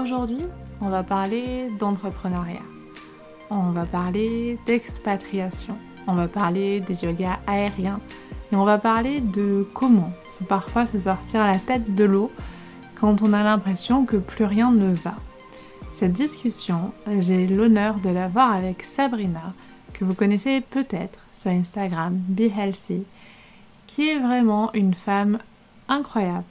Aujourd'hui, 0.00 0.46
on 0.80 0.88
va 0.88 1.02
parler 1.02 1.70
d'entrepreneuriat. 1.78 2.62
On 3.50 3.70
va 3.70 3.84
parler 3.84 4.58
d'expatriation. 4.66 5.76
On 6.06 6.14
va 6.14 6.26
parler 6.26 6.80
de 6.80 6.94
yoga 6.94 7.38
aérien. 7.46 8.00
Et 8.50 8.56
on 8.56 8.64
va 8.64 8.78
parler 8.78 9.20
de 9.20 9.68
comment 9.74 10.12
parfois 10.48 10.86
se 10.86 10.98
sortir 10.98 11.44
la 11.44 11.58
tête 11.58 11.94
de 11.94 12.04
l'eau 12.04 12.30
quand 12.94 13.20
on 13.20 13.34
a 13.34 13.42
l'impression 13.42 14.06
que 14.06 14.16
plus 14.16 14.46
rien 14.46 14.72
ne 14.72 14.94
va. 14.94 15.16
Cette 15.92 16.12
discussion, 16.12 16.92
j'ai 17.18 17.46
l'honneur 17.46 18.00
de 18.00 18.08
l'avoir 18.08 18.52
avec 18.52 18.82
Sabrina, 18.82 19.52
que 19.92 20.04
vous 20.04 20.14
connaissez 20.14 20.62
peut-être 20.62 21.18
sur 21.34 21.50
Instagram, 21.50 22.14
Be 22.14 22.50
Healthy, 22.56 23.04
qui 23.86 24.08
est 24.08 24.18
vraiment 24.18 24.72
une 24.72 24.94
femme 24.94 25.40
incroyable, 25.88 26.44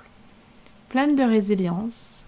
pleine 0.90 1.16
de 1.16 1.24
résilience, 1.24 2.19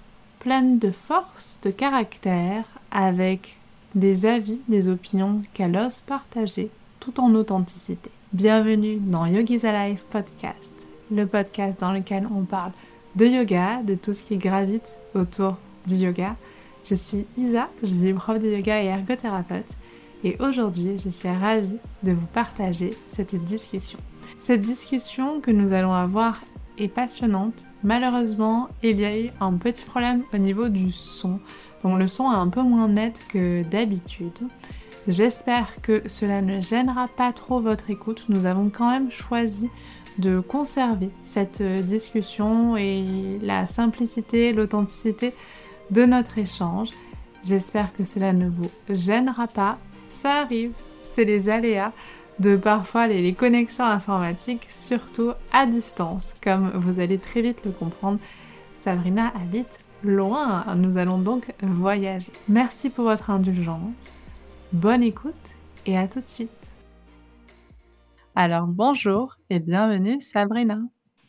pleine 0.41 0.79
de 0.79 0.89
force, 0.89 1.59
de 1.61 1.69
caractère, 1.69 2.65
avec 2.89 3.57
des 3.93 4.25
avis, 4.25 4.59
des 4.67 4.87
opinions 4.87 5.43
qu'elle 5.53 5.77
ose 5.77 5.99
partager 5.99 6.71
tout 6.99 7.19
en 7.19 7.35
authenticité. 7.35 8.09
Bienvenue 8.33 8.97
dans 8.97 9.27
Yogi's 9.27 9.63
Alive 9.65 10.01
Podcast, 10.09 10.87
le 11.11 11.27
podcast 11.27 11.79
dans 11.79 11.91
lequel 11.91 12.27
on 12.35 12.41
parle 12.45 12.71
de 13.15 13.27
yoga, 13.27 13.83
de 13.83 13.93
tout 13.93 14.13
ce 14.13 14.23
qui 14.23 14.37
gravite 14.37 14.97
autour 15.13 15.57
du 15.85 15.93
yoga. 15.93 16.35
Je 16.85 16.95
suis 16.95 17.27
Isa, 17.37 17.69
je 17.83 17.93
suis 17.93 18.13
prof 18.13 18.39
de 18.39 18.47
yoga 18.47 18.81
et 18.81 18.87
ergothérapeute 18.87 19.69
et 20.23 20.37
aujourd'hui 20.39 20.97
je 20.97 21.11
suis 21.11 21.29
ravie 21.29 21.77
de 22.01 22.13
vous 22.13 22.27
partager 22.33 22.97
cette 23.09 23.35
discussion. 23.35 23.99
Cette 24.39 24.61
discussion 24.63 25.39
que 25.39 25.51
nous 25.51 25.71
allons 25.71 25.93
avoir 25.93 26.41
est 26.79 26.87
passionnante 26.87 27.63
Malheureusement, 27.83 28.69
il 28.83 28.99
y 28.99 29.05
a 29.05 29.17
eu 29.17 29.29
un 29.39 29.53
petit 29.53 29.83
problème 29.83 30.23
au 30.33 30.37
niveau 30.37 30.69
du 30.69 30.91
son, 30.91 31.39
donc 31.83 31.97
le 31.97 32.07
son 32.07 32.31
est 32.31 32.35
un 32.35 32.49
peu 32.49 32.61
moins 32.61 32.87
net 32.87 33.19
que 33.27 33.63
d'habitude. 33.63 34.47
J'espère 35.07 35.81
que 35.81 36.03
cela 36.07 36.41
ne 36.43 36.61
gênera 36.61 37.07
pas 37.07 37.33
trop 37.33 37.59
votre 37.59 37.89
écoute. 37.89 38.25
Nous 38.29 38.45
avons 38.45 38.69
quand 38.69 38.89
même 38.89 39.09
choisi 39.09 39.67
de 40.19 40.39
conserver 40.39 41.09
cette 41.23 41.63
discussion 41.63 42.77
et 42.77 43.39
la 43.41 43.65
simplicité, 43.65 44.53
l'authenticité 44.53 45.33
de 45.89 46.05
notre 46.05 46.37
échange. 46.37 46.89
J'espère 47.43 47.93
que 47.93 48.03
cela 48.03 48.31
ne 48.31 48.47
vous 48.47 48.69
gênera 48.89 49.47
pas. 49.47 49.79
Ça 50.11 50.33
arrive, 50.41 50.73
c'est 51.03 51.25
les 51.25 51.49
aléas 51.49 51.93
de 52.39 52.55
parfois 52.55 53.07
les, 53.07 53.33
connexions 53.33 53.85
informatiques, 53.85 54.65
surtout 54.69 55.31
à 55.51 55.65
distance. 55.65 56.35
Comme 56.41 56.71
vous 56.75 56.99
allez 56.99 57.17
très 57.17 57.41
vite 57.41 57.63
le 57.65 57.71
comprendre, 57.71 58.19
Sabrina 58.73 59.31
habite 59.35 59.79
loin. 60.03 60.65
Nous 60.75 60.97
allons 60.97 61.19
donc 61.19 61.53
voyager. 61.61 62.31
Merci 62.47 62.89
pour 62.89 63.05
votre 63.05 63.29
indulgence. 63.29 64.21
Bonne 64.71 65.03
écoute 65.03 65.33
et 65.85 65.97
à 65.97 66.07
tout 66.07 66.21
de 66.21 66.27
suite. 66.27 66.49
Alors 68.35 68.65
bonjour 68.65 69.37
et 69.49 69.59
bienvenue 69.59 70.21
Sabrina. 70.21 70.79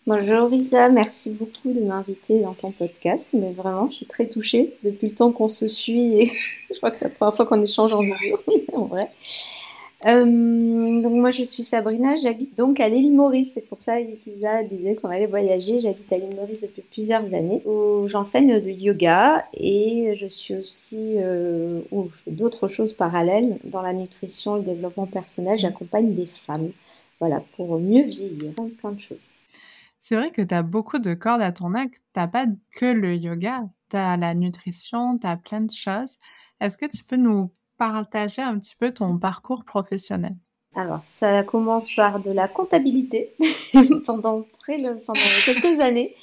Bonjour 0.05 0.49
Lisa, 0.49 0.89
merci 0.89 1.31
beaucoup 1.31 1.73
de 1.73 1.81
m'inviter 1.81 2.41
dans 2.41 2.55
ton 2.55 2.73
podcast. 2.73 3.29
Mais 3.35 3.53
vraiment, 3.53 3.89
je 3.89 3.97
suis 3.97 4.07
très 4.07 4.29
touchée 4.29 4.75
depuis 4.83 5.09
le 5.09 5.15
temps 5.15 5.31
qu'on 5.31 5.49
se 5.49 5.69
suit 5.69 6.15
et 6.15 6.33
je 6.73 6.77
crois 6.79 6.91
que 6.91 6.97
c'est 6.97 7.05
la 7.05 7.11
première 7.11 7.37
fois 7.37 7.47
qu'on 7.47 7.63
échange 7.63 7.95
en 7.95 8.01
vidéo, 8.01 8.39
en 8.73 8.87
vrai. 8.87 9.11
Euh, 10.05 11.01
donc 11.01 11.13
moi 11.13 11.31
je 11.31 11.45
suis 11.45 11.63
Sabrina, 11.63 12.17
j'habite 12.17 12.57
donc 12.57 12.81
à 12.81 12.89
l'île 12.89 13.13
Maurice, 13.13 13.53
c'est 13.55 13.61
pour 13.61 13.81
ça 13.81 14.03
qu'Isa 14.03 14.65
disait 14.65 14.97
qu'on 14.97 15.09
allait 15.09 15.27
voyager. 15.27 15.79
J'habite 15.79 16.13
à 16.13 16.19
l'île 16.19 16.35
Maurice 16.35 16.63
depuis 16.63 16.83
plusieurs 16.83 17.33
années 17.35 17.63
où 17.67 18.09
j'enseigne 18.09 18.61
du 18.61 18.73
yoga 18.73 19.47
et 19.55 20.15
je 20.17 20.27
suis 20.27 20.55
aussi, 20.57 21.15
euh, 21.19 21.83
d'autres 22.27 22.67
choses 22.67 22.93
parallèles 22.93 23.59
dans 23.63 23.83
la 23.83 23.93
nutrition 23.93 24.57
le 24.57 24.63
développement 24.63 25.07
personnel. 25.07 25.57
J'accompagne 25.57 26.15
des 26.15 26.27
femmes, 26.27 26.73
voilà, 27.21 27.41
pour 27.57 27.79
mieux 27.79 28.05
vieillir, 28.05 28.53
plein 28.55 28.93
de 28.93 29.01
choses. 29.01 29.31
C'est 30.01 30.17
vrai 30.17 30.33
que 30.33 30.43
tu 30.43 30.53
as 30.53 30.65
beaucoup 30.65 30.99
de 30.99 31.15
cordes 31.15 31.43
à 31.43 31.53
ton 31.53 31.75
arc, 31.75 31.93
tu 32.13 32.29
pas 32.29 32.47
que 32.75 32.87
le 32.87 33.15
yoga, 33.15 33.69
tu 33.89 33.97
as 33.97 34.17
la 34.17 34.35
nutrition, 34.35 35.17
tu 35.17 35.29
as 35.29 35.37
plein 35.37 35.61
de 35.61 35.71
choses. 35.71 36.19
Est-ce 36.61 36.77
que 36.77 36.87
tu 36.87 37.05
peux 37.05 37.17
nous 37.17 37.53
partager 37.91 38.43
un 38.43 38.59
petit 38.59 38.77
peu 38.77 38.93
ton 38.93 39.19
parcours 39.19 39.65
professionnel 39.65 40.35
alors, 40.75 41.03
ça 41.03 41.43
commence 41.43 41.95
par 41.95 42.21
de 42.21 42.31
la 42.31 42.49
comptabilité 42.49 43.35
pendant, 44.07 44.47
très 44.59 44.79
pendant 44.79 45.21
quelques 45.45 45.81
années 45.81 46.15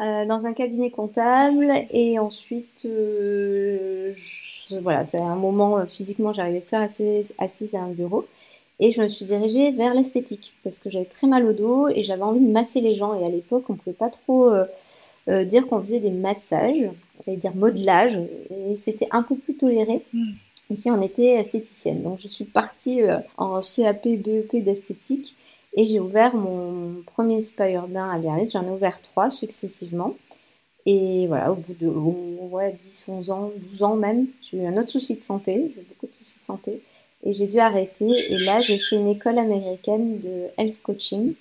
euh, 0.00 0.24
dans 0.24 0.46
un 0.46 0.54
cabinet 0.54 0.90
comptable. 0.90 1.70
Et 1.90 2.18
ensuite, 2.18 2.86
euh, 2.86 4.12
voilà, 4.82 5.04
c'est 5.04 5.18
un 5.18 5.36
moment, 5.36 5.78
euh, 5.78 5.86
physiquement, 5.86 6.32
j'arrivais 6.32 6.60
plus 6.60 6.76
à 6.76 6.80
rester 6.80 7.26
assise 7.38 7.74
à 7.74 7.80
un 7.80 7.90
bureau. 7.90 8.24
Et 8.80 8.92
je 8.92 9.02
me 9.02 9.08
suis 9.08 9.24
dirigée 9.24 9.72
vers 9.72 9.92
l'esthétique 9.92 10.54
parce 10.64 10.78
que 10.78 10.88
j'avais 10.88 11.04
très 11.04 11.26
mal 11.26 11.44
au 11.44 11.52
dos 11.52 11.88
et 11.88 12.02
j'avais 12.02 12.22
envie 12.22 12.40
de 12.40 12.50
masser 12.50 12.80
les 12.80 12.94
gens. 12.94 13.12
Et 13.20 13.26
à 13.26 13.28
l'époque, 13.28 13.64
on 13.68 13.72
ne 13.74 13.78
pouvait 13.78 13.96
pas 13.96 14.08
trop 14.08 14.52
dire 15.26 15.66
qu'on 15.66 15.80
faisait 15.80 15.98
des 15.98 16.12
massages, 16.12 16.88
on 17.26 17.34
dire 17.34 17.56
modelage. 17.56 18.20
Et 18.50 18.76
c'était 18.76 19.08
un 19.10 19.24
peu 19.24 19.34
plus 19.34 19.56
toléré. 19.56 20.04
Mm. 20.14 20.30
Ici, 20.70 20.90
on 20.90 21.00
était 21.00 21.32
esthéticienne. 21.32 22.02
Donc, 22.02 22.18
je 22.20 22.28
suis 22.28 22.44
partie 22.44 23.02
euh, 23.02 23.18
en 23.38 23.60
CAP, 23.60 24.06
BEP 24.06 24.62
d'esthétique 24.62 25.34
et 25.74 25.86
j'ai 25.86 25.98
ouvert 25.98 26.34
mon 26.34 27.02
premier 27.06 27.40
spa 27.40 27.70
urbain 27.70 28.10
à 28.10 28.18
Biarritz. 28.18 28.52
J'en 28.52 28.66
ai 28.66 28.70
ouvert 28.70 29.00
trois 29.00 29.30
successivement. 29.30 30.14
Et 30.84 31.26
voilà, 31.26 31.52
au 31.52 31.56
bout 31.56 31.74
de 31.74 32.76
10, 32.80 33.04
11 33.08 33.30
ans, 33.30 33.52
12 33.56 33.82
ans 33.82 33.96
même, 33.96 34.26
j'ai 34.42 34.58
eu 34.58 34.66
un 34.66 34.76
autre 34.76 34.90
souci 34.90 35.16
de 35.16 35.24
santé. 35.24 35.72
J'ai 35.74 35.82
beaucoup 35.82 36.06
de 36.06 36.12
soucis 36.12 36.38
de 36.40 36.44
santé. 36.44 36.82
Et 37.24 37.32
j'ai 37.32 37.46
dû 37.46 37.58
arrêter. 37.58 38.32
Et 38.32 38.36
là, 38.38 38.60
j'ai 38.60 38.78
fait 38.78 38.96
une 38.96 39.08
école 39.08 39.38
américaine 39.38 40.20
de 40.20 40.46
health 40.58 40.82
coaching 40.82 41.34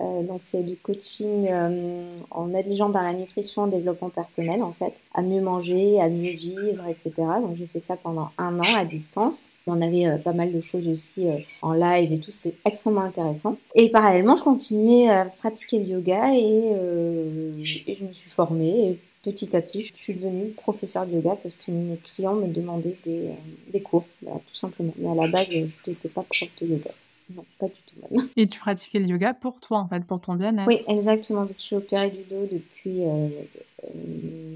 euh, 0.00 0.22
donc 0.22 0.40
c'est 0.40 0.62
du 0.62 0.76
coaching 0.76 1.46
euh, 1.48 2.08
en 2.30 2.50
gens 2.74 2.88
dans 2.88 3.02
la 3.02 3.12
nutrition, 3.12 3.66
développement 3.66 4.08
personnel 4.08 4.62
en 4.62 4.72
fait, 4.72 4.94
à 5.14 5.20
mieux 5.20 5.42
manger, 5.42 6.00
à 6.00 6.08
mieux 6.08 6.32
vivre, 6.32 6.86
etc. 6.88 7.12
Donc 7.16 7.56
j'ai 7.58 7.66
fait 7.66 7.80
ça 7.80 7.96
pendant 7.96 8.30
un 8.38 8.58
an 8.58 8.76
à 8.76 8.84
distance. 8.84 9.50
On 9.66 9.82
avait 9.82 10.06
euh, 10.06 10.16
pas 10.16 10.32
mal 10.32 10.52
de 10.52 10.60
choses 10.60 10.88
aussi 10.88 11.26
en 11.60 11.74
live 11.74 12.12
et 12.12 12.18
tout, 12.18 12.30
c'est 12.30 12.54
extrêmement 12.64 13.02
intéressant. 13.02 13.56
Et 13.74 13.90
parallèlement, 13.90 14.36
je 14.36 14.42
continuais 14.42 15.08
à 15.10 15.26
pratiquer 15.26 15.80
le 15.80 15.86
yoga 15.86 16.34
et, 16.34 17.62
je 17.62 18.04
me 18.04 18.12
suis 18.12 18.30
formée. 18.30 18.90
Et 18.90 18.98
petit 19.22 19.54
à 19.54 19.60
petit, 19.60 19.82
je 19.82 19.92
suis 20.00 20.14
devenue 20.14 20.50
professeure 20.52 21.06
de 21.06 21.12
yoga 21.12 21.36
parce 21.42 21.56
que 21.56 21.70
mes 21.70 21.98
clients 21.98 22.34
me 22.34 22.46
demandaient 22.46 22.96
des, 23.04 23.82
cours, 23.82 24.04
tout 24.22 24.54
simplement. 24.54 24.94
Mais 24.96 25.10
à 25.10 25.14
la 25.14 25.28
base, 25.28 25.48
je 25.50 25.58
n'étais 25.58 26.08
pas 26.08 26.22
prof 26.22 26.48
de 26.62 26.66
yoga. 26.66 26.90
Non, 27.34 27.44
pas 27.58 27.66
du 27.66 27.74
tout 27.86 27.94
même. 28.10 28.28
Et 28.36 28.46
tu 28.46 28.58
pratiquais 28.58 28.98
le 28.98 29.06
yoga 29.06 29.34
pour 29.34 29.60
toi, 29.60 29.78
en 29.78 29.86
fait, 29.86 30.04
pour 30.04 30.20
ton 30.20 30.34
bien-être 30.34 30.66
Oui, 30.66 30.82
exactement, 30.88 31.46
parce 31.46 31.56
que 31.56 31.62
je 31.62 31.66
suis 31.66 31.76
opérée 31.76 32.10
du 32.10 32.22
dos 32.24 32.48
depuis 32.50 33.04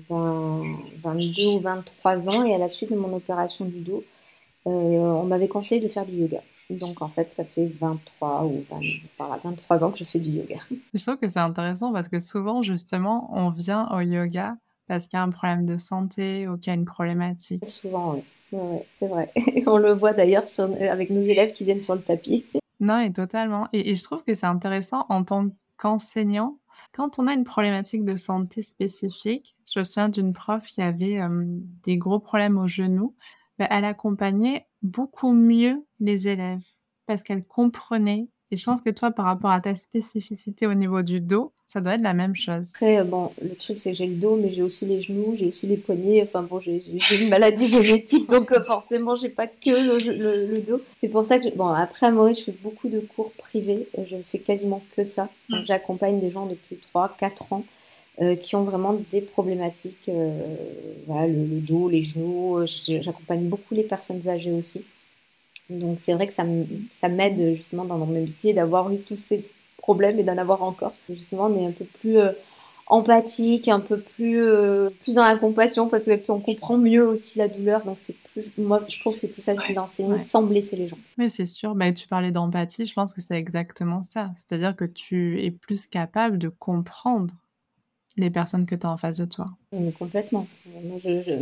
22 0.09 1.43
euh, 1.43 1.53
ou 1.53 1.61
23 1.61 2.29
ans, 2.29 2.45
et 2.45 2.55
à 2.55 2.59
la 2.59 2.69
suite 2.69 2.91
de 2.91 2.97
mon 2.97 3.15
opération 3.15 3.65
du 3.65 3.81
dos, 3.81 4.03
euh, 4.67 4.71
on 4.71 5.25
m'avait 5.25 5.49
conseillé 5.49 5.81
de 5.81 5.89
faire 5.89 6.07
du 6.07 6.17
yoga. 6.17 6.43
Donc 6.71 7.03
en 7.03 7.09
fait, 7.09 7.33
ça 7.35 7.45
fait 7.45 7.71
23 7.81 8.45
ou 8.45 8.65
23 9.19 9.85
ans 9.85 9.91
que 9.91 9.99
je 9.99 10.05
fais 10.05 10.19
du 10.19 10.31
yoga. 10.31 10.57
Je 10.95 11.03
trouve 11.03 11.19
que 11.19 11.29
c'est 11.29 11.41
intéressant 11.41 11.93
parce 11.93 12.09
que 12.09 12.21
souvent, 12.21 12.63
justement, 12.63 13.29
on 13.33 13.51
vient 13.51 13.87
au 13.93 14.01
yoga 14.01 14.57
parce 14.89 15.07
qu'il 15.07 15.19
y 15.19 15.21
a 15.21 15.23
un 15.23 15.31
problème 15.31 15.67
de 15.67 15.77
santé 15.77 16.49
ou 16.49 16.57
qu'il 16.57 16.69
y 16.69 16.71
a 16.71 16.75
une 16.75 16.87
problématique. 16.87 17.67
Souvent, 17.67 18.17
oui. 18.53 18.59
c'est 18.93 19.09
vrai. 19.09 19.31
on 19.67 19.79
le 19.79 19.93
voit 19.93 20.15
d'ailleurs 20.15 20.45
avec 20.81 21.11
nos 21.11 21.23
élèves 21.23 21.53
qui 21.53 21.65
viennent 21.65 21.83
sur 21.83 21.95
le 21.95 22.03
tapis. 22.03 22.47
Non, 22.81 23.01
et 23.01 23.13
totalement. 23.13 23.69
Et, 23.73 23.95
je 23.95 24.03
trouve 24.03 24.25
que 24.25 24.35
c'est 24.35 24.47
intéressant 24.47 25.07
en 25.09 25.25
tant 25.25 25.49
qu'enseignant, 25.77 26.59
quand 26.93 27.19
on 27.19 27.27
a 27.27 27.33
une 27.33 27.45
problématique 27.45 28.05
de 28.05 28.17
santé 28.17 28.63
spécifique, 28.63 29.57
je 29.73 29.81
me 29.81 29.85
souviens 29.85 30.09
d'une 30.09 30.33
prof 30.33 30.65
qui 30.67 30.83
avait 30.83 31.19
des 31.83 31.97
gros 31.97 32.21
problèmes 32.21 32.59
au 32.59 32.69
genou, 32.69 33.15
bah, 33.59 33.69
elle 33.71 33.85
accompagnait 33.85 34.67
beaucoup 34.83 35.33
mieux 35.33 35.85
les 36.01 36.29
élèves 36.29 36.63
parce 37.07 37.23
qu'elle 37.23 37.45
comprenait 37.45 38.29
et 38.55 38.57
je 38.57 38.65
pense 38.65 38.81
que 38.81 38.91
toi, 38.91 39.11
par 39.11 39.25
rapport 39.25 39.51
à 39.51 39.61
ta 39.61 39.75
spécificité 39.75 40.69
au 40.69 40.75
niveau 40.75 41.03
du 41.03 41.21
dos, 41.21 41.51
ça 41.67 41.81
doit 41.81 41.97
être 41.97 42.03
la 42.03 42.15
même 42.15 42.37
chose. 42.37 42.71
Après, 42.77 43.01
euh, 43.01 43.03
bon, 43.03 43.33
le 43.43 43.57
truc, 43.57 43.77
c'est 43.77 43.91
que 43.91 43.97
j'ai 43.97 44.07
le 44.07 44.15
dos, 44.15 44.37
mais 44.37 44.53
j'ai 44.53 44.63
aussi 44.63 44.87
les 44.87 45.01
genoux, 45.01 45.35
j'ai 45.35 45.49
aussi 45.49 45.67
les 45.67 45.77
poignets. 45.77 46.23
Enfin, 46.23 46.45
bon, 46.45 46.61
j'ai 46.61 46.81
une 47.21 47.29
maladie 47.29 47.67
génétique, 47.67 48.31
donc 48.31 48.53
euh, 48.53 48.63
forcément, 48.63 49.17
j'ai 49.17 49.29
pas 49.29 49.49
que 49.49 49.71
le, 49.71 50.61
dos. 50.61 50.81
C'est 51.01 51.09
pour 51.09 51.25
ça 51.25 51.41
que, 51.41 51.53
bon, 51.57 51.67
après 51.67 52.07
à 52.07 52.13
Maurice, 52.13 52.39
je 52.39 52.45
fais 52.45 52.57
beaucoup 52.63 52.89
de 52.89 53.01
cours 53.01 53.33
privés. 53.33 53.89
Euh, 53.99 54.05
je 54.07 54.15
ne 54.15 54.23
fais 54.23 54.39
quasiment 54.39 54.85
que 54.95 55.03
ça. 55.03 55.29
Mm. 55.49 55.65
J'accompagne 55.65 56.21
des 56.21 56.31
gens 56.31 56.47
depuis 56.47 56.79
3-4 56.95 57.55
ans. 57.55 57.65
qui 58.39 58.55
ont 58.55 58.63
vraiment 58.63 58.95
des 59.11 59.23
problématiques, 59.23 60.09
voilà, 61.09 61.27
le, 61.27 61.45
le, 61.45 61.59
dos, 61.59 61.89
les 61.89 62.03
genoux. 62.03 62.65
J'accompagne 62.67 63.49
beaucoup 63.49 63.75
les 63.75 63.83
personnes 63.83 64.29
âgées 64.29 64.53
aussi. 64.53 64.85
Donc 65.71 65.99
c'est 65.99 66.15
vrai 66.15 66.27
que 66.27 66.33
ça 66.33 67.09
m'aide 67.09 67.55
justement 67.57 67.85
dans 67.85 67.99
mon 67.99 68.07
métier 68.07 68.53
d'avoir 68.53 68.91
eu 68.93 68.99
tous 68.99 69.17
ces 69.17 69.49
problèmes 69.79 70.19
et 70.19 70.25
d'en 70.25 70.39
avoir 70.39 70.63
encore. 70.63 70.95
Justement, 71.09 71.47
on 71.47 71.57
est 71.57 71.67
un 71.67 71.73
peu 71.73 71.85
plus 71.85 72.19
euh, 72.19 72.33
empathique, 72.87 73.69
un 73.69 73.81
peu 73.81 73.99
plus, 73.99 74.43
euh, 74.43 74.91
plus 75.01 75.15
dans 75.15 75.25
la 75.25 75.37
compassion 75.37 75.89
parce 75.89 76.07
que 76.07 76.31
on 76.31 76.41
comprend 76.41 76.77
mieux 76.77 77.07
aussi 77.07 77.39
la 77.39 77.49
douleur. 77.49 77.85
Donc 77.85 77.99
c'est 77.99 78.17
plus, 78.33 78.45
moi 78.59 78.81
je 78.89 79.01
trouve 79.01 79.15
que 79.15 79.21
c'est 79.21 79.29
plus 79.29 79.43
facile 79.43 79.75
d'enseigner 79.75 80.19
sans 80.19 80.43
blesser 80.43 80.77
les 80.77 80.89
gens. 80.89 80.99
Mais 81.17 81.29
c'est 81.29 81.47
sûr. 81.47 81.75
Bah, 81.75 81.93
tu 81.93 82.07
parlais 82.09 82.31
d'empathie, 82.31 82.87
je 82.87 82.95
pense 82.95 83.13
que 83.13 83.21
c'est 83.21 83.37
exactement 83.37 84.03
ça. 84.03 84.31
C'est-à-dire 84.37 84.77
que 84.77 84.85
tu 84.85 85.43
es 85.43 85.51
plus 85.51 85.87
capable 85.87 86.39
de 86.39 86.49
comprendre 86.49 87.35
les 88.17 88.31
personnes 88.31 88.67
que 88.67 88.75
tu 88.75 88.87
as 88.87 88.91
en 88.91 88.97
face 88.97 89.19
de 89.19 89.25
toi. 89.25 89.47
complètement. 89.99 90.47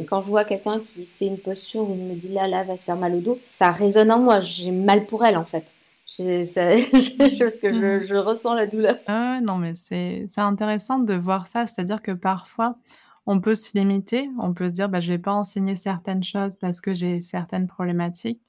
quand 0.09 0.23
je 0.23 0.27
vois 0.27 0.45
quelqu'un 0.45 0.81
qui 0.81 1.07
fait 1.07 1.27
une 1.27 1.39
posture 1.39 1.89
où 1.89 1.95
il 1.95 2.05
me 2.05 2.15
dit 2.15 2.29
là, 2.29 2.49
là, 2.49 2.63
va 2.65 2.77
se 2.77 2.85
faire 2.85 2.97
mal 2.97 3.15
au 3.15 3.21
dos, 3.21 3.39
ça 3.51 3.71
résonne 3.71 4.11
en 4.11 4.21
moi. 4.21 4.41
J'ai 4.41 4.71
mal 4.71 5.07
pour 5.07 5.25
elle 5.25 5.37
en 5.37 5.45
fait. 5.45 5.65
parce 6.19 7.55
que 7.57 7.73
je, 7.73 7.79
mhm. 7.79 8.05
je, 8.05 8.17
ressens 8.17 8.53
la 8.53 8.67
douleur. 8.67 8.97
Ah 9.07 9.41
non, 9.41 9.57
mais 9.57 9.75
c'est 9.75 10.27
intéressant 10.37 10.99
de 10.99 11.15
voir 11.15 11.47
ça. 11.47 11.67
C'est-à-dire 11.67 12.03
que 12.03 12.13
parfois, 12.13 12.77
on 13.25 13.41
peut 13.41 13.55
se 13.55 13.71
limiter. 13.77 14.29
On 14.39 14.53
peut 14.53 14.69
se 14.69 14.75
dire, 14.75 14.91
bah, 14.91 15.01
je 15.01 15.11
vais 15.11 15.19
pas 15.19 15.33
enseigner 15.33 15.75
certaines 15.75 16.23
choses 16.23 16.57
parce 16.57 16.83
que 16.83 16.95
j'ai 16.95 17.23
certaines 17.23 17.67
problématiques 17.67 18.43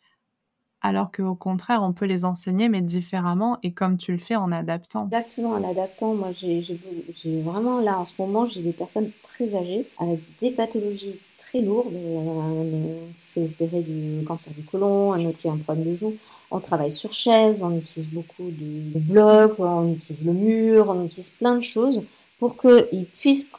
alors 0.84 1.12
qu'au 1.14 1.34
contraire, 1.34 1.82
on 1.82 1.94
peut 1.94 2.06
les 2.06 2.26
enseigner, 2.26 2.68
mais 2.68 2.82
différemment, 2.82 3.58
et 3.64 3.72
comme 3.72 3.98
tu 3.98 4.12
le 4.12 4.18
fais 4.18 4.36
en 4.36 4.52
adaptant. 4.52 5.06
Exactement, 5.06 5.52
en 5.52 5.64
adaptant. 5.64 6.14
Moi, 6.14 6.32
j'ai 6.32 6.62
vraiment, 7.42 7.80
là, 7.80 7.98
en 7.98 8.06
ce 8.06 8.14
moment, 8.20 8.46
j'ai 8.46 8.62
des 8.62 8.74
personnes 8.74 9.12
très 9.22 9.56
âgées, 9.56 9.88
avec 9.98 10.20
des 10.40 10.52
pathologies 10.52 11.22
très 11.38 11.62
lourdes. 11.62 11.94
Un 11.96 13.14
s'est 13.16 13.46
opéré 13.46 13.82
du 13.82 14.26
cancer 14.26 14.54
du 14.54 14.64
côlon, 14.64 15.14
un 15.14 15.26
autre 15.26 15.38
qui 15.38 15.48
a 15.48 15.54
un 15.54 15.58
problème 15.58 15.86
de 15.86 15.94
joue. 15.94 16.14
On 16.52 16.60
travaille 16.60 16.92
sur 16.92 17.14
chaise, 17.14 17.64
on 17.64 17.78
utilise 17.78 18.10
beaucoup 18.10 18.44
de 18.44 19.00
blocs, 19.00 19.60
on 19.60 19.94
utilise 19.94 20.26
le 20.26 20.34
mur, 20.34 20.90
on 20.90 21.06
utilise 21.06 21.30
plein 21.30 21.56
de 21.56 21.62
choses 21.62 22.04
pour 22.40 22.58
qu'ils 22.58 23.06
puissent 23.20 23.52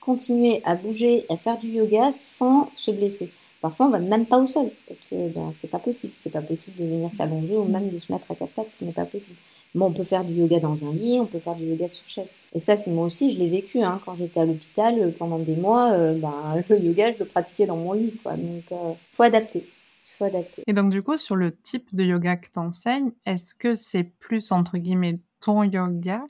continuer 0.00 0.62
à 0.64 0.74
bouger, 0.74 1.26
à 1.28 1.36
faire 1.36 1.58
du 1.58 1.68
yoga 1.68 2.10
sans 2.10 2.70
se 2.76 2.90
blesser. 2.90 3.30
Parfois, 3.62 3.86
on 3.86 3.90
va 3.90 4.00
même 4.00 4.26
pas 4.26 4.38
au 4.38 4.46
sol 4.46 4.70
parce 4.88 5.00
que 5.02 5.28
ben, 5.28 5.52
c'est 5.52 5.68
pas 5.68 5.78
possible. 5.78 6.14
C'est 6.18 6.30
pas 6.30 6.42
possible 6.42 6.76
de 6.78 6.84
venir 6.84 7.12
s'allonger 7.12 7.56
ou 7.56 7.64
même 7.64 7.90
de 7.90 7.98
se 8.00 8.12
mettre 8.12 8.28
à 8.32 8.34
quatre 8.34 8.52
pattes, 8.52 8.72
ce 8.76 8.84
n'est 8.84 8.92
pas 8.92 9.04
possible. 9.04 9.36
Mais 9.76 9.84
on 9.84 9.92
peut 9.92 10.02
faire 10.02 10.24
du 10.24 10.34
yoga 10.34 10.58
dans 10.58 10.84
un 10.84 10.92
lit, 10.92 11.20
on 11.20 11.26
peut 11.26 11.38
faire 11.38 11.54
du 11.54 11.64
yoga 11.64 11.86
sur 11.86 12.06
chaise. 12.06 12.26
Et 12.54 12.58
ça, 12.58 12.76
c'est 12.76 12.90
moi 12.90 13.06
aussi, 13.06 13.30
je 13.30 13.38
l'ai 13.38 13.48
vécu. 13.48 13.80
Hein. 13.80 14.00
Quand 14.04 14.16
j'étais 14.16 14.40
à 14.40 14.44
l'hôpital 14.44 14.98
euh, 14.98 15.10
pendant 15.16 15.38
des 15.38 15.54
mois, 15.54 15.92
euh, 15.92 16.18
ben, 16.18 16.62
le 16.68 16.80
yoga, 16.80 17.12
je 17.12 17.20
le 17.20 17.24
pratiquais 17.24 17.66
dans 17.66 17.76
mon 17.76 17.92
lit. 17.92 18.14
Quoi. 18.20 18.32
Donc, 18.32 18.64
euh, 18.72 18.92
faut 19.12 19.22
adapter. 19.22 19.64
faut 20.18 20.24
adapter. 20.24 20.64
Et 20.66 20.72
donc, 20.72 20.90
du 20.90 21.00
coup, 21.00 21.16
sur 21.16 21.36
le 21.36 21.56
type 21.56 21.94
de 21.94 22.02
yoga 22.02 22.36
que 22.36 22.48
tu 22.52 22.58
enseignes, 22.58 23.12
est-ce 23.26 23.54
que 23.54 23.76
c'est 23.76 24.04
plus, 24.04 24.50
entre 24.50 24.76
guillemets, 24.76 25.20
ton 25.40 25.62
yoga 25.62 26.24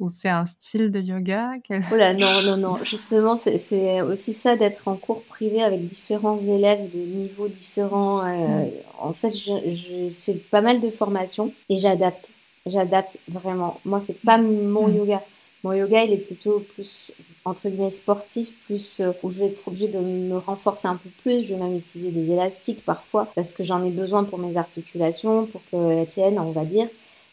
ou 0.00 0.08
c'est 0.08 0.30
un 0.30 0.46
style 0.46 0.90
de 0.90 1.00
yoga? 1.00 1.52
Oh 1.70 1.96
là, 1.96 2.14
non, 2.14 2.42
non, 2.42 2.56
non. 2.56 2.78
Justement, 2.84 3.36
c'est 3.36 4.00
aussi 4.00 4.32
ça 4.32 4.56
d'être 4.56 4.88
en 4.88 4.96
cours 4.96 5.22
privé 5.24 5.62
avec 5.62 5.84
différents 5.84 6.38
élèves 6.38 6.90
de 6.92 6.98
niveaux 6.98 7.48
différents. 7.48 8.24
Euh, 8.24 8.64
mm. 8.64 8.70
En 8.98 9.12
fait, 9.12 9.32
j'ai 9.32 10.10
fait 10.10 10.34
pas 10.34 10.62
mal 10.62 10.80
de 10.80 10.90
formations 10.90 11.52
et 11.68 11.76
j'adapte. 11.76 12.32
J'adapte 12.66 13.18
vraiment. 13.28 13.78
Moi, 13.84 14.00
c'est 14.00 14.20
pas 14.20 14.38
mon 14.38 14.88
mm. 14.88 14.96
yoga. 14.96 15.22
Mon 15.62 15.74
yoga, 15.74 16.04
il 16.04 16.12
est 16.14 16.16
plutôt 16.16 16.60
plus, 16.74 17.12
entre 17.44 17.68
guillemets, 17.68 17.90
sportif, 17.90 18.54
plus 18.64 19.00
euh, 19.00 19.12
où 19.22 19.30
je 19.30 19.40
vais 19.40 19.48
être 19.48 19.68
obligée 19.68 19.88
de 19.88 19.98
me 19.98 20.38
renforcer 20.38 20.88
un 20.88 20.96
peu 20.96 21.10
plus. 21.22 21.42
Je 21.44 21.52
vais 21.52 21.60
même 21.60 21.76
utiliser 21.76 22.10
des 22.10 22.32
élastiques 22.32 22.82
parfois 22.82 23.28
parce 23.34 23.52
que 23.52 23.62
j'en 23.62 23.84
ai 23.84 23.90
besoin 23.90 24.24
pour 24.24 24.38
mes 24.38 24.56
articulations, 24.56 25.44
pour 25.46 25.60
qu'elles 25.70 26.08
tiennent, 26.08 26.38
on 26.38 26.52
va 26.52 26.64
dire. 26.64 26.88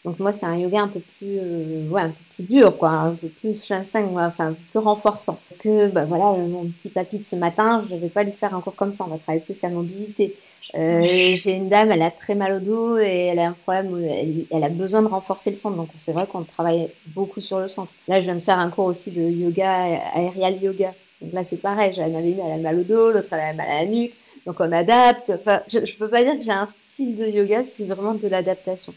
Donc 0.07 0.21
moi, 0.21 0.31
c'est 0.31 0.45
un 0.45 0.55
yoga 0.55 0.83
un 0.83 0.87
peu 0.87 1.01
plus, 1.01 1.37
euh, 1.37 1.89
ouais, 1.89 1.99
un 1.99 2.11
peu 2.11 2.23
plus 2.33 2.43
dur, 2.43 2.77
quoi, 2.77 2.91
un 2.91 3.15
peu 3.15 3.27
plus 3.27 3.65
shinseng, 3.65 4.17
enfin, 4.17 4.55
plus 4.71 4.79
renforçant. 4.79 5.37
Que, 5.59 5.89
bah 5.89 6.05
voilà, 6.05 6.31
euh, 6.31 6.47
mon 6.47 6.63
petit 6.67 6.87
papy 6.87 7.19
de 7.19 7.27
ce 7.27 7.35
matin, 7.35 7.85
je 7.89 7.93
ne 7.93 7.99
vais 7.99 8.07
pas 8.07 8.23
lui 8.23 8.31
faire 8.31 8.55
un 8.55 8.61
cours 8.61 8.75
comme 8.77 8.93
ça, 8.93 9.03
on 9.03 9.09
va 9.09 9.17
travailler 9.17 9.43
plus 9.43 9.53
sa 9.53 9.67
mobilité. 9.67 10.33
Euh, 10.75 11.01
j'ai 11.35 11.51
une 11.51 11.67
dame, 11.67 11.91
elle 11.91 12.03
a 12.03 12.09
très 12.09 12.35
mal 12.35 12.53
au 12.53 12.59
dos 12.61 12.97
et 12.97 13.25
elle 13.31 13.39
a 13.39 13.49
un 13.49 13.51
problème, 13.51 14.01
elle, 14.01 14.45
elle 14.49 14.63
a 14.63 14.69
besoin 14.69 15.01
de 15.01 15.07
renforcer 15.07 15.49
le 15.49 15.57
centre. 15.57 15.75
Donc 15.75 15.89
c'est 15.97 16.13
vrai 16.13 16.25
qu'on 16.25 16.45
travaille 16.45 16.89
beaucoup 17.07 17.41
sur 17.41 17.59
le 17.59 17.67
centre. 17.67 17.93
Là, 18.07 18.21
je 18.21 18.27
viens 18.27 18.35
de 18.35 18.39
faire 18.39 18.59
un 18.59 18.69
cours 18.69 18.85
aussi 18.85 19.11
de 19.11 19.21
yoga, 19.21 19.99
aérial 20.15 20.63
yoga. 20.63 20.93
Donc 21.19 21.33
là, 21.33 21.43
c'est 21.43 21.57
pareil, 21.57 21.93
j'en 21.93 22.03
avais 22.03 22.31
une, 22.31 22.39
elle 22.39 22.53
a 22.53 22.57
mal 22.59 22.79
au 22.79 22.83
dos, 22.83 23.11
l'autre, 23.11 23.33
elle 23.33 23.41
a 23.41 23.51
mal 23.51 23.67
à 23.69 23.83
la 23.83 23.85
nuque. 23.85 24.13
Donc 24.45 24.55
on 24.61 24.71
adapte. 24.71 25.33
Enfin, 25.37 25.63
je 25.67 25.79
ne 25.79 25.97
peux 25.99 26.09
pas 26.09 26.23
dire 26.23 26.37
que 26.37 26.45
j'ai 26.45 26.51
un 26.51 26.69
style 26.93 27.17
de 27.17 27.27
yoga, 27.27 27.65
c'est 27.65 27.83
vraiment 27.83 28.15
de 28.15 28.27
l'adaptation. 28.29 28.93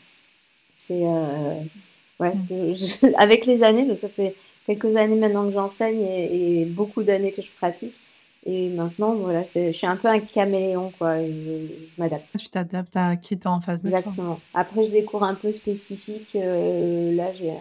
Euh, 0.91 1.61
ouais, 2.19 2.35
mm. 2.35 2.75
avec 3.17 3.47
les 3.47 3.63
années, 3.63 3.97
ça 3.97 4.09
fait 4.09 4.35
quelques 4.67 4.97
années 4.97 5.17
maintenant 5.17 5.47
que 5.47 5.53
j'enseigne 5.53 6.03
et, 6.03 6.65
beaucoup 6.65 7.03
d'années 7.03 7.33
que 7.33 7.43
je 7.43 7.51
pratique. 7.53 7.95
Et 8.47 8.71
maintenant, 8.71 9.15
voilà, 9.15 9.43
je 9.43 9.71
suis 9.71 9.87
un 9.87 9.97
peu 9.97 10.09
un 10.09 10.21
caméléon, 10.21 10.93
quoi. 10.97 11.19
Je, 11.19 11.67
m'adapte. 11.99 12.39
Tu 12.39 12.49
t'adaptes 12.49 12.97
à 12.97 13.17
qui 13.17 13.39
t'es 13.39 13.47
en 13.47 13.61
face 13.61 13.83
de 13.83 13.89
Exactement. 13.89 14.41
Après, 14.55 14.83
je 14.83 14.91
des 14.91 15.05
cours 15.05 15.25
un 15.25 15.35
peu 15.35 15.53
spécifiques. 15.53 16.37
Euh, 16.37 17.15
là, 17.15 17.33
j'ai 17.35 17.53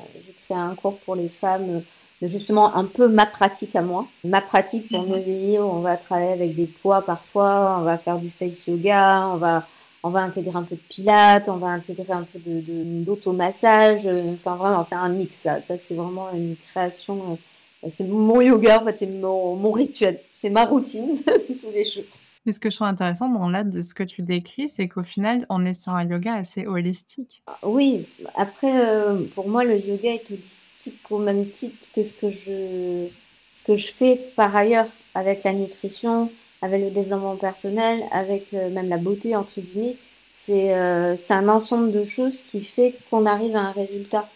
créé 0.43 0.57
un 0.57 0.75
cours 0.75 0.97
pour 0.99 1.15
les 1.15 1.27
femmes 1.27 1.81
de 2.21 2.27
justement 2.27 2.75
un 2.75 2.85
peu 2.85 3.09
ma 3.09 3.25
pratique 3.25 3.75
à 3.75 3.81
moi. 3.81 4.07
Ma 4.23 4.39
pratique 4.39 4.87
pour 4.89 5.03
mm-hmm. 5.03 5.09
me 5.09 5.19
veiller, 5.19 5.59
on 5.59 5.81
va 5.81 5.97
travailler 5.97 6.31
avec 6.31 6.55
des 6.55 6.67
poids 6.67 7.01
parfois, 7.01 7.77
on 7.79 7.83
va 7.83 7.97
faire 7.97 8.17
du 8.17 8.29
face 8.29 8.67
yoga, 8.67 9.27
on 9.33 9.37
va 9.37 9.67
on 10.03 10.09
va 10.09 10.21
intégrer 10.21 10.55
un 10.55 10.63
peu 10.63 10.75
de 10.75 10.81
pilates, 10.81 11.49
on 11.49 11.57
va 11.57 11.67
intégrer 11.67 12.13
un 12.13 12.23
peu 12.23 12.39
d'automassage. 12.39 14.03
De, 14.03 14.33
enfin, 14.33 14.55
vraiment, 14.55 14.83
c'est 14.83 14.95
un 14.95 15.09
mix, 15.09 15.35
ça. 15.35 15.61
Ça, 15.61 15.77
c'est 15.77 15.93
vraiment 15.93 16.31
une 16.31 16.55
création. 16.55 17.37
Euh, 17.83 17.87
c'est 17.89 18.07
mon 18.07 18.41
yoga, 18.41 18.81
en 18.81 18.85
fait, 18.85 18.99
c'est 18.99 19.07
mon, 19.07 19.71
rituel. 19.71 20.21
C'est 20.31 20.49
ma 20.49 20.65
routine 20.65 21.15
tous 21.59 21.71
les 21.73 21.83
jours. 21.83 22.03
Mais 22.45 22.53
ce 22.53 22.59
que 22.59 22.69
je 22.69 22.77
trouve 22.77 22.87
intéressant 22.87 23.29
dans 23.29 23.49
là 23.49 23.63
de 23.63 23.81
ce 23.81 23.93
que 23.93 24.03
tu 24.03 24.21
décris, 24.21 24.69
c'est 24.69 24.87
qu'au 24.87 25.03
final, 25.03 25.45
on 25.49 25.65
est 25.65 25.73
sur 25.73 25.93
un 25.93 26.07
yoga 26.07 26.35
assez 26.35 26.65
holistique. 26.65 27.43
Ah, 27.47 27.57
oui, 27.63 28.07
après, 28.35 28.87
euh, 28.87 29.25
pour 29.35 29.49
moi, 29.49 29.65
le 29.65 29.77
yoga 29.77 30.13
est 30.13 30.31
holistique 30.31 30.99
au 31.09 31.19
même 31.19 31.49
titre 31.51 31.89
que 31.93 32.03
ce 32.03 32.13
que 32.13 32.31
je, 32.31 33.07
ce 33.51 33.63
que 33.63 33.75
je 33.75 33.91
fais 33.91 34.31
par 34.37 34.55
ailleurs 34.55 34.89
avec 35.13 35.43
la 35.43 35.51
nutrition, 35.51 36.31
avec 36.61 36.81
le 36.81 36.91
développement 36.91 37.35
personnel, 37.37 38.03
avec 38.11 38.53
euh, 38.53 38.69
même 38.69 38.89
la 38.89 38.97
beauté, 38.97 39.35
entre 39.35 39.61
guillemets. 39.61 39.95
C'est 40.33 40.73
euh, 40.73 41.15
un 41.29 41.49
ensemble 41.49 41.91
de 41.91 42.03
choses 42.03 42.41
qui 42.41 42.61
fait 42.61 42.95
qu'on 43.09 43.25
arrive 43.25 43.55
à 43.55 43.61
un 43.61 43.71
résultat. 43.71 44.29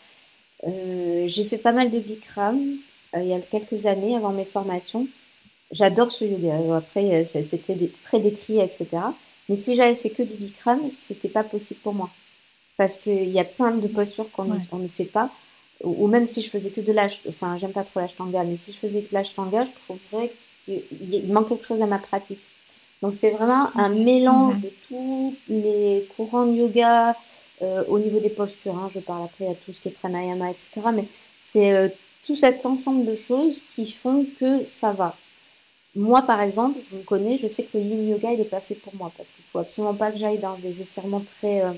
Euh, 0.65 1.25
J'ai 1.27 1.45
fait 1.45 1.57
pas 1.57 1.71
mal 1.71 1.91
de 1.91 1.99
Bikram 1.99 2.77
euh, 3.15 3.21
il 3.21 3.27
y 3.27 3.33
a 3.33 3.39
quelques 3.39 3.85
années 3.85 4.15
avant 4.15 4.31
mes 4.31 4.45
formations. 4.45 5.07
J'adore 5.71 6.11
ce 6.11 6.25
yoga. 6.25 6.75
Après, 6.75 7.23
c'était 7.23 7.89
très 8.01 8.19
décrit, 8.19 8.59
etc. 8.59 8.87
Mais 9.49 9.55
si 9.55 9.75
j'avais 9.75 9.95
fait 9.95 10.09
que 10.09 10.23
du 10.23 10.33
Bikram, 10.33 10.89
c'était 10.89 11.29
pas 11.29 11.43
possible 11.43 11.79
pour 11.81 11.93
moi. 11.93 12.09
Parce 12.77 12.97
qu'il 12.97 13.29
y 13.29 13.39
a 13.39 13.45
plein 13.45 13.71
de 13.71 13.87
postures 13.87 14.29
qu'on 14.31 14.45
ne 14.45 14.87
fait 14.87 15.05
pas. 15.05 15.29
Ou, 15.83 16.07
même 16.07 16.25
si 16.25 16.41
je 16.41 16.49
faisais 16.49 16.71
que 16.71 16.81
de 16.81 16.91
l'âge, 16.91 17.21
enfin, 17.27 17.57
j'aime 17.57 17.71
pas 17.71 17.83
trop 17.83 17.99
l'ashtanga, 17.99 18.43
mais 18.43 18.55
si 18.55 18.71
je 18.71 18.77
faisais 18.77 19.03
que 19.03 19.13
l'ashtanga, 19.13 19.63
je 19.63 19.71
trouverais 19.71 20.31
il 20.67 21.31
manque 21.31 21.49
quelque 21.49 21.65
chose 21.65 21.81
à 21.81 21.87
ma 21.87 21.99
pratique. 21.99 22.41
Donc 23.01 23.13
c'est 23.13 23.31
vraiment 23.31 23.69
un 23.75 23.89
mélange 23.89 24.59
de 24.59 24.71
tous 24.87 25.35
les 25.49 26.07
courants 26.15 26.45
de 26.45 26.53
yoga 26.53 27.17
euh, 27.61 27.83
au 27.87 27.99
niveau 27.99 28.19
des 28.19 28.29
postures. 28.29 28.77
Hein. 28.77 28.87
je 28.89 28.99
parle 28.99 29.25
après 29.25 29.47
à 29.47 29.55
tout 29.55 29.73
ce 29.73 29.81
qui 29.81 29.89
est 29.89 29.91
pranayama, 29.91 30.49
etc. 30.49 30.69
Mais 30.93 31.05
c'est 31.41 31.75
euh, 31.75 31.89
tout 32.25 32.37
cet 32.37 32.65
ensemble 32.65 33.05
de 33.05 33.13
choses 33.13 33.61
qui 33.61 33.91
font 33.91 34.25
que 34.39 34.63
ça 34.63 34.93
va. 34.93 35.17
Moi, 35.95 36.21
par 36.23 36.41
exemple, 36.41 36.79
je 36.89 36.95
me 36.95 37.03
connais, 37.03 37.37
je 37.37 37.47
sais 37.47 37.65
que 37.65 37.77
le 37.77 37.83
yin 37.83 38.07
yoga, 38.09 38.31
il 38.31 38.39
n'est 38.39 38.45
pas 38.45 38.61
fait 38.61 38.75
pour 38.75 38.95
moi 38.95 39.11
parce 39.15 39.33
qu'il 39.33 39.43
faut 39.51 39.59
absolument 39.59 39.93
pas 39.93 40.11
que 40.11 40.17
j'aille 40.17 40.39
dans 40.39 40.57
des 40.57 40.81
étirements 40.81 41.21
très, 41.21 41.63
euh, 41.63 41.73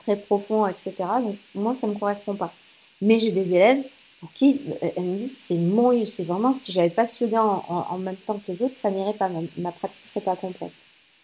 très 0.00 0.16
profonds, 0.16 0.66
etc. 0.66 0.94
Donc 1.22 1.36
moi, 1.54 1.74
ça 1.74 1.86
ne 1.86 1.94
me 1.94 1.98
correspond 1.98 2.34
pas. 2.34 2.52
Mais 3.00 3.18
j'ai 3.18 3.30
des 3.30 3.54
élèves 3.54 3.84
pour 4.20 4.32
qui 4.32 4.60
euh, 4.82 4.90
elle 4.96 5.04
me 5.04 5.16
dit 5.16 5.28
c'est 5.28 5.58
mon 5.58 6.04
c'est 6.04 6.24
vraiment 6.24 6.52
si 6.52 6.72
j'avais 6.72 6.90
pas 6.90 7.06
ce 7.06 7.24
yoga 7.24 7.42
en, 7.42 7.98
même 7.98 8.16
temps 8.16 8.38
que 8.38 8.50
les 8.50 8.62
autres 8.62 8.76
ça 8.76 8.90
n'irait 8.90 9.14
pas 9.14 9.28
ma, 9.28 9.40
ma 9.56 9.72
pratique 9.72 10.04
serait 10.04 10.20
pas 10.20 10.36
complète 10.36 10.72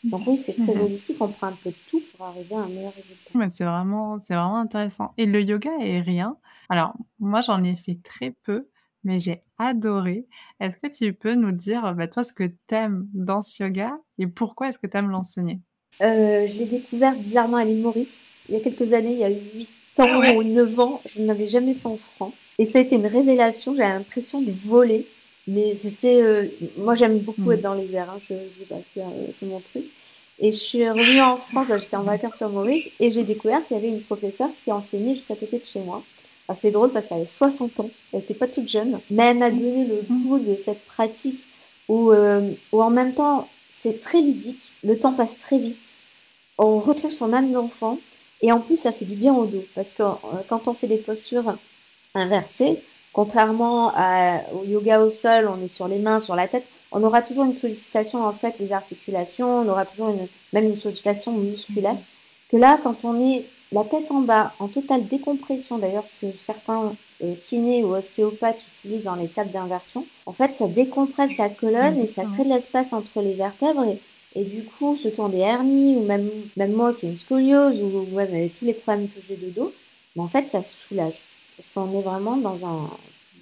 donc 0.04 0.26
oui 0.26 0.38
c'est 0.38 0.54
très 0.54 0.74
mhm. 0.74 0.82
holistique 0.82 1.16
on 1.20 1.28
prend 1.28 1.48
un 1.48 1.58
peu 1.62 1.70
de 1.70 1.76
tout 1.88 2.02
pour 2.16 2.26
arriver 2.26 2.54
à 2.54 2.60
un 2.60 2.68
meilleur 2.68 2.94
résultat 2.94 3.50
c'est 3.50 3.64
vraiment 3.64 4.18
c'est 4.18 4.34
vraiment 4.34 4.58
intéressant 4.58 5.12
et 5.16 5.26
le 5.26 5.42
yoga 5.42 5.70
est 5.80 6.00
rien 6.00 6.36
alors 6.68 6.94
moi 7.20 7.40
j'en 7.40 7.62
ai 7.62 7.76
fait 7.76 7.98
très 8.02 8.30
peu 8.30 8.68
mais 9.06 9.20
j'ai 9.20 9.42
adoré. 9.58 10.26
Est-ce 10.60 10.76
que 10.78 10.88
tu 10.88 11.12
peux 11.14 11.34
nous 11.34 11.52
dire, 11.52 11.94
bah, 11.94 12.08
toi, 12.08 12.24
ce 12.24 12.32
que 12.32 12.44
tu 12.44 12.74
aimes 12.74 13.08
dans 13.14 13.40
ce 13.40 13.62
yoga 13.62 13.98
et 14.18 14.26
pourquoi 14.26 14.68
est-ce 14.68 14.78
que 14.78 14.86
tu 14.86 14.96
aimes 14.96 15.10
l'enseigner? 15.10 15.60
Euh, 16.02 16.44
Je 16.46 16.58
l'ai 16.58 16.66
découvert 16.66 17.14
bizarrement 17.16 17.58
à 17.58 17.64
l'île 17.64 17.82
Maurice. 17.82 18.20
Il 18.48 18.56
y 18.56 18.58
a 18.58 18.60
quelques 18.60 18.92
années, 18.92 19.12
il 19.12 19.18
y 19.18 19.24
a 19.24 19.30
eu 19.30 19.40
8 19.54 19.68
ans 20.00 20.20
ah 20.22 20.32
ou 20.34 20.42
9 20.42 20.80
ans, 20.80 21.00
je 21.06 21.20
ne 21.20 21.26
l'avais 21.26 21.46
jamais 21.46 21.74
fait 21.74 21.86
en 21.86 21.96
France. 21.96 22.34
Et 22.58 22.64
ça 22.64 22.78
a 22.78 22.82
été 22.82 22.96
une 22.96 23.06
révélation, 23.06 23.74
j'avais 23.74 23.94
l'impression 23.94 24.40
de 24.40 24.52
voler. 24.52 25.06
Mais 25.46 25.74
c'était. 25.76 26.20
Euh, 26.22 26.46
moi, 26.76 26.94
j'aime 26.94 27.18
beaucoup 27.18 27.42
hmm. 27.42 27.52
être 27.52 27.60
dans 27.60 27.74
les 27.74 27.92
airs, 27.94 28.10
hein, 28.10 28.18
je, 28.28 28.34
bah, 28.68 28.76
euh, 28.96 29.26
c'est 29.32 29.46
mon 29.46 29.60
truc. 29.60 29.84
Et 30.38 30.52
je 30.52 30.56
suis 30.56 30.88
revenue 30.88 31.22
en 31.22 31.36
France, 31.38 31.66
j'étais 31.78 31.96
en 31.96 32.02
vacances 32.02 32.36
sur 32.36 32.50
Maurice, 32.50 32.88
et 33.00 33.10
j'ai 33.10 33.24
découvert 33.24 33.64
qu'il 33.64 33.76
y 33.76 33.80
avait 33.80 33.88
une 33.88 34.02
professeure 34.02 34.50
qui 34.62 34.70
enseignait 34.70 35.14
juste 35.14 35.30
à 35.30 35.36
côté 35.36 35.58
de 35.58 35.64
chez 35.64 35.80
moi. 35.80 36.02
c'est 36.54 36.70
drôle 36.70 36.92
parce 36.92 37.06
qu'elle 37.06 37.18
avait 37.18 37.26
60 37.26 37.80
ans, 37.80 37.90
elle 38.12 38.20
n'était 38.20 38.34
pas 38.34 38.46
toute 38.46 38.68
jeune, 38.68 39.00
mais 39.10 39.22
elle 39.22 39.38
m'a 39.38 39.50
donné 39.50 39.86
le 39.86 40.02
goût 40.02 40.38
de 40.38 40.56
cette 40.56 40.84
pratique 40.84 41.46
où, 41.88 42.10
euh, 42.12 42.50
où 42.72 42.82
en 42.82 42.90
même 42.90 43.14
temps 43.14 43.48
c'est 43.68 44.00
très 44.00 44.20
ludique, 44.20 44.74
le 44.84 44.98
temps 44.98 45.14
passe 45.14 45.38
très 45.38 45.58
vite, 45.58 45.78
on 46.58 46.80
retrouve 46.80 47.10
son 47.10 47.32
âme 47.32 47.52
d'enfant 47.52 47.98
et 48.42 48.52
en 48.52 48.60
plus 48.60 48.76
ça 48.76 48.92
fait 48.92 49.04
du 49.04 49.14
bien 49.14 49.34
au 49.34 49.46
dos 49.46 49.64
parce 49.74 49.92
que 49.92 50.02
euh, 50.02 50.42
quand 50.48 50.68
on 50.68 50.74
fait 50.74 50.88
des 50.88 50.98
postures 50.98 51.56
inversées, 52.14 52.82
contrairement 53.12 53.92
au 54.54 54.64
yoga 54.64 55.00
au 55.00 55.10
sol, 55.10 55.48
on 55.48 55.62
est 55.62 55.68
sur 55.68 55.88
les 55.88 55.98
mains, 55.98 56.18
sur 56.18 56.36
la 56.36 56.48
tête, 56.48 56.66
on 56.92 57.02
aura 57.02 57.22
toujours 57.22 57.44
une 57.44 57.54
sollicitation 57.54 58.24
en 58.24 58.32
fait 58.32 58.56
des 58.58 58.72
articulations, 58.72 59.60
on 59.60 59.68
aura 59.68 59.86
toujours 59.86 60.10
une, 60.10 60.28
même 60.52 60.66
une 60.66 60.76
sollicitation 60.76 61.32
musculaire. 61.32 61.96
Que 62.50 62.56
là, 62.56 62.78
quand 62.82 63.04
on 63.04 63.18
est 63.20 63.46
la 63.72 63.84
tête 63.84 64.10
en 64.10 64.20
bas, 64.20 64.52
en 64.58 64.68
totale 64.68 65.06
décompression, 65.06 65.78
d'ailleurs 65.78 66.06
ce 66.06 66.14
que 66.14 66.26
certains 66.38 66.94
euh, 67.22 67.34
kinés 67.40 67.84
ou 67.84 67.94
ostéopathes 67.94 68.64
utilisent 68.68 69.04
dans 69.04 69.16
les 69.16 69.28
tables 69.28 69.50
d'inversion, 69.50 70.06
en 70.26 70.32
fait 70.32 70.54
ça 70.54 70.68
décompresse 70.68 71.36
la 71.38 71.48
colonne 71.48 71.98
et 71.98 72.06
ça 72.06 72.24
crée 72.24 72.44
de 72.44 72.50
l'espace 72.50 72.92
entre 72.92 73.20
les 73.20 73.34
vertèbres 73.34 73.84
et, 73.84 74.00
du 74.44 74.64
coup 74.64 74.96
ceux 74.96 75.10
qui 75.10 75.20
ont 75.20 75.28
des 75.28 75.38
hernies 75.38 75.96
ou 75.96 76.04
même, 76.04 76.30
même 76.56 76.72
moi 76.72 76.94
qui 76.94 77.06
ai 77.06 77.10
une 77.10 77.16
scoliose 77.16 77.80
ou, 77.80 78.06
même 78.14 78.34
avec 78.34 78.58
tous 78.58 78.64
les 78.64 78.74
problèmes 78.74 79.08
que 79.08 79.20
j'ai 79.22 79.36
de 79.36 79.50
dos, 79.50 79.72
mais 80.14 80.22
en 80.22 80.28
fait 80.28 80.48
ça 80.48 80.62
se 80.62 80.76
soulage 80.76 81.20
parce 81.56 81.70
qu'on 81.70 81.98
est 81.98 82.02
vraiment 82.02 82.36
dans 82.36 82.66
un, 82.66 82.90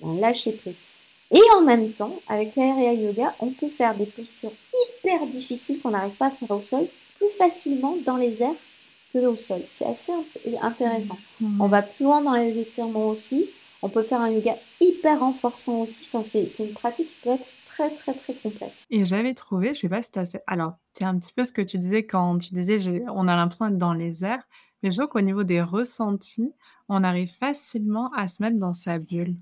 un 0.04 0.14
lâcher 0.18 0.52
prise. 0.52 0.74
Et 1.32 1.40
en 1.56 1.62
même 1.62 1.92
temps, 1.92 2.20
avec 2.28 2.54
l'aérien 2.54 2.92
yoga, 2.92 3.34
on 3.40 3.48
peut 3.48 3.68
faire 3.68 3.96
des 3.96 4.06
postures 4.06 4.52
hyper 4.72 5.26
difficiles 5.26 5.80
qu'on 5.80 5.90
n'arrive 5.90 6.14
pas 6.14 6.26
à 6.26 6.30
faire 6.30 6.50
au 6.50 6.62
sol 6.62 6.86
plus 7.16 7.30
facilement 7.30 7.96
dans 8.04 8.16
les 8.16 8.40
airs 8.40 8.54
au 9.22 9.36
sol. 9.36 9.62
C'est 9.68 9.86
assez 9.86 10.12
intéressant. 10.60 11.16
Mmh. 11.40 11.60
On 11.60 11.68
va 11.68 11.82
plus 11.82 12.04
loin 12.04 12.22
dans 12.22 12.34
les 12.34 12.58
étirements 12.58 13.08
aussi. 13.08 13.46
On 13.84 13.90
peut 13.90 14.02
faire 14.02 14.22
un 14.22 14.30
yoga 14.30 14.56
hyper 14.80 15.20
renforçant 15.20 15.82
aussi. 15.82 16.08
Enfin, 16.10 16.22
c'est 16.22 16.64
une 16.64 16.72
pratique 16.72 17.08
qui 17.08 17.16
peut 17.22 17.28
être 17.28 17.50
très, 17.66 17.92
très, 17.92 18.14
très 18.14 18.32
complète. 18.32 18.72
Et 18.88 19.04
j'avais 19.04 19.34
trouvé, 19.34 19.74
je 19.74 19.80
sais 19.80 19.90
pas 19.90 20.02
si 20.02 20.10
tu 20.10 20.18
Alors, 20.46 20.72
c'est 20.94 21.04
un 21.04 21.18
petit 21.18 21.34
peu 21.34 21.44
ce 21.44 21.52
que 21.52 21.60
tu 21.60 21.76
disais 21.76 22.06
quand 22.06 22.38
tu 22.38 22.54
disais 22.54 23.04
on 23.14 23.28
a 23.28 23.36
l'impression 23.36 23.66
d'être 23.66 23.76
dans 23.76 23.92
les 23.92 24.24
airs. 24.24 24.42
Mais 24.82 24.90
je 24.90 24.96
trouve 24.96 25.08
qu'au 25.08 25.20
niveau 25.20 25.44
des 25.44 25.60
ressentis, 25.60 26.54
on 26.88 27.04
arrive 27.04 27.30
facilement 27.30 28.10
à 28.16 28.26
se 28.26 28.42
mettre 28.42 28.56
dans 28.56 28.72
sa 28.72 28.98
bulle. 28.98 29.36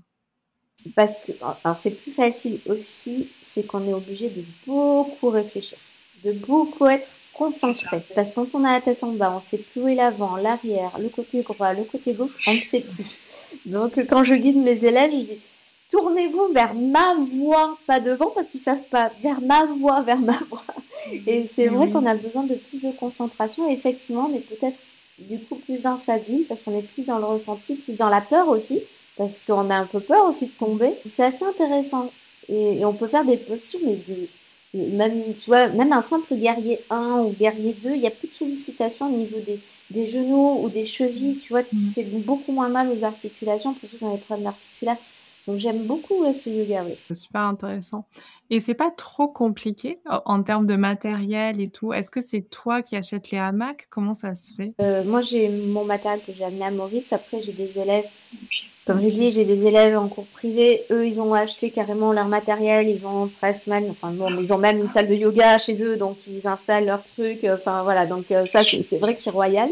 Parce 0.93 1.15
que, 1.15 1.31
alors 1.63 1.77
c'est 1.77 1.91
plus 1.91 2.11
facile 2.11 2.59
aussi, 2.65 3.29
c'est 3.41 3.65
qu'on 3.65 3.87
est 3.87 3.93
obligé 3.93 4.29
de 4.29 4.43
beaucoup 4.67 5.29
réfléchir, 5.29 5.77
de 6.25 6.33
beaucoup 6.33 6.87
être 6.87 7.07
concentré. 7.33 8.05
Parce 8.13 8.31
que 8.31 8.35
quand 8.35 8.55
on 8.55 8.65
a 8.65 8.73
la 8.73 8.81
tête 8.81 9.05
en 9.05 9.13
bas, 9.13 9.31
on 9.33 9.39
sait 9.39 9.59
plus 9.59 9.81
où 9.81 9.87
est 9.87 9.95
l'avant, 9.95 10.35
l'arrière, 10.35 10.99
le 10.99 11.07
côté 11.07 11.43
droit, 11.43 11.71
le 11.71 11.85
côté 11.85 12.13
gauche, 12.13 12.35
on 12.45 12.53
ne 12.53 12.59
sait 12.59 12.81
plus. 12.81 13.19
Donc 13.65 13.97
quand 14.07 14.23
je 14.23 14.35
guide 14.35 14.57
mes 14.57 14.83
élèves, 14.83 15.11
je 15.11 15.17
dis 15.17 15.39
tournez-vous 15.89 16.47
vers 16.53 16.73
ma 16.73 17.15
voix, 17.15 17.77
pas 17.85 17.99
devant 17.99 18.31
parce 18.31 18.47
qu'ils 18.47 18.59
savent 18.59 18.85
pas, 18.89 19.11
vers 19.21 19.41
ma 19.41 19.65
voix, 19.65 20.01
vers 20.01 20.19
ma 20.19 20.37
voix. 20.49 20.63
Et 21.27 21.45
c'est 21.47 21.67
vrai 21.67 21.91
qu'on 21.91 22.05
a 22.05 22.15
besoin 22.15 22.43
de 22.43 22.55
plus 22.55 22.81
de 22.81 22.91
concentration. 22.91 23.69
Effectivement, 23.69 24.27
on 24.29 24.33
est 24.33 24.41
peut-être 24.41 24.79
du 25.19 25.39
coup 25.39 25.55
plus 25.55 25.83
dans 25.83 25.97
sa 25.97 26.17
parce 26.47 26.63
qu'on 26.63 26.77
est 26.77 26.87
plus 26.93 27.05
dans 27.05 27.19
le 27.19 27.25
ressenti, 27.25 27.75
plus 27.75 27.99
dans 27.99 28.09
la 28.09 28.21
peur 28.21 28.47
aussi, 28.47 28.81
parce 29.17 29.43
qu'on 29.43 29.69
a 29.69 29.75
un 29.75 29.85
peu 29.85 29.99
peur 29.99 30.25
aussi 30.25 30.47
de 30.47 30.51
tomber. 30.51 30.93
C'est 31.15 31.25
assez 31.25 31.45
intéressant. 31.45 32.09
Et, 32.49 32.79
et, 32.79 32.85
on 32.85 32.93
peut 32.93 33.07
faire 33.07 33.23
des 33.23 33.37
postures, 33.37 33.79
mais 33.85 33.95
des, 33.95 34.29
même, 34.73 35.35
tu 35.35 35.45
vois, 35.45 35.67
même 35.69 35.93
un 35.93 36.01
simple 36.01 36.35
guerrier 36.35 36.79
1 36.89 37.19
ou 37.19 37.29
guerrier 37.29 37.73
2, 37.73 37.91
il 37.91 38.01
n'y 38.01 38.07
a 38.07 38.11
plus 38.11 38.27
de 38.27 38.33
sollicitation 38.33 39.07
au 39.07 39.17
niveau 39.17 39.39
des, 39.39 39.59
des, 39.91 40.07
genoux 40.07 40.59
ou 40.63 40.69
des 40.69 40.85
chevilles, 40.85 41.37
tu 41.37 41.49
vois, 41.49 41.63
qui 41.63 41.75
mm. 41.75 41.91
fait 41.93 42.03
beaucoup 42.03 42.51
moins 42.51 42.69
mal 42.69 42.89
aux 42.89 43.03
articulations 43.03 43.73
pour 43.73 43.89
ceux 43.89 43.97
qui 43.97 44.03
ont 44.03 44.15
des 44.15 44.21
problèmes 44.21 44.47
articulaires. 44.47 44.97
Donc 45.47 45.57
j'aime 45.57 45.85
beaucoup 45.85 46.23
ce 46.31 46.49
yoga, 46.49 46.83
oui. 46.85 46.97
C'est 47.09 47.15
super 47.15 47.41
intéressant. 47.41 48.05
Et 48.49 48.59
c'est 48.59 48.75
pas 48.75 48.91
trop 48.91 49.27
compliqué 49.27 49.99
en 50.25 50.43
termes 50.43 50.65
de 50.65 50.75
matériel 50.75 51.59
et 51.59 51.69
tout? 51.69 51.91
Est-ce 51.91 52.11
que 52.11 52.21
c'est 52.21 52.41
toi 52.41 52.81
qui 52.81 52.95
achètes 52.95 53.31
les 53.31 53.39
hamacs? 53.39 53.87
Comment 53.89 54.13
ça 54.13 54.35
se 54.35 54.53
fait? 54.53 54.73
Euh, 54.79 55.03
Moi, 55.03 55.21
j'ai 55.21 55.49
mon 55.49 55.83
matériel 55.85 56.21
que 56.25 56.33
j'ai 56.33 56.43
amené 56.43 56.63
à 56.63 56.71
Maurice. 56.71 57.11
Après, 57.13 57.41
j'ai 57.41 57.51
des 57.51 57.79
élèves. 57.79 58.05
Comme 58.85 59.01
j'ai 59.01 59.11
dit, 59.11 59.29
j'ai 59.31 59.43
des 59.45 59.65
élèves 59.65 59.97
en 59.97 60.07
cours 60.07 60.27
privé. 60.27 60.85
Eux, 60.91 61.05
ils 61.05 61.19
ont 61.19 61.33
acheté 61.33 61.71
carrément 61.71 62.13
leur 62.13 62.27
matériel. 62.27 62.89
Ils 62.89 63.07
ont 63.07 63.29
presque 63.39 63.67
même, 63.67 63.89
enfin 63.89 64.11
bon, 64.11 64.29
ils 64.37 64.53
ont 64.53 64.57
même 64.57 64.79
une 64.79 64.89
salle 64.89 65.07
de 65.07 65.15
yoga 65.15 65.57
chez 65.57 65.83
eux, 65.83 65.97
donc 65.97 66.25
ils 66.27 66.47
installent 66.47 66.85
leurs 66.85 67.03
trucs. 67.03 67.43
Enfin 67.45 67.83
voilà, 67.83 68.05
donc 68.05 68.29
euh, 68.31 68.45
ça, 68.45 68.63
c'est 68.63 68.99
vrai 68.99 69.15
que 69.15 69.21
c'est 69.21 69.29
royal. 69.29 69.69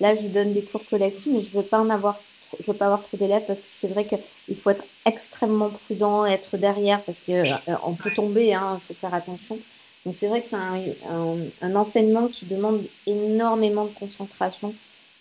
Là, 0.00 0.16
je 0.16 0.26
donne 0.28 0.52
des 0.52 0.62
cours 0.62 0.86
collectifs, 0.88 1.32
mais 1.32 1.40
je 1.40 1.56
veux 1.56 1.64
pas 1.64 1.80
en 1.80 1.90
avoir 1.90 2.20
je 2.60 2.66
veux 2.66 2.76
pas 2.76 2.86
avoir 2.86 3.02
trop 3.02 3.16
d'élèves 3.16 3.44
parce 3.46 3.60
que 3.60 3.68
c'est 3.68 3.88
vrai 3.88 4.06
qu'il 4.06 4.56
faut 4.56 4.70
être 4.70 4.84
extrêmement 5.06 5.70
prudent, 5.70 6.24
être 6.24 6.56
derrière 6.56 7.02
parce 7.02 7.18
qu'on 7.18 7.32
euh, 7.32 7.94
peut 8.02 8.10
tomber, 8.14 8.46
il 8.48 8.54
hein, 8.54 8.80
faut 8.86 8.94
faire 8.94 9.14
attention. 9.14 9.58
Donc 10.04 10.14
c'est 10.14 10.28
vrai 10.28 10.40
que 10.40 10.46
c'est 10.46 10.56
un, 10.56 11.74
enseignement 11.74 12.28
qui 12.28 12.46
demande 12.46 12.82
énormément 13.06 13.84
de 13.84 13.94
concentration, 13.94 14.74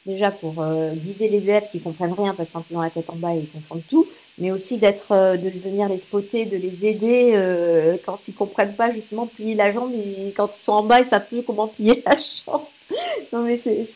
déjà 0.08 0.32
pour 0.32 0.62
euh, 0.62 0.94
guider 0.94 1.30
les 1.30 1.44
élèves 1.44 1.68
qui 1.70 1.80
comprennent 1.80 2.14
rien 2.14 2.34
parce 2.34 2.50
que 2.50 2.54
quand 2.54 2.70
ils 2.72 2.78
ont 2.78 2.82
la 2.82 2.90
tête 2.90 3.10
en 3.10 3.16
bas 3.16 3.36
ils 3.36 3.48
confondent 3.50 3.84
tout, 3.88 4.08
mais 4.40 4.52
aussi 4.52 4.80
d'être, 4.80 5.12
euh, 5.12 5.38
de 5.38 5.50
venir 5.50 5.88
les 5.88 6.00
spotter, 6.00 6.46
de 6.46 6.58
les 6.58 6.88
aider 6.88 8.00
quand 8.06 8.28
ils 8.28 8.34
comprennent 8.34 8.76
pas 8.76 8.92
justement 8.92 9.28
plier 9.28 9.54
la 9.54 9.72
jambe, 9.72 9.94
et 9.94 10.34
quand 10.36 10.56
ils 10.56 10.62
sont 10.62 10.74
en 10.74 10.84
bas 10.84 11.00
ils 11.00 11.06
savent 11.06 11.28
plus 11.28 11.44
comment 11.44 11.68
plier 11.68 12.02
la 12.06 12.18
jambe. 12.46 12.64
non 13.32 13.44
mais 13.44 13.56
c'est, 13.56 13.88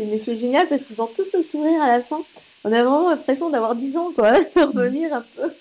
mais 0.00 0.18
c'est 0.18 0.36
génial 0.36 0.68
parce 0.68 0.84
qu'ils 0.84 1.02
ont 1.02 1.08
tous 1.08 1.28
ce 1.28 1.42
sourire 1.42 1.82
à 1.82 1.98
la 1.98 2.04
fin 2.04 2.22
on 2.64 2.72
a 2.72 2.82
vraiment 2.82 3.10
l'impression 3.10 3.50
d'avoir 3.50 3.74
10 3.76 3.96
ans, 3.96 4.12
quoi, 4.12 4.32
de 4.56 4.62
revenir 4.62 5.14
un 5.14 5.24
peu 5.34 5.52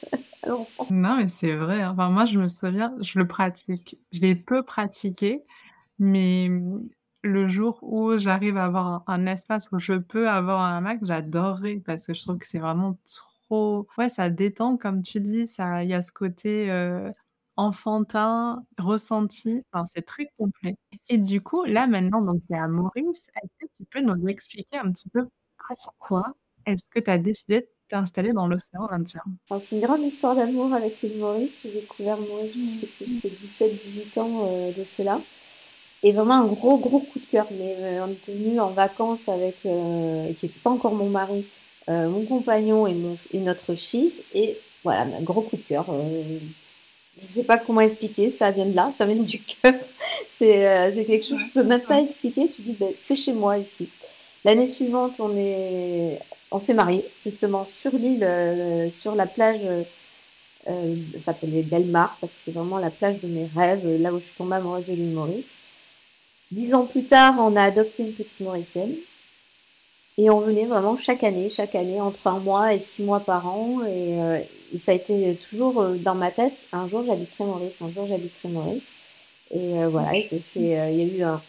à 0.43 0.49
l'enfant. 0.49 0.87
Non, 0.89 1.17
mais 1.17 1.29
c'est 1.29 1.55
vrai. 1.55 1.81
Hein. 1.81 1.91
Enfin, 1.93 2.09
moi, 2.09 2.25
je 2.25 2.39
me 2.39 2.47
souviens, 2.47 2.95
je 3.01 3.19
le 3.19 3.27
pratique. 3.27 3.97
Je 4.11 4.21
l'ai 4.21 4.35
peu 4.35 4.63
pratiqué, 4.63 5.43
mais 5.99 6.49
le 7.23 7.47
jour 7.47 7.79
où 7.81 8.17
j'arrive 8.17 8.57
à 8.57 8.65
avoir 8.65 9.03
un, 9.07 9.25
espace 9.25 9.69
où 9.71 9.79
je 9.79 9.93
peux 9.93 10.29
avoir 10.29 10.61
un 10.61 10.77
hamac, 10.77 10.99
j'adorerais 11.03 11.81
parce 11.85 12.07
que 12.07 12.13
je 12.13 12.21
trouve 12.21 12.37
que 12.37 12.47
c'est 12.47 12.59
vraiment 12.59 12.97
trop. 13.49 13.87
Ouais, 13.97 14.09
ça 14.09 14.29
détend, 14.29 14.77
comme 14.77 15.01
tu 15.01 15.21
dis. 15.21 15.45
Il 15.59 15.87
y 15.87 15.93
a 15.93 16.01
ce 16.01 16.11
côté. 16.11 16.69
Euh, 16.71 17.11
enfantin, 17.57 18.63
ressenti, 18.77 19.63
enfin, 19.71 19.85
c'est 19.87 20.03
très 20.03 20.29
complet. 20.37 20.75
Et 21.09 21.17
du 21.17 21.41
coup, 21.41 21.63
là 21.65 21.87
maintenant, 21.87 22.21
donc 22.21 22.41
tu 22.47 22.53
es 22.53 22.57
à 22.57 22.67
Maurice, 22.67 23.27
est-ce 23.43 23.65
que 23.65 23.71
tu 23.75 23.83
peux 23.85 24.01
nous 24.01 24.27
expliquer 24.27 24.77
un 24.77 24.91
petit 24.91 25.09
peu 25.09 25.27
pourquoi 25.57 26.35
est-ce 26.67 26.89
que 26.89 26.99
tu 26.99 27.09
as 27.09 27.17
décidé 27.17 27.61
de 27.61 27.67
t'installer 27.87 28.33
dans 28.33 28.47
l'océan 28.47 28.87
Indien? 28.91 29.21
C'est 29.49 29.75
une 29.75 29.81
grande 29.81 30.03
histoire 30.03 30.35
d'amour 30.35 30.73
avec 30.73 31.01
l'île 31.01 31.17
Maurice. 31.17 31.61
J'ai 31.63 31.71
découvert 31.71 32.17
Maurice, 32.17 32.53
je 32.53 32.79
sais 32.81 32.87
plus, 32.87 33.07
c'était 33.07 33.29
17-18 33.29 34.19
ans 34.19 34.45
euh, 34.45 34.71
de 34.73 34.83
cela. 34.83 35.21
Et 36.03 36.11
vraiment 36.11 36.35
un 36.35 36.45
gros, 36.45 36.77
gros 36.77 36.99
coup 36.99 37.19
de 37.19 37.25
cœur. 37.25 37.47
Mais 37.51 37.75
euh, 37.79 38.05
on 38.05 38.11
était 38.11 38.33
venus 38.33 38.59
en 38.59 38.71
vacances 38.71 39.29
avec, 39.29 39.55
euh, 39.65 40.33
qui 40.33 40.45
n'était 40.45 40.59
pas 40.59 40.69
encore 40.69 40.93
mon 40.93 41.09
mari, 41.09 41.47
mon 41.87 42.25
compagnon 42.25 42.85
et, 42.85 42.93
mon, 42.93 43.15
et 43.31 43.39
notre 43.39 43.73
fils. 43.75 44.23
Et 44.33 44.57
voilà, 44.83 45.01
un 45.03 45.21
gros 45.21 45.41
coup 45.41 45.55
de 45.55 45.61
cœur. 45.61 45.85
je 45.87 47.21
ne 47.21 47.25
sais 47.25 47.45
pas 47.45 47.57
comment 47.57 47.79
expliquer, 47.79 48.29
ça 48.29 48.51
vient 48.51 48.65
de 48.65 48.75
là, 48.75 48.91
ça 48.97 49.05
vient 49.05 49.23
du 49.23 49.41
cœur. 49.61 49.73
c'est 50.37 51.05
quelque 51.07 51.25
chose 51.25 51.39
que 51.39 51.45
tu 51.45 51.51
peux 51.51 51.63
même 51.63 51.81
pas 51.81 52.01
expliquer. 52.01 52.49
Tu 52.49 52.61
dis, 52.61 52.73
ben, 52.73 52.91
c'est 52.97 53.15
chez 53.15 53.31
moi 53.31 53.57
ici. 53.57 53.89
L'année 54.47 54.65
suivante, 54.65 55.19
on 55.19 55.35
est 55.35 56.21
on 56.51 56.61
s'est 56.61 56.73
mariés 56.73 57.03
justement 57.25 57.65
sur 57.65 57.91
l'île, 57.91 58.23
euh, 58.23 58.89
sur 58.89 59.13
la 59.13 59.27
plage, 59.27 59.59
euh, 59.61 59.83
euh, 60.69 60.95
ça 61.15 61.33
s'appelait 61.33 61.63
Belmar, 61.63 62.17
parce 62.21 62.31
que 62.31 62.39
c'est 62.45 62.51
vraiment 62.51 62.77
la 62.77 62.89
plage 62.89 63.19
de 63.19 63.27
mes 63.27 63.49
rêves, 63.53 63.85
là 64.01 64.13
où 64.13 64.19
je 64.19 64.23
suis 64.23 64.35
tombée 64.35 64.55
amoureuse 64.55 64.87
de 64.87 64.93
l'île 64.93 65.11
Maurice. 65.11 65.51
Dix 66.51 66.73
ans 66.73 66.85
plus 66.85 67.03
tard, 67.03 67.35
on 67.39 67.57
a 67.57 67.61
adopté 67.61 68.03
une 68.03 68.13
petite 68.13 68.39
Mauricienne. 68.39 68.95
Et 70.17 70.29
on 70.29 70.39
venait 70.39 70.65
vraiment 70.65 70.95
chaque 70.95 71.25
année, 71.25 71.49
chaque 71.49 71.75
année, 71.75 71.99
entre 71.99 72.27
un 72.27 72.39
mois 72.39 72.73
et 72.73 72.79
six 72.79 73.03
mois 73.03 73.19
par 73.19 73.47
an. 73.47 73.85
Et, 73.85 74.17
et 74.71 74.77
ça 74.77 74.93
a 74.93 74.95
été 74.95 75.35
toujours 75.35 75.85
dans 75.97 76.15
ma 76.15 76.31
tête, 76.31 76.65
un 76.71 76.87
jour 76.87 77.03
j'habiterai 77.05 77.43
Maurice, 77.43 77.81
un 77.81 77.91
jour 77.91 78.05
j'habiterai 78.05 78.47
Maurice. 78.47 78.83
Et 79.51 79.83
voilà, 79.87 80.13
il 80.15 80.67
y 80.67 80.73
a 80.73 80.89
eu 80.89 81.23
un, 81.23 81.41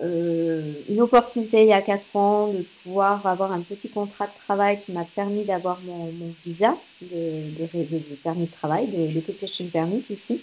euh, 0.00 0.74
une 0.88 1.00
opportunité 1.00 1.62
il 1.62 1.68
y 1.68 1.72
a 1.72 1.82
4 1.82 2.14
ans 2.14 2.48
de 2.52 2.64
pouvoir 2.82 3.26
avoir 3.26 3.50
un 3.50 3.62
petit 3.62 3.90
contrat 3.90 4.26
de 4.26 4.34
travail 4.38 4.78
qui 4.78 4.92
m'a 4.92 5.04
permis 5.04 5.44
d'avoir 5.44 5.80
mon, 5.80 6.12
visa 6.44 6.76
de, 7.02 7.56
de, 7.56 8.16
permis 8.22 8.46
de 8.46 8.52
travail, 8.52 8.86
de 8.86 9.12
l'occupation 9.12 9.66
permit 9.66 10.04
ici. 10.08 10.42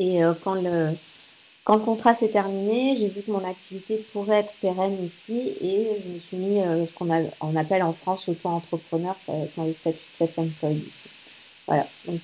Et 0.00 0.24
euh, 0.24 0.34
quand, 0.42 0.54
le, 0.54 0.90
quand 1.62 1.76
le 1.76 1.82
contrat 1.82 2.14
s'est 2.14 2.30
terminé, 2.30 2.96
j'ai 2.96 3.08
vu 3.08 3.22
que 3.22 3.30
mon 3.30 3.44
activité 3.48 4.04
pourrait 4.12 4.40
être 4.40 4.54
pérenne 4.60 5.04
ici 5.04 5.54
et 5.60 6.00
je 6.02 6.08
me 6.08 6.18
suis 6.18 6.36
mis 6.36 6.60
euh, 6.60 6.84
ce 6.86 6.92
qu'on 6.92 7.08
on 7.40 7.56
appelle 7.56 7.84
en 7.84 7.92
France 7.92 8.28
auto-entrepreneur, 8.28 9.16
c'est 9.16 9.64
le 9.64 9.72
statut 9.72 9.98
de 9.98 10.14
self-employed 10.14 10.84
ici. 10.84 11.04
Voilà. 11.66 11.86
Donc, 12.06 12.20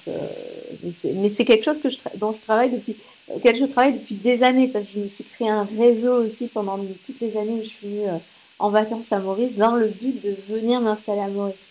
mais 1.15 1.29
c'est 1.31 1.45
quelque 1.45 1.65
chose 1.65 1.79
que 1.79 1.89
je, 1.89 1.99
dont 2.17 2.33
je 2.33 2.41
travaille 2.41 2.71
depuis 2.71 2.97
auquel 3.35 3.57
je 3.57 3.65
travaille 3.65 3.93
depuis 3.93 4.15
des 4.15 4.43
années 4.43 4.69
parce 4.69 4.87
que 4.87 4.93
je 4.95 5.01
me 5.01 5.09
suis 5.09 5.25
créé 5.25 5.49
un 5.49 5.65
réseau 5.65 6.15
aussi 6.15 6.49
pendant 6.49 6.79
toutes 7.05 7.21
les 7.21 7.37
années 7.37 7.61
où 7.61 7.63
je 7.63 7.69
suis 7.69 7.87
venue 7.87 8.09
euh, 8.09 8.19
en 8.59 8.71
vacances 8.71 9.13
à 9.13 9.21
Maurice 9.21 9.57
dans 9.57 9.77
le 9.77 9.89
but 9.89 10.23
de 10.23 10.37
venir 10.49 10.81
m'installer 10.81 11.21
à 11.21 11.29
Maurice. 11.29 11.65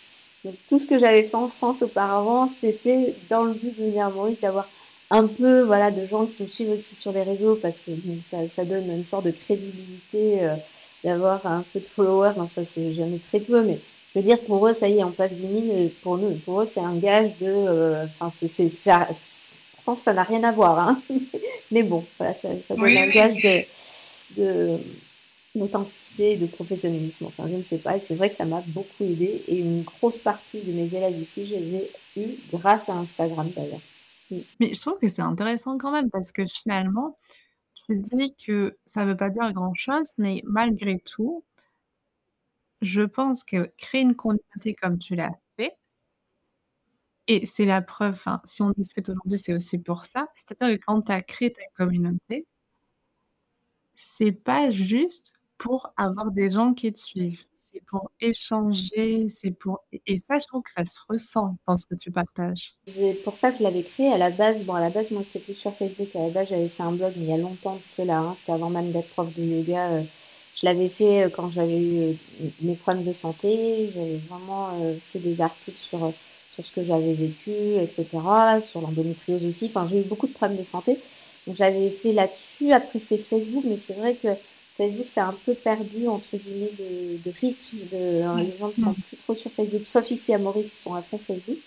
Donc 0.46 0.56
tout 0.68 0.78
ce 0.78 0.88
que 0.88 0.98
j'avais 0.98 1.24
fait 1.24 1.36
en 1.36 1.50
France 1.50 1.82
auparavant, 1.82 2.48
c'était 2.48 3.16
dans 3.30 3.44
le 3.44 3.54
but 3.54 3.78
de 3.78 3.84
venir 3.86 4.06
à 4.06 4.10
Maurice, 4.10 4.40
d'avoir 4.40 4.70
un 5.12 5.28
peu 5.28 5.62
voilà, 5.62 5.92
de 5.92 6.06
gens 6.06 6.26
qui 6.26 6.44
me 6.44 6.48
suivent 6.48 6.70
aussi 6.70 6.96
sur 6.96 7.12
les 7.12 7.24
réseaux 7.24 7.56
parce 7.56 7.82
que 7.82 7.92
ça, 8.22 8.48
ça, 8.48 8.64
donne 8.64 8.90
une 8.90 9.06
sorte 9.06 9.26
de 9.26 9.32
crédibilité, 9.32 10.44
euh, 10.44 10.56
d'avoir 11.04 11.46
un 11.46 11.66
peu 11.74 11.80
de 11.80 11.86
followers. 11.86 12.34
Non, 12.38 12.46
ça, 12.46 12.64
c'est 12.64 12.94
jamais 12.94 13.20
très 13.20 13.40
peu, 13.40 13.64
mais 13.64 13.80
je 14.14 14.20
veux 14.20 14.26
dire, 14.26 14.42
pour 14.42 14.68
eux, 14.68 14.74
ça 14.74 14.90
y 14.90 15.00
est, 15.00 15.04
on 15.04 15.12
passe 15.12 15.34
10 15.34 15.42
000. 15.42 15.90
Pour 16.02 16.18
nous, 16.18 16.36
pour 16.40 16.62
eux, 16.62 16.66
c'est 16.66 16.80
un 16.80 16.96
gage 16.96 17.38
de. 17.38 17.48
Euh, 17.48 18.06
enfin, 18.06 18.30
c'est 18.30 18.70
ça. 18.70 19.08
Pourtant, 19.76 19.96
ça 19.96 20.14
n'a 20.14 20.24
rien 20.24 20.44
à 20.44 20.52
voir, 20.52 20.80
hein. 20.80 21.02
mais 21.72 21.84
bon, 21.84 22.06
voilà, 22.18 22.34
ça, 22.34 22.50
ça 22.68 22.76
donne 22.76 22.98
un 22.98 23.08
gage 23.08 23.68
de 24.38 24.80
d'authenticité 25.56 26.34
et 26.34 26.38
de 26.38 26.46
professionnalisme. 26.46 27.26
Enfin, 27.26 27.48
je 27.48 27.56
ne 27.56 27.62
sais 27.62 27.80
pas. 27.80 28.00
C'est 28.00 28.16
vrai 28.16 28.30
que 28.30 28.36
ça 28.36 28.46
m'a 28.46 28.64
beaucoup 28.68 29.04
aidé 29.04 29.44
et 29.48 29.58
une 29.58 29.84
grosse 29.84 30.18
partie 30.18 30.62
de 30.62 30.72
mes 30.72 30.86
élèves 30.86 31.20
ici, 31.20 31.46
je 31.46 31.56
les 31.56 31.76
ai 31.76 31.92
eus 32.18 32.36
grâce 32.52 32.90
à 32.90 32.94
Instagram 32.94 33.50
d'ailleurs. 33.56 33.82
Mm. 34.32 34.40
Mais 34.60 34.74
je 34.74 34.80
trouve 34.80 35.00
que 35.00 35.10
c'est 35.10 35.22
intéressant 35.22 35.78
quand 35.78 35.92
même 35.92 36.10
parce 36.10 36.32
que 36.32 36.46
finalement, 36.46 37.16
tu 37.76 37.96
dis 37.98 38.36
que 38.46 38.78
ça 38.86 39.06
veut 39.06 39.18
pas 39.18 39.30
dire 39.30 39.52
grand-chose, 39.54 40.12
mais 40.18 40.42
malgré 40.46 41.00
tout 41.00 41.44
je 42.82 43.02
pense 43.02 43.44
que 43.44 43.72
créer 43.78 44.02
une 44.02 44.16
communauté 44.16 44.74
comme 44.76 45.00
tu 45.00 45.16
l'as 45.16 45.32
fait 45.58 45.78
et 47.28 47.46
c'est 47.46 47.66
la 47.66 47.82
preuve, 47.82 48.24
si 48.44 48.62
on 48.64 48.72
discute 48.72 49.10
aujourd'hui, 49.10 49.38
c'est 49.40 49.54
aussi 49.54 49.78
pour 49.80 50.06
ça. 50.08 50.28
C'est-à-dire 50.36 50.80
que 50.80 50.86
quand 50.86 51.04
tu 51.04 51.12
as 51.12 51.22
créé 51.22 51.54
ta 51.54 51.62
communauté 51.76 52.46
c'est 53.96 54.32
pas 54.32 54.70
juste 54.70 55.40
pour 55.58 55.94
avoir 55.98 56.32
des 56.32 56.50
gens 56.50 56.74
qui 56.74 56.92
te 56.94 57.00
suivent 57.00 57.46
c'est 57.72 57.84
pour 57.86 58.12
échanger, 58.20 59.30
c'est 59.30 59.52
pour 59.52 59.84
et 59.92 60.18
ça, 60.18 60.40
je 60.40 60.48
trouve 60.48 60.64
que 60.64 60.72
ça 60.72 60.86
se 60.86 61.00
ressent 61.08 61.58
dans 61.68 61.78
ce 61.78 61.86
que 61.86 61.96
tu 61.96 62.10
partages. 62.12 62.74
C'est 62.88 63.14
pour 63.24 63.36
ça 63.36 63.52
que 63.52 63.60
je 63.60 63.64
l'avais 63.64 63.84
créé 63.84 64.12
à 64.12 64.18
la 64.18 64.32
base. 64.32 64.64
Bon, 64.64 64.74
à 64.74 64.80
la 64.80 64.90
base, 64.90 65.12
moi, 65.12 65.22
j'étais 65.24 65.40
plus 65.40 65.54
sur 65.54 65.76
Facebook. 65.76 66.08
À 66.16 66.20
la 66.20 66.30
base, 66.30 66.50
j'avais 66.50 66.70
fait 66.70 66.84
un 66.84 66.94
blog, 66.94 67.14
mais 67.16 67.24
il 67.24 67.30
y 67.30 67.34
a 67.34 67.38
longtemps 67.38 67.76
de 67.76 67.84
cela. 67.84 68.20
Hein. 68.20 68.36
C'était 68.36 68.54
avant 68.54 68.70
même 68.70 68.92
d'être 68.92 69.10
prof 69.10 69.34
de 69.36 69.44
yoga. 69.44 69.90
Euh. 69.90 70.04
Je 70.60 70.66
l'avais 70.66 70.90
fait 70.90 71.26
euh, 71.26 71.30
quand 71.30 71.50
j'avais 71.50 71.78
eu 71.78 72.00
euh, 72.00 72.14
mes 72.62 72.76
problèmes 72.76 73.06
de 73.06 73.14
santé. 73.14 73.92
J'avais 73.94 74.20
vraiment 74.30 74.70
fait 75.12 75.20
des 75.20 75.42
articles 75.42 75.80
sur, 75.80 76.14
sur 76.54 76.66
ce 76.66 76.72
que 76.72 76.84
j'avais 76.84 77.14
vécu, 77.14 77.52
etc. 77.82 78.06
Sur 78.60 78.82
l'endométriose 78.82 79.46
aussi. 79.46 79.66
Enfin, 79.68 79.86
j'ai 79.86 80.00
eu 80.00 80.04
beaucoup 80.04 80.28
de 80.28 80.34
problèmes 80.34 80.58
de 80.58 80.64
santé. 80.64 81.00
Donc, 81.48 81.56
je 81.56 81.62
l'avais 81.62 81.90
fait 81.90 82.14
là-dessus. 82.14 82.72
Après, 82.72 83.00
c'était 83.00 83.18
Facebook. 83.18 83.64
Mais 83.66 83.78
c'est 83.78 83.94
vrai 83.94 84.16
que 84.16 84.30
Facebook, 84.80 85.08
c'est 85.08 85.20
un 85.20 85.36
peu 85.46 85.54
perdu, 85.56 86.08
entre 86.08 86.38
guillemets, 86.38 86.72
de, 86.80 87.18
de 87.24 87.34
reach. 87.42 87.74
De, 87.92 88.22
hein, 88.22 88.42
les 88.42 88.58
gens 88.58 88.70
ne 88.70 88.74
sont 88.74 88.94
plus 88.94 89.18
trop 89.18 89.36
sur 89.36 89.52
Facebook, 89.52 89.82
sauf 89.86 90.10
ici 90.10 90.34
à 90.34 90.38
Maurice, 90.38 90.74
ils 90.74 90.84
sont 90.84 90.96
à 90.96 91.02
fond 91.02 91.18
Facebook. 91.18 91.58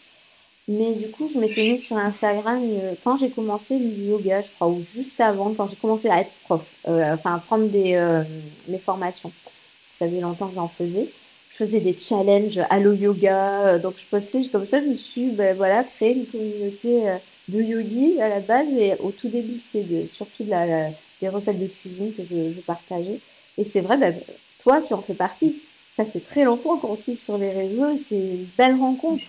Mais 0.68 0.94
du 0.94 1.10
coup, 1.10 1.28
je 1.28 1.38
m'étais 1.38 1.62
mis 1.62 1.78
sur 1.78 1.96
Instagram 1.96 2.60
euh, 2.62 2.94
quand 3.02 3.16
j'ai 3.16 3.30
commencé 3.30 3.78
le 3.78 3.88
yoga, 3.88 4.42
je 4.42 4.50
crois, 4.52 4.68
ou 4.68 4.84
juste 4.84 5.20
avant, 5.20 5.52
quand 5.54 5.68
j'ai 5.68 5.76
commencé 5.76 6.08
à 6.08 6.20
être 6.20 6.30
prof, 6.44 6.70
euh, 6.86 7.14
enfin 7.14 7.34
à 7.34 7.38
prendre 7.38 7.68
des, 7.68 7.94
euh, 7.94 8.22
mes 8.68 8.78
formations. 8.78 9.32
Parce 9.80 9.88
que 9.90 9.96
ça 9.96 10.08
fait 10.08 10.20
longtemps 10.20 10.48
que 10.48 10.54
j'en 10.54 10.68
faisais. 10.68 11.08
Je 11.50 11.56
faisais 11.56 11.80
des 11.80 11.96
challenges 11.96 12.60
Allo 12.70 12.92
Yoga, 12.94 13.78
donc 13.78 13.94
je 13.98 14.06
postais 14.06 14.42
comme 14.50 14.64
ça, 14.64 14.80
je 14.80 14.86
me 14.86 14.96
suis 14.96 15.30
ben, 15.32 15.54
voilà, 15.56 15.84
créé 15.84 16.14
une 16.14 16.26
communauté 16.26 17.02
de 17.48 17.60
yogi 17.60 18.20
à 18.20 18.28
la 18.28 18.40
base. 18.40 18.68
Et 18.78 18.94
au 19.00 19.10
tout 19.10 19.28
début, 19.28 19.56
c'était 19.56 20.06
surtout 20.06 20.44
de 20.44 20.50
la 20.50 20.90
des 21.22 21.28
recettes 21.28 21.58
de 21.58 21.68
cuisine 21.68 22.12
que 22.14 22.24
je, 22.24 22.60
partageais. 22.60 23.20
Et 23.56 23.64
c'est 23.64 23.80
vrai, 23.80 23.96
bah, 23.96 24.10
toi, 24.58 24.82
tu 24.82 24.92
en 24.92 25.00
fais 25.00 25.14
partie. 25.14 25.62
Ça 25.92 26.06
fait 26.06 26.20
très 26.20 26.44
longtemps 26.44 26.78
qu'on 26.78 26.96
suit 26.96 27.16
sur 27.16 27.36
les 27.36 27.50
réseaux. 27.50 27.98
C'est 28.08 28.16
une 28.16 28.48
belle 28.56 28.76
rencontre. 28.76 29.22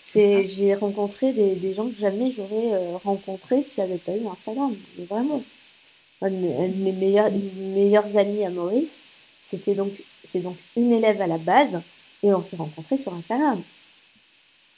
C'est 0.00 0.44
J'ai 0.44 0.74
rencontré 0.74 1.32
des, 1.32 1.72
gens 1.72 1.88
que 1.88 1.96
jamais 1.96 2.30
j'aurais 2.30 2.74
euh, 2.74 2.98
rencontrés 2.98 3.62
s'il 3.62 3.82
n'y 3.82 3.90
avait 3.90 3.98
pas 3.98 4.12
eu 4.12 4.26
Instagram. 4.26 4.76
Mais 4.98 5.06
vraiment. 5.06 5.42
Un 6.20 6.30
de 6.30 6.36
mes, 6.36 6.92
meilleurs, 6.92 7.30
meilleurs 7.56 8.16
amis 8.16 8.44
à 8.44 8.50
Maurice, 8.50 8.98
c'était 9.40 9.74
donc, 9.74 9.92
c'est 10.22 10.40
donc 10.40 10.56
une 10.76 10.92
élève 10.92 11.20
à 11.22 11.26
la 11.26 11.38
base. 11.38 11.80
Et 12.22 12.32
on 12.34 12.42
s'est 12.42 12.56
rencontrés 12.56 12.98
sur 12.98 13.12
Instagram. 13.14 13.62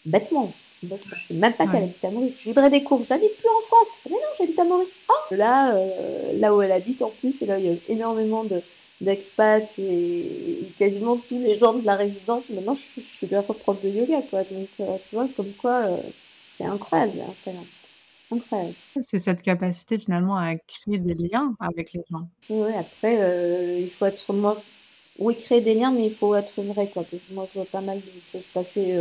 Bêtement. 0.04 0.52
Moi, 0.84 0.98
je 1.02 1.08
pensais 1.08 1.34
même 1.34 1.54
pas 1.54 1.66
qu'elle 1.66 1.84
habite 1.84 2.04
à 2.04 2.10
Maurice. 2.10 2.38
Je 2.40 2.48
voudrais 2.48 2.70
des 2.70 2.84
cours. 2.84 3.02
J'habite 3.02 3.36
plus 3.36 3.48
en 3.48 3.60
France. 3.62 3.88
Mais 4.08 4.12
non, 4.12 4.18
j'habite 4.38 4.58
à 4.60 4.64
Maurice. 4.64 4.94
Oh 5.08 5.34
là, 5.34 5.74
euh, 5.74 6.38
là 6.38 6.54
où 6.54 6.62
elle 6.62 6.72
habite 6.72 7.02
en 7.02 7.10
plus, 7.10 7.42
et 7.42 7.46
là, 7.46 7.58
il 7.58 7.66
y 7.66 7.68
a 7.68 7.74
énormément 7.88 8.44
de, 8.44 8.62
d'expats 9.00 9.68
et, 9.78 10.72
quasiment 10.78 11.16
tous 11.16 11.38
les 11.38 11.54
gens 11.56 11.74
de 11.74 11.84
la 11.84 11.96
résidence. 11.96 12.50
Maintenant, 12.50 12.74
je, 12.74 13.00
suis 13.00 13.26
bien 13.26 13.42
prof 13.42 13.80
de 13.80 13.88
yoga, 13.88 14.22
quoi. 14.30 14.44
Donc, 14.44 14.68
euh, 14.80 14.96
tu 15.08 15.14
vois, 15.14 15.28
comme 15.36 15.52
quoi, 15.52 15.86
euh, 15.86 15.96
c'est 16.56 16.64
incroyable, 16.64 17.20
Instagram. 17.30 17.64
Incroyable. 18.30 18.74
C'est 19.00 19.20
cette 19.20 19.42
capacité 19.42 19.98
finalement 19.98 20.36
à 20.36 20.56
créer 20.56 20.98
des 20.98 21.14
liens 21.14 21.54
avec 21.60 21.92
les 21.92 22.02
gens. 22.10 22.28
Oui, 22.50 22.70
après, 22.74 23.80
il 23.80 23.90
faut 23.90 24.06
être 24.06 24.32
moi. 24.32 24.60
Oui, 25.18 25.36
créer 25.36 25.60
des 25.60 25.74
liens, 25.74 25.92
mais 25.92 26.06
il 26.06 26.12
faut 26.12 26.34
être 26.34 26.60
vrai, 26.62 26.88
quoi. 26.88 27.04
Parce 27.04 27.26
que 27.26 27.32
moi, 27.32 27.46
je 27.48 27.54
vois 27.54 27.66
pas 27.66 27.80
mal 27.80 28.00
de 28.00 28.20
choses 28.20 28.44
passer 28.52 28.98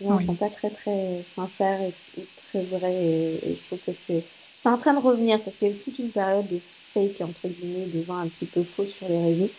les 0.00 0.06
gens 0.06 0.14
ne 0.16 0.20
sont 0.20 0.34
pas 0.34 0.50
très 0.50 0.70
très 0.70 1.22
sincères 1.24 1.80
et, 1.80 1.94
très 2.36 2.64
vrais 2.64 2.94
et, 2.94 3.56
je 3.56 3.62
trouve 3.66 3.78
que 3.84 3.92
c'est 3.92 4.24
c'est 4.56 4.68
en 4.68 4.78
train 4.78 4.94
de 4.94 5.00
revenir 5.00 5.42
parce 5.42 5.58
qu'il 5.58 5.68
y 5.68 5.70
a 5.70 5.74
eu 5.74 5.78
toute 5.78 5.98
une 5.98 6.10
période 6.10 6.48
de 6.48 6.58
fake 6.94 7.20
entre 7.20 7.48
guillemets, 7.48 7.86
de 7.86 8.02
gens 8.02 8.16
un 8.16 8.28
petit 8.28 8.46
peu 8.46 8.62
faux 8.62 8.84
sur 8.84 9.08
les 9.08 9.22
réseaux. 9.22 9.50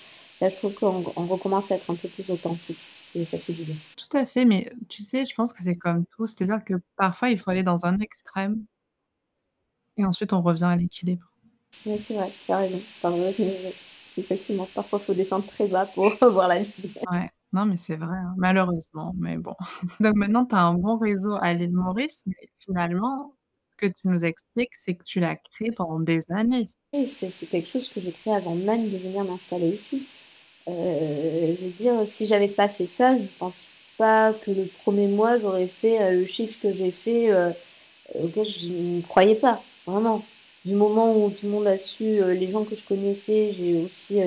Là, 0.41 0.50
je 0.50 0.56
trouve 0.58 0.74
qu'on 0.74 1.02
recommence 1.02 1.71
à 1.71 1.76
être 1.76 1.89
un 1.89 1.95
peu 1.95 2.10
plus 2.10 2.30
authentique 2.30 2.89
et 3.13 3.24
ça 3.24 3.38
fait 3.38 3.54
du 3.54 3.63
bien. 3.63 3.76
Tout 3.95 4.17
à 4.17 4.26
fait, 4.26 4.45
mais 4.45 4.71
tu 4.89 5.04
sais, 5.04 5.26
je 5.26 5.34
pense 5.36 5.54
que 5.54 5.62
c'est 5.62 5.76
comme 5.76 6.06
tout, 6.08 6.26
c'est-à-dire 6.26 6.63
que 6.63 6.74
parfois 6.98 7.30
il 7.30 7.38
faut 7.38 7.52
aller 7.52 7.63
dans 7.63 7.86
un 7.86 8.00
extrême 8.00 8.65
et 9.98 10.06
ensuite 10.06 10.34
on 10.34 10.41
revient 10.41 10.65
à 10.65 10.76
l'équilibre. 10.76 11.32
Oui, 11.86 12.00
c'est 12.00 12.15
vrai, 12.15 12.32
tu 12.45 12.52
as 12.52 12.58
raison. 12.58 12.82
Exactement. 14.17 14.67
Parfois, 14.74 15.00
il 15.02 15.06
faut 15.06 15.13
descendre 15.13 15.45
très 15.45 15.67
bas 15.67 15.86
pour 15.86 16.10
voir 16.32 16.48
la 16.48 16.60
lumière. 16.60 17.04
Ouais. 17.12 17.30
Non, 17.54 17.65
mais 17.65 17.78
c'est 17.78 17.95
vrai, 17.95 18.17
hein, 18.17 18.34
malheureusement, 18.38 19.13
mais 19.17 19.38
bon. 19.38 19.56
Donc 20.02 20.15
maintenant, 20.15 20.45
tu 20.45 20.56
as 20.56 20.62
un 20.62 20.74
bon 20.74 20.98
réseau 20.98 21.36
à 21.39 21.54
l'île 21.54 21.71
Maurice, 21.71 22.24
mais 22.26 22.50
finalement, 22.58 23.34
que 23.78 23.88
tu 23.88 24.02
nous 24.06 24.24
expliques, 24.24 24.74
c'est 24.74 24.96
que 24.96 25.04
tu 25.04 25.20
l'as 25.20 25.36
créé 25.36 25.72
pendant 25.72 26.00
des 26.00 26.22
années. 26.30 26.66
Oui, 26.94 27.08
c'est 27.08 27.30
quelque 27.48 27.70
chose 27.70 27.90
que 27.90 28.00
j'ai 28.00 28.12
créé 28.12 28.34
avant 28.34 28.56
même 28.56 28.90
de 28.90 28.98
venir 28.98 29.24
m'installer 29.24 29.70
ici. 29.70 30.08
Euh, 30.68 31.56
je 31.60 31.66
veux 31.66 31.72
dire, 31.72 32.08
si 32.08 32.26
j'avais 32.26 32.48
pas 32.48 32.70
fait 32.70 32.88
ça, 32.88 33.18
je 33.18 33.28
pense 33.40 33.66
pas 33.98 34.34
que 34.34 34.52
le 34.52 34.68
premier 34.84 35.08
mois, 35.08 35.38
j'aurais 35.38 35.68
fait 35.68 36.02
euh, 36.02 36.12
le 36.12 36.26
chiffre 36.26 36.60
que 36.62 36.74
j'ai 36.74 36.92
fait, 36.92 37.32
euh, 37.32 37.52
auquel 38.16 38.46
je 38.46 38.70
ne 38.70 39.02
croyais 39.02 39.36
pas, 39.36 39.62
vraiment. 39.86 40.24
Du 40.66 40.74
moment 40.74 41.16
où 41.16 41.30
tout 41.30 41.46
le 41.46 41.52
monde 41.52 41.68
a 41.68 41.78
su, 41.78 42.24
les 42.34 42.50
gens 42.50 42.66
que 42.66 42.76
je 42.76 42.84
connaissais, 42.84 43.52
j'ai 43.54 43.78
aussi 43.84 44.20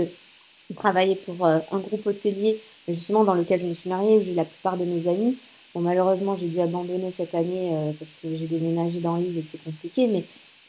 travaillé 0.77 1.17
pour 1.17 1.45
un 1.45 1.79
groupe 1.81 2.07
hôtelier 2.07 2.61
justement 2.87 3.25
dans 3.25 3.35
lequel 3.35 3.61
je 3.61 3.67
me 3.67 3.75
suis 3.75 3.91
mariée, 3.91 4.17
où 4.17 4.23
j'ai 4.23 4.35
la 4.35 4.45
plupart 4.45 4.77
de 4.77 4.85
mes 4.85 5.09
amis. 5.09 5.37
Malheureusement, 5.81 6.37
j'ai 6.37 6.47
dû 6.47 6.61
abandonner 6.61 7.11
cette 7.11 7.35
année 7.35 7.71
euh, 7.73 7.93
parce 7.99 8.15
que 8.15 8.35
j'ai 8.35 8.47
déménagé 8.47 9.01
dans 9.01 9.17
l'île 9.17 9.39
et 9.39 9.43
c'est 9.43 9.63
compliqué, 9.63 10.07
mais 10.07 10.25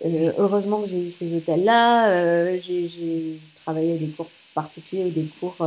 euh, 0.05 0.31
heureusement 0.37 0.81
que 0.81 0.87
j'ai 0.87 0.99
eu 0.99 1.09
ces 1.09 1.35
hôtels-là. 1.35 2.11
Euh, 2.11 2.59
j'ai 2.61 3.39
travaillé 3.55 3.97
des 3.97 4.07
cours 4.07 4.29
particuliers 4.53 5.05
ou 5.05 5.11
des 5.11 5.27
cours 5.39 5.57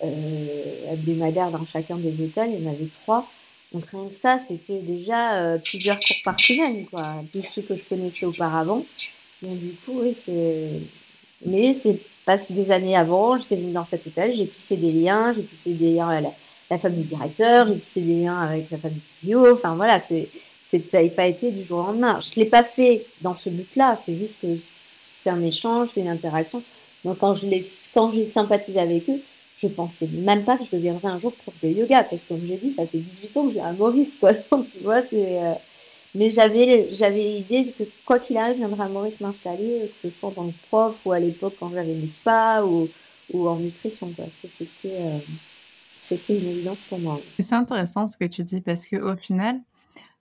hebdomadaires 0.00 1.50
dans 1.50 1.64
chacun 1.64 1.96
des 1.96 2.20
hôtels. 2.20 2.50
Il 2.52 2.64
y 2.64 2.68
en 2.68 2.72
avait 2.72 2.86
trois. 2.86 3.26
Donc 3.72 3.86
rien 3.86 4.06
que 4.06 4.14
ça, 4.14 4.38
c'était 4.38 4.80
déjà 4.80 5.58
plusieurs 5.64 5.98
cours 5.98 6.16
par 6.24 6.38
semaine, 6.38 6.86
quoi. 6.86 7.22
Tous 7.32 7.42
ceux 7.42 7.62
que 7.62 7.74
je 7.74 7.84
connaissais 7.84 8.26
auparavant. 8.26 8.84
Du 9.42 9.76
c'est... 10.14 10.80
Mais 11.44 11.74
c'est 11.74 12.00
passe 12.24 12.50
des 12.50 12.70
années 12.70 12.96
avant, 12.96 13.38
j'étais 13.38 13.56
venue 13.56 13.72
dans 13.72 13.84
cet 13.84 14.06
hôtel, 14.06 14.34
j'ai 14.34 14.46
tissé 14.46 14.76
des 14.76 14.92
liens, 14.92 15.32
j'ai 15.32 15.44
tissé 15.44 15.74
des 15.74 15.92
liens 15.92 16.08
avec 16.08 16.24
la, 16.24 16.32
femme 16.78 16.94
du 16.94 17.04
directeur, 17.04 17.66
j'ai 17.66 17.78
tissé 17.78 18.00
des 18.00 18.22
liens 18.22 18.38
avec 18.38 18.70
la 18.70 18.78
femme 18.78 18.92
du 18.92 19.34
CEO. 19.34 19.52
Enfin 19.54 19.74
voilà, 19.76 19.98
c'est, 19.98 20.28
ça 20.70 20.78
n'avait 20.92 21.10
pas 21.10 21.26
été 21.26 21.52
du 21.52 21.64
jour 21.64 21.80
au 21.80 21.82
lendemain. 21.82 22.18
Je 22.20 22.30
ne 22.38 22.44
l'ai 22.44 22.50
pas 22.50 22.64
fait 22.64 23.06
dans 23.20 23.34
ce 23.34 23.48
but-là, 23.50 23.96
c'est 23.96 24.14
juste 24.14 24.40
que 24.40 24.56
c'est 25.16 25.30
un 25.30 25.42
échange, 25.42 25.88
c'est 25.88 26.00
une 26.00 26.08
interaction. 26.08 26.62
Donc 27.04 27.18
quand, 27.18 27.34
je 27.34 27.46
quand 27.92 28.10
j'ai 28.10 28.28
sympathisé 28.28 28.78
avec 28.78 29.08
eux, 29.08 29.20
je 29.56 29.68
pensais 29.68 30.08
même 30.08 30.44
pas 30.44 30.56
que 30.56 30.64
je 30.64 30.70
deviendrais 30.70 31.08
un 31.08 31.18
jour 31.18 31.32
prof 31.32 31.54
de 31.62 31.68
yoga, 31.68 32.02
parce 32.04 32.24
que 32.24 32.28
comme 32.28 32.46
j'ai 32.46 32.56
dit, 32.56 32.72
ça 32.72 32.86
fait 32.86 32.98
18 32.98 33.36
ans 33.36 33.46
que 33.46 33.52
j'ai 33.52 33.60
un 33.60 33.72
Maurice, 33.72 34.16
quoi. 34.18 34.32
Donc 34.50 34.66
tu 34.66 34.80
vois, 34.80 35.02
c'est. 35.02 35.38
Euh, 35.38 35.54
mais 36.14 36.30
j'avais, 36.30 36.88
l'idée 37.10 37.72
que 37.76 37.82
quoi 38.04 38.20
qu'il 38.20 38.36
arrive, 38.36 38.54
je 38.54 38.58
viendrai 38.58 38.84
à 38.84 38.88
Maurice 38.88 39.20
m'installer, 39.20 39.90
que 39.90 40.08
ce 40.08 40.16
soit 40.16 40.32
dans 40.34 40.44
le 40.44 40.52
prof 40.68 41.04
ou 41.04 41.12
à 41.12 41.18
l'époque 41.18 41.54
quand 41.58 41.70
j'avais 41.74 41.94
mes 41.94 42.06
spas 42.06 42.64
ou, 42.64 42.88
ou 43.32 43.48
en 43.48 43.56
nutrition. 43.56 44.12
Quoi. 44.14 44.26
C'était, 44.42 44.68
euh, 44.84 45.18
c'était 46.08 46.38
une 46.38 46.48
évidence 46.48 46.82
pour 46.84 46.98
moi. 46.98 47.20
C'est 47.38 47.54
intéressant 47.54 48.08
ce 48.08 48.16
que 48.16 48.24
tu 48.24 48.44
dis 48.44 48.60
parce 48.60 48.86
qu'au 48.86 49.16
final, 49.16 49.60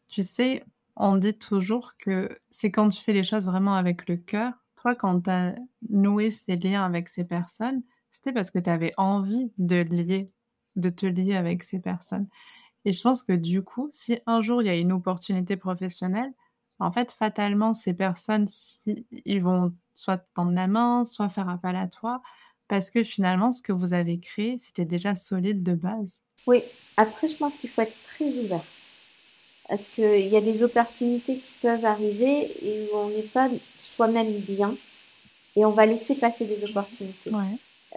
tu 0.07 0.23
sais, 0.23 0.63
on 0.95 1.17
dit 1.17 1.33
toujours 1.33 1.97
que 1.97 2.29
c'est 2.51 2.71
quand 2.71 2.89
tu 2.89 3.01
fais 3.01 3.13
les 3.13 3.23
choses 3.23 3.45
vraiment 3.45 3.75
avec 3.75 4.07
le 4.07 4.17
cœur. 4.17 4.53
Toi, 4.81 4.95
quand 4.95 5.21
tu 5.21 5.29
as 5.29 5.55
noué 5.89 6.31
ces 6.31 6.55
liens 6.55 6.85
avec 6.85 7.09
ces 7.09 7.23
personnes, 7.23 7.83
c'était 8.11 8.33
parce 8.33 8.51
que 8.51 8.59
tu 8.59 8.69
avais 8.69 8.93
envie 8.97 9.51
de 9.57 9.77
lier, 9.77 10.31
de 10.75 10.89
te 10.89 11.05
lier 11.05 11.35
avec 11.35 11.63
ces 11.63 11.79
personnes. 11.79 12.27
Et 12.85 12.91
je 12.91 13.01
pense 13.01 13.23
que 13.23 13.33
du 13.33 13.63
coup, 13.63 13.89
si 13.91 14.19
un 14.25 14.41
jour 14.41 14.61
il 14.61 14.67
y 14.67 14.69
a 14.69 14.75
une 14.75 14.91
opportunité 14.91 15.57
professionnelle, 15.57 16.33
en 16.79 16.91
fait, 16.91 17.11
fatalement, 17.11 17.73
ces 17.73 17.93
personnes, 17.93 18.47
si 18.47 19.07
ils 19.25 19.41
vont 19.41 19.73
soit 19.93 20.17
te 20.17 20.27
tendre 20.33 20.51
la 20.53 20.67
main, 20.67 21.05
soit 21.05 21.29
faire 21.29 21.49
appel 21.49 21.75
à 21.75 21.87
toi, 21.87 22.21
parce 22.67 22.89
que 22.89 23.03
finalement, 23.03 23.51
ce 23.51 23.61
que 23.61 23.71
vous 23.71 23.93
avez 23.93 24.19
créé, 24.19 24.57
c'était 24.57 24.85
déjà 24.85 25.15
solide 25.15 25.63
de 25.63 25.73
base. 25.73 26.21
Oui, 26.47 26.63
après, 26.97 27.27
je 27.27 27.35
pense 27.35 27.57
qu'il 27.57 27.69
faut 27.69 27.81
être 27.81 27.95
très 28.03 28.37
ouvert. 28.37 28.63
Parce 29.69 29.89
qu'il 29.89 30.27
y 30.27 30.35
a 30.35 30.41
des 30.41 30.61
opportunités 30.63 31.39
qui 31.39 31.51
peuvent 31.61 31.85
arriver 31.85 32.51
et 32.61 32.89
où 32.91 32.97
on 32.97 33.09
n'est 33.09 33.23
pas 33.23 33.49
soi-même 33.77 34.39
bien 34.39 34.75
et 35.55 35.65
on 35.65 35.71
va 35.71 35.85
laisser 35.85 36.15
passer 36.15 36.45
des 36.45 36.63
opportunités. 36.63 37.31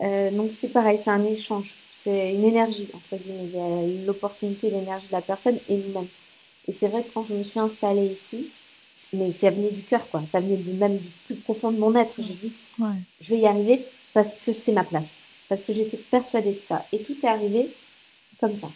Euh, 0.03 0.31
donc 0.31 0.53
c'est 0.53 0.69
pareil, 0.69 0.99
c'est 0.99 1.11
un 1.11 1.25
échange, 1.25 1.75
c'est 1.93 2.35
une 2.35 2.45
énergie, 2.45 2.89
entre 2.93 3.17
guillemets. 3.17 3.47
Il 3.47 3.57
y 3.57 3.59
a 3.59 4.05
l'opportunité, 4.07 4.71
l'énergie 4.71 5.07
de 5.07 5.13
la 5.13 5.23
personne 5.23 5.59
et 5.69 5.79
nous-mêmes. 5.79 6.09
Et 6.69 6.73
c'est 6.73 6.89
vrai 6.89 7.03
que 7.03 7.13
quand 7.13 7.25
je 7.25 7.35
me 7.35 7.43
suis 7.43 7.61
installée 7.61 8.07
ici, 8.07 8.51
mais 9.13 9.31
ça 9.31 9.51
venait 9.51 9.71
du 9.71 9.83
cœur, 9.83 10.09
quoi. 10.11 10.27
Ça 10.27 10.41
venait 10.41 10.57
même 10.57 10.99
du 10.99 11.09
plus 11.27 11.37
profond 11.37 11.73
de 11.73 11.79
mon 11.79 11.95
être. 11.95 12.15
J'ai 12.19 12.35
dit, 12.35 12.53
je 13.21 13.35
vais 13.35 13.41
y 13.41 13.47
arriver 13.47 13.87
parce 14.17 14.33
que 14.33 14.51
c'est 14.51 14.73
ma 14.73 14.83
place. 14.83 15.13
Parce 15.51 15.63
que 15.63 15.75
j'étais 15.75 15.99
persuadée 15.99 16.55
de 16.55 16.61
ça. 16.61 16.87
Et 16.91 17.03
tout 17.03 17.15
est 17.23 17.29
arrivé 17.29 17.69
comme 18.41 18.57
ça. 18.57 18.71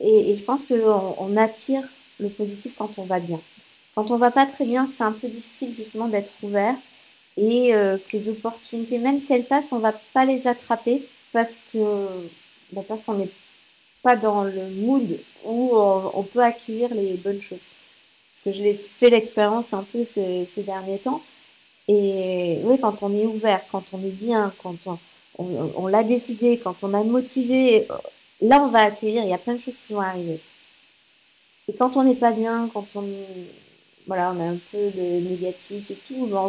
Et, 0.00 0.34
je 0.34 0.42
pense 0.42 0.66
qu'on 0.66 1.14
on 1.18 1.36
attire 1.36 1.84
le 2.18 2.28
positif 2.28 2.74
quand 2.76 2.98
on 2.98 3.04
va 3.04 3.20
bien. 3.20 3.40
Quand 3.94 4.10
on 4.10 4.16
va 4.16 4.32
pas 4.32 4.44
très 4.46 4.64
bien, 4.64 4.88
c'est 4.88 5.04
un 5.04 5.12
peu 5.12 5.28
difficile 5.28 5.72
justement 5.72 6.08
d'être 6.08 6.32
ouvert 6.42 6.74
et 7.36 7.72
euh, 7.76 7.96
que 7.96 8.16
les 8.16 8.28
opportunités, 8.28 8.98
même 8.98 9.20
si 9.20 9.32
elles 9.32 9.46
passent, 9.46 9.70
on 9.70 9.78
va 9.78 9.92
pas 9.92 10.24
les 10.24 10.48
attraper 10.48 11.08
parce 11.32 11.56
que 11.72 12.28
bah, 12.72 12.82
parce 12.88 13.02
qu'on 13.02 13.14
n'est 13.14 13.30
pas 14.02 14.16
dans 14.16 14.42
le 14.42 14.68
mood 14.68 15.20
où 15.44 15.76
on, 15.76 16.24
peut 16.24 16.42
accueillir 16.42 16.92
les 16.92 17.14
bonnes 17.14 17.40
choses. 17.40 17.66
Parce 18.32 18.42
que 18.46 18.50
je 18.50 18.64
l'ai 18.64 18.74
fait 18.74 19.10
l'expérience 19.10 19.72
un 19.72 19.84
peu 19.84 20.04
ces, 20.04 20.44
ces, 20.46 20.64
derniers 20.64 20.98
temps. 20.98 21.22
Et 21.88 22.60
oui, 22.64 22.78
quand 22.78 23.02
on 23.02 23.14
est 23.14 23.26
ouvert, 23.26 23.66
quand 23.72 23.94
on 23.94 24.02
est 24.02 24.10
bien, 24.10 24.52
quand 24.62 24.76
on, 25.38 25.86
l'a 25.86 26.04
décidé, 26.04 26.58
quand 26.58 26.84
on 26.84 26.92
a 26.92 27.02
motivé, 27.02 27.88
là, 28.42 28.62
on 28.62 28.68
va 28.68 28.80
accueillir, 28.80 29.24
il 29.24 29.30
y 29.30 29.34
a 29.34 29.38
plein 29.38 29.54
de 29.54 29.60
choses 29.60 29.78
qui 29.78 29.94
vont 29.94 30.00
arriver. 30.00 30.40
Et 31.66 31.74
quand 31.74 31.96
on 31.96 32.04
n'est 32.04 32.14
pas 32.14 32.32
bien, 32.32 32.68
quand 32.72 32.94
on, 32.94 33.06
voilà, 34.06 34.32
on 34.32 34.40
a 34.40 34.50
un 34.50 34.58
peu 34.70 34.90
de 34.90 35.28
négatif 35.28 35.90
et 35.90 35.96
tout, 36.06 36.26
ben, 36.26 36.48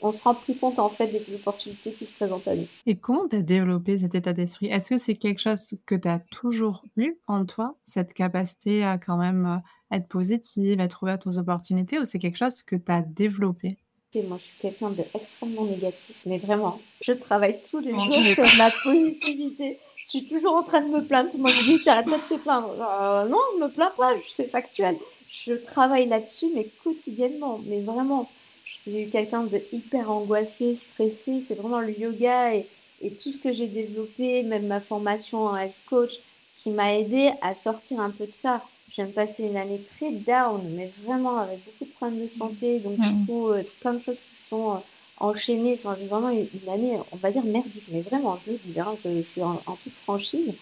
on, 0.00 0.12
se 0.12 0.24
rend 0.24 0.34
plus 0.34 0.54
compte 0.54 0.78
en 0.78 0.88
fait 0.88 1.08
des 1.08 1.34
opportunités 1.34 1.92
qui 1.92 2.06
se 2.06 2.12
présentent 2.12 2.48
à 2.48 2.54
nous. 2.54 2.66
Et 2.86 2.96
comment 2.96 3.28
tu 3.28 3.36
as 3.36 3.42
développé 3.42 3.98
cet 3.98 4.14
état 4.14 4.32
d'esprit? 4.32 4.66
Est-ce 4.66 4.90
que 4.90 4.98
c'est 4.98 5.16
quelque 5.16 5.40
chose 5.40 5.78
que 5.84 5.94
tu 5.94 6.08
as 6.08 6.18
toujours 6.18 6.82
eu 6.96 7.18
en 7.26 7.44
toi, 7.44 7.76
cette 7.84 8.14
capacité 8.14 8.84
à 8.84 8.96
quand 8.96 9.18
même 9.18 9.46
euh, 9.46 9.96
être 9.96 10.08
positive, 10.08 10.80
à 10.80 10.88
trouver 10.88 11.16
aux 11.26 11.38
opportunités, 11.38 11.98
ou 11.98 12.04
c'est 12.06 12.18
quelque 12.18 12.38
chose 12.38 12.62
que 12.62 12.76
tu 12.76 12.90
as 12.90 13.02
développé? 13.02 13.78
Moi, 14.22 14.38
je 14.38 14.44
suis 14.44 14.54
quelqu'un 14.60 14.90
d'extrêmement 14.90 15.64
négatif, 15.64 16.16
mais 16.26 16.38
vraiment, 16.38 16.80
je 17.00 17.12
travaille 17.12 17.60
tous 17.68 17.80
les 17.80 17.92
jours 17.92 18.12
sur 18.12 18.58
la 18.58 18.70
positivité. 18.82 19.78
Je 20.04 20.10
suis 20.10 20.26
toujours 20.26 20.54
en 20.54 20.62
train 20.62 20.82
de 20.82 20.88
me 20.88 21.04
plaindre. 21.04 21.30
Tout 21.30 21.38
le 21.38 21.44
monde 21.44 21.52
me 21.52 21.62
dit, 21.62 21.88
arrêtes 21.88 22.06
pas 22.06 22.18
de 22.18 22.36
te 22.36 22.40
plaindre. 22.40 22.74
Euh, 22.78 23.24
non, 23.28 23.38
je 23.54 23.64
me 23.64 23.70
plains 23.70 23.92
pas, 23.96 24.12
c'est 24.26 24.48
factuel. 24.48 24.96
Je 25.28 25.54
travaille 25.54 26.06
là-dessus, 26.06 26.48
mais 26.54 26.68
quotidiennement. 26.84 27.58
Mais 27.66 27.80
vraiment, 27.80 28.30
je 28.64 28.76
suis 28.76 29.10
quelqu'un 29.10 29.44
de 29.44 29.62
hyper 29.72 30.10
angoissé, 30.10 30.74
stressé. 30.74 31.40
C'est 31.40 31.54
vraiment 31.54 31.80
le 31.80 31.98
yoga 31.98 32.54
et, 32.54 32.66
et 33.00 33.12
tout 33.12 33.32
ce 33.32 33.40
que 33.40 33.52
j'ai 33.52 33.66
développé, 33.66 34.42
même 34.42 34.66
ma 34.66 34.80
formation 34.80 35.46
en 35.46 35.56
health 35.56 35.82
coach, 35.88 36.20
qui 36.54 36.70
m'a 36.70 36.94
aidé 36.94 37.32
à 37.40 37.54
sortir 37.54 38.00
un 38.00 38.10
peu 38.10 38.26
de 38.26 38.32
ça. 38.32 38.62
Je 38.88 39.02
de 39.02 39.08
passer 39.08 39.44
une 39.44 39.56
année 39.56 39.80
très 39.80 40.12
down, 40.12 40.62
mais 40.70 40.92
vraiment 41.04 41.38
avec 41.38 41.64
beaucoup 41.64 41.84
de 41.84 41.96
problèmes 41.96 42.22
de 42.22 42.28
santé. 42.28 42.78
Donc, 42.80 42.98
du 42.98 43.08
mmh. 43.08 43.26
coup, 43.26 43.48
euh, 43.48 43.62
plein 43.80 43.94
de 43.94 44.02
choses 44.02 44.20
qui 44.20 44.34
sont 44.34 44.74
euh, 44.74 44.78
enchaîné. 45.18 45.74
Enfin, 45.74 45.96
j'ai 45.98 46.06
vraiment 46.06 46.30
une, 46.30 46.48
année, 46.68 46.98
on 47.12 47.16
va 47.16 47.30
dire 47.30 47.44
merdique, 47.44 47.86
mais 47.90 48.00
vraiment, 48.00 48.38
je 48.44 48.52
le 48.52 48.58
dis, 48.58 48.78
hein, 48.80 48.94
je, 49.02 49.22
suis 49.22 49.42
en, 49.42 49.58
toute 49.82 49.94
franchise. 49.94 50.54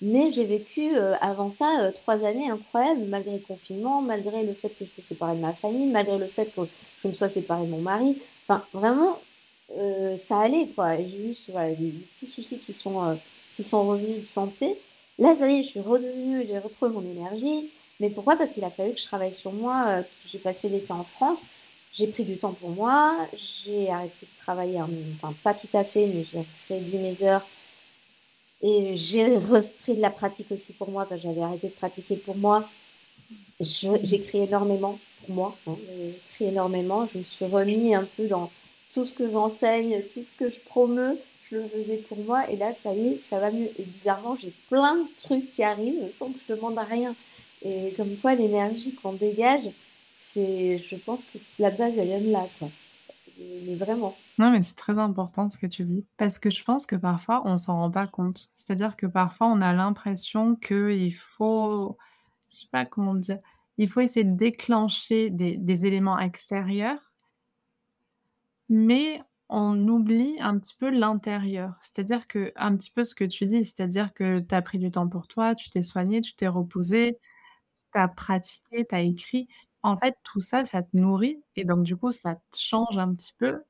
Mais 0.00 0.28
j'ai 0.28 0.44
vécu 0.44 0.96
euh, 0.96 1.14
avant 1.20 1.50
ça 1.50 1.84
euh, 1.84 1.92
trois 1.92 2.24
années 2.24 2.50
incroyables, 2.50 3.04
malgré 3.06 3.34
le 3.34 3.38
confinement, 3.38 4.02
malgré 4.02 4.42
le 4.44 4.52
fait 4.52 4.68
que 4.70 4.84
j'étais 4.84 5.02
séparée 5.02 5.36
de 5.36 5.40
ma 5.40 5.54
famille, 5.54 5.86
malgré 5.86 6.18
le 6.18 6.26
fait 6.26 6.46
que 6.54 6.62
je 6.98 7.08
me 7.08 7.14
sois 7.14 7.28
séparée 7.28 7.64
de 7.64 7.70
mon 7.70 7.80
mari. 7.80 8.18
Enfin, 8.46 8.64
vraiment, 8.72 9.18
euh, 9.78 10.16
ça 10.16 10.40
allait, 10.40 10.68
quoi. 10.74 10.96
J'ai 10.96 11.16
eu 11.16 11.34
des, 11.78 11.92
petits 12.12 12.26
soucis 12.26 12.58
qui 12.58 12.72
sont, 12.72 13.18
qui 13.54 13.62
sont 13.62 13.86
revenus 13.86 14.24
de 14.24 14.28
santé. 14.28 14.76
Là, 15.18 15.34
ça 15.34 15.50
y 15.50 15.58
est, 15.58 15.62
je 15.62 15.68
suis 15.68 15.80
redevenue, 15.80 16.44
j'ai 16.46 16.58
retrouvé 16.58 16.92
mon 16.92 17.02
énergie. 17.02 17.70
Mais 18.00 18.10
pourquoi? 18.10 18.36
Parce 18.36 18.50
qu'il 18.50 18.64
a 18.64 18.70
fallu 18.70 18.94
que 18.94 19.00
je 19.00 19.04
travaille 19.04 19.32
sur 19.32 19.52
moi. 19.52 20.02
j'ai 20.26 20.38
passé 20.38 20.68
l'été 20.68 20.92
en 20.92 21.04
France 21.04 21.44
j'ai 21.94 22.08
pris 22.08 22.24
du 22.24 22.36
temps 22.36 22.52
pour 22.52 22.70
moi, 22.70 23.28
j'ai 23.32 23.88
arrêté 23.88 24.26
de 24.26 24.36
travailler, 24.36 24.80
enfin 24.80 25.32
pas 25.44 25.54
tout 25.54 25.68
à 25.72 25.84
fait, 25.84 26.06
mais 26.06 26.24
j'ai 26.24 26.44
réduit 26.68 26.98
mes 26.98 27.22
heures. 27.22 27.46
Et 28.62 28.96
j'ai 28.96 29.36
repris 29.36 29.94
de 29.96 30.00
la 30.00 30.10
pratique 30.10 30.50
aussi 30.50 30.72
pour 30.72 30.90
moi, 30.90 31.06
parce 31.06 31.22
que 31.22 31.28
j'avais 31.28 31.42
arrêté 31.42 31.68
de 31.68 31.72
pratiquer 31.72 32.16
pour 32.16 32.36
moi. 32.36 32.68
J'écris 33.60 34.38
énormément 34.38 34.98
pour 35.20 35.34
moi, 35.34 35.56
hein, 35.68 35.76
j'écris 36.26 36.46
énormément. 36.46 37.06
Je 37.06 37.18
me 37.18 37.24
suis 37.24 37.44
remis 37.44 37.94
un 37.94 38.08
peu 38.16 38.26
dans 38.26 38.50
tout 38.92 39.04
ce 39.04 39.14
que 39.14 39.30
j'enseigne, 39.30 40.02
tout 40.12 40.22
ce 40.22 40.34
que 40.34 40.48
je 40.48 40.58
promeux, 40.60 41.18
je 41.50 41.56
le 41.56 41.68
faisais 41.68 41.98
pour 42.08 42.18
moi. 42.18 42.50
Et 42.50 42.56
là, 42.56 42.72
ça 42.72 42.94
y 42.94 43.08
est, 43.08 43.20
ça 43.28 43.38
va 43.38 43.50
mieux. 43.50 43.70
Et 43.78 43.84
bizarrement, 43.84 44.36
j'ai 44.36 44.52
plein 44.68 44.96
de 44.96 45.14
trucs 45.16 45.50
qui 45.50 45.62
arrivent 45.62 46.10
sans 46.10 46.32
que 46.32 46.38
je 46.46 46.54
demande 46.54 46.78
rien. 46.78 47.14
Et 47.62 47.92
comme 47.96 48.16
quoi, 48.18 48.34
l'énergie 48.34 48.94
qu'on 48.94 49.12
dégage, 49.14 49.70
je 50.34 50.96
pense 51.04 51.24
que 51.24 51.38
la 51.58 51.70
base, 51.70 51.94
elle 51.96 52.08
vient 52.08 52.20
de 52.20 52.30
là, 52.30 52.46
quoi. 52.58 52.68
Mais 53.38 53.74
vraiment. 53.74 54.16
Non, 54.38 54.50
mais 54.50 54.62
c'est 54.62 54.76
très 54.76 54.98
important 54.98 55.50
ce 55.50 55.58
que 55.58 55.66
tu 55.66 55.84
dis. 55.84 56.04
Parce 56.16 56.38
que 56.38 56.50
je 56.50 56.62
pense 56.62 56.86
que 56.86 56.96
parfois, 56.96 57.42
on 57.44 57.58
s'en 57.58 57.74
rend 57.74 57.90
pas 57.90 58.06
compte. 58.06 58.48
C'est-à-dire 58.54 58.96
que 58.96 59.06
parfois, 59.06 59.48
on 59.48 59.60
a 59.60 59.72
l'impression 59.72 60.56
qu'il 60.56 61.14
faut, 61.14 61.96
je 62.50 62.58
sais 62.58 62.68
pas 62.70 62.84
comment 62.84 63.14
dire, 63.14 63.38
il 63.76 63.88
faut 63.88 64.00
essayer 64.00 64.24
de 64.24 64.36
déclencher 64.36 65.30
des 65.30 65.86
éléments 65.86 66.18
extérieurs, 66.18 67.12
mais 68.68 69.20
on 69.48 69.88
oublie 69.88 70.36
un 70.40 70.58
petit 70.58 70.74
peu 70.76 70.90
l'intérieur. 70.90 71.74
C'est-à-dire 71.82 72.26
que, 72.26 72.52
un 72.56 72.76
petit 72.76 72.90
peu 72.90 73.04
ce 73.04 73.14
que 73.14 73.24
tu 73.24 73.46
dis, 73.46 73.64
c'est-à-dire 73.64 74.12
que 74.14 74.40
tu 74.40 74.54
as 74.54 74.62
pris 74.62 74.78
du 74.78 74.90
temps 74.90 75.08
pour 75.08 75.26
toi, 75.28 75.54
tu 75.54 75.70
t'es 75.70 75.82
soigné, 75.82 76.20
tu 76.20 76.34
t'es 76.34 76.48
reposé, 76.48 77.18
tu 77.92 77.98
as 78.00 78.08
pratiqué, 78.08 78.86
tu 78.86 78.94
as 78.94 79.02
écrit. 79.02 79.48
En 79.82 79.96
fait, 79.96 80.16
tout 80.24 80.40
ça, 80.40 80.64
ça 80.64 80.82
te 80.82 80.96
nourrit 80.96 81.42
et 81.56 81.64
donc 81.64 81.84
du 81.84 81.96
coup, 81.96 82.12
ça 82.12 82.36
te 82.36 82.58
change 82.58 82.98
un 82.98 83.12
petit 83.14 83.34
peu 83.38 83.62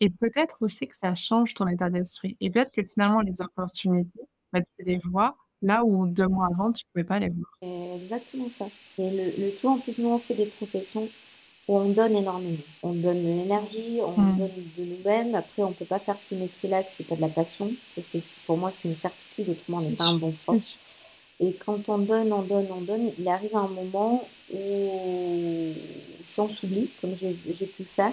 et 0.00 0.10
peut-être 0.10 0.58
aussi 0.62 0.88
que 0.88 0.96
ça 0.96 1.14
change 1.14 1.54
ton 1.54 1.66
état 1.68 1.90
d'esprit 1.90 2.36
et 2.40 2.50
peut-être 2.50 2.72
que 2.72 2.84
finalement 2.84 3.20
les 3.22 3.40
opportunités, 3.42 4.20
bah, 4.52 4.60
tu 4.62 4.84
les 4.84 4.98
vois 4.98 5.36
là 5.62 5.84
où 5.84 6.06
deux 6.06 6.28
mois 6.28 6.48
avant, 6.52 6.72
tu 6.72 6.84
pouvais 6.92 7.04
pas 7.04 7.18
les 7.20 7.30
voir. 7.30 7.62
exactement 7.62 8.48
ça 8.48 8.66
et 8.98 9.10
le 9.10 9.42
le 9.46 9.56
tout 9.56 9.68
en 9.68 9.78
plus, 9.78 9.98
nous, 9.98 10.08
on 10.08 10.18
fait 10.18 10.34
des 10.34 10.46
professions 10.46 11.08
où 11.68 11.78
on 11.78 11.88
donne 11.90 12.16
énormément. 12.16 12.58
On 12.82 12.92
donne 12.92 13.22
de 13.22 13.28
l'énergie, 13.28 14.00
on 14.04 14.20
mmh. 14.20 14.38
donne 14.38 14.50
de 14.78 14.84
nous-mêmes. 14.84 15.34
Après, 15.34 15.62
on 15.62 15.72
peut 15.72 15.84
pas 15.84 15.98
faire 15.98 16.18
ce 16.18 16.34
métier-là 16.34 16.82
si 16.82 16.96
c'est 16.96 17.04
pas 17.04 17.16
de 17.16 17.20
la 17.20 17.28
passion. 17.28 17.72
c'est 17.82 18.22
pour 18.46 18.56
moi, 18.56 18.70
c'est 18.70 18.88
une 18.88 18.96
certitude, 18.96 19.48
autrement 19.48 19.78
on 19.78 19.88
n'est 19.88 19.96
pas 19.96 20.06
un 20.06 20.16
bon 20.16 20.34
sens. 20.34 20.76
Et 21.40 21.54
quand 21.54 21.88
on 21.88 21.98
donne, 21.98 22.32
on 22.32 22.42
donne, 22.42 22.68
on 22.70 22.82
donne, 22.82 23.12
il 23.18 23.28
arrive 23.28 23.56
un 23.56 23.68
moment 23.68 24.26
où 24.52 25.72
si 26.22 26.40
on 26.40 26.48
s'oublie, 26.48 26.90
comme 27.00 27.16
j'ai 27.16 27.34
pu 27.66 27.82
le 27.82 27.88
faire, 27.88 28.12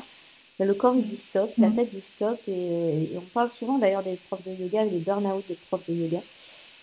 ben, 0.57 0.67
le 0.67 0.73
corps 0.73 0.95
il 0.95 1.05
dit 1.05 1.17
stop, 1.17 1.51
la 1.57 1.69
mmh. 1.69 1.75
tête 1.75 1.93
dit 1.93 2.01
stop, 2.01 2.39
et, 2.47 3.11
on 3.15 3.21
parle 3.33 3.49
souvent 3.49 3.77
d'ailleurs 3.77 4.03
des 4.03 4.19
profs 4.27 4.43
de 4.45 4.51
yoga, 4.51 4.85
des 4.85 4.99
burn-out 4.99 5.43
des 5.47 5.57
profs 5.69 5.87
de 5.87 5.93
yoga. 5.93 6.21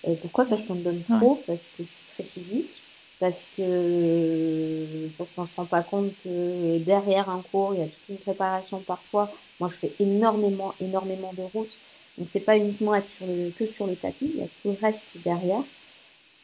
Euh, 0.06 0.14
pourquoi? 0.20 0.46
Parce 0.46 0.64
qu'on 0.64 0.76
donne 0.76 1.02
trop, 1.02 1.42
parce 1.46 1.70
que 1.76 1.84
c'est 1.84 2.06
très 2.06 2.24
physique, 2.24 2.82
parce 3.18 3.50
que 3.56 5.08
parce 5.16 5.32
qu'on 5.32 5.46
se 5.46 5.56
rend 5.56 5.64
pas 5.64 5.82
compte 5.82 6.12
que 6.22 6.78
derrière 6.78 7.30
un 7.30 7.42
cours, 7.50 7.74
il 7.74 7.80
y 7.80 7.82
a 7.82 7.86
toute 7.86 8.08
une 8.10 8.18
préparation 8.18 8.80
parfois. 8.80 9.32
Moi, 9.60 9.68
je 9.70 9.76
fais 9.76 9.92
énormément, 10.00 10.74
énormément 10.80 11.32
de 11.32 11.42
routes, 11.42 11.78
donc 12.18 12.28
c'est 12.28 12.40
pas 12.40 12.56
uniquement 12.58 12.94
être 12.94 13.10
sur 13.10 13.26
le, 13.26 13.50
que 13.50 13.66
sur 13.66 13.86
le 13.86 13.96
tapis, 13.96 14.30
il 14.34 14.40
y 14.40 14.42
a 14.42 14.48
tout 14.62 14.70
le 14.70 14.76
reste 14.80 15.16
derrière. 15.24 15.62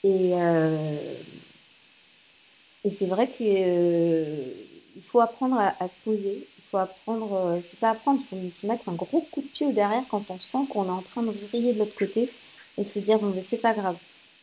Et, 0.05 0.33
euh, 0.35 1.15
et 2.85 2.91
c'est 2.91 3.07
vrai 3.07 3.31
qu'il 3.31 3.55
euh, 3.59 4.53
faut 5.03 5.21
apprendre 5.21 5.59
à, 5.59 5.89
se 5.89 5.97
poser. 6.05 6.47
Il 6.59 6.65
faut 6.71 6.79
apprendre, 6.79 7.33
euh, 7.35 7.61
c'est 7.61 7.79
pas 7.79 7.91
apprendre, 7.91 8.21
il 8.33 8.51
faut 8.51 8.61
se 8.61 8.67
mettre 8.67 8.89
un 8.89 8.95
gros 8.95 9.21
coup 9.31 9.43
de 9.43 9.47
pied 9.47 9.67
au 9.67 9.73
derrière 9.73 10.05
quand 10.11 10.25
on 10.31 10.41
sent 10.41 10.67
qu'on 10.71 10.87
est 10.87 10.91
en 10.91 11.03
train 11.03 11.23
de 11.23 11.31
vriller 11.31 11.75
de 11.75 11.81
l'autre 11.81 11.95
côté 11.97 12.31
et 12.79 12.85
se 12.85 12.99
dire 12.99 13.19
bon 13.19 13.31
mais 13.35 13.43
c'est 13.43 13.59
pas 13.59 13.75
grave. 13.75 13.97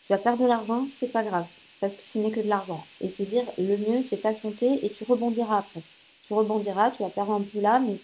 Tu 0.05 0.13
vas 0.13 0.19
perdre 0.19 0.43
de 0.43 0.47
l'argent, 0.47 0.85
c'est 0.87 1.11
pas 1.11 1.23
grave 1.23 1.45
parce 1.79 1.97
que 1.97 2.03
ce 2.03 2.19
n'est 2.19 2.31
que 2.31 2.39
de 2.41 2.47
l'argent. 2.47 2.83
Et 3.01 3.11
te 3.11 3.23
dire 3.23 3.45
le 3.57 3.77
mieux 3.77 4.01
c'est 4.01 4.17
ta 4.21 4.33
santé 4.33 4.85
et 4.85 4.89
tu 4.91 5.03
rebondiras 5.03 5.59
après. 5.59 5.81
Tu 6.23 6.33
rebondiras, 6.33 6.91
tu 6.91 7.03
vas 7.03 7.09
perdre 7.09 7.33
un 7.33 7.41
peu 7.41 7.59
là, 7.59 7.79
mais 7.79 7.97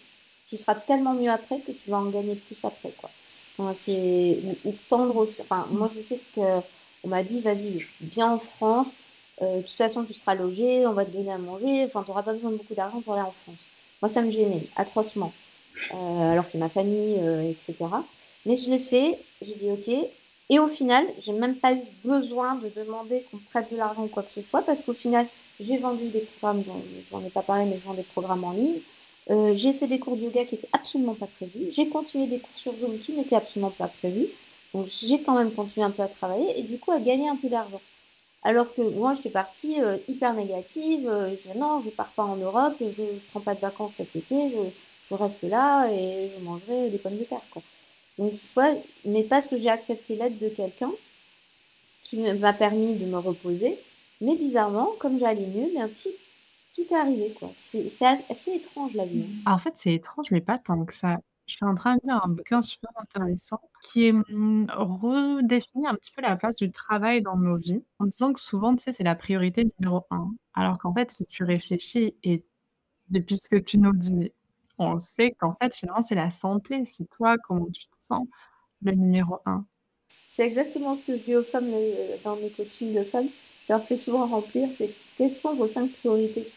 tu 0.49 0.57
seras 0.57 0.75
tellement 0.75 1.13
mieux 1.13 1.29
après 1.31 1.59
que 1.59 1.71
tu 1.71 1.89
vas 1.89 1.97
en 1.97 2.09
gagner 2.09 2.35
plus 2.35 2.63
après 2.65 2.91
quoi. 2.97 3.09
c'est 3.73 4.39
ou 4.65 4.73
tendre 4.89 5.15
aussi. 5.17 5.41
Enfin 5.41 5.67
moi 5.71 5.89
je 5.93 6.01
sais 6.01 6.19
que 6.35 6.41
On 7.03 7.07
m'a 7.07 7.23
dit, 7.23 7.39
vas-y, 7.41 7.85
viens 8.01 8.31
en 8.33 8.39
France. 8.39 8.95
de 9.41 9.61
toute 9.61 9.69
façon, 9.77 10.03
tu 10.05 10.13
seras 10.13 10.33
logé, 10.35 10.87
on 10.87 10.93
va 10.93 11.05
te 11.05 11.11
donner 11.11 11.31
à 11.31 11.37
manger. 11.37 11.83
Enfin, 11.85 12.01
tu 12.03 12.09
n'auras 12.09 12.23
pas 12.23 12.33
besoin 12.33 12.51
de 12.51 12.57
beaucoup 12.57 12.73
d'argent 12.73 13.01
pour 13.01 13.13
aller 13.13 13.21
en 13.21 13.31
France. 13.31 13.65
Moi, 14.01 14.09
ça 14.09 14.21
me 14.23 14.31
gênait 14.31 14.67
atrocement. 14.75 15.31
alors 15.91 16.45
que 16.45 16.51
c'est 16.51 16.57
ma 16.57 16.69
famille, 16.69 17.15
etc. 17.51 17.75
Mais 18.45 18.55
je 18.55 18.69
l'ai 18.71 18.79
fait. 18.79 19.19
J'ai 19.41 19.55
dit, 19.55 19.69
ok. 19.71 20.09
Et 20.49 20.59
au 20.59 20.67
final, 20.67 21.05
j'ai 21.17 21.33
même 21.33 21.55
pas 21.55 21.73
eu 21.73 21.81
besoin 22.03 22.55
de 22.55 22.69
demander 22.69 23.25
qu'on 23.31 23.37
prête 23.37 23.71
de 23.71 23.77
l'argent 23.77 24.03
ou 24.03 24.07
quoi 24.07 24.23
que 24.23 24.31
ce 24.31 24.41
soit, 24.41 24.61
parce 24.61 24.83
qu'au 24.83 24.93
final, 24.93 25.27
j'ai 25.59 25.77
vendu 25.77 26.09
des 26.09 26.21
programmes, 26.39 26.63
j'en 27.09 27.23
ai 27.23 27.29
pas 27.29 27.41
parlé, 27.41 27.65
mais 27.65 27.77
je 27.77 27.83
vends 27.83 27.93
des 27.93 28.03
programmes 28.03 28.43
en 28.43 28.51
ligne. 28.51 28.79
Euh, 29.31 29.55
j'ai 29.55 29.73
fait 29.73 29.87
des 29.87 29.97
cours 29.99 30.17
de 30.17 30.21
yoga 30.21 30.45
qui 30.45 30.55
n'étaient 30.55 30.69
absolument 30.71 31.15
pas 31.15 31.27
prévus. 31.27 31.71
J'ai 31.71 31.87
continué 31.87 32.27
des 32.27 32.39
cours 32.39 32.57
sur 32.57 32.75
Zoom 32.77 32.99
qui 32.99 33.13
n'étaient 33.13 33.35
absolument 33.35 33.71
pas 33.71 33.87
prévus. 33.87 34.27
Donc 34.73 34.87
j'ai 34.87 35.21
quand 35.21 35.35
même 35.35 35.51
continué 35.51 35.85
un 35.85 35.91
peu 35.91 36.03
à 36.03 36.07
travailler 36.07 36.59
et 36.59 36.63
du 36.63 36.77
coup 36.77 36.91
à 36.91 36.99
gagner 36.99 37.27
un 37.27 37.35
peu 37.35 37.49
d'argent. 37.49 37.81
Alors 38.43 38.71
que 38.75 38.81
moi, 38.83 39.13
je 39.13 39.21
suis 39.21 39.29
partie 39.29 39.81
euh, 39.81 39.97
hyper 40.07 40.33
négative. 40.35 41.07
Euh, 41.09 41.31
je 41.31 41.35
disais 41.35 41.55
non, 41.55 41.79
je 41.79 41.89
pars 41.89 42.11
pas 42.11 42.23
en 42.23 42.35
Europe, 42.35 42.75
je 42.87 43.03
prends 43.29 43.39
pas 43.39 43.55
de 43.55 43.61
vacances 43.61 43.95
cet 43.95 44.15
été, 44.15 44.47
je, 44.49 44.59
je 45.01 45.15
reste 45.15 45.41
là 45.43 45.87
et 45.91 46.29
je 46.29 46.39
mangerai 46.41 46.89
des 46.91 46.99
pommes 46.99 47.17
de 47.17 47.23
terre. 47.23 47.41
Quoi. 47.51 47.63
Donc, 48.17 48.39
tu 48.39 48.47
vois, 48.53 48.73
mais 49.03 49.23
parce 49.23 49.47
que 49.47 49.57
j'ai 49.57 49.69
accepté 49.69 50.15
l'aide 50.15 50.37
de 50.37 50.49
quelqu'un 50.49 50.91
qui 52.01 52.19
m'a 52.21 52.53
permis 52.53 52.95
de 52.95 53.05
me 53.05 53.17
reposer. 53.17 53.77
Mais 54.21 54.35
bizarrement, 54.35 54.91
comme 54.99 55.19
j'allais 55.19 55.47
mieux, 55.47 55.69
bien 55.71 55.89
tout, 55.89 56.09
est 56.81 56.93
arrivé, 56.93 57.33
quoi. 57.37 57.51
C'est 57.55 57.87
assez, 58.01 58.51
étrange, 58.51 58.93
la 58.93 59.05
vie. 59.05 59.25
Hein. 59.45 59.51
En 59.51 59.57
fait, 59.57 59.73
c'est 59.75 59.93
étrange, 59.93 60.31
mais 60.31 60.41
pas 60.41 60.57
tant 60.57 60.85
que 60.85 60.93
ça. 60.93 61.19
Je 61.47 61.55
suis 61.55 61.65
en 61.65 61.75
train 61.75 61.95
de 61.97 62.01
lire 62.03 62.21
un 62.23 62.29
bouquin 62.29 62.61
super 62.61 62.89
intéressant 62.97 63.61
qui 63.81 64.11
mmh, 64.11 64.67
redéfinit 64.71 65.87
un 65.87 65.93
petit 65.93 66.11
peu 66.11 66.21
la 66.21 66.35
place 66.35 66.55
du 66.55 66.71
travail 66.71 67.21
dans 67.21 67.37
nos 67.37 67.57
vies, 67.57 67.83
en 67.99 68.05
disant 68.05 68.33
que 68.33 68.39
souvent, 68.39 68.75
tu 68.75 68.83
sais, 68.83 68.91
c'est 68.93 69.03
la 69.03 69.15
priorité 69.15 69.67
numéro 69.79 70.05
un. 70.09 70.33
Alors 70.53 70.79
qu'en 70.79 70.93
fait, 70.93 71.11
si 71.11 71.25
tu 71.27 71.43
réfléchis 71.43 72.15
et 72.23 72.43
depuis 73.09 73.37
ce 73.37 73.47
que 73.47 73.57
tu 73.57 73.77
nous 73.77 73.95
dis, 73.95 74.31
on 74.77 74.99
sait 74.99 75.31
qu'en 75.31 75.55
fait, 75.61 75.75
finalement, 75.75 76.03
c'est 76.03 76.15
la 76.15 76.29
santé. 76.29 76.83
C'est 76.85 77.09
toi, 77.09 77.37
comment 77.37 77.67
tu 77.71 77.85
te 77.85 77.97
sens, 77.99 78.27
le 78.81 78.93
numéro 78.93 79.39
un. 79.45 79.61
C'est 80.29 80.45
exactement 80.45 80.93
ce 80.93 81.05
que 81.05 81.17
je 81.17 81.23
dis 81.23 81.35
aux 81.35 81.43
femmes 81.43 81.71
euh, 81.73 82.17
dans 82.23 82.35
mes 82.35 82.49
coachings 82.49 82.93
de 82.93 83.03
femmes. 83.03 83.29
Je 83.67 83.73
leur 83.73 83.83
fais 83.83 83.97
souvent 83.97 84.27
remplir, 84.27 84.69
c'est 84.77 84.93
quelles 85.17 85.35
sont 85.35 85.55
vos 85.55 85.67
cinq 85.67 85.91
priorités? 85.93 86.51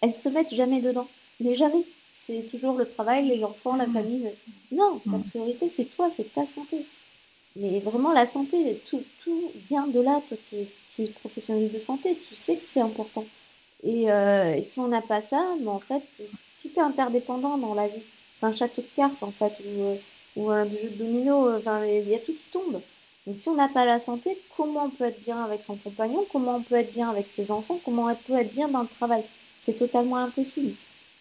Elles 0.00 0.12
se 0.12 0.28
mettent 0.28 0.54
jamais 0.54 0.80
dedans, 0.80 1.08
mais 1.40 1.54
jamais. 1.54 1.84
C'est 2.10 2.46
toujours 2.50 2.76
le 2.76 2.86
travail, 2.86 3.26
les 3.26 3.42
enfants, 3.42 3.76
la 3.76 3.86
mmh. 3.86 3.92
famille. 3.92 4.32
Non, 4.70 5.00
ta 5.04 5.10
mmh. 5.10 5.24
priorité, 5.24 5.68
c'est 5.68 5.84
toi, 5.84 6.10
c'est 6.10 6.34
ta 6.34 6.44
santé. 6.44 6.84
Mais 7.56 7.80
vraiment, 7.80 8.12
la 8.12 8.26
santé, 8.26 8.82
tout, 8.88 9.02
tout 9.20 9.50
vient 9.68 9.86
de 9.86 10.00
là. 10.00 10.20
Toi, 10.28 10.36
tu, 10.50 10.56
tu 10.94 11.04
es 11.04 11.08
professionnel 11.08 11.70
de 11.70 11.78
santé, 11.78 12.18
tu 12.28 12.34
sais 12.34 12.56
que 12.56 12.64
c'est 12.64 12.80
important. 12.80 13.24
Euh, 13.84 14.54
et, 14.54 14.62
si 14.62 14.80
on 14.80 14.88
n'a 14.88 15.02
pas 15.02 15.20
ça, 15.20 15.54
mais 15.60 15.68
en 15.68 15.80
fait, 15.80 16.02
tout 16.62 16.68
est 16.68 16.80
interdépendant 16.80 17.58
dans 17.58 17.74
la 17.74 17.88
vie. 17.88 18.02
C'est 18.34 18.46
un 18.46 18.52
château 18.52 18.82
de 18.82 18.88
cartes, 18.94 19.22
en 19.22 19.32
fait, 19.32 19.52
ou, 20.36 20.50
un 20.50 20.68
jeu 20.68 20.90
de 20.90 20.96
domino. 20.96 21.56
Enfin, 21.56 21.84
il 21.84 22.08
y 22.08 22.14
a 22.14 22.18
tout 22.18 22.34
qui 22.34 22.48
tombe. 22.50 22.80
Donc, 23.26 23.36
si 23.36 23.48
on 23.48 23.54
n'a 23.54 23.68
pas 23.68 23.84
la 23.84 24.00
santé, 24.00 24.40
comment 24.56 24.84
on 24.84 24.90
peut 24.90 25.04
être 25.04 25.22
bien 25.22 25.44
avec 25.44 25.62
son 25.62 25.76
compagnon? 25.76 26.26
Comment 26.32 26.56
on 26.56 26.62
peut 26.62 26.74
être 26.76 26.92
bien 26.92 27.10
avec 27.10 27.28
ses 27.28 27.50
enfants? 27.50 27.80
Comment 27.84 28.06
on 28.06 28.14
peut 28.14 28.34
être 28.34 28.52
bien 28.52 28.68
dans 28.68 28.82
le 28.82 28.88
travail? 28.88 29.24
C'est 29.60 29.76
totalement 29.76 30.16
impossible. 30.16 30.74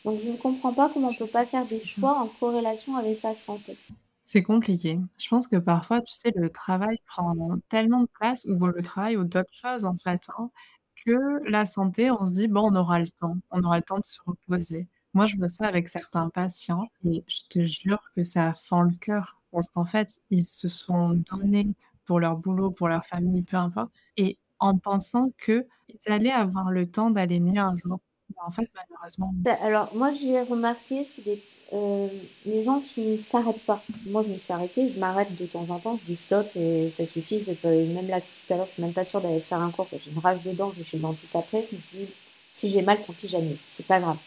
Donc, 0.05 0.19
je 0.19 0.31
ne 0.31 0.37
comprends 0.37 0.73
pas 0.73 0.89
comment 0.89 1.07
on 1.07 1.13
ne 1.13 1.17
peut 1.17 1.27
pas 1.27 1.45
faire 1.45 1.65
des 1.65 1.81
choix 1.81 2.17
en 2.17 2.27
corrélation 2.27 2.95
avec 2.95 3.17
sa 3.17 3.35
santé. 3.35 3.77
C'est 4.23 4.43
compliqué. 4.43 4.99
Je 5.17 5.27
pense 5.27 5.47
que 5.47 5.57
parfois, 5.57 6.01
tu 6.01 6.13
sais, 6.13 6.31
le 6.35 6.49
travail 6.49 6.97
prend 7.07 7.35
tellement 7.69 8.01
de 8.01 8.09
place, 8.19 8.45
ou 8.45 8.65
le 8.65 8.81
travail 8.81 9.17
ou 9.17 9.23
d'autres 9.23 9.53
choses, 9.53 9.83
en 9.83 9.97
fait, 9.97 10.21
hein, 10.37 10.49
que 10.95 11.41
la 11.49 11.65
santé, 11.65 12.11
on 12.11 12.25
se 12.27 12.31
dit: 12.31 12.47
«Bon, 12.47 12.71
on 12.71 12.75
aura 12.75 12.99
le 12.99 13.07
temps, 13.09 13.37
on 13.51 13.63
aura 13.63 13.77
le 13.77 13.83
temps 13.83 13.99
de 13.99 14.05
se 14.05 14.19
reposer». 14.25 14.87
Moi, 15.13 15.25
je 15.25 15.35
vois 15.37 15.49
ça 15.49 15.67
avec 15.67 15.89
certains 15.89 16.29
patients 16.29 16.87
et 17.05 17.23
je 17.27 17.39
te 17.49 17.65
jure 17.65 18.01
que 18.15 18.23
ça 18.23 18.53
fend 18.53 18.83
le 18.83 18.95
cœur 18.95 19.37
parce 19.51 19.67
qu'en 19.69 19.85
fait, 19.85 20.21
ils 20.29 20.45
se 20.45 20.69
sont 20.69 21.09
donnés 21.31 21.73
pour 22.05 22.19
leur 22.19 22.37
boulot, 22.37 22.71
pour 22.71 22.87
leur 22.87 23.05
famille, 23.05 23.43
peu 23.43 23.57
importe 23.57 23.91
et 24.17 24.37
en 24.59 24.77
pensant 24.77 25.27
qu'ils 25.43 25.65
allaient 26.07 26.31
avoir 26.31 26.71
le 26.71 26.89
temps 26.89 27.09
d'aller 27.11 27.39
mieux 27.39 27.59
un 27.61 27.75
jour. 27.75 27.99
en 28.45 28.51
fait, 28.51 28.69
malheureusement 28.75 29.33
bah, 29.33 29.57
alors 29.61 29.93
moi, 29.95 30.11
j'ai 30.11 30.41
remarqué, 30.41 31.03
c'est 31.05 31.21
des 31.23 31.41
euh, 31.73 32.07
les 32.45 32.63
gens 32.63 32.81
qui 32.81 33.01
ne 33.01 33.17
s'arrêtent 33.17 33.65
pas. 33.65 33.81
Moi, 34.05 34.21
je 34.23 34.29
me 34.29 34.37
suis 34.37 34.51
arrêtée, 34.51 34.89
je 34.89 34.99
m'arrête 34.99 35.35
de 35.37 35.45
temps 35.45 35.69
en 35.69 35.79
temps, 35.79 35.97
je 36.01 36.05
dis 36.05 36.15
stop 36.17 36.47
et 36.55 36.91
ça 36.91 37.05
suffit. 37.05 37.41
Je 37.43 37.53
peux, 37.53 37.85
même 37.85 38.07
là, 38.07 38.19
tout 38.19 38.53
à 38.53 38.57
l'heure, 38.57 38.65
je 38.67 38.73
suis 38.73 38.81
même 38.81 38.93
pas 38.93 39.03
sûre 39.05 39.21
d'aller 39.21 39.39
faire 39.39 39.59
un 39.59 39.71
cours 39.71 39.87
j'ai 39.91 40.11
une 40.11 40.19
rage 40.19 40.41
dedans, 40.43 40.71
je 40.77 40.83
chez 40.83 40.97
le 40.97 41.03
dentiste 41.03 41.35
après. 41.35 41.65
Je 41.71 41.75
me 41.77 41.81
suis 41.81 41.97
dit, 41.99 42.13
si 42.51 42.69
j'ai 42.69 42.81
mal, 42.81 43.01
tant 43.01 43.13
pis, 43.13 43.27
j'annule. 43.27 43.57
C'est 43.67 43.85
pas 43.85 43.99
grave. 43.99 44.17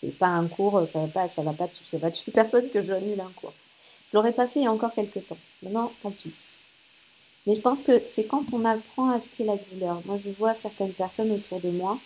C'est 0.00 0.16
pas 0.18 0.28
un 0.28 0.48
cours, 0.48 0.86
ça 0.88 1.00
va 1.00 1.08
pas, 1.08 1.28
ça 1.28 1.42
va 1.42 1.52
pas, 1.52 1.68
ça 1.84 1.98
va 1.98 2.10
tuer 2.10 2.32
personne 2.32 2.68
que 2.70 2.82
je 2.82 2.92
annule 2.92 3.20
un 3.20 3.32
cours. 3.36 3.52
Je 4.08 4.16
l'aurais 4.16 4.32
pas 4.32 4.48
fait 4.48 4.60
il 4.60 4.64
y 4.64 4.66
a 4.66 4.72
encore 4.72 4.94
quelques 4.94 5.26
temps. 5.26 5.38
Maintenant, 5.62 5.92
tant 6.02 6.10
pis. 6.10 6.32
Mais 7.46 7.54
je 7.54 7.60
pense 7.60 7.82
que 7.82 8.02
c'est 8.08 8.24
quand 8.24 8.54
on 8.54 8.64
apprend 8.64 9.10
à 9.10 9.20
ce 9.20 9.28
qu'est 9.28 9.44
la 9.44 9.56
douleur. 9.56 10.00
Moi, 10.06 10.18
je 10.24 10.30
vois 10.30 10.54
certaines 10.54 10.94
personnes 10.94 11.30
autour 11.32 11.60
de 11.60 11.68
moi, 11.68 11.98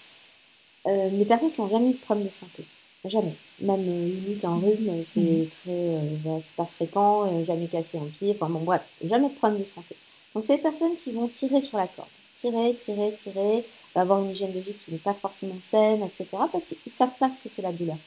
euh, 0.87 1.11
des 1.11 1.25
personnes 1.25 1.53
qui 1.53 1.61
n'ont 1.61 1.69
jamais 1.69 1.91
eu 1.91 1.95
de 1.95 1.99
problème 1.99 2.27
de 2.27 2.33
santé 2.33 2.65
Jamais. 3.05 3.35
Même 3.61 3.89
euh, 3.89 4.07
limite 4.07 4.45
un 4.45 4.57
rhume, 4.57 5.03
c'est 5.03 5.21
mhm. 5.21 5.49
très, 5.49 5.71
euh, 5.71 6.41
c'est 6.41 6.55
pas 6.55 6.67
fréquent, 6.67 7.27
euh, 7.27 7.45
jamais 7.45 7.69
cassé 7.69 7.97
un 7.97 8.07
pied, 8.07 8.35
enfin 8.35 8.51
bon 8.51 8.61
bref, 8.61 8.83
jamais 9.03 9.29
de 9.29 9.35
problème 9.35 9.61
de 9.61 9.65
santé. 9.65 9.97
Donc 10.35 10.43
c'est 10.45 10.57
des 10.57 10.63
personnes 10.63 10.97
qui 10.97 11.13
vont 11.13 11.29
tirer 11.29 11.61
sur 11.61 11.79
la 11.79 11.87
corde, 11.87 12.09
tirer, 12.35 12.75
tirer, 12.75 13.15
tirer, 13.15 13.65
avoir 13.95 14.21
une 14.23 14.31
hygiène 14.31 14.53
de 14.53 14.59
vie 14.59 14.75
qui 14.75 14.91
n'est 14.91 14.99
pas 14.99 15.15
forcément 15.15 15.61
saine, 15.61 16.03
etc. 16.03 16.27
Parce 16.51 16.65
qu'ils 16.65 16.93
savent 16.93 17.17
pas 17.21 17.31
ce 17.31 17.41
que 17.41 17.49
c'est 17.49 17.63
la 17.63 17.73
douleur. 17.73 17.99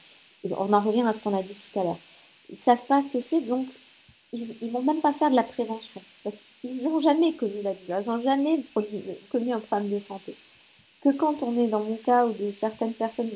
on 0.44 0.72
en 0.72 0.80
revient 0.80 1.02
à 1.02 1.14
ce 1.14 1.20
qu'on 1.20 1.36
a 1.36 1.42
dit 1.42 1.56
tout 1.56 1.80
à 1.80 1.84
l'heure. 1.84 1.98
Ils 2.50 2.58
savent 2.58 2.84
pas 2.86 3.00
ce 3.00 3.10
que 3.10 3.20
c'est, 3.20 3.40
donc 3.40 3.68
ils, 4.32 4.54
ils 4.60 4.70
vont 4.70 4.82
même 4.82 5.00
pas 5.00 5.14
faire 5.14 5.30
de 5.30 5.36
la 5.36 5.42
prévention. 5.42 6.02
Parce 6.22 6.36
qu'ils 6.60 6.84
n'ont 6.84 6.98
jamais 6.98 7.32
connu 7.32 7.62
la 7.62 7.74
douleur, 7.74 8.00
ils 8.02 8.10
n'ont 8.10 8.20
jamais 8.20 8.60
connu 9.30 9.52
un 9.52 9.60
problème 9.60 9.88
de 9.88 9.98
santé. 9.98 10.36
Que 11.00 11.12
quand 11.12 11.42
on 11.42 11.56
est 11.56 11.66
dans 11.68 11.80
mon 11.80 11.96
cas 11.96 12.26
ou 12.26 12.32
des 12.32 12.52
certaines 12.52 12.92
personnes 12.92 13.30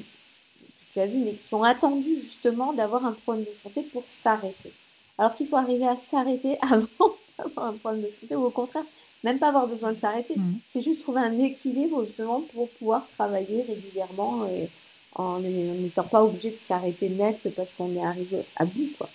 tu 0.97 1.01
as 1.03 1.07
vu, 1.07 1.19
mais 1.19 1.35
qui 1.35 1.55
ont 1.55 1.63
attendu 1.63 2.15
justement 2.15 2.73
d'avoir 2.73 3.05
un 3.05 3.13
problème 3.13 3.45
de 3.45 3.53
santé 3.53 3.83
pour 3.83 4.03
s'arrêter. 4.09 4.73
Alors 5.19 5.35
qu'il 5.35 5.47
faut 5.47 5.57
arriver 5.57 5.87
à 5.87 5.97
s'arrêter 5.97 6.57
avant 6.63 7.13
d'avoir 7.39 7.67
un 7.67 7.75
problème 7.75 8.03
de 8.03 8.09
santé, 8.09 8.35
ou 8.35 8.45
au 8.47 8.51
contraire, 8.51 8.85
même 9.23 9.39
pas 9.39 9.49
avoir 9.49 9.67
besoin 9.67 9.93
de 9.93 9.99
s'arrêter. 9.99 10.35
Mmh. 10.37 10.55
C'est 10.71 10.81
juste 10.81 11.03
trouver 11.03 11.21
un 11.21 11.39
équilibre 11.39 12.05
justement 12.07 12.41
pour 12.53 12.71
pouvoir 12.71 13.07
travailler 13.17 13.63
régulièrement 13.63 14.47
et 14.47 14.71
en 15.15 15.41
n'étant 15.41 16.05
pas 16.05 16.25
obligé 16.25 16.51
de 16.51 16.59
s'arrêter 16.59 17.09
net 17.11 17.49
parce 17.55 17.73
qu'on 17.73 17.95
est 17.95 18.05
arrivé 18.05 18.45
à 18.57 18.65
bout. 18.65 18.89
Quoi. 18.97 19.09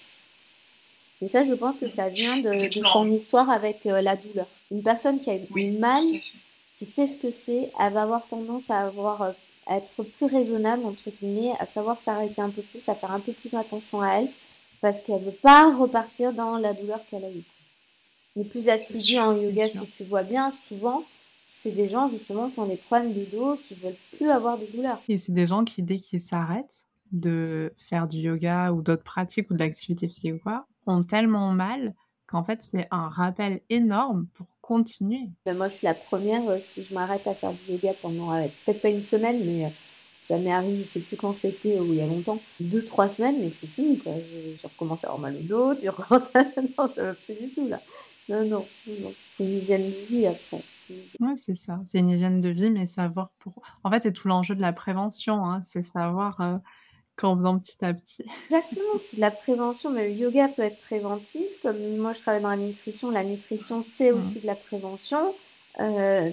Et 1.24 1.30
ça, 1.30 1.44
je 1.44 1.54
pense 1.54 1.78
que 1.78 1.88
ça 1.88 2.10
vient 2.10 2.38
de, 2.38 2.54
son 2.84 3.10
histoire 3.10 3.50
avec 3.50 3.86
euh, 3.86 4.02
la 4.02 4.16
douleur. 4.16 4.48
Une 4.72 4.82
personne 4.82 5.20
qui 5.20 5.30
a 5.30 5.36
eu 5.36 5.72
mal, 5.72 6.04
qui 6.74 6.86
sait 6.86 7.06
ce 7.06 7.18
que 7.18 7.30
c'est, 7.30 7.72
elle 7.80 7.94
va 7.94 8.04
avoir 8.04 8.26
tendance 8.28 8.72
à 8.72 8.80
avoir 8.80 9.22
euh, 9.22 9.32
à 9.72 9.78
être 9.78 10.04
plus 10.04 10.26
raisonnable, 10.26 10.86
entre 10.86 11.10
guillemets, 11.10 11.54
à 11.60 11.66
savoir 11.66 12.00
s'arrêter 12.00 12.42
un 12.42 12.50
peu 12.50 12.62
plus, 12.62 12.88
à 12.90 12.96
faire 12.96 13.12
un 13.12 13.22
peu 13.22 13.32
plus 13.32 13.56
attention 13.56 14.02
à 14.02 14.16
elle, 14.16 14.30
parce 14.82 15.02
qu'elle 15.02 15.22
ne 15.22 15.26
veut 15.26 15.38
pas 15.42 15.74
repartir 15.76 16.34
dans 16.34 16.58
la 16.58 16.74
douleur 16.74 17.00
qu'elle 17.06 17.24
a 17.24 17.32
eue. 17.32 17.46
Les 18.36 18.44
plus 18.44 18.68
assidus 18.70 19.18
en 19.20 19.36
yoga, 19.38 19.70
si 19.70 19.90
tu 19.90 20.04
vois 20.04 20.24
bien, 20.24 20.50
souvent, 20.52 21.04
c'est 21.46 21.72
des 21.72 21.88
gens 21.88 22.08
justement 22.08 22.50
qui 22.50 22.60
ont 22.60 22.66
des 22.66 22.78
problèmes 22.78 23.14
de 23.14 23.26
dos, 23.26 23.56
qui 23.58 23.76
veulent 23.76 23.96
plus 24.12 24.30
avoir 24.30 24.58
de 24.58 24.66
douleur. 24.66 25.02
Et 25.08 25.18
c'est 25.18 25.34
des 25.34 25.48
gens 25.48 25.64
qui, 25.64 25.84
dès 25.84 26.00
qu'ils 26.00 26.22
s'arrêtent 26.22 26.86
de 27.12 27.74
faire 27.78 28.08
du 28.08 28.18
yoga 28.18 28.72
ou 28.72 28.82
d'autres 28.82 29.04
pratiques 29.04 29.52
ou 29.52 29.54
de 29.54 29.60
l'activité 29.60 30.08
physique 30.08 30.36
ou 30.36 30.40
quoi, 30.40 30.66
ont 30.88 31.04
tellement 31.04 31.52
mal 31.52 31.94
qu'en 32.28 32.44
fait 32.44 32.62
c'est 32.64 32.88
un 32.92 33.10
rappel 33.10 33.62
énorme 33.70 34.28
pour 34.34 34.48
continuer. 34.62 35.30
Ben 35.46 35.58
moi, 35.58 35.70
je 35.70 35.76
suis 35.76 35.86
la 35.86 35.94
première, 35.94 36.48
euh, 36.50 36.58
si 36.60 36.84
je 36.84 36.94
m'arrête 36.94 37.28
à 37.28 37.34
faire 37.34 37.54
du 37.54 37.74
yoga 37.74 37.94
pendant, 38.02 38.34
euh, 38.34 38.48
peut-être 38.66 38.82
pas 38.82 38.90
une 38.90 39.02
semaine, 39.02 39.44
mais 39.46 39.66
euh, 39.66 39.70
ça 40.20 40.38
m'est 40.38 40.52
arrivé, 40.52 40.84
je 40.84 40.88
sais 40.88 41.00
plus 41.00 41.18
quand 41.18 41.34
c'était, 41.34 41.80
ou 41.80 41.94
il 41.94 41.96
y 41.96 42.02
a 42.02 42.08
longtemps, 42.08 42.40
deux, 42.60 42.86
trois 42.86 43.10
semaines, 43.10 43.40
mais 43.40 43.50
c'est 43.50 43.68
fini, 43.68 43.98
quoi. 44.00 44.14
Je, 44.14 44.68
recommence 44.68 45.04
à 45.04 45.08
avoir 45.08 45.20
mal 45.20 45.36
au 45.36 45.42
dos, 45.42 45.76
tu 45.76 45.90
recommences 45.90 46.30
à... 46.36 46.44
non, 46.78 46.88
ça 46.88 47.04
va 47.04 47.14
plus 47.14 47.40
du 47.40 47.52
tout, 47.52 47.68
là. 47.68 47.82
Non, 48.30 48.46
non, 48.46 48.66
non. 48.88 49.14
C'est 49.34 49.44
une 49.44 49.58
hygiène 49.58 49.90
de 49.90 50.06
vie, 50.08 50.28
après. 50.28 50.64
Ouais, 51.20 51.34
c'est 51.38 51.56
ça. 51.56 51.80
C'est 51.86 52.00
une 52.00 52.10
hygiène 52.10 52.42
de 52.42 52.50
vie, 52.50 52.70
mais 52.70 52.86
savoir 52.86 53.32
pour... 53.40 53.62
En 53.84 53.92
fait, 53.92 54.04
c'est 54.04 54.14
tout 54.14 54.28
l'enjeu 54.28 54.56
de 54.56 54.62
la 54.62 54.74
prévention, 54.74 55.46
hein. 55.46 55.62
c'est 55.64 55.84
savoir 55.84 56.62
qu'en 57.16 57.38
faisant 57.38 57.58
petit 57.58 57.84
à 57.84 57.94
petit. 57.94 58.24
Exactement, 58.50 58.98
c'est 58.98 59.18
de 59.18 59.22
la 59.22 59.32
prévention, 59.32 59.90
mais 59.90 60.08
le 60.10 60.14
yoga 60.14 60.48
peut 60.50 60.64
être 60.64 60.80
préventif. 60.82 61.62
Comme 61.62 61.98
moi, 61.98 62.14
je 62.14 62.22
travaille 62.22 62.42
dans 62.42 62.50
la 62.50 62.58
nutrition, 62.58 63.12
la 63.12 63.24
nutrition, 63.24 63.82
c'est 63.82 64.12
aussi 64.12 64.40
de 64.40 64.48
la 64.48 64.56
prévention. 64.56 65.36
Euh, 65.80 66.32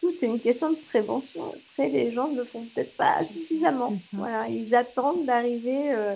tout 0.00 0.12
est 0.22 0.26
une 0.26 0.40
question 0.40 0.70
de 0.70 0.76
prévention. 0.76 1.54
Après, 1.70 1.88
les 1.88 2.10
gens 2.10 2.28
ne 2.28 2.36
le 2.36 2.44
font 2.44 2.66
peut-être 2.74 2.96
pas 2.96 3.18
suffisamment. 3.18 3.96
Voilà, 4.12 4.48
ils 4.48 4.74
attendent 4.74 5.24
d'arriver. 5.24 5.92
Euh, 5.92 6.14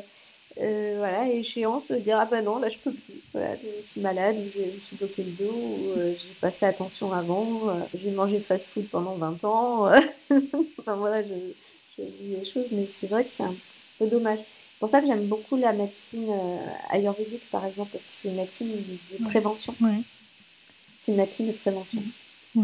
euh, 0.61 0.95
voilà, 0.99 1.29
échéance, 1.29 1.93
dire 1.93 2.19
ah 2.19 2.27
ben 2.27 2.45
non, 2.45 2.59
là 2.59 2.69
je 2.69 2.79
peux 2.79 2.93
plus. 2.93 3.23
Voilà, 3.33 3.55
je 3.57 3.87
suis 3.87 4.01
malade, 4.01 4.37
je 4.53 4.61
me 4.61 4.81
suis 4.81 4.97
bloqué 4.97 5.23
le 5.23 5.31
dos, 5.31 5.53
ou 5.53 5.91
euh, 5.97 6.15
j'ai 6.17 6.35
pas 6.41 6.51
fait 6.51 6.67
attention 6.67 7.13
avant, 7.13 7.87
j'ai 7.95 8.11
mangé 8.11 8.41
fast-food 8.41 8.89
pendant 8.89 9.15
20 9.15 9.45
ans. 9.45 9.93
enfin 10.79 10.97
voilà, 10.97 11.23
je, 11.23 11.29
je 11.97 12.03
dis 12.03 12.37
les 12.37 12.45
choses, 12.45 12.73
mais 12.73 12.89
c'est 12.89 13.07
vrai 13.07 13.23
que 13.23 13.31
c'est 13.31 13.45
un 13.45 13.55
peu 13.99 14.07
dommage. 14.07 14.39
C'est 14.39 14.79
pour 14.81 14.89
ça 14.89 15.01
que 15.01 15.07
j'aime 15.07 15.27
beaucoup 15.27 15.57
la 15.57 15.73
médecine 15.73 16.31
ayurvédique, 16.91 17.51
par 17.51 17.65
exemple, 17.65 17.91
parce 17.93 18.07
que 18.07 18.13
c'est 18.13 18.29
une 18.29 18.37
médecine 18.37 18.69
de 18.69 19.25
prévention. 19.25 19.75
C'est 21.01 21.13
une 21.13 21.19
médecine 21.19 21.49
de 21.49 21.53
prévention. 21.53 22.03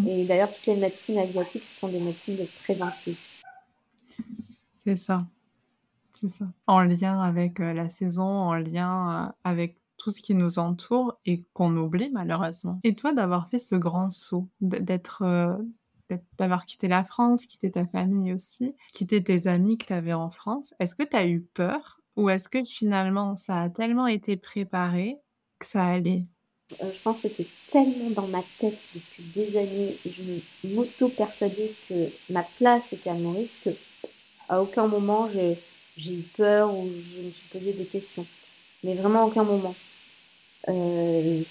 Et 0.07 0.25
d'ailleurs, 0.25 0.51
toutes 0.51 0.66
les 0.66 0.77
médecines 0.77 1.18
asiatiques, 1.18 1.64
ce 1.64 1.79
sont 1.81 1.88
des 1.88 2.01
médecines 2.01 2.37
de 2.37 2.47
préventive. 2.61 3.16
C'est 4.85 4.97
ça. 4.97 5.27
C'est 6.20 6.29
ça. 6.29 6.47
En 6.66 6.83
lien 6.83 7.20
avec 7.20 7.61
euh, 7.61 7.73
la 7.73 7.88
saison, 7.88 8.23
en 8.23 8.55
lien 8.55 9.27
euh, 9.27 9.33
avec 9.44 9.79
tout 9.97 10.11
ce 10.11 10.20
qui 10.20 10.35
nous 10.35 10.59
entoure 10.59 11.18
et 11.25 11.44
qu'on 11.53 11.77
oublie 11.77 12.11
malheureusement. 12.12 12.81
Et 12.85 12.94
toi, 12.94 13.12
d'avoir 13.12 13.49
fait 13.49 13.59
ce 13.59 13.75
grand 13.75 14.11
saut, 14.11 14.49
d'être, 14.61 15.23
euh, 15.23 15.57
d'avoir 16.38 16.67
quitté 16.67 16.88
la 16.88 17.05
France, 17.05 17.47
quitté 17.47 17.71
ta 17.71 17.87
famille 17.87 18.33
aussi, 18.33 18.75
quitté 18.93 19.23
tes 19.23 19.47
amis 19.47 19.79
que 19.79 19.87
tu 19.87 19.93
avais 19.93 20.12
en 20.12 20.31
France, 20.31 20.75
est-ce 20.81 20.95
que 20.95 21.03
tu 21.03 21.17
as 21.17 21.27
eu 21.27 21.40
peur 21.40 22.01
ou 22.17 22.31
est-ce 22.31 22.49
que 22.49 22.64
finalement 22.64 23.37
ça 23.37 23.62
a 23.62 23.71
tellement 23.71 24.07
été 24.07 24.37
préparé 24.37 25.17
que 25.59 25.67
ça 25.67 25.85
allait? 25.85 26.25
Je 26.71 27.01
pense 27.03 27.23
que 27.23 27.29
c'était 27.29 27.49
tellement 27.69 28.11
dans 28.11 28.27
ma 28.27 28.43
tête 28.59 28.88
depuis 28.95 29.23
des 29.35 29.57
années 29.57 29.99
je 30.05 30.69
m'auto-persuadais 30.69 31.75
que 31.88 32.09
ma 32.31 32.43
place 32.43 32.93
était 32.93 33.11
à 33.11 33.14
Maurice 33.14 33.59
que 33.59 33.71
à 34.49 34.62
aucun 34.62 34.87
moment 34.87 35.29
j'ai 35.29 36.14
eu 36.14 36.23
peur 36.37 36.75
ou 36.75 36.88
je 37.03 37.21
me 37.21 37.31
suis 37.31 37.49
posé 37.49 37.73
des 37.73 37.87
questions. 37.87 38.27
Mais 38.83 38.95
vraiment 38.95 39.25
aucun 39.25 39.45
moment. 39.45 39.75
Euh, 40.69 41.43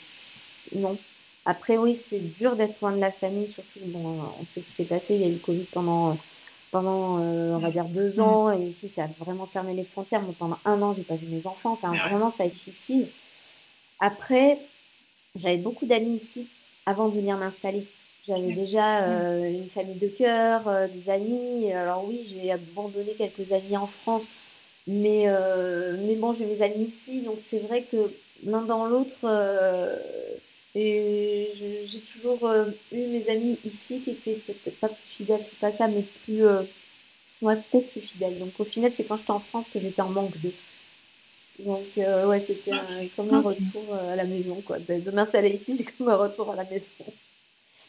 non. 0.76 0.98
Après, 1.46 1.78
oui, 1.78 1.94
c'est 1.94 2.22
dur 2.22 2.56
d'être 2.56 2.80
loin 2.82 2.94
de 2.94 3.02
la 3.02 3.12
famille, 3.12 3.50
surtout, 3.50 3.80
bon, 3.88 4.22
on 4.42 4.46
sait 4.46 4.62
ce 4.62 4.68
qui 4.68 4.72
s'est 4.72 4.86
passé, 4.86 5.16
il 5.16 5.22
y 5.22 5.26
a 5.26 5.28
eu 5.28 5.34
le 5.34 5.40
Covid 5.40 5.66
pendant, 5.74 6.18
pendant 6.72 7.20
euh, 7.20 7.54
on 7.54 7.58
va 7.58 7.70
dire, 7.70 7.86
deux 7.86 8.22
ans, 8.22 8.52
et 8.58 8.66
ici, 8.66 8.88
ça 8.88 9.04
a 9.04 9.08
vraiment 9.20 9.46
fermé 9.46 9.74
les 9.74 9.84
frontières. 9.84 10.22
Moi, 10.22 10.34
pendant 10.40 10.58
un 10.64 10.82
an, 10.82 10.94
j'ai 10.94 11.04
pas 11.04 11.16
vu 11.16 11.28
mes 11.28 11.46
enfants, 11.46 11.74
enfin, 11.74 11.94
vraiment, 12.08 12.30
ça 12.30 12.44
a 12.44 12.46
été 12.46 12.56
difficile. 12.56 13.10
Après, 14.00 14.60
j'avais 15.36 15.58
beaucoup 15.58 15.86
d'amis 15.86 16.16
ici 16.16 16.48
avant 16.86 17.10
de 17.10 17.16
venir 17.16 17.36
m'installer. 17.38 17.88
J'avais 18.26 18.54
déjà 18.54 19.04
euh, 19.04 19.52
une 19.52 19.70
famille 19.70 19.98
de 20.00 20.08
cœur, 20.08 20.70
euh, 20.70 20.88
des 20.88 21.10
amis. 21.10 21.74
Alors 21.74 22.06
oui, 22.08 22.24
j'ai 22.26 22.52
abandonné 22.54 23.16
quelques 23.18 23.52
amis 23.52 23.76
en 23.76 23.88
France, 23.88 24.30
mais, 24.88 25.26
mais 26.00 26.16
bon, 26.16 26.32
j'ai 26.32 26.46
mes 26.46 26.62
amis 26.62 26.86
ici, 26.86 27.22
donc 27.22 27.36
c'est 27.38 27.60
vrai 27.60 27.84
que 27.84 28.14
l'un 28.46 28.62
dans 28.62 28.86
l'autre, 28.86 29.26
et 30.76 31.52
j'ai 31.86 32.00
toujours 32.00 32.52
eu 32.92 33.08
mes 33.08 33.30
amis 33.30 33.60
ici 33.64 34.02
qui 34.02 34.12
étaient 34.12 34.36
peut-être 34.36 34.80
pas 34.80 34.90
plus 34.90 35.08
fidèles, 35.08 35.42
c'est 35.44 35.60
pas 35.60 35.72
ça, 35.72 35.88
mais 35.88 36.04
plus, 36.24 36.46
ouais, 37.42 37.56
peut-être 37.72 37.92
plus 37.92 38.02
fidèles. 38.02 38.40
Donc 38.40 38.60
au 38.60 38.66
final, 38.66 38.92
c'est 38.92 39.04
quand 39.04 39.18
j'étais 39.18 39.32
en 39.32 39.40
France 39.40 39.70
que 39.70 39.80
j'étais 39.80 40.02
en 40.02 40.10
manque 40.10 40.38
d'eux. 40.40 40.54
Donc 41.60 41.86
ouais, 41.96 42.40
c'était 42.40 42.72
comme 43.16 43.32
un 43.34 43.42
retour 43.42 43.94
à 43.94 44.16
la 44.16 44.24
maison, 44.24 44.62
quoi. 44.62 44.80
De, 44.80 45.12
m'installer 45.12 45.52
ici, 45.52 45.78
c'est 45.78 45.96
comme 45.98 46.10
un 46.10 46.18
retour 46.18 46.50
à 46.52 46.56
la 46.56 46.64
maison. 46.64 46.92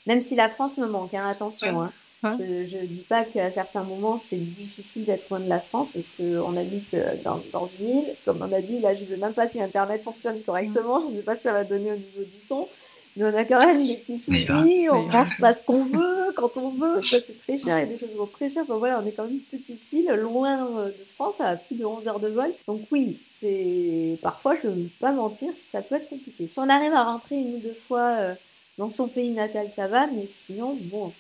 Même 0.07 0.21
si 0.21 0.37
la 0.37 0.51
France 0.51 0.77
me 0.77 0.87
manque, 0.87 1.15
hein, 1.15 1.29
attention. 1.29 1.83
Hein. 1.83 1.93
Je 2.39 2.77
ne 2.79 2.87
dis 2.87 3.05
pas 3.09 3.25
qu'à 3.25 3.51
certains 3.51 3.83
moments, 3.83 4.17
c'est 4.17 4.37
difficile 4.37 5.05
d'être 5.05 5.29
loin 5.29 5.41
de 5.41 5.49
la 5.49 5.61
France 5.61 5.93
parce 5.93 6.09
qu'on 6.17 6.57
habite 6.57 6.95
euh, 6.95 7.15
dans, 7.25 7.41
dans, 7.53 7.67
une 7.67 7.89
île. 7.89 8.17
Comme 8.25 8.39
on 8.41 8.53
a 8.53 8.61
dit, 8.61 8.81
là, 8.81 8.95
je 8.95 9.05
ne 9.05 9.09
sais 9.09 9.17
même 9.17 9.35
pas 9.35 9.49
si 9.49 9.61
Internet 9.61 10.03
fonctionne 10.03 10.41
correctement. 10.43 11.03
Je 11.03 11.13
ne 11.13 11.17
sais 11.17 11.23
pas 11.23 11.37
ce 11.37 11.43
que 11.43 11.49
ça 11.49 11.53
va 11.53 11.65
donner 11.65 11.93
au 11.93 11.97
niveau 11.97 12.25
du 12.25 12.41
son. 12.41 12.69
Mais 13.17 13.25
on 13.27 13.37
a 13.37 13.45
quand 13.45 13.61
même 13.61 13.77
l'électricité, 13.77 14.91
on 14.91 15.07
mange 15.07 15.39
pas 15.39 15.53
ce 15.53 15.63
qu'on 15.63 15.85
veut, 15.85 16.33
quand 16.35 16.57
on 16.57 16.71
veut. 16.73 17.01
c'est 17.05 17.39
très 17.39 17.57
cher, 17.57 17.79
il 17.79 17.81
y 17.81 17.83
a 17.83 17.87
des 17.87 17.97
choses 17.97 18.11
qui 18.11 18.17
sont 18.17 18.27
très 18.27 18.49
chères. 18.49 18.65
voilà, 18.67 19.01
on 19.01 19.07
est 19.07 19.13
quand 19.13 19.25
même 19.25 19.35
une 19.35 19.59
petite 19.59 19.93
île, 19.93 20.11
loin 20.15 20.67
euh, 20.79 20.87
de 20.89 21.05
France, 21.15 21.37
à 21.39 21.55
plus 21.55 21.77
de 21.77 21.85
11 21.85 22.09
heures 22.09 22.19
de 22.19 22.27
vol. 22.27 22.53
Donc 22.67 22.81
oui, 22.91 23.21
c'est 23.41 24.19
parfois, 24.21 24.57
je 24.61 24.67
ne 24.67 24.75
vais 24.75 24.91
pas 24.99 25.13
mentir, 25.13 25.51
ça 25.71 25.81
peut 25.81 25.95
être 25.95 26.09
compliqué. 26.09 26.49
Si 26.49 26.59
on 26.59 26.69
arrive 26.69 26.93
à 26.93 27.05
rentrer 27.05 27.37
une 27.37 27.55
ou 27.55 27.59
deux 27.59 27.75
fois... 27.75 28.17
Euh, 28.19 28.35
dans 28.79 28.91
son 28.91 29.09
pays 29.09 29.31
natal, 29.31 29.71
ça 29.71 29.87
va, 29.87 30.07
mais 30.07 30.27
sinon, 30.27 30.77
bon, 30.83 31.13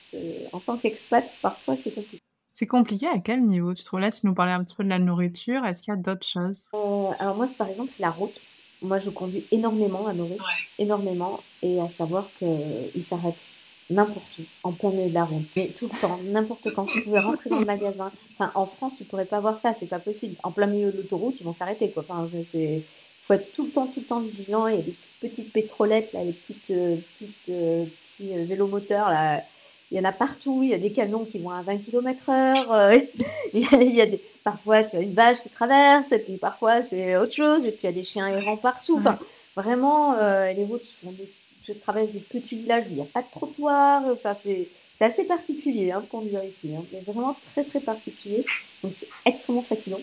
en 0.52 0.60
tant 0.60 0.76
qu'expat, 0.76 1.24
parfois, 1.40 1.76
c'est 1.76 1.94
compliqué. 1.94 2.18
C'est 2.52 2.66
compliqué 2.66 3.08
à 3.08 3.18
quel 3.18 3.44
niveau? 3.44 3.74
Tu 3.74 3.82
trouves 3.82 4.00
là, 4.00 4.12
tu 4.12 4.20
nous 4.24 4.34
parlais 4.34 4.52
un 4.52 4.62
petit 4.62 4.76
peu 4.76 4.84
de 4.84 4.88
la 4.88 5.00
nourriture. 5.00 5.64
Est-ce 5.64 5.82
qu'il 5.82 5.92
y 5.92 5.96
a 5.96 6.00
d'autres 6.00 6.26
choses? 6.26 6.68
Euh, 6.74 7.10
Alors 7.18 7.36
moi, 7.36 7.46
par 7.58 7.68
exemple, 7.68 7.90
c'est 7.92 8.02
la 8.02 8.10
route. 8.10 8.46
Moi, 8.80 8.98
je 8.98 9.10
conduis 9.10 9.44
énormément 9.50 10.06
à 10.06 10.12
Maurice, 10.12 10.42
énormément, 10.78 11.40
et 11.62 11.80
à 11.80 11.88
savoir 11.88 12.28
qu'il 12.38 13.02
s'arrête 13.02 13.48
n'importe 13.90 14.38
où, 14.38 14.42
en 14.62 14.72
plein 14.72 14.90
milieu 14.90 15.08
de 15.08 15.14
la 15.14 15.24
route, 15.24 15.46
mais 15.56 15.68
tout 15.68 15.88
le 15.92 16.00
temps, 16.00 16.18
n'importe 16.22 16.72
quand. 16.72 16.84
Si 16.84 16.98
tu 16.98 17.04
pouvais 17.04 17.20
rentrer 17.20 17.50
dans 17.50 17.60
le 17.60 17.66
magasin, 17.66 18.12
enfin, 18.32 18.52
en 18.54 18.66
France, 18.66 18.96
tu 18.96 19.04
pourrais 19.04 19.26
pas 19.26 19.40
voir 19.40 19.58
ça, 19.58 19.74
c'est 19.78 19.86
pas 19.86 19.98
possible. 19.98 20.36
En 20.42 20.52
plein 20.52 20.66
milieu 20.66 20.92
de 20.92 20.98
l'autoroute, 20.98 21.40
ils 21.40 21.44
vont 21.44 21.52
s'arrêter, 21.52 21.90
quoi. 21.90 22.04
Enfin, 22.08 22.28
c'est 22.50 22.82
faut 23.24 23.34
être 23.34 23.52
tout 23.52 23.64
le 23.64 23.70
temps, 23.70 23.86
tout 23.86 24.00
le 24.00 24.06
temps 24.06 24.20
vigilant. 24.20 24.66
Il 24.68 24.76
y 24.76 24.78
a 24.78 24.82
des 24.82 24.96
petites 25.20 25.52
pétrolettes, 25.52 26.12
là, 26.12 26.22
les 26.22 26.32
petites, 26.32 26.70
euh, 26.70 26.96
petites 27.14 27.48
euh, 27.48 27.86
petits 27.86 28.34
euh, 28.34 28.44
vélomoteurs, 28.44 29.08
là. 29.08 29.42
Il 29.90 29.98
y 29.98 30.00
en 30.00 30.04
a 30.04 30.12
partout. 30.12 30.60
Il 30.62 30.70
y 30.70 30.74
a 30.74 30.78
des 30.78 30.92
camions 30.92 31.24
qui 31.24 31.38
vont 31.38 31.50
à 31.50 31.62
20 31.62 31.78
km 31.78 32.30
heure. 32.30 32.92
il, 33.54 33.94
y 33.94 34.00
a, 34.00 34.06
des, 34.06 34.20
parfois, 34.42 34.82
tu 34.82 34.96
as 34.96 35.00
une 35.00 35.14
vache 35.14 35.42
qui 35.42 35.50
traverse, 35.50 36.10
et 36.10 36.18
puis 36.18 36.36
parfois, 36.36 36.82
c'est 36.82 37.16
autre 37.16 37.32
chose. 37.32 37.64
Et 37.64 37.70
puis, 37.70 37.80
il 37.84 37.86
y 37.86 37.88
a 37.90 37.92
des 37.92 38.02
chiens 38.02 38.26
errants 38.26 38.56
partout. 38.56 38.96
Enfin, 38.96 39.18
vraiment, 39.54 40.16
les 40.16 40.64
routes 40.64 40.84
sont 40.84 41.12
des, 41.12 41.30
je 41.66 41.74
traverse 41.74 42.10
des 42.10 42.20
petits 42.20 42.58
villages 42.58 42.86
où 42.88 42.90
il 42.90 42.96
n'y 42.96 43.02
a 43.02 43.04
pas 43.04 43.22
de 43.22 43.30
trottoir. 43.30 44.02
Enfin, 44.10 44.34
c'est, 44.42 44.68
c'est 44.98 45.04
assez 45.04 45.24
particulier 45.24 45.92
hein, 45.92 46.00
de 46.00 46.06
conduire 46.06 46.42
ici. 46.42 46.70
Hein. 46.74 46.82
C'est 46.90 47.12
vraiment 47.12 47.36
très, 47.52 47.62
très 47.62 47.80
particulier. 47.80 48.44
Donc, 48.82 48.92
c'est 48.94 49.08
extrêmement 49.24 49.62
fatigant 49.62 50.00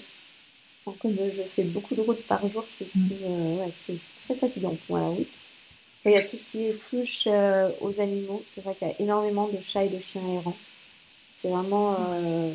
comme 0.86 1.16
je 1.16 1.44
fais 1.44 1.64
beaucoup 1.64 1.96
de 1.96 2.02
routes 2.02 2.26
par 2.28 2.48
jour, 2.48 2.64
c'est 2.66 2.94
mm. 2.96 3.70
très 4.26 4.36
fatigant 4.36 4.76
pour 4.88 4.98
la 4.98 5.08
route. 5.08 5.28
il 6.06 6.12
y 6.12 6.16
a 6.16 6.24
tout 6.24 6.38
ce 6.38 6.46
qui 6.46 6.72
touche 6.90 7.28
euh, 7.28 7.70
aux 7.82 8.00
animaux. 8.02 8.42
C'est 8.46 8.62
vrai 8.62 8.76
qu'il 8.76 8.88
y 8.88 8.92
a 8.92 8.96
énormément 9.00 9.48
de 9.48 9.62
chats 9.62 9.84
et 9.84 9.90
de 9.90 10.00
chiens 10.00 10.28
errants. 10.28 10.58
C'est 11.36 11.50
vraiment. 11.50 11.96
Euh, 12.00 12.54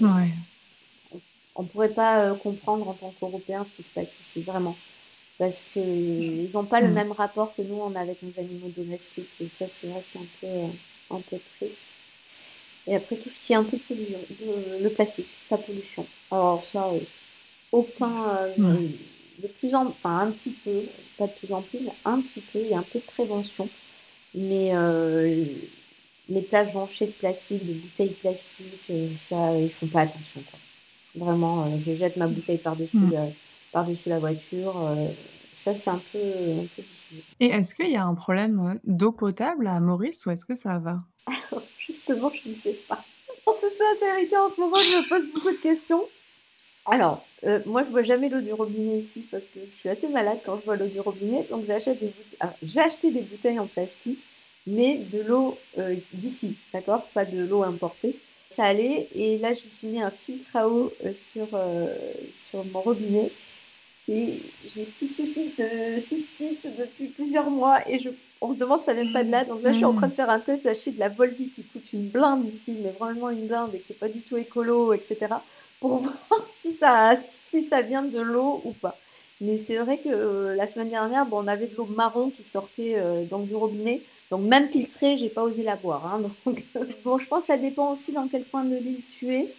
on 1.54 1.62
ne 1.62 1.68
pourrait 1.68 1.94
pas 1.94 2.30
euh, 2.30 2.34
comprendre 2.34 2.88
en 2.88 2.94
tant 2.94 3.14
qu'Européens 3.18 3.64
ce 3.68 3.74
qui 3.74 3.82
se 3.82 3.90
passe 3.90 4.18
ici, 4.20 4.42
vraiment. 4.42 4.76
Parce 5.38 5.64
qu'ils 5.64 6.50
n'ont 6.54 6.64
pas 6.64 6.80
le 6.80 6.88
mm. 6.88 6.94
même 6.94 7.12
rapport 7.12 7.54
que 7.54 7.62
nous, 7.62 7.76
on 7.76 7.94
a 7.94 8.00
avec 8.00 8.22
nos 8.22 8.38
animaux 8.38 8.72
domestiques. 8.76 9.30
Et 9.40 9.48
ça, 9.48 9.66
c'est 9.72 9.86
vrai 9.86 10.02
que 10.02 10.08
c'est 10.08 10.18
un 10.18 10.26
peu, 10.40 11.14
un 11.14 11.20
peu 11.20 11.38
triste. 11.56 11.82
Et 12.88 12.94
après, 12.94 13.16
tout 13.16 13.30
ce 13.30 13.40
qui 13.40 13.52
est 13.52 13.56
un 13.56 13.64
peu 13.64 13.78
pollution, 13.78 14.18
le 14.80 14.88
plastique, 14.90 15.26
la 15.50 15.58
pollution. 15.58 16.06
Alors, 16.30 16.64
ça, 16.72 16.88
aucun. 17.76 18.36
Euh, 18.38 18.88
de 19.42 19.48
plus 19.48 19.74
en 19.74 19.88
enfin 19.88 20.20
un 20.20 20.30
petit 20.30 20.52
peu, 20.64 20.84
pas 21.18 21.26
de 21.26 21.32
plus 21.32 21.52
en 21.52 21.60
plus, 21.60 21.78
mais 21.80 21.92
un 22.06 22.22
petit 22.22 22.40
peu, 22.40 22.58
il 22.58 22.68
y 22.68 22.74
a 22.74 22.78
un 22.78 22.82
peu 22.82 22.98
de 22.98 23.04
prévention. 23.04 23.68
Mais 24.34 24.74
euh, 24.74 25.44
les 26.30 26.40
plages 26.40 26.72
jonchées 26.72 27.08
de 27.08 27.12
plastique, 27.12 27.66
de 27.66 27.74
bouteilles 27.74 28.16
plastiques, 28.20 28.86
euh, 28.88 29.10
ça, 29.18 29.58
ils 29.58 29.70
font 29.70 29.88
pas 29.88 30.02
attention. 30.02 30.40
Vraiment, 31.14 31.78
je 31.78 31.94
jette 31.94 32.16
ma 32.16 32.28
bouteille 32.28 32.58
par-dessus 32.58 32.96
mm. 32.96 33.12
la, 33.12 33.28
par 33.72 33.86
la 34.06 34.18
voiture. 34.18 34.96
ça, 35.52 35.74
c'est 35.74 35.90
un 35.90 36.00
peu, 36.12 36.18
un 36.18 36.66
peu 36.74 36.82
difficile. 36.82 37.20
Et 37.40 37.46
est-ce 37.46 37.74
qu'il 37.74 37.90
y 37.90 37.96
a 37.96 38.04
un 38.04 38.14
problème 38.14 38.80
d'eau 38.84 39.12
potable 39.12 39.66
à 39.66 39.80
Maurice 39.80 40.24
ou 40.24 40.30
est-ce 40.30 40.46
que 40.46 40.54
ça 40.54 40.78
va? 40.78 41.00
Alors, 41.26 41.62
justement, 41.78 42.30
je 42.30 42.48
ne 42.48 42.54
sais 42.54 42.78
pas. 42.88 43.04
En 43.44 43.52
tout 43.52 43.68
cas, 43.78 43.84
c'est 44.00 44.36
en 44.36 44.50
ce 44.50 44.60
moment, 44.60 44.76
je 44.76 44.96
me 44.96 45.08
pose 45.08 45.28
beaucoup 45.32 45.52
de 45.52 45.60
questions. 45.60 46.04
Alors, 46.86 47.24
euh, 47.46 47.60
moi, 47.64 47.84
je 47.84 47.90
bois 47.90 48.02
jamais 48.02 48.28
l'eau 48.28 48.40
du 48.40 48.52
robinet 48.52 48.98
ici 48.98 49.24
parce 49.30 49.46
que 49.46 49.60
je 49.64 49.74
suis 49.74 49.88
assez 49.88 50.08
malade 50.08 50.38
quand 50.44 50.58
je 50.58 50.64
bois 50.64 50.76
l'eau 50.76 50.88
du 50.88 50.98
robinet. 50.98 51.46
Donc, 51.48 51.64
j'achète 51.66 52.00
des 52.00 52.12
j'ai 52.62 52.80
acheté 52.80 53.10
des 53.10 53.20
bouteilles 53.20 53.60
en 53.60 53.66
plastique, 53.66 54.26
mais 54.66 54.96
de 54.96 55.20
l'eau 55.20 55.56
euh, 55.78 55.94
d'ici, 56.12 56.56
d'accord? 56.72 57.06
Pas 57.14 57.24
de 57.24 57.38
l'eau 57.38 57.62
importée. 57.62 58.18
Ça 58.50 58.64
allait. 58.64 59.08
Et 59.14 59.38
là, 59.38 59.52
je 59.52 59.66
me 59.66 59.70
suis 59.70 59.86
mis 59.86 60.02
un 60.02 60.10
filtre 60.10 60.56
à 60.56 60.68
eau 60.68 60.92
euh, 61.04 61.12
sur, 62.32 62.64
mon 62.64 62.80
robinet. 62.80 63.30
Et 64.08 64.40
j'ai 64.66 64.80
des 64.80 64.86
petits 64.86 65.06
soucis 65.06 65.52
de 65.58 65.98
cystite 65.98 66.68
depuis 66.76 67.08
plusieurs 67.08 67.50
mois. 67.50 67.88
Et 67.88 67.98
je, 67.98 68.10
on 68.40 68.52
se 68.52 68.58
demande 68.58 68.80
si 68.80 68.86
ça 68.86 68.94
vient 68.94 69.12
pas 69.12 69.22
de 69.22 69.30
là. 69.30 69.44
Donc 69.44 69.62
là, 69.62 69.70
je 69.70 69.76
suis 69.76 69.84
en 69.84 69.94
train 69.94 70.08
de 70.08 70.14
faire 70.14 70.30
un 70.30 70.40
test, 70.40 70.64
d'acheter 70.64 70.90
de 70.90 70.98
la 70.98 71.10
Volvi 71.10 71.50
qui 71.50 71.62
coûte 71.62 71.92
une 71.92 72.08
blinde 72.08 72.44
ici, 72.44 72.76
mais 72.82 72.90
vraiment 72.90 73.30
une 73.30 73.46
blinde 73.46 73.72
et 73.74 73.80
qui 73.80 73.92
n'est 73.92 73.98
pas 73.98 74.08
du 74.08 74.20
tout 74.22 74.36
écolo, 74.36 74.92
etc 74.92 75.36
pour 75.80 75.98
voir 76.00 76.46
si 76.62 76.74
ça, 76.74 77.14
si 77.16 77.62
ça 77.62 77.82
vient 77.82 78.02
de 78.02 78.20
l'eau 78.20 78.60
ou 78.64 78.72
pas. 78.72 78.96
Mais 79.40 79.58
c'est 79.58 79.76
vrai 79.76 79.98
que 79.98 80.08
euh, 80.08 80.54
la 80.54 80.66
semaine 80.66 80.88
dernière, 80.88 81.26
bon, 81.26 81.44
on 81.44 81.46
avait 81.46 81.68
de 81.68 81.76
l'eau 81.76 81.84
marron 81.84 82.30
qui 82.30 82.42
sortait 82.42 82.94
euh, 82.96 83.26
donc 83.26 83.46
du 83.46 83.54
robinet. 83.54 84.02
Donc 84.30 84.42
même 84.42 84.70
filtrée, 84.70 85.16
j'ai 85.16 85.28
pas 85.28 85.42
osé 85.42 85.62
la 85.62 85.76
boire. 85.76 86.06
Hein. 86.06 86.22
donc 86.46 86.64
bon, 87.04 87.18
je 87.18 87.28
pense 87.28 87.42
que 87.42 87.48
ça 87.48 87.58
dépend 87.58 87.92
aussi 87.92 88.12
dans 88.12 88.28
quel 88.28 88.46
coin 88.46 88.64
de 88.64 88.76
l'île 88.76 89.04
tu 89.06 89.34
es. 89.34 89.54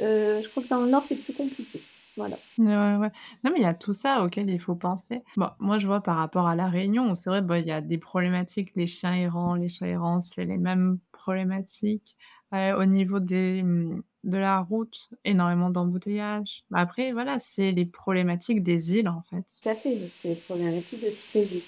Euh, 0.00 0.42
je 0.42 0.48
crois 0.48 0.62
que 0.62 0.68
dans 0.68 0.82
le 0.82 0.90
nord, 0.90 1.04
c'est 1.04 1.16
plus 1.16 1.32
compliqué. 1.32 1.82
Voilà. 2.16 2.36
Ouais, 2.58 2.96
ouais. 2.96 3.10
Non, 3.44 3.50
mais 3.52 3.58
il 3.58 3.62
y 3.62 3.66
a 3.66 3.74
tout 3.74 3.94
ça 3.94 4.22
auquel 4.22 4.50
il 4.50 4.60
faut 4.60 4.74
penser. 4.74 5.22
Moi, 5.36 5.78
je 5.78 5.86
vois 5.86 6.02
par 6.02 6.16
rapport 6.16 6.46
à 6.46 6.54
La 6.54 6.68
Réunion, 6.68 7.14
c'est 7.14 7.30
vrai, 7.30 7.40
bah, 7.40 7.58
il 7.58 7.66
y 7.66 7.72
a 7.72 7.80
des 7.80 7.98
problématiques, 7.98 8.72
les 8.76 8.86
chiens 8.86 9.14
errants, 9.14 9.54
les 9.54 9.68
chats 9.68 9.86
errants, 9.86 10.20
c'est 10.20 10.44
les 10.44 10.58
mêmes 10.58 10.98
problématiques. 11.12 12.16
Au 12.52 12.84
niveau 12.84 13.20
des, 13.20 13.62
mmh, 13.62 14.02
de 14.24 14.38
la 14.38 14.60
route, 14.60 15.08
énormément 15.24 15.70
d'embouteillages. 15.70 16.64
Bah, 16.70 16.78
après, 16.80 17.12
voilà, 17.12 17.38
c'est 17.38 17.72
les 17.72 17.86
problématiques 17.86 18.62
des 18.62 18.96
îles, 18.96 19.08
en 19.08 19.22
fait. 19.22 19.44
Tout 19.62 19.68
à 19.68 19.74
fait, 19.74 19.98
c'est 20.14 20.28
les 20.28 20.34
problématiques 20.34 21.00
de 21.00 21.10
toutes 21.10 21.34
les 21.34 21.54
îles. 21.54 21.62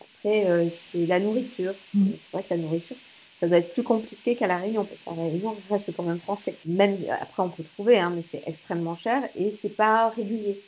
Après, 0.00 0.50
heu, 0.50 0.68
c'est 0.68 1.06
la 1.06 1.20
nourriture. 1.20 1.74
Mmh. 1.94 2.06
C'est 2.10 2.32
vrai 2.32 2.42
que 2.42 2.54
la 2.54 2.60
nourriture, 2.60 2.96
ça 3.40 3.48
doit 3.48 3.58
être 3.58 3.72
plus 3.72 3.82
compliqué 3.82 4.36
qu'à 4.36 4.46
La 4.46 4.58
Réunion, 4.58 4.84
parce 4.84 5.00
qu'à 5.00 5.22
La 5.22 5.28
Réunion, 5.28 5.56
reste 5.70 5.94
quand 5.96 6.02
même 6.02 6.18
français. 6.18 6.56
Même 6.66 6.96
après, 7.20 7.42
on 7.42 7.50
peut 7.50 7.64
trouver, 7.64 7.98
hein, 7.98 8.12
mais 8.14 8.22
c'est 8.22 8.42
extrêmement 8.46 8.94
cher 8.94 9.28
et 9.36 9.50
c'est 9.50 9.68
pas 9.68 10.08
régulier. 10.10 10.60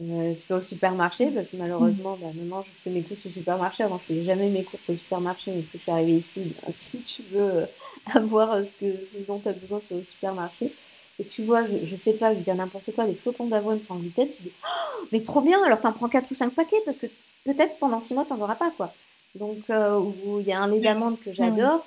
Euh, 0.00 0.34
tu 0.34 0.48
vas 0.48 0.56
au 0.56 0.60
supermarché, 0.60 1.30
parce 1.30 1.50
que 1.50 1.56
malheureusement, 1.56 2.18
bah, 2.20 2.26
maintenant 2.34 2.64
je 2.64 2.70
fais 2.82 2.90
mes 2.90 3.02
courses 3.02 3.26
au 3.26 3.30
supermarché. 3.30 3.84
Avant, 3.84 3.98
je 3.98 4.04
faisais 4.04 4.24
jamais 4.24 4.50
mes 4.50 4.64
courses 4.64 4.90
au 4.90 4.96
supermarché, 4.96 5.52
mais 5.52 5.58
depuis 5.58 5.78
je 5.78 5.82
suis 5.82 5.92
arrivée 5.92 6.16
ici, 6.16 6.40
ben, 6.62 6.72
si 6.72 7.00
tu 7.02 7.22
veux 7.30 7.40
euh, 7.40 7.66
avoir 8.14 8.52
euh, 8.54 8.64
ce, 8.64 8.72
que, 8.72 9.04
ce 9.04 9.18
dont 9.18 9.38
tu 9.38 9.48
as 9.48 9.52
besoin, 9.52 9.80
tu 9.86 9.94
vas 9.94 10.00
au 10.00 10.04
supermarché. 10.04 10.72
Et 11.20 11.24
tu 11.24 11.44
vois, 11.44 11.64
je, 11.64 11.84
je 11.84 11.94
sais 11.94 12.14
pas, 12.14 12.32
je 12.32 12.38
veux 12.38 12.42
dire 12.42 12.56
n'importe 12.56 12.92
quoi, 12.92 13.06
des 13.06 13.14
flocons 13.14 13.46
d'avoine 13.46 13.80
sans 13.82 13.96
gluten, 13.96 14.28
tu 14.30 14.42
dis, 14.42 14.52
oh, 14.64 15.06
mais 15.12 15.20
trop 15.20 15.40
bien, 15.40 15.62
alors 15.64 15.80
t'en 15.80 15.92
prends 15.92 16.08
4 16.08 16.28
ou 16.28 16.34
5 16.34 16.52
paquets, 16.54 16.82
parce 16.84 16.96
que 16.96 17.06
peut-être 17.44 17.78
pendant 17.78 18.00
6 18.00 18.14
mois, 18.14 18.24
t'en 18.24 18.40
auras 18.40 18.56
pas, 18.56 18.72
quoi. 18.72 18.92
Donc, 19.36 19.58
il 19.68 20.46
y 20.46 20.52
a 20.52 20.60
un 20.60 20.68
lait 20.68 20.80
d'amande 20.80 21.20
que 21.20 21.32
j'adore, 21.32 21.86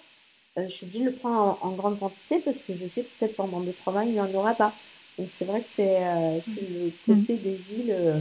je 0.55 0.69
suis 0.69 0.85
obligée 0.85 0.99
de 1.01 1.09
le 1.09 1.15
prendre 1.15 1.57
en, 1.61 1.67
en, 1.67 1.71
grande 1.71 1.99
quantité, 1.99 2.39
parce 2.39 2.61
que 2.61 2.73
je 2.73 2.87
sais 2.87 3.03
peut-être 3.03 3.35
pendant 3.35 3.59
2-3 3.61 3.91
mois, 3.91 4.05
il 4.05 4.13
n'y 4.13 4.21
en 4.21 4.33
aura 4.33 4.53
pas. 4.53 4.73
Donc 5.17 5.29
c'est 5.29 5.45
vrai 5.45 5.61
que 5.61 5.67
c'est 5.67 6.03
euh, 6.03 6.39
le 6.61 6.91
côté 7.05 7.33
mmh. 7.33 7.41
des 7.41 7.73
îles. 7.73 7.91
Euh, 7.91 8.19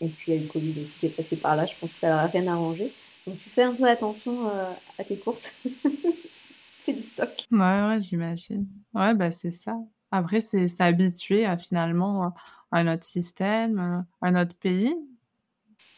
et 0.00 0.08
puis 0.08 0.32
il 0.32 0.34
y 0.34 0.38
a 0.38 0.42
le 0.42 0.48
Covid 0.48 0.80
aussi 0.80 0.98
qui 0.98 1.06
est 1.06 1.10
passé 1.10 1.36
par 1.36 1.56
là. 1.56 1.66
Je 1.66 1.74
pense 1.78 1.92
que 1.92 1.98
ça 1.98 2.08
va 2.08 2.26
rien 2.26 2.46
arranger. 2.46 2.92
Donc 3.26 3.36
tu 3.36 3.50
fais 3.50 3.62
un 3.62 3.74
peu 3.74 3.84
attention 3.84 4.48
euh, 4.48 4.72
à 4.98 5.04
tes 5.04 5.18
courses. 5.18 5.56
tu 5.64 6.40
fais 6.84 6.94
du 6.94 7.02
stock. 7.02 7.46
Ouais, 7.50 7.58
ouais, 7.58 8.00
j'imagine. 8.00 8.66
Ouais, 8.94 9.14
bah 9.14 9.30
c'est 9.30 9.50
ça. 9.50 9.76
Après, 10.10 10.40
c'est 10.40 10.68
s'habituer 10.68 11.44
à 11.44 11.56
finalement 11.56 12.32
à 12.70 12.84
notre 12.84 13.04
système, 13.04 14.04
à 14.22 14.30
notre 14.30 14.54
pays. 14.54 14.94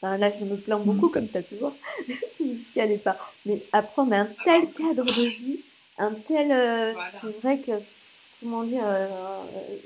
là, 0.03 0.30
je 0.30 0.45
me 0.45 0.57
plains 0.57 0.78
beaucoup, 0.78 1.09
mmh. 1.09 1.11
comme 1.11 1.28
tu 1.28 1.37
as 1.37 1.43
pu 1.43 1.57
voir. 1.57 1.72
tu 2.34 2.45
me 2.45 2.55
dis 2.55 2.64
qu'il 2.64 2.82
n'y 2.82 2.89
allait 2.89 2.99
pas. 2.99 3.18
Mais 3.45 3.62
après, 3.72 4.03
on 4.03 4.11
a 4.11 4.20
un 4.20 4.28
tel 4.45 4.72
cadre 4.72 5.05
de 5.05 5.28
vie, 5.28 5.61
un 5.99 6.12
tel. 6.12 6.95
C'est 6.97 7.39
vrai 7.41 7.61
que 7.61 7.72
comment 8.41 8.64
dire, 8.64 8.84
euh, 8.84 9.09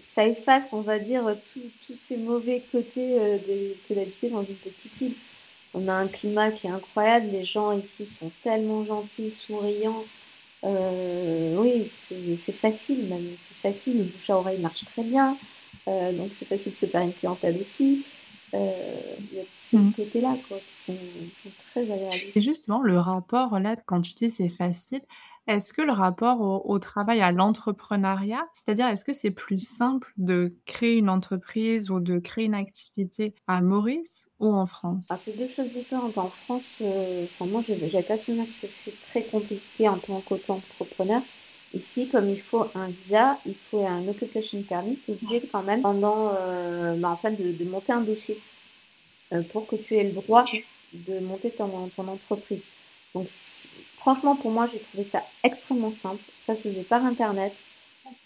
ça 0.02 0.26
efface, 0.26 0.72
on 0.72 0.80
va 0.80 0.98
dire, 0.98 1.36
tous 1.86 1.98
ces 1.98 2.16
mauvais 2.16 2.62
côtés 2.72 3.18
euh, 3.18 3.38
que 3.88 3.94
d'habiter 3.94 4.30
dans 4.30 4.42
une 4.42 4.56
petite 4.56 5.00
île. 5.00 5.14
On 5.72 5.86
a 5.88 5.94
un 5.94 6.08
climat 6.08 6.50
qui 6.50 6.66
est 6.66 6.70
incroyable, 6.70 7.28
les 7.30 7.44
gens 7.44 7.72
ici 7.72 8.04
sont 8.04 8.30
tellement 8.42 8.84
gentils, 8.84 9.30
souriants. 9.30 10.02
Euh, 10.64 11.56
oui, 11.58 11.90
c'est 12.36 12.52
facile 12.52 13.06
même, 13.06 13.36
c'est 13.42 13.56
facile, 13.56 13.98
le 13.98 14.04
bouche 14.04 14.28
à 14.28 14.36
oreille 14.36 14.60
marche 14.60 14.84
très 14.84 15.04
bien, 15.04 15.38
donc 15.86 16.32
c'est 16.32 16.44
facile 16.44 16.72
de 16.72 16.76
se 16.76 16.86
faire 16.86 17.00
une 17.00 17.14
clientèle 17.14 17.58
aussi. 17.58 18.04
Il 18.52 18.58
y 18.58 19.38
a 19.38 19.42
tous 19.42 19.58
ces 19.58 19.76
mmh. 19.76 19.92
côtés-là 19.92 20.36
qui 20.48 20.76
sont, 20.76 20.96
sont, 21.40 21.50
très 21.70 21.82
agréables. 21.82 22.32
Et 22.34 22.40
justement, 22.40 22.82
le 22.82 22.98
rapport 22.98 23.58
là, 23.60 23.76
quand 23.86 24.02
tu 24.02 24.12
dis 24.14 24.28
c'est 24.28 24.50
facile, 24.50 25.02
est-ce 25.46 25.72
que 25.72 25.82
le 25.82 25.92
rapport 25.92 26.40
au, 26.40 26.78
travail, 26.78 27.20
à 27.20 27.32
l'entrepreneuriat, 27.32 28.46
c'est-à-dire 28.52 28.86
est-ce 28.86 29.04
que 29.04 29.12
c'est 29.12 29.30
plus 29.30 29.58
simple 29.58 30.12
de 30.16 30.54
créer 30.66 30.98
une 30.98 31.08
entreprise 31.08 31.90
ou 31.90 31.98
de 31.98 32.18
créer 32.18 32.44
une 32.44 32.54
activité 32.54 33.34
à 33.46 33.60
Maurice 33.60 34.28
ou 34.38 34.52
en 34.52 34.66
France? 34.66 35.08
Ah, 35.10 35.16
C'est 35.16 35.36
deux 35.36 35.48
choses 35.48 35.70
différentes. 35.70 36.18
En 36.18 36.30
France, 36.30 36.78
euh, 36.82 37.24
enfin 37.24 37.46
moi, 37.46 37.62
j'avais 37.62 38.02
pas 38.02 38.16
souvenir 38.16 38.46
que 38.46 38.52
ce 38.52 38.66
fut 38.66 38.92
très 39.00 39.24
compliqué 39.24 39.88
en 39.88 39.98
tant 39.98 40.20
qu'auto-entrepreneur. 40.20 41.22
Ici, 41.72 42.08
comme 42.08 42.28
il 42.28 42.40
faut 42.40 42.66
un 42.74 42.88
visa, 42.88 43.38
il 43.46 43.54
faut 43.54 43.86
un 43.86 44.06
occupation 44.08 44.62
permit, 44.62 44.98
tu 44.98 45.12
es 45.12 45.14
obligé 45.14 45.48
quand 45.48 45.62
même, 45.62 45.82
pendant, 45.82 46.34
euh, 46.34 46.96
bah, 46.96 47.18
en 47.22 47.30
de, 47.30 47.52
de, 47.52 47.64
monter 47.64 47.92
un 47.92 48.00
dossier 48.00 48.40
euh, 49.32 49.42
pour 49.52 49.68
que 49.68 49.76
tu 49.76 49.94
aies 49.94 50.04
le 50.04 50.12
droit 50.12 50.44
de 50.92 51.20
monter 51.20 51.50
ton, 51.52 51.88
ton 51.94 52.08
entreprise. 52.08 52.66
Donc, 53.14 53.28
franchement, 53.96 54.36
pour 54.36 54.50
moi, 54.50 54.66
j'ai 54.66 54.80
trouvé 54.80 55.04
ça 55.04 55.24
extrêmement 55.42 55.92
simple. 55.92 56.22
Ça 56.38 56.54
se 56.54 56.60
faisait 56.60 56.84
par 56.84 57.04
Internet. 57.04 57.52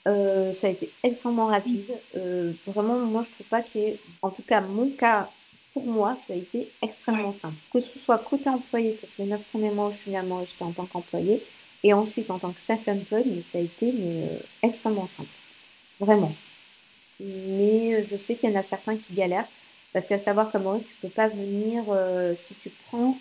Euh, 0.07 0.53
ça 0.53 0.67
a 0.67 0.71
été 0.71 0.91
extrêmement 1.03 1.47
rapide. 1.47 1.87
Euh, 2.17 2.53
vraiment, 2.67 2.99
moi, 2.99 3.23
je 3.23 3.31
trouve 3.31 3.47
pas 3.47 3.63
qu'il 3.63 3.81
y 3.81 3.85
ait, 3.85 4.01
en 4.23 4.31
tout 4.31 4.43
cas, 4.43 4.61
mon 4.61 4.91
cas, 4.91 5.31
pour 5.73 5.87
moi, 5.87 6.15
ça 6.15 6.35
a 6.35 6.37
été 6.37 6.71
extrêmement 6.83 7.33
simple. 7.33 7.57
Que 7.73 7.81
ce 7.81 7.99
soit 7.99 8.19
côté 8.19 8.51
employé, 8.51 8.93
parce 9.01 9.15
que 9.15 9.23
les 9.23 9.29
9 9.29 9.43
premiers 9.51 9.71
mois 9.71 9.89
où 9.89 9.93
je 9.93 9.99
suis 9.99 10.15
à 10.15 10.23
moi, 10.23 10.45
j'étais 10.47 10.63
en 10.63 10.73
tant 10.73 10.87
qu'employé, 10.87 11.43
et 11.83 11.93
ensuite 11.93 12.31
en 12.31 12.39
tant 12.39 12.53
que 12.53 12.61
self-employed, 12.61 13.27
mais 13.27 13.43
ça 13.43 13.59
a 13.59 13.61
été 13.63 13.93
mais, 13.93 14.29
euh, 14.31 14.39
extrêmement 14.63 15.07
simple. 15.07 15.31
Vraiment. 16.01 16.35
Mais 17.21 18.03
je 18.03 18.17
sais 18.17 18.37
qu'il 18.37 18.51
y 18.51 18.53
en 18.53 18.59
a 18.59 18.63
certains 18.63 18.97
qui 18.97 19.13
galèrent, 19.15 19.49
parce 19.93 20.07
qu'à 20.07 20.19
savoir 20.19 20.51
comme 20.51 20.65
Maurice, 20.65 20.87
tu 20.87 20.95
peux 21.01 21.09
pas 21.09 21.29
venir, 21.29 21.85
si 22.35 22.55
tu 22.57 22.71
prends 22.87 23.17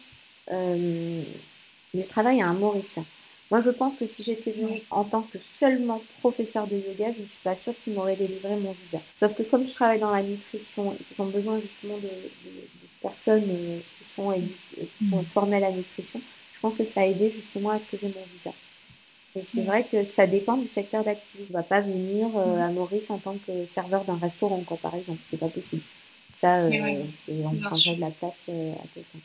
du 1.93 2.05
travail 2.07 2.41
à 2.41 2.47
un 2.47 2.53
Maurice. 2.53 2.99
Moi, 3.51 3.59
je 3.59 3.69
pense 3.69 3.97
que 3.97 4.05
si 4.05 4.23
j'étais 4.23 4.51
venue 4.51 4.81
en 4.89 5.03
tant 5.03 5.21
que 5.21 5.37
seulement 5.37 6.01
professeur 6.21 6.65
de 6.65 6.75
yoga, 6.75 7.13
je 7.15 7.21
ne 7.21 7.27
suis 7.27 7.41
pas 7.43 7.53
sûre 7.53 7.75
qu'il 7.77 7.93
m'aurait 7.93 8.15
délivré 8.15 8.55
mon 8.55 8.71
visa. 8.71 8.99
Sauf 9.15 9.35
que 9.35 9.43
comme 9.43 9.67
je 9.67 9.73
travaille 9.73 9.99
dans 9.99 10.11
la 10.11 10.23
nutrition 10.23 10.93
et 10.93 11.03
qu'ils 11.03 11.21
ont 11.21 11.27
besoin 11.27 11.59
justement 11.59 11.97
de, 11.97 12.09
personnes 13.01 13.45
euh, 13.47 13.79
qui 13.97 14.03
sont, 14.05 14.33
qui 14.95 15.05
sont 15.05 15.21
mm. 15.21 15.25
formées 15.25 15.57
à 15.57 15.59
la 15.59 15.71
nutrition, 15.71 16.19
je 16.51 16.59
pense 16.61 16.73
que 16.73 16.83
ça 16.83 17.01
a 17.01 17.05
aidé 17.05 17.29
justement 17.29 17.69
à 17.69 17.79
ce 17.79 17.87
que 17.87 17.97
j'ai 17.97 18.07
mon 18.07 18.25
visa. 18.31 18.51
Et 19.35 19.43
c'est 19.43 19.61
mm. 19.61 19.65
vrai 19.65 19.83
que 19.83 20.03
ça 20.03 20.25
dépend 20.25 20.57
du 20.57 20.69
secteur 20.69 21.03
d'activité. 21.03 21.47
Je 21.47 21.53
ne 21.53 21.61
vais 21.61 21.67
pas 21.67 21.81
venir 21.81 22.29
euh, 22.35 22.57
mm. 22.57 22.61
à 22.61 22.67
Maurice 22.69 23.11
en 23.11 23.19
tant 23.19 23.35
que 23.45 23.67
serveur 23.67 24.03
d'un 24.05 24.17
restaurant, 24.17 24.63
quoi, 24.65 24.77
par 24.77 24.95
exemple. 24.95 25.21
C'est 25.25 25.37
pas 25.37 25.49
possible. 25.49 25.83
Ça, 26.37 26.61
euh, 26.61 27.03
on 27.29 27.55
prendrait 27.57 27.95
de 27.95 28.01
la 28.01 28.09
place 28.09 28.45
à 28.47 28.87
quelqu'un. 28.95 29.19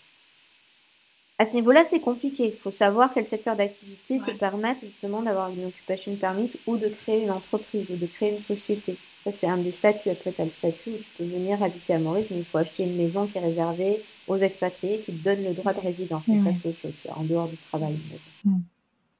À 1.40 1.44
ce 1.44 1.54
niveau-là, 1.54 1.84
c'est 1.84 2.00
compliqué. 2.00 2.52
Il 2.52 2.60
faut 2.60 2.72
savoir 2.72 3.12
quel 3.14 3.24
secteur 3.24 3.54
d'activité 3.54 4.18
te 4.18 4.32
permettent 4.32 4.80
justement 4.80 5.22
d'avoir 5.22 5.50
une 5.50 5.66
occupation 5.66 6.16
permit 6.16 6.50
ou 6.66 6.76
de 6.76 6.88
créer 6.88 7.22
une 7.22 7.30
entreprise 7.30 7.90
ou 7.90 7.96
de 7.96 8.06
créer 8.06 8.32
une 8.32 8.38
société. 8.38 8.98
Ça, 9.22 9.30
c'est 9.30 9.46
un 9.46 9.58
des 9.58 9.70
statuts. 9.70 10.10
Après, 10.10 10.32
tu 10.32 10.40
as 10.40 10.44
le 10.44 10.50
statut 10.50 10.90
où 10.90 10.96
tu 10.96 11.10
peux 11.16 11.24
venir 11.24 11.62
habiter 11.62 11.94
à 11.94 12.00
Maurice, 12.00 12.32
mais 12.32 12.38
il 12.38 12.44
faut 12.44 12.58
acheter 12.58 12.82
une 12.82 12.96
maison 12.96 13.28
qui 13.28 13.38
est 13.38 13.40
réservée 13.40 14.02
aux 14.26 14.36
expatriés 14.36 14.98
qui 14.98 15.12
te 15.12 15.22
donne 15.22 15.44
le 15.44 15.54
droit 15.54 15.72
de 15.72 15.80
résidence. 15.80 16.26
Mais 16.26 16.38
ça, 16.38 16.52
c'est 16.52 16.70
autre 16.70 16.80
chose. 16.80 16.94
C'est 16.96 17.10
en 17.10 17.22
dehors 17.22 17.48
du 17.48 17.56
travail. 17.56 17.98
Mmh. 18.44 18.58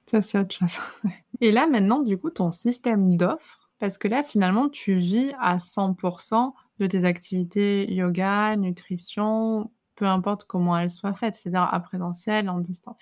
Ça, 0.07 0.21
c'est 0.21 0.39
autre 0.41 0.57
chose. 0.57 0.79
Et 1.41 1.53
là, 1.53 1.69
maintenant, 1.69 2.03
du 2.03 2.19
coup, 2.19 2.31
ton 2.31 2.51
système 2.51 3.17
d'offres, 3.17 3.71
parce 3.79 3.97
que 3.97 4.09
là, 4.09 4.25
finalement, 4.25 4.69
tu 4.69 4.95
vis 4.97 5.33
à 5.41 5.59
100% 5.59 6.53
de 6.81 6.87
tes 6.87 7.05
activités 7.05 7.93
yoga, 7.93 8.57
nutrition, 8.57 9.71
peu 9.99 10.07
importe 10.07 10.45
comment 10.45 10.79
elle 10.79 10.93
soit 10.93 11.13
faite, 11.13 11.35
c'est-à-dire 11.35 11.69
à 11.71 11.81
présentiel, 11.81 12.49
en 12.49 12.61
distance. 12.61 12.97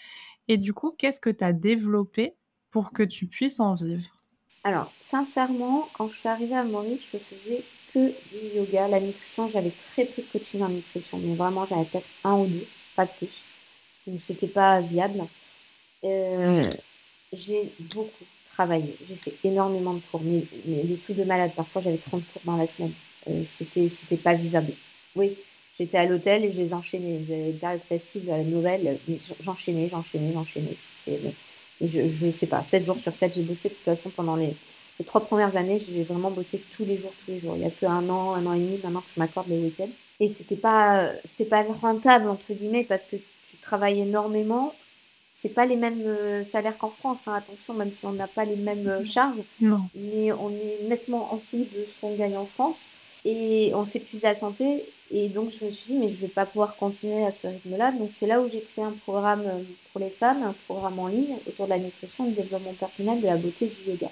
Et 0.49 0.57
du 0.57 0.73
coup, 0.73 0.95
qu'est-ce 0.97 1.21
que 1.21 1.29
tu 1.29 1.45
as 1.45 1.53
développé 1.53 2.35
pour 2.71 2.93
que 2.93 3.03
tu 3.03 3.27
puisses 3.27 3.61
en 3.61 3.75
vivre? 3.75 4.09
Alors, 4.65 4.91
sincèrement, 4.99 5.89
quand 5.93 6.09
je 6.09 6.17
suis 6.17 6.29
arrivée 6.29 6.57
à 6.57 6.65
Maurice, 6.65 7.05
je 7.13 7.19
faisais 7.19 7.65
que 7.93 8.09
du 8.09 8.57
yoga. 8.57 8.89
La 8.89 9.01
nutrition, 9.01 9.47
j'avais 9.47 9.73
très 9.73 10.07
peu 10.07 10.23
de 10.23 10.27
coaching 10.29 10.63
en 10.63 10.71
nutrition, 10.71 11.19
mais 11.19 11.35
vraiment, 11.35 11.67
j'avais 11.67 11.85
peut-être 11.85 12.09
un 12.25 12.39
ou 12.39 12.47
deux, 12.47 12.67
pas 12.97 13.05
de 13.05 13.11
plus. 13.19 13.43
Donc, 14.07 14.23
c'était 14.23 14.49
pas 14.49 14.81
viable. 14.81 15.25
Euh, 16.05 16.65
j'ai 17.33 17.75
beaucoup 17.93 18.25
travaillé. 18.47 18.97
J'ai 19.07 19.17
fait 19.17 19.35
énormément 19.45 19.93
de 19.93 20.01
cours, 20.11 20.23
mais, 20.23 20.47
des 20.65 20.97
trucs 20.97 21.17
de 21.17 21.25
malade. 21.25 21.53
Parfois, 21.55 21.83
j'avais 21.83 21.99
30 21.99 22.23
cours 22.33 22.43
dans 22.47 22.57
la 22.57 22.67
semaine. 22.67 22.93
Euh, 23.29 23.43
c'était, 23.45 23.89
c'était 23.89 24.17
pas 24.17 24.35
vivable. 24.35 24.73
Oui, 25.15 25.37
J'étais 25.79 25.99
à 25.99 26.07
l'hôtel 26.07 26.45
et 26.45 26.53
je 26.53 26.63
les 26.63 26.73
enchaînais. 26.73 27.21
J'avais 27.29 27.51
une 27.51 27.59
période 27.59 27.85
festive 27.85 28.31
à 28.31 28.43
Noël, 28.43 28.99
j'enchaînais, 29.41 29.89
j'enchaînais, 29.89 30.33
j'enchaînais. 30.33 30.75
C'était, 31.05 31.21
je, 31.81 32.09
je 32.09 32.31
sais 32.31 32.47
pas, 32.47 32.63
7 32.63 32.85
jours 32.85 32.99
sur 32.99 33.15
7, 33.15 33.35
j'ai 33.35 33.43
bossé 33.43 33.69
de 33.69 33.75
toute 33.75 33.85
façon 33.85 34.11
pendant 34.11 34.37
les, 34.37 34.57
les 34.99 35.05
trois 35.05 35.21
premières 35.21 35.57
années, 35.57 35.79
j'ai 35.79 36.03
vraiment 36.05 36.31
bossé 36.31 36.63
tous 36.73 36.85
les 36.85 36.97
jours, 36.97 37.13
tous 37.25 37.31
les 37.31 37.39
jours. 37.39 37.55
Il 37.57 37.63
y 37.63 37.67
a 37.67 37.71
qu'un 37.71 38.09
an, 38.09 38.35
un 38.35 38.47
an 38.47 38.55
et 38.55 38.61
demi 38.61 38.81
maintenant 38.83 39.03
que 39.03 39.11
je 39.15 39.21
m'accorde 39.21 39.49
les 39.49 39.59
week-ends. 39.59 39.91
Et 40.21 40.29
c'était 40.29 40.57
pas, 40.57 41.13
c'était 41.25 41.45
pas 41.45 41.63
rentable 41.63 42.29
entre 42.29 42.55
guillemets 42.55 42.85
parce 42.85 43.07
que 43.07 43.17
tu 43.17 43.57
travailles 43.61 44.01
énormément. 44.01 44.73
C'est 45.35 45.51
pas 45.51 45.67
les 45.67 45.77
mêmes 45.77 46.01
euh, 46.07 46.43
salaires 46.43 46.79
qu'en 46.79 46.89
France, 46.89 47.29
hein, 47.29 47.35
attention, 47.35 47.75
même 47.75 47.93
si 47.93 48.07
on 48.07 48.13
n'a 48.13 48.27
pas 48.27 48.47
les 48.47 48.57
mêmes 48.57 48.89
euh, 48.89 49.05
charges. 49.05 49.37
Non. 49.61 49.83
Mais 49.95 50.33
on 50.33 50.49
est 50.49 50.89
nettement 50.89 51.31
en 51.31 51.37
dessous 51.37 51.59
de 51.59 51.85
ce 51.85 52.01
qu'on 52.01 52.17
gagne 52.17 52.39
en 52.39 52.47
France. 52.47 52.89
Et 53.27 53.73
on 53.75 53.85
s'épuise 53.85 54.25
à 54.25 54.33
la 54.33 54.35
santé. 54.35 54.87
Et 55.11 55.29
donc, 55.29 55.51
je 55.51 55.65
me 55.65 55.71
suis 55.71 55.87
dit, 55.87 55.99
mais 55.99 56.09
je 56.09 56.15
ne 56.15 56.19
vais 56.19 56.29
pas 56.29 56.47
pouvoir 56.47 56.77
continuer 56.77 57.25
à 57.25 57.31
ce 57.31 57.47
rythme-là. 57.47 57.93
Donc, 57.93 58.11
c'est 58.11 58.27
là 58.27 58.41
où 58.41 58.49
j'ai 58.51 58.61
créé 58.61 58.85
un 58.85 58.95
programme 59.05 59.43
euh, 59.47 59.63
pour 59.93 60.01
les 60.01 60.11
femmes, 60.11 60.43
un 60.43 60.55
programme 60.67 60.99
en 60.99 61.07
ligne 61.07 61.37
autour 61.47 61.67
de 61.67 61.71
la 61.71 61.79
nutrition, 61.79 62.25
du 62.25 62.33
développement 62.33 62.75
personnel, 62.75 63.21
de 63.21 63.27
la 63.27 63.37
beauté 63.37 63.67
du 63.67 63.91
yoga. 63.91 64.11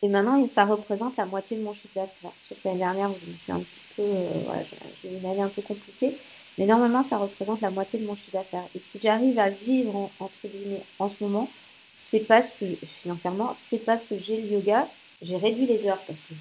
Et 0.00 0.08
maintenant, 0.08 0.46
ça 0.46 0.64
représente 0.64 1.16
la 1.16 1.26
moitié 1.26 1.56
de 1.56 1.62
mon 1.62 1.72
chiffre 1.72 1.94
d'affaires. 1.96 2.30
Sauf 2.44 2.58
l'année 2.64 2.78
dernière 2.78 3.10
où 3.10 3.16
je 3.20 3.30
me 3.30 3.36
suis 3.36 3.50
un 3.50 3.58
petit 3.58 3.82
peu. 3.96 4.02
Euh, 4.02 4.28
voilà, 4.44 4.62
j'ai 5.02 5.10
eu 5.10 5.18
une 5.18 5.26
année 5.26 5.42
un 5.42 5.48
peu 5.48 5.62
compliquée. 5.62 6.16
Mais 6.56 6.66
normalement, 6.66 7.02
ça 7.02 7.18
représente 7.18 7.60
la 7.60 7.70
moitié 7.70 7.98
de 7.98 8.06
mon 8.06 8.14
chiffre 8.14 8.32
d'affaires. 8.32 8.64
Et 8.76 8.80
si 8.80 9.00
j'arrive 9.00 9.38
à 9.40 9.50
vivre, 9.50 10.10
entre 10.20 10.38
guillemets, 10.44 10.84
en 11.00 11.08
ce 11.08 11.16
moment, 11.20 11.48
c'est 11.96 12.20
parce 12.20 12.52
que, 12.52 12.64
financièrement, 12.84 13.50
c'est 13.54 13.84
parce 13.84 14.04
que 14.04 14.16
j'ai 14.16 14.40
le 14.40 14.48
yoga. 14.48 14.88
J'ai 15.20 15.36
réduit 15.36 15.66
les 15.66 15.86
heures 15.88 16.02
parce 16.06 16.20
que 16.20 16.34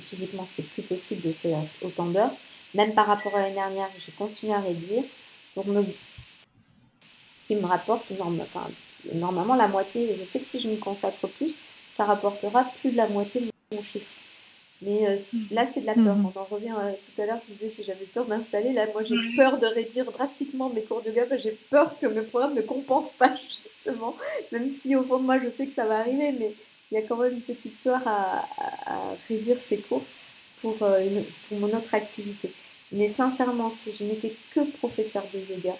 physiquement, 0.00 0.44
c'était 0.44 0.64
plus 0.64 0.82
possible 0.82 1.22
de 1.22 1.32
faire 1.32 1.60
autant 1.82 2.06
d'heures. 2.06 2.34
Même 2.74 2.94
par 2.94 3.06
rapport 3.06 3.34
à 3.34 3.40
l'année 3.40 3.54
dernière, 3.54 3.88
j'ai 3.96 4.12
continué 4.12 4.52
à 4.52 4.60
réduire 4.60 5.04
pour 5.54 5.66
me. 5.66 5.84
qui 7.44 7.56
me 7.56 7.66
rapporte 7.66 8.04
normalement 9.14 9.54
la 9.54 9.68
moitié. 9.68 10.16
Je 10.18 10.24
sais 10.24 10.40
que 10.40 10.46
si 10.46 10.60
je 10.60 10.68
m'y 10.68 10.78
consacre 10.78 11.26
plus, 11.28 11.56
ça 11.90 12.04
rapportera 12.04 12.64
plus 12.80 12.92
de 12.92 12.96
la 12.96 13.08
moitié 13.08 13.40
de 13.40 13.50
mon 13.74 13.82
chiffre. 13.82 14.12
Mais 14.80 15.08
euh, 15.08 15.16
mhm. 15.16 15.48
là, 15.50 15.66
c'est 15.66 15.80
de 15.80 15.86
la 15.86 15.94
peur. 15.94 16.16
Mhm. 16.16 16.30
On 16.34 16.38
en 16.38 16.44
revient 16.44 16.74
euh, 16.78 16.92
tout 17.02 17.20
à 17.20 17.26
l'heure, 17.26 17.40
tu 17.44 17.50
me 17.50 17.56
disais 17.56 17.70
si 17.70 17.84
j'avais 17.84 18.04
peur 18.04 18.26
d'installer. 18.26 18.72
Là, 18.72 18.86
moi, 18.92 19.02
j'ai 19.02 19.16
peur 19.36 19.58
de 19.58 19.66
réduire 19.66 20.04
drastiquement 20.06 20.68
mes 20.68 20.82
cours 20.82 21.02
de 21.02 21.10
yoga. 21.10 21.36
J'ai 21.36 21.58
peur 21.70 21.98
que 21.98 22.06
mes 22.06 22.22
programmes 22.22 22.54
ne 22.54 22.62
compensent 22.62 23.14
pas, 23.18 23.34
justement. 23.48 24.14
Même 24.52 24.70
si, 24.70 24.94
au 24.94 25.02
fond 25.02 25.18
de 25.18 25.24
moi, 25.24 25.38
je 25.40 25.48
sais 25.48 25.66
que 25.66 25.72
ça 25.72 25.86
va 25.86 25.98
arriver. 25.98 26.32
Mais 26.32 26.54
il 26.90 26.94
y 26.94 26.98
a 26.98 27.02
quand 27.02 27.16
même 27.16 27.34
une 27.34 27.42
petite 27.42 27.76
peur 27.82 28.00
à, 28.06 28.44
réduire 29.28 29.60
ces 29.60 29.78
cours 29.78 30.04
pour, 30.60 30.76
euh, 30.82 31.22
pour, 31.48 31.58
mon 31.58 31.68
autre 31.76 31.94
activité. 31.94 32.52
Mais 32.92 33.08
sincèrement, 33.08 33.70
si 33.70 33.92
je 33.94 34.04
n'étais 34.04 34.34
que 34.50 34.60
professeur 34.78 35.24
de 35.32 35.38
yoga 35.38 35.76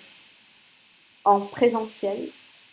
en 1.25 1.41
présentiel, 1.41 2.29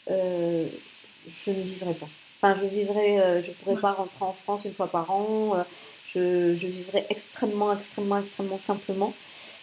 je 0.07 1.51
ne 1.51 1.61
vivrais 1.61 1.93
pas. 1.93 2.09
Enfin, 2.41 2.59
je 2.61 2.65
vivrais, 2.67 3.19
euh, 3.19 3.41
je 3.41 3.51
pourrais 3.51 3.79
pas 3.79 3.93
rentrer 3.93 4.25
en 4.25 4.33
France 4.33 4.65
une 4.65 4.73
fois 4.73 4.87
par 4.87 5.09
an. 5.09 5.55
Euh, 5.57 5.63
je, 6.05 6.55
je, 6.55 6.67
vivrais 6.67 7.05
extrêmement, 7.09 7.73
extrêmement, 7.73 8.19
extrêmement 8.19 8.57
simplement. 8.57 9.13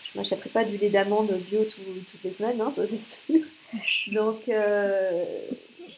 Je 0.05 0.18
m'achèterais 0.18 0.51
pas 0.51 0.64
du 0.64 0.76
lait 0.78 0.90
d'amande 0.90 1.32
bio 1.32 1.64
toutes 1.64 2.24
les 2.24 2.32
semaines, 2.32 2.61
hein, 2.61 2.72
ça 2.74 2.86
c'est 2.86 2.99
sûr. 2.99 3.45
Donc, 4.12 4.49
euh, 4.49 5.24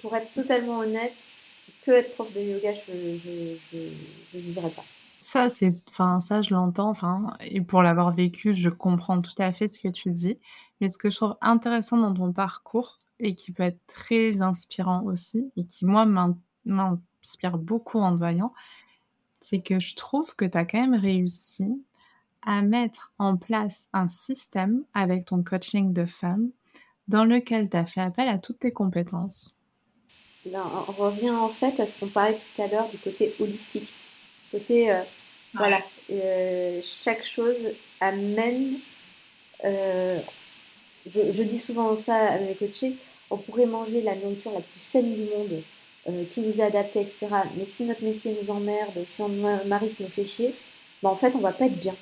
pour 0.03 0.14
être 0.14 0.30
totalement 0.30 0.80
honnête, 0.80 1.12
que 1.84 1.92
être 1.92 2.14
prof 2.14 2.32
de 2.32 2.40
yoga, 2.40 2.72
je 2.74 2.92
ne 3.72 4.40
vivrais 4.40 4.70
pas. 4.70 4.84
Ça, 5.25 5.49
c'est, 5.49 5.75
enfin, 5.89 6.20
ça, 6.20 6.43
je 6.43 6.53
l'entends, 6.53 6.91
enfin, 6.91 7.35
et 7.41 7.62
pour 7.62 7.83
l'avoir 7.83 8.14
vécu, 8.14 8.53
je 8.53 8.68
comprends 8.68 9.22
tout 9.22 9.33
à 9.39 9.55
fait 9.55 9.68
ce 9.68 9.81
que 9.81 9.89
tu 9.89 10.12
dis. 10.12 10.39
Mais 10.81 10.91
ce 10.91 10.99
que 10.99 11.11
je 11.11 11.16
trouve 11.16 11.37
intéressant 11.41 11.97
dans 11.97 12.12
ton 12.12 12.31
parcours 12.31 12.99
et 13.20 13.35
qui 13.35 13.51
peut 13.51 13.62
être 13.62 13.81
très 13.87 14.43
inspirant 14.43 15.03
aussi, 15.05 15.51
et 15.57 15.64
qui, 15.64 15.87
moi, 15.87 16.05
m'inspire 16.66 17.57
beaucoup 17.57 18.01
en 18.01 18.12
te 18.12 18.18
voyant, 18.18 18.53
c'est 19.41 19.62
que 19.62 19.81
je 19.81 19.97
trouve 19.97 20.37
que 20.37 20.45
tu 20.45 20.59
as 20.59 20.66
quand 20.66 20.79
même 20.79 21.01
réussi 21.01 21.83
à 22.43 22.61
mettre 22.61 23.14
en 23.18 23.39
place 23.39 23.89
un 23.95 24.09
système 24.09 24.85
avec 24.93 25.25
ton 25.25 25.43
coaching 25.43 25.95
de 25.95 26.05
femmes 26.05 26.51
dans 27.09 27.25
lequel 27.25 27.70
tu 27.70 27.79
as 27.79 27.87
fait 27.87 28.03
appel 28.03 28.29
à 28.29 28.39
toutes 28.39 28.59
tes 28.59 28.72
compétences. 28.72 29.55
on 30.45 30.93
revient 30.93 31.31
en 31.31 31.49
fait 31.49 31.81
à 31.81 31.87
ce 31.87 31.99
qu'on 31.99 32.09
parlait 32.09 32.39
tout 32.39 32.61
à 32.61 32.66
l'heure 32.66 32.91
du 32.91 32.99
côté 32.99 33.35
holistique. 33.41 33.95
Côté, 34.55 34.88
euh, 34.88 35.02
voilà, 35.55 35.80
euh, 36.12 36.80
chaque 36.80 37.24
chose 37.24 37.70
amène. 38.00 38.78
Euh, 39.64 40.20
je, 41.07 41.32
je, 41.32 41.42
dis 41.42 41.59
souvent 41.59 41.96
ça 41.96 42.14
à 42.14 42.38
mes 42.38 42.55
coachés 42.55 42.94
on 43.30 43.38
pourrait 43.38 43.66
manger 43.66 44.00
la 44.00 44.14
nourriture 44.14 44.52
la 44.52 44.61
plus 44.61 44.78
saine 44.80 45.12
du 45.12 45.22
monde 45.22 45.62
qui 46.28 46.40
nous 46.42 46.61
est 46.61 46.62
adapté, 46.62 47.00
etc. 47.00 47.26
Mais 47.57 47.66
si 47.66 47.84
notre 47.84 48.05
métier 48.05 48.36
nous 48.40 48.50
emmerde, 48.50 49.05
si 49.07 49.22
on 49.22 49.44
a 49.44 49.62
un 49.62 49.64
mari 49.64 49.90
qui 49.90 50.05
nous 50.05 50.09
fait 50.09 50.26
chier, 50.26 50.55
ben 51.02 51.09
en 51.09 51.16
fait, 51.16 51.34
on 51.34 51.40
va 51.40 51.52
pas 51.52 51.64
être 51.64 51.80
bien. 51.80 51.96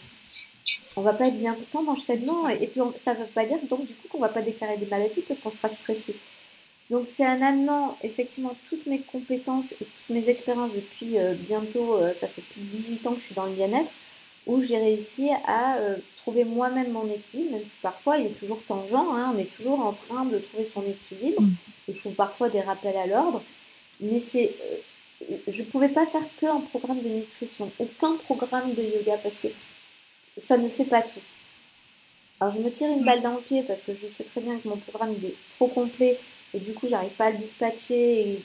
On 0.96 1.02
va 1.02 1.14
pas 1.14 1.28
être 1.28 1.38
bien. 1.38 1.54
Pourtant, 1.54 1.80
on 1.80 1.84
mange 1.84 2.00
sainement, 2.00 2.48
et, 2.48 2.66
puis 2.66 2.80
ça 2.96 3.14
ne 3.14 3.20
veut 3.20 3.30
pas 3.30 3.46
dire 3.46 3.60
donc 3.70 3.86
du 3.86 3.94
coup 3.94 4.08
qu'on 4.08 4.18
va 4.18 4.28
pas 4.28 4.42
déclarer 4.42 4.76
des 4.76 4.86
maladies 4.86 5.22
parce 5.22 5.40
qu'on 5.40 5.52
sera 5.52 5.70
stressé. 5.70 6.16
Donc 6.92 7.06
c'est 7.06 7.24
un 7.24 7.40
amenant 7.40 7.96
effectivement 8.02 8.54
toutes 8.68 8.84
mes 8.84 9.00
compétences 9.00 9.72
et 9.72 9.76
toutes 9.78 10.10
mes 10.10 10.28
expériences 10.28 10.72
depuis 10.74 11.18
euh, 11.18 11.34
bientôt, 11.34 11.96
euh, 11.96 12.12
ça 12.12 12.28
fait 12.28 12.42
plus 12.42 12.60
de 12.60 12.66
18 12.66 13.06
ans 13.06 13.14
que 13.14 13.20
je 13.20 13.24
suis 13.24 13.34
dans 13.34 13.46
le 13.46 13.54
bien-être, 13.54 13.90
où 14.46 14.60
j'ai 14.60 14.76
réussi 14.76 15.30
à 15.46 15.78
trouver 16.16 16.44
moi-même 16.44 16.92
mon 16.92 17.10
équilibre, 17.10 17.52
même 17.52 17.64
si 17.64 17.78
parfois 17.80 18.18
il 18.18 18.26
est 18.26 18.38
toujours 18.38 18.62
tangent, 18.62 18.94
hein, 18.94 19.32
on 19.34 19.38
est 19.38 19.50
toujours 19.50 19.80
en 19.80 19.94
train 19.94 20.26
de 20.26 20.38
trouver 20.38 20.64
son 20.64 20.82
équilibre, 20.86 21.40
mm. 21.40 21.54
il 21.88 21.94
faut 21.94 22.10
parfois 22.10 22.50
des 22.50 22.60
rappels 22.60 22.96
à 22.98 23.06
l'ordre, 23.06 23.42
mais 24.00 24.20
c'est, 24.20 24.54
euh, 25.30 25.36
je 25.48 25.62
ne 25.62 25.66
pouvais 25.68 25.88
pas 25.88 26.04
faire 26.04 26.26
que 26.38 26.46
un 26.46 26.60
programme 26.60 27.00
de 27.00 27.08
nutrition, 27.08 27.72
aucun 27.78 28.16
programme 28.16 28.74
de 28.74 28.82
yoga, 28.82 29.16
parce 29.16 29.40
que 29.40 29.48
ça 30.36 30.58
ne 30.58 30.68
fait 30.68 30.84
pas 30.84 31.00
tout. 31.00 31.20
Alors 32.38 32.52
je 32.52 32.60
me 32.60 32.70
tire 32.70 32.90
une 32.90 33.04
balle 33.04 33.22
dans 33.22 33.36
le 33.36 33.40
pied 33.40 33.62
parce 33.62 33.84
que 33.84 33.94
je 33.94 34.08
sais 34.08 34.24
très 34.24 34.40
bien 34.40 34.58
que 34.58 34.68
mon 34.68 34.76
programme 34.76 35.14
est 35.24 35.36
trop 35.50 35.68
complet 35.68 36.18
et 36.54 36.60
du 36.60 36.74
coup 36.74 36.88
j'arrive 36.88 37.12
pas 37.12 37.26
à 37.26 37.30
le 37.30 37.38
dispatcher. 37.38 38.42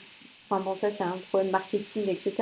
Enfin 0.48 0.62
bon 0.62 0.74
ça 0.74 0.90
c'est 0.90 1.04
un 1.04 1.18
problème 1.28 1.50
marketing 1.50 2.08
etc. 2.08 2.34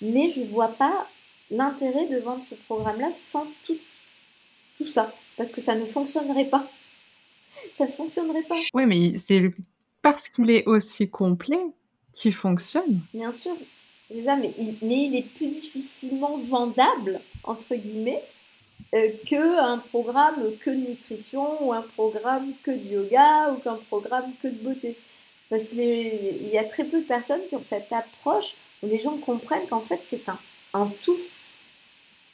Mais 0.00 0.28
je 0.28 0.42
vois 0.42 0.68
pas 0.68 1.08
l'intérêt 1.50 2.06
de 2.06 2.18
vendre 2.18 2.42
ce 2.42 2.54
programme-là 2.54 3.10
sans 3.10 3.46
tout, 3.64 3.78
tout 4.76 4.86
ça 4.86 5.14
parce 5.36 5.52
que 5.52 5.60
ça 5.60 5.74
ne 5.74 5.86
fonctionnerait 5.86 6.50
pas. 6.50 6.68
Ça 7.76 7.86
ne 7.86 7.90
fonctionnerait 7.90 8.42
pas. 8.42 8.60
Oui 8.74 8.86
mais 8.86 9.18
c'est 9.18 9.52
parce 10.02 10.28
qu'il 10.28 10.50
est 10.50 10.66
aussi 10.66 11.10
complet 11.10 11.60
qui 12.12 12.32
fonctionne. 12.32 13.00
Bien 13.14 13.30
sûr, 13.30 13.56
mais 14.10 14.54
il, 14.58 14.76
mais 14.82 15.04
il 15.04 15.16
est 15.16 15.34
plus 15.34 15.48
difficilement 15.48 16.38
vendable, 16.38 17.20
entre 17.44 17.74
guillemets, 17.76 18.22
euh, 18.94 19.08
qu'un 19.26 19.78
programme 19.90 20.56
que 20.60 20.70
de 20.70 20.76
nutrition 20.76 21.64
ou 21.64 21.72
un 21.72 21.82
programme 21.82 22.52
que 22.62 22.70
de 22.70 22.94
yoga 22.94 23.52
ou 23.52 23.56
qu'un 23.56 23.78
programme 23.88 24.32
que 24.42 24.48
de 24.48 24.62
beauté. 24.62 24.96
Parce 25.48 25.68
qu'il 25.68 26.48
y 26.48 26.58
a 26.58 26.64
très 26.64 26.84
peu 26.84 27.00
de 27.00 27.06
personnes 27.06 27.42
qui 27.48 27.56
ont 27.56 27.62
cette 27.62 27.92
approche 27.92 28.54
où 28.82 28.86
les 28.86 28.98
gens 28.98 29.16
comprennent 29.18 29.66
qu'en 29.68 29.80
fait 29.80 30.00
c'est 30.06 30.28
un, 30.28 30.38
un 30.74 30.90
tout. 31.00 31.18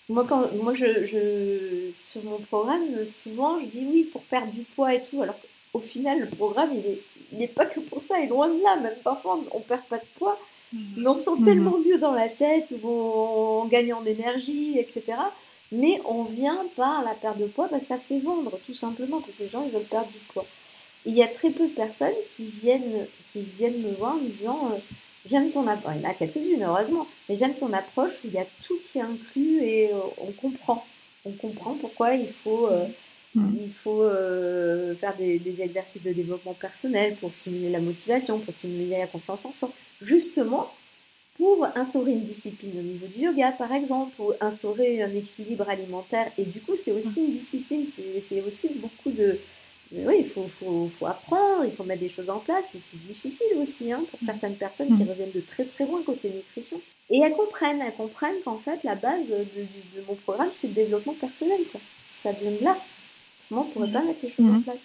Moi, 0.09 0.25
quand, 0.29 0.53
moi 0.55 0.73
je, 0.73 1.05
je, 1.05 1.91
sur 1.91 2.23
mon 2.25 2.39
programme, 2.39 3.05
souvent 3.05 3.59
je 3.59 3.67
dis 3.67 3.87
oui 3.91 4.05
pour 4.05 4.23
perdre 4.23 4.53
du 4.53 4.63
poids 4.63 4.95
et 4.95 5.03
tout, 5.03 5.23
alors 5.23 5.37
qu'au 5.73 5.81
final 5.81 6.21
le 6.21 6.29
programme 6.29 6.71
il 6.75 6.87
est 6.87 7.03
il 7.33 7.39
n'est 7.39 7.49
pas 7.49 7.67
que 7.67 7.81
pour 7.81 8.03
ça, 8.03 8.21
et 8.21 8.27
loin 8.27 8.49
de 8.49 8.63
là, 8.63 8.77
même 8.77 8.97
parfois 9.03 9.41
on 9.51 9.61
perd 9.61 9.83
pas 9.85 9.99
de 9.99 10.05
poids, 10.19 10.39
mhm. 10.73 10.81
mais 10.97 11.09
on 11.09 11.19
sent 11.19 11.31
mhm. 11.39 11.45
tellement 11.45 11.79
mieux 11.79 11.99
dans 11.99 12.13
la 12.13 12.29
tête, 12.29 12.75
ou 12.83 12.89
on, 12.89 13.65
gagne 13.67 13.93
en 13.93 14.05
énergie, 14.05 14.79
etc. 14.79 15.03
Mais 15.73 16.01
on 16.05 16.25
vient 16.25 16.67
par 16.77 17.03
la 17.03 17.15
perte 17.15 17.39
de 17.39 17.47
poids, 17.47 17.69
bah, 17.69 17.81
ça 17.81 17.99
fait 17.99 18.21
vendre, 18.21 18.59
tout 18.67 18.75
simplement, 18.75 19.21
que 19.21 19.33
ces 19.33 19.49
gens 19.49 19.65
ils 19.65 19.73
veulent 19.73 19.83
perdre 19.83 20.11
du 20.11 20.19
poids. 20.33 20.47
il 21.05 21.17
y 21.17 21.23
a 21.23 21.29
très 21.29 21.51
peu 21.51 21.69
de 21.69 21.75
personnes 21.75 22.15
qui 22.29 22.47
viennent, 22.47 23.07
qui 23.33 23.43
viennent 23.43 23.83
me 23.83 23.93
voir 23.95 24.15
en 24.15 24.19
me 24.19 24.29
disant 24.29 24.71
euh, 24.73 24.79
J'aime 25.29 25.51
ton 25.51 25.67
approche. 25.67 25.95
Il 25.97 26.03
y 26.03 26.07
en 26.07 26.11
a 26.11 26.15
quelques-unes, 26.15 26.63
heureusement, 26.63 27.07
mais 27.29 27.35
j'aime 27.35 27.57
ton 27.57 27.73
approche 27.73 28.19
où 28.23 28.29
il 28.29 28.35
y 28.35 28.39
a 28.39 28.47
tout 28.65 28.79
qui 28.85 28.99
est 28.99 29.03
inclus 29.03 29.61
et 29.63 29.93
euh, 29.93 29.99
on 30.19 30.31
comprend. 30.33 30.85
On 31.25 31.33
comprend 31.33 31.75
pourquoi 31.75 32.15
il 32.15 32.29
faut. 32.29 32.69
Euh, 32.69 32.87
Mm. 33.35 33.55
Il 33.59 33.71
faut 33.71 34.09
faire 34.97 35.15
des, 35.19 35.61
exercices 35.61 36.01
de 36.01 36.13
développement 36.13 36.55
personnel 36.55 37.17
pour 37.17 37.35
stimuler 37.35 37.69
la 37.69 37.81
motivation, 37.81 38.39
pour 38.39 38.55
stimuler 38.55 38.97
la 38.97 39.07
confiance 39.07 39.45
en 39.45 39.53
soi, 39.53 39.71
justement 40.01 40.73
pour 41.37 41.67
instaurer 41.75 42.13
une 42.13 42.25
discipline 42.25 42.79
au 42.79 42.83
niveau 42.83 43.07
du 43.07 43.21
yoga, 43.21 43.53
par 43.53 43.73
exemple, 43.73 44.15
ou 44.21 44.33
instaurer 44.41 45.03
un 45.03 45.15
équilibre 45.15 45.69
alimentaire. 45.69 46.31
Et 46.39 46.45
du 46.45 46.61
coup, 46.61 46.77
c'est 46.77 46.93
aussi 46.93 47.25
une 47.25 47.31
discipline, 47.31 47.87
c'est 47.87 48.43
aussi 48.43 48.71
beaucoup 48.71 49.11
de... 49.11 49.39
Oui, 49.93 50.17
il 50.19 50.27
faut, 50.27 50.49
faut, 50.49 50.91
faut, 50.99 51.07
apprendre, 51.07 51.65
il 51.65 51.71
faut 51.71 51.85
mettre 51.85 52.01
des 52.01 52.09
choses 52.09 52.29
en 52.29 52.41
place, 52.41 52.65
et 52.75 52.81
c'est 52.81 53.01
difficile 53.05 53.47
aussi 53.61 53.93
hein, 53.93 54.05
pour 54.11 54.21
mm. 54.21 54.27
certaines 54.27 54.57
personnes 54.57 54.97
qui 54.97 55.05
mm. 55.05 55.09
reviennent 55.09 55.33
de 55.33 55.41
très 55.41 55.65
très 55.65 55.87
loin 55.87 56.03
côté 56.03 56.29
nutrition. 56.31 56.81
Et 57.09 57.21
elles 57.21 57.35
comprennent, 57.35 57.81
elles 57.81 57.95
comprennent 57.95 58.41
qu'en 58.45 58.59
fait, 58.59 58.83
la 58.83 58.97
base 58.97 59.29
de, 59.29 59.45
de 59.45 60.05
mon 60.09 60.17
programme, 60.17 60.51
c'est 60.51 60.67
le 60.67 60.73
développement 60.73 61.15
personnel. 61.15 61.61
Quoi. 61.71 61.81
Ça 62.25 62.33
vient 62.33 62.51
de 62.51 62.65
là 62.65 62.77
on 63.51 63.65
ne 63.65 63.71
pourrait 63.71 63.91
pas 63.91 64.03
mettre 64.03 64.25
les 64.25 64.31
choses 64.31 64.51
en 64.51 64.61
place. 64.61 64.77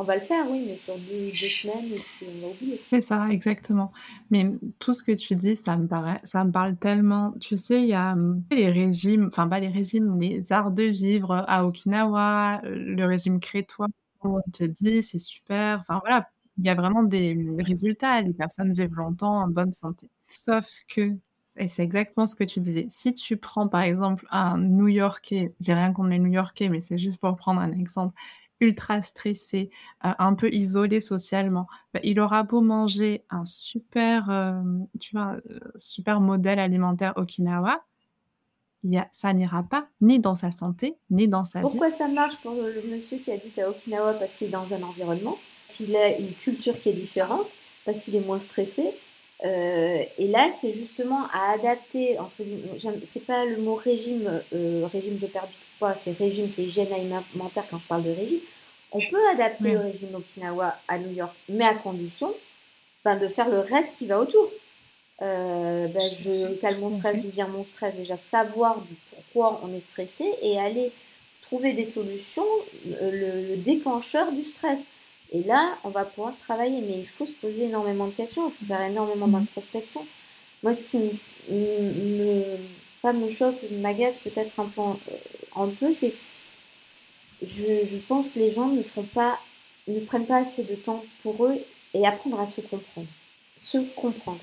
On 0.00 0.02
va 0.02 0.14
le 0.14 0.22
faire, 0.22 0.50
oui, 0.50 0.64
mais 0.66 0.76
sur 0.76 0.96
deux, 0.96 1.30
semaines, 1.30 1.92
et 1.92 1.96
puis 1.96 2.26
on 2.26 2.40
va 2.40 2.54
oublier. 2.54 2.80
C'est 2.90 3.02
ça, 3.02 3.28
exactement. 3.28 3.92
Mais 4.30 4.50
tout 4.78 4.94
ce 4.94 5.02
que 5.02 5.12
tu 5.12 5.36
dis, 5.36 5.56
ça 5.56 5.76
me, 5.76 5.86
paraît, 5.86 6.22
ça 6.24 6.42
me 6.42 6.50
parle 6.50 6.74
tellement. 6.76 7.32
Tu 7.32 7.58
sais, 7.58 7.82
il 7.82 7.88
y 7.88 7.92
a 7.92 8.14
hum, 8.14 8.42
les 8.50 8.70
régimes, 8.70 9.28
enfin 9.30 9.46
pas 9.46 9.60
les 9.60 9.68
régimes, 9.68 10.18
les 10.18 10.52
arts 10.52 10.70
de 10.70 10.84
vivre 10.84 11.44
à 11.46 11.66
Okinawa, 11.66 12.62
euh, 12.64 12.76
le 12.76 13.04
régime 13.04 13.40
crétois, 13.40 13.88
on 14.22 14.40
te 14.50 14.64
dit, 14.64 15.02
c'est 15.02 15.18
super. 15.18 15.80
Enfin 15.80 16.00
voilà, 16.00 16.30
il 16.56 16.64
y 16.64 16.70
a 16.70 16.74
vraiment 16.74 17.02
des 17.02 17.36
résultats. 17.58 18.22
Les 18.22 18.32
personnes 18.32 18.72
vivent 18.72 18.94
longtemps 18.94 19.42
en 19.42 19.48
bonne 19.48 19.74
santé. 19.74 20.08
Sauf 20.28 20.66
que 20.88 21.14
et 21.56 21.68
c'est 21.68 21.82
exactement 21.82 22.26
ce 22.26 22.34
que 22.36 22.44
tu 22.44 22.60
disais. 22.60 22.86
Si 22.90 23.14
tu 23.14 23.36
prends 23.36 23.68
par 23.68 23.82
exemple 23.82 24.26
un 24.30 24.58
New-Yorkais, 24.58 25.54
j'ai 25.60 25.74
rien 25.74 25.92
contre 25.92 26.10
les 26.10 26.18
New-Yorkais, 26.18 26.68
mais 26.68 26.80
c'est 26.80 26.98
juste 26.98 27.18
pour 27.18 27.36
prendre 27.36 27.60
un 27.60 27.72
exemple, 27.72 28.14
ultra 28.60 29.02
stressé, 29.02 29.70
euh, 30.04 30.12
un 30.18 30.34
peu 30.34 30.52
isolé 30.52 31.00
socialement, 31.00 31.66
bah, 31.94 32.00
il 32.02 32.20
aura 32.20 32.42
beau 32.42 32.60
manger 32.60 33.24
un 33.30 33.44
super, 33.44 34.30
hem, 34.30 34.86
tu 34.98 35.16
vois, 35.16 35.36
heu, 35.48 35.60
super 35.76 36.20
modèle 36.20 36.58
alimentaire 36.58 37.12
Okinawa, 37.16 37.82
ça 39.12 39.32
n'ira 39.32 39.62
pas, 39.62 39.88
ni 40.00 40.18
dans 40.18 40.36
sa 40.36 40.50
santé, 40.50 40.96
ni 41.10 41.28
dans 41.28 41.44
sa 41.44 41.60
vie. 41.60 41.68
Pourquoi 41.68 41.90
ça 41.90 42.08
marche 42.08 42.38
pour 42.38 42.52
le, 42.52 42.72
le 42.72 42.82
monsieur 42.90 43.18
qui 43.18 43.30
habite 43.30 43.58
à 43.58 43.68
Okinawa? 43.68 44.14
Parce 44.14 44.32
qu'il 44.32 44.48
est 44.48 44.50
dans 44.50 44.72
un 44.72 44.82
environnement, 44.82 45.36
qu'il 45.68 45.94
a 45.96 46.16
une 46.16 46.32
culture 46.34 46.78
qui 46.80 46.88
est 46.88 46.94
différente, 46.94 47.56
parce 47.84 48.04
qu'il 48.04 48.16
est 48.16 48.24
moins 48.24 48.38
stressé. 48.40 48.94
Euh, 49.44 50.02
et 50.18 50.28
là, 50.28 50.50
c'est 50.50 50.72
justement 50.72 51.22
à 51.32 51.52
adapter, 51.52 52.18
entre 52.18 52.42
guillemets, 52.42 52.78
c'est 53.04 53.24
pas 53.24 53.46
le 53.46 53.56
mot 53.56 53.74
régime, 53.74 54.42
euh, 54.52 54.86
régime 54.92 55.18
je 55.18 55.26
perds 55.26 55.46
du 55.46 55.54
tout 55.54 55.66
poids, 55.78 55.94
c'est 55.94 56.12
régime, 56.12 56.46
c'est 56.48 56.62
hygiène 56.64 56.92
alimentaire 56.92 57.64
quand 57.70 57.78
je 57.78 57.86
parle 57.86 58.02
de 58.02 58.10
régime. 58.10 58.40
On 58.92 59.00
peut 59.00 59.28
adapter 59.32 59.64
Oui. 59.66 59.72
le 59.72 59.78
régime 59.78 60.14
Okinawa 60.14 60.76
à 60.88 60.98
New 60.98 61.12
York, 61.14 61.34
mais 61.48 61.64
à 61.64 61.74
condition 61.74 62.34
ben, 63.04 63.16
de 63.16 63.28
faire 63.28 63.48
le 63.48 63.60
reste 63.60 63.94
qui 63.96 64.06
va 64.06 64.20
autour. 64.20 64.50
Euh, 65.22 65.86
ben, 65.88 66.02
je 66.02 66.54
calme 66.56 66.80
mon 66.80 66.90
stress, 66.90 67.18
d'où 67.20 67.30
vient 67.30 67.46
mon 67.48 67.64
stress, 67.64 67.94
déjà 67.94 68.16
savoir 68.18 68.82
pourquoi 69.10 69.60
on 69.64 69.72
est 69.72 69.80
stressé 69.80 70.34
et 70.42 70.58
aller 70.58 70.92
trouver 71.40 71.72
des 71.72 71.86
solutions, 71.86 72.44
le, 72.84 73.48
le 73.48 73.56
déclencheur 73.56 74.32
du 74.32 74.44
stress. 74.44 74.80
Et 75.32 75.42
là, 75.44 75.78
on 75.84 75.90
va 75.90 76.04
pouvoir 76.04 76.36
travailler, 76.38 76.80
mais 76.80 76.98
il 76.98 77.06
faut 77.06 77.26
se 77.26 77.32
poser 77.32 77.64
énormément 77.64 78.06
de 78.08 78.12
questions, 78.12 78.48
il 78.48 78.52
faut 78.58 78.64
faire 78.66 78.82
énormément 78.82 79.26
Mhm. 79.28 79.40
d'introspection. 79.44 80.04
Moi, 80.62 80.74
ce 80.74 80.82
qui 80.82 80.98
me, 80.98 81.12
me- 81.50 82.56
pas 83.02 83.12
me 83.12 83.28
choque, 83.28 83.56
m'agace 83.70 84.18
peut-être 84.18 84.58
un 84.60 84.66
peu, 84.66 84.82
un 85.56 85.68
peu 85.68 85.92
c'est 85.92 86.14
je, 87.42 87.82
je 87.84 87.98
pense 87.98 88.28
que 88.28 88.38
les 88.38 88.50
gens 88.50 88.68
ne 88.68 88.82
font 88.82 89.04
pas, 89.04 89.38
ne 89.88 90.00
prennent 90.00 90.26
pas 90.26 90.38
assez 90.38 90.62
de 90.62 90.74
temps 90.74 91.02
pour 91.22 91.46
eux 91.46 91.58
et 91.94 92.06
apprendre 92.06 92.38
à 92.40 92.46
se 92.46 92.60
comprendre. 92.60 93.06
Se 93.56 93.78
comprendre. 93.96 94.40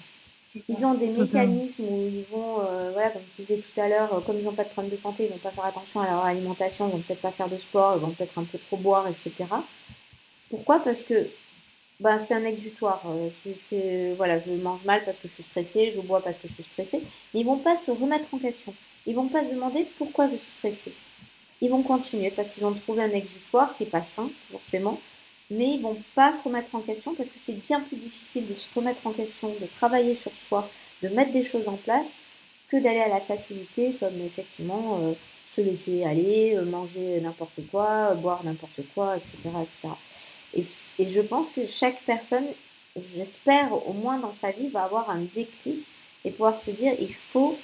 Ils 0.68 0.86
ont 0.86 0.96
des 0.96 1.10
mécanismes 1.10 1.84
où 1.84 2.08
ils 2.08 2.24
vont, 2.32 2.62
euh, 2.62 2.92
voilà, 2.94 3.12
comme 3.12 3.22
tu 3.36 3.42
disais 3.42 3.58
tout 3.58 3.80
à 3.80 3.88
l'heure, 3.88 4.12
euh, 4.16 4.22
comme 4.22 4.40
ils 4.40 4.46
n'ont 4.46 4.54
pas 4.54 4.64
de 4.64 4.70
problème 4.70 4.92
de 4.92 4.98
santé, 4.98 5.26
ils 5.26 5.30
vont 5.30 5.38
pas 5.38 5.52
faire 5.52 5.66
attention 5.66 6.02
à 6.02 6.08
leur 6.10 6.26
alimentation, 6.26 6.88
ils 6.88 6.92
vont 6.94 7.00
peut-être 7.02 7.22
pas 7.22 7.32
faire 7.32 7.50
de 7.50 7.58
sport, 7.58 7.96
ils 7.96 8.02
vont 8.02 8.10
peut-être 8.12 8.40
un 8.40 8.44
peu 8.46 8.58
trop 8.58 8.78
boire, 8.78 9.08
etc. 9.08 9.32
Pourquoi? 10.50 10.80
Parce 10.80 11.04
que 11.04 11.28
bah, 12.00 12.20
c'est 12.20 12.34
un 12.36 12.45
exutoire. 12.45 13.02
euh, 13.08 14.14
voilà, 14.18 14.38
je 14.38 14.52
mange 14.52 14.86
mal 14.86 15.04
parce 15.06 15.20
que 15.20 15.28
je 15.28 15.34
suis 15.34 15.43
stressée, 15.43 15.91
je 15.91 16.02
bois 16.02 16.22
parce 16.22 16.38
que 16.38 16.48
je 16.48 16.54
suis 16.54 16.64
stressée. 16.64 17.02
Mais 17.34 17.41
ils 17.41 17.45
vont 17.45 17.58
pas 17.58 17.76
se 17.76 17.91
remettre 17.91 18.34
en 18.34 18.39
question. 18.39 18.74
Ils 19.06 19.16
vont 19.16 19.30
pas 19.30 19.43
se 19.43 19.54
demander 19.54 19.88
pourquoi 19.98 20.28
je 20.28 20.38
suis 20.38 20.56
stressée. 20.56 20.93
Ils 21.62 21.70
vont 21.70 21.82
continuer 21.82 22.32
parce 22.32 22.50
qu'ils 22.50 22.66
ont 22.66 22.74
trouvé 22.74 23.02
un 23.04 23.12
exutoire 23.12 23.76
qui 23.76 23.84
est 23.84 23.88
pas 23.88 24.04
sain, 24.04 24.30
forcément. 24.52 25.00
Mais 25.50 25.70
ils 25.76 25.82
vont 25.82 25.98
pas 26.14 26.32
se 26.32 26.43
remettre 26.43 26.76
en 26.76 26.82
question 26.82 27.16
parce 27.16 27.30
que 27.30 27.39
c'est 27.39 27.54
bien 27.56 27.82
plus 27.82 27.95
difficile 27.95 28.45
de 28.48 28.54
se 28.54 28.68
remettre 28.76 29.08
en 29.08 29.14
question, 29.14 29.56
de 29.60 29.66
travailler 29.66 30.14
sur 30.14 30.32
soi, 30.48 30.70
de 31.02 31.10
mettre 31.10 31.32
des 31.32 31.43
choses 31.43 31.68
en 31.68 31.78
place 31.78 32.14
que 32.70 32.78
d'aller 32.78 33.00
à 33.00 33.08
la 33.08 33.22
facilité, 33.22 33.95
comme 34.00 34.20
effectivement 34.22 35.00
euh, 35.02 35.14
se 35.56 35.62
laisser 35.62 36.04
aller, 36.04 36.56
euh, 36.56 36.66
manger 36.66 37.22
n'importe 37.22 37.66
quoi, 37.72 38.14
boire 38.16 38.43
n'importe 38.43 38.82
quoi, 38.93 39.18
etc. 39.18 39.38
etc. 39.64 39.95
Et, 40.54 40.64
je 41.10 41.22
pense 41.22 41.52
que 41.52 41.68
chaque 41.68 42.02
personne, 42.04 42.48
j'espère 42.95 43.88
au 43.88 43.93
moins 43.93 44.18
dans 44.20 44.32
sa 44.32 44.52
vie, 44.52 44.70
va 44.70 44.84
avoir 44.84 45.10
un 45.10 45.22
déclic 45.22 45.86
et 46.26 46.32
pouvoir 46.32 46.58
se 46.58 46.72
dire 46.72 46.93
il 47.00 47.14
faut 47.14 47.58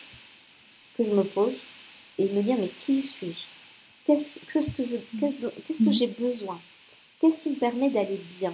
que 0.97 1.03
je 1.03 1.11
me 1.11 1.23
pose 1.23 1.63
et 2.19 2.25
me 2.29 2.41
dire 2.43 2.57
mais 2.59 2.69
qui 2.69 3.01
suis-je? 3.01 3.45
Qu'est-ce 4.05 4.39
que 4.39 4.83
je- 4.83 4.97
qu'est-ce- 5.19 5.47
qu'est-ce 5.65 5.83
que 5.83 5.91
j'ai 5.91 6.07
besoin? 6.07 6.59
Qu'est-ce 7.19 7.39
qui 7.39 7.49
me 7.51 7.55
permet 7.55 7.89
d'aller 7.89 8.19
bien? 8.29 8.53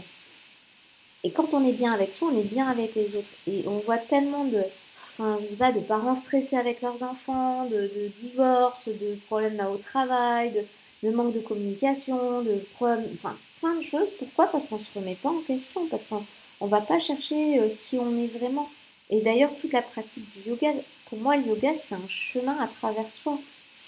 Et 1.23 1.31
quand 1.31 1.53
on 1.53 1.65
est 1.65 1.73
bien 1.73 1.91
avec 1.91 2.13
soi, 2.13 2.29
on 2.33 2.37
est 2.37 2.43
bien 2.43 2.67
avec 2.67 2.95
les 2.95 3.15
autres. 3.17 3.31
Et 3.47 3.63
on 3.67 3.79
voit 3.79 3.97
tellement 3.97 4.45
de, 4.45 4.63
enfin, 4.95 5.37
je 5.41 5.47
sais 5.47 5.57
pas, 5.57 5.71
de 5.71 5.81
parents 5.81 6.15
stressés 6.15 6.55
avec 6.55 6.81
leurs 6.81 7.03
enfants, 7.03 7.65
de, 7.65 7.91
de 7.95 8.07
divorces, 8.15 8.87
de 8.87 9.17
problèmes 9.25 9.59
au 9.69 9.77
travail, 9.77 10.51
de, 10.51 10.65
de 11.07 11.13
manque 11.13 11.33
de 11.33 11.39
communication, 11.41 12.41
de 12.41 12.55
problèmes, 12.75 13.09
enfin, 13.15 13.37
plein 13.59 13.75
de 13.75 13.81
choses. 13.81 14.09
Pourquoi? 14.17 14.47
Parce 14.47 14.67
qu'on 14.67 14.79
se 14.79 14.89
remet 14.95 15.15
pas 15.15 15.29
en 15.29 15.41
question, 15.41 15.87
parce 15.87 16.05
qu'on 16.05 16.25
on 16.61 16.67
va 16.67 16.81
pas 16.81 16.99
chercher 16.99 17.59
euh, 17.59 17.69
qui 17.79 17.97
on 17.97 18.17
est 18.17 18.27
vraiment. 18.27 18.69
Et 19.09 19.21
d'ailleurs, 19.21 19.55
toute 19.55 19.73
la 19.73 19.81
pratique 19.81 20.25
du 20.35 20.49
yoga, 20.49 20.73
pour 21.07 21.17
moi, 21.17 21.37
le 21.37 21.47
yoga, 21.47 21.73
c'est 21.73 21.95
un 21.95 22.07
chemin 22.07 22.57
à 22.59 22.67
travers 22.67 23.11
soi. 23.11 23.39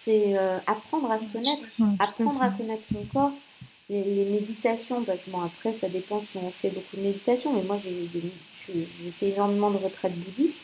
C'est 0.04 0.38
euh, 0.38 0.58
apprendre 0.66 1.12
à 1.12 1.18
se 1.18 1.28
connaître, 1.28 1.64
apprendre 2.00 2.42
à 2.42 2.50
connaître 2.50 2.84
son 2.84 3.04
corps. 3.14 3.34
Les, 3.90 4.04
les 4.04 4.26
méditations, 4.26 5.04
parce 5.04 5.26
que 5.26 5.32
bon, 5.32 5.42
après, 5.42 5.74
ça 5.74 5.90
dépend 5.90 6.20
si 6.22 6.38
on 6.38 6.50
fait 6.50 6.70
beaucoup 6.70 6.96
de 6.96 7.02
méditation, 7.02 7.52
mais 7.54 7.62
moi, 7.62 7.78
j'ai 7.78 8.10
j'ai 8.68 9.12
fait 9.12 9.30
énormément 9.30 9.70
de 9.70 9.78
retraites 9.78 10.18
bouddhistes, 10.18 10.62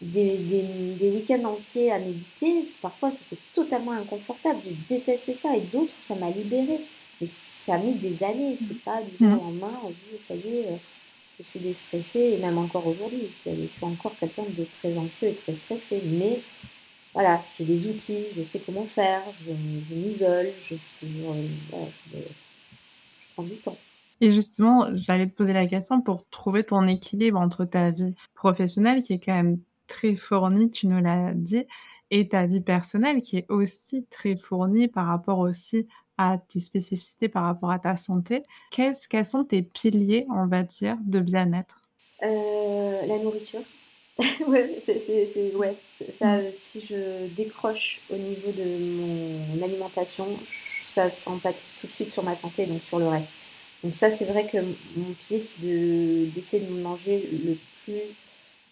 des, 0.00 0.36
des, 0.38 0.62
des 0.98 1.10
week-ends 1.10 1.44
entiers 1.44 1.90
à 1.90 1.98
méditer. 1.98 2.62
Parfois, 2.80 3.10
c'était 3.10 3.42
totalement 3.52 3.92
inconfortable. 3.92 4.60
J'ai 4.64 4.76
détesté 4.88 5.34
ça, 5.34 5.56
et 5.56 5.60
d'autres, 5.60 5.94
ça 5.98 6.14
m'a 6.14 6.30
libérée. 6.30 6.80
Mais 7.20 7.26
ça 7.26 7.74
a 7.74 7.78
mis 7.78 7.94
des 7.94 8.22
années, 8.24 8.56
c'est 8.66 8.82
pas 8.82 9.02
du 9.02 9.16
jour 9.16 9.28
au 9.42 9.44
lendemain, 9.46 9.72
on 9.84 9.90
se 9.90 9.96
dit, 9.96 10.18
ça 10.18 10.34
y 10.34 10.38
est, 10.48 10.66
euh, 10.68 10.76
je 11.38 11.44
suis 11.44 11.60
déstressée, 11.60 12.34
et 12.34 12.38
même 12.38 12.58
encore 12.58 12.86
aujourd'hui, 12.86 13.22
je, 13.44 13.50
suis- 13.50 13.62
je 13.68 13.76
suis 13.76 13.84
encore 13.86 14.12
quelqu'un 14.18 14.44
de 14.56 14.64
très 14.78 14.96
anxieux 14.98 15.28
et 15.28 15.34
très 15.34 15.54
stressé, 15.54 16.02
mais 16.04 16.40
voilà, 17.14 17.42
j'ai 17.58 17.64
des 17.64 17.88
outils, 17.88 18.26
je 18.36 18.42
sais 18.42 18.60
comment 18.60 18.86
faire, 18.86 19.22
je, 19.46 19.52
je 19.88 19.94
m'isole, 19.94 20.50
je, 20.62 20.74
je- 21.02 21.08
je 22.12 22.18
prends 23.34 23.42
du 23.42 23.56
temps. 23.56 23.76
Et 24.20 24.32
justement, 24.32 24.88
j'allais 24.94 25.26
te 25.26 25.34
poser 25.34 25.52
la 25.52 25.66
question 25.66 26.02
pour 26.02 26.28
trouver 26.28 26.62
ton 26.62 26.86
équilibre 26.86 27.38
entre 27.38 27.64
ta 27.64 27.90
vie 27.90 28.14
professionnelle, 28.34 29.02
qui 29.02 29.14
est 29.14 29.18
quand 29.18 29.34
même 29.34 29.58
très 29.86 30.14
fournie, 30.14 30.70
tu 30.70 30.86
nous 30.86 31.00
l'as 31.00 31.32
dit, 31.34 31.64
et 32.10 32.28
ta 32.28 32.46
vie 32.46 32.60
personnelle, 32.60 33.22
qui 33.22 33.38
est 33.38 33.46
aussi 33.50 34.04
très 34.10 34.36
fournie 34.36 34.88
par 34.88 35.06
rapport 35.06 35.38
aussi 35.38 35.86
à 36.20 36.38
tes 36.38 36.60
spécificités, 36.60 37.28
par 37.28 37.44
rapport 37.44 37.70
à 37.70 37.78
ta 37.78 37.96
santé. 37.96 38.44
Qu'est-ce 38.70 39.08
quels 39.08 39.26
sont 39.26 39.44
tes 39.44 39.62
piliers, 39.62 40.26
on 40.30 40.46
va 40.46 40.62
dire, 40.64 40.96
de 41.02 41.20
bien-être? 41.20 41.80
Euh, 42.22 43.06
la 43.06 43.18
nourriture. 43.18 43.62
ouais, 44.48 44.78
c'est, 44.82 44.98
c'est, 44.98 45.26
c'est- 45.26 45.54
ouais, 45.56 45.76
c'est- 45.94 46.10
ça, 46.10 46.36
euh, 46.36 46.50
si 46.52 46.82
je 46.82 47.28
décroche 47.34 48.00
au 48.10 48.16
niveau 48.16 48.52
de 48.52 48.64
mon 49.58 49.62
alimentation, 49.62 50.26
ça 50.88 51.10
s'empathie 51.10 51.70
tout 51.80 51.86
de 51.88 51.92
suite 51.92 52.12
sur 52.12 52.22
ma 52.24 52.34
santé, 52.34 52.66
donc 52.66 52.82
sur 52.82 52.98
le 52.98 53.08
reste. 53.08 53.28
Donc 53.84 53.94
ça, 53.94 54.10
c'est 54.16 54.26
vrai 54.26 54.48
que 54.48 54.58
mon 54.96 55.14
pied, 55.14 55.40
c'est 55.40 55.60
de, 55.62 56.26
d'essayer 56.34 56.64
de 56.66 56.72
manger 56.72 57.28
le 57.32 57.56
plus, 57.84 58.00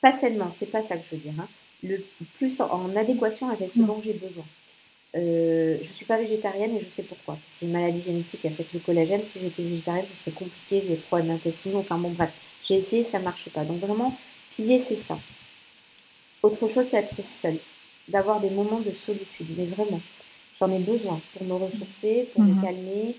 pas 0.03 0.13
sainement, 0.13 0.51
c'est 0.51 0.67
pas 0.67 0.83
ça 0.85 0.97
que 0.99 1.07
je 1.07 1.13
veux 1.17 1.23
dire, 1.23 1.35
hein, 1.41 1.49
le 1.83 2.05
plus 2.35 2.61
en, 2.61 2.71
en 2.71 2.97
adéquation 2.97 3.49
avec 3.51 3.71
ce 3.71 3.83
Mmh. 3.83 3.85
dont 3.85 4.01
j'ai 4.03 4.15
besoin. 4.15 4.47
Euh, 5.17 5.79
je 5.81 5.93
suis 5.93 6.05
pas 6.05 6.19
végétarienne 6.19 6.77
et 6.77 6.81
je 6.81 6.89
sais 6.89 7.03
pourquoi. 7.03 7.39
J'ai 7.59 7.67
une 7.67 7.73
maladie 7.73 8.01
génétique 8.03 8.45
avec 8.45 8.73
le 8.73 8.81
collagène. 8.81 9.25
Si 9.25 9.41
j'étais 9.41 9.63
végétarienne, 9.63 10.07
ça 10.07 10.15
serait 10.15 10.33
compliqué, 10.33 10.83
j'ai 10.83 10.89
des 10.91 10.97
problèmes 10.97 11.31
intestinaux. 11.31 11.79
Enfin 11.79 11.99
bon, 11.99 12.11
bref, 12.11 12.31
j'ai 12.63 12.75
essayé, 12.75 13.03
ça 13.05 13.19
marche 13.19 13.49
pas. 13.51 13.65
Donc 13.65 13.79
vraiment, 13.81 14.17
piller, 14.51 14.79
c'est 14.79 14.97
ça. 14.97 15.19
Autre 16.43 16.69
chose, 16.69 16.85
c'est 16.85 16.99
être 16.99 17.23
seule, 17.23 17.59
d'avoir 18.09 18.41
des 18.41 18.51
moments 18.51 18.81
de 18.81 18.93
solitude. 18.93 19.47
Mais 19.57 19.67
vraiment, 19.67 20.01
j'en 20.59 20.71
ai 20.71 20.79
besoin 20.79 21.21
pour 21.33 21.45
me 21.47 21.55
ressourcer, 21.55 22.29
pour 22.33 22.43
me 22.43 22.53
Mhm. 22.53 22.61
calmer. 22.61 23.17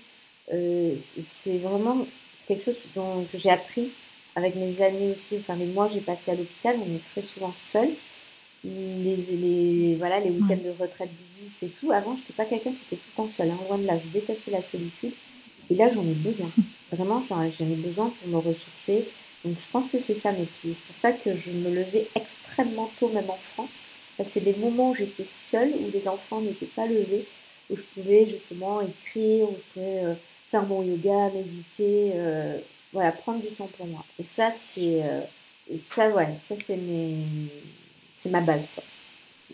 Euh, 0.52 0.94
c'est 0.96 1.20
c'est 1.22 1.58
vraiment 1.58 2.06
quelque 2.46 2.64
chose 2.64 2.82
dont, 2.94 3.24
que 3.30 3.38
j'ai 3.38 3.50
appris 3.50 3.92
avec 4.34 4.54
mes 4.56 4.80
années 4.82 5.10
aussi, 5.12 5.36
enfin 5.38 5.56
les 5.56 5.66
mois 5.66 5.86
que 5.88 5.94
j'ai 5.94 6.00
passé 6.00 6.30
à 6.30 6.34
l'hôpital. 6.34 6.76
On 6.84 6.94
est 6.96 7.04
très 7.04 7.22
souvent 7.22 7.52
seul. 7.54 7.90
Les, 8.62 9.16
les, 9.16 9.96
voilà, 9.96 10.20
les 10.20 10.30
week-ends 10.30 10.58
de 10.62 10.70
retraite 10.78 11.10
bouddhiste 11.10 11.62
et 11.62 11.68
tout. 11.68 11.92
Avant, 11.92 12.14
je 12.14 12.20
n'étais 12.20 12.32
pas 12.34 12.44
quelqu'un 12.44 12.72
qui 12.72 12.82
était 12.84 12.96
tout 12.96 13.08
le 13.12 13.16
temps 13.16 13.28
seul. 13.28 13.50
hein, 13.50 13.58
loin 13.68 13.78
de 13.78 13.86
là, 13.86 13.96
je 13.98 14.08
détestais 14.08 14.50
la 14.50 14.62
solitude. 14.62 15.12
Et 15.70 15.74
là, 15.74 15.88
j'en 15.88 16.02
ai 16.02 16.14
besoin. 16.14 16.50
Vraiment, 16.92 17.20
j'en 17.20 17.42
ai 17.42 17.76
besoin 17.76 18.10
pour 18.10 18.28
me 18.28 18.36
ressourcer. 18.36 19.08
Donc, 19.44 19.58
je 19.58 19.68
pense 19.70 19.88
que 19.88 19.98
c'est 19.98 20.14
ça 20.14 20.32
mes 20.32 20.44
pieds. 20.44 20.74
C'est 20.74 20.84
pour 20.84 20.96
ça 20.96 21.12
que 21.12 21.34
je 21.34 21.50
me 21.50 21.70
levais 21.74 22.08
extrêmement 22.14 22.90
tôt, 22.98 23.08
même 23.08 23.30
en 23.30 23.38
France. 23.38 23.80
C'est 24.22 24.44
des 24.44 24.54
moments 24.54 24.90
où 24.90 24.94
j'étais 24.94 25.26
seule, 25.50 25.72
où 25.80 25.90
les 25.90 26.06
enfants 26.06 26.42
n'étaient 26.42 26.66
pas 26.66 26.86
levés, 26.86 27.26
où 27.70 27.76
je 27.76 27.82
pouvais 27.94 28.26
justement 28.26 28.82
écrire, 28.82 29.48
où 29.48 29.56
je 29.56 29.72
pouvais 29.72 30.04
euh, 30.04 30.14
faire 30.48 30.66
mon 30.66 30.82
yoga, 30.82 31.30
méditer, 31.30 32.12
euh, 32.14 32.58
voilà, 32.92 33.12
prendre 33.12 33.40
du 33.40 33.48
temps 33.54 33.68
pour 33.76 33.86
moi. 33.86 34.04
Et 34.18 34.24
ça, 34.24 34.50
c'est 34.52 35.02
euh, 35.04 35.22
ça, 35.76 36.10
ouais, 36.10 36.34
ça 36.36 36.54
c'est 36.62 36.76
mes, 36.76 37.24
c'est 38.20 38.30
ma 38.30 38.40
base, 38.42 38.70
quoi. 38.74 38.84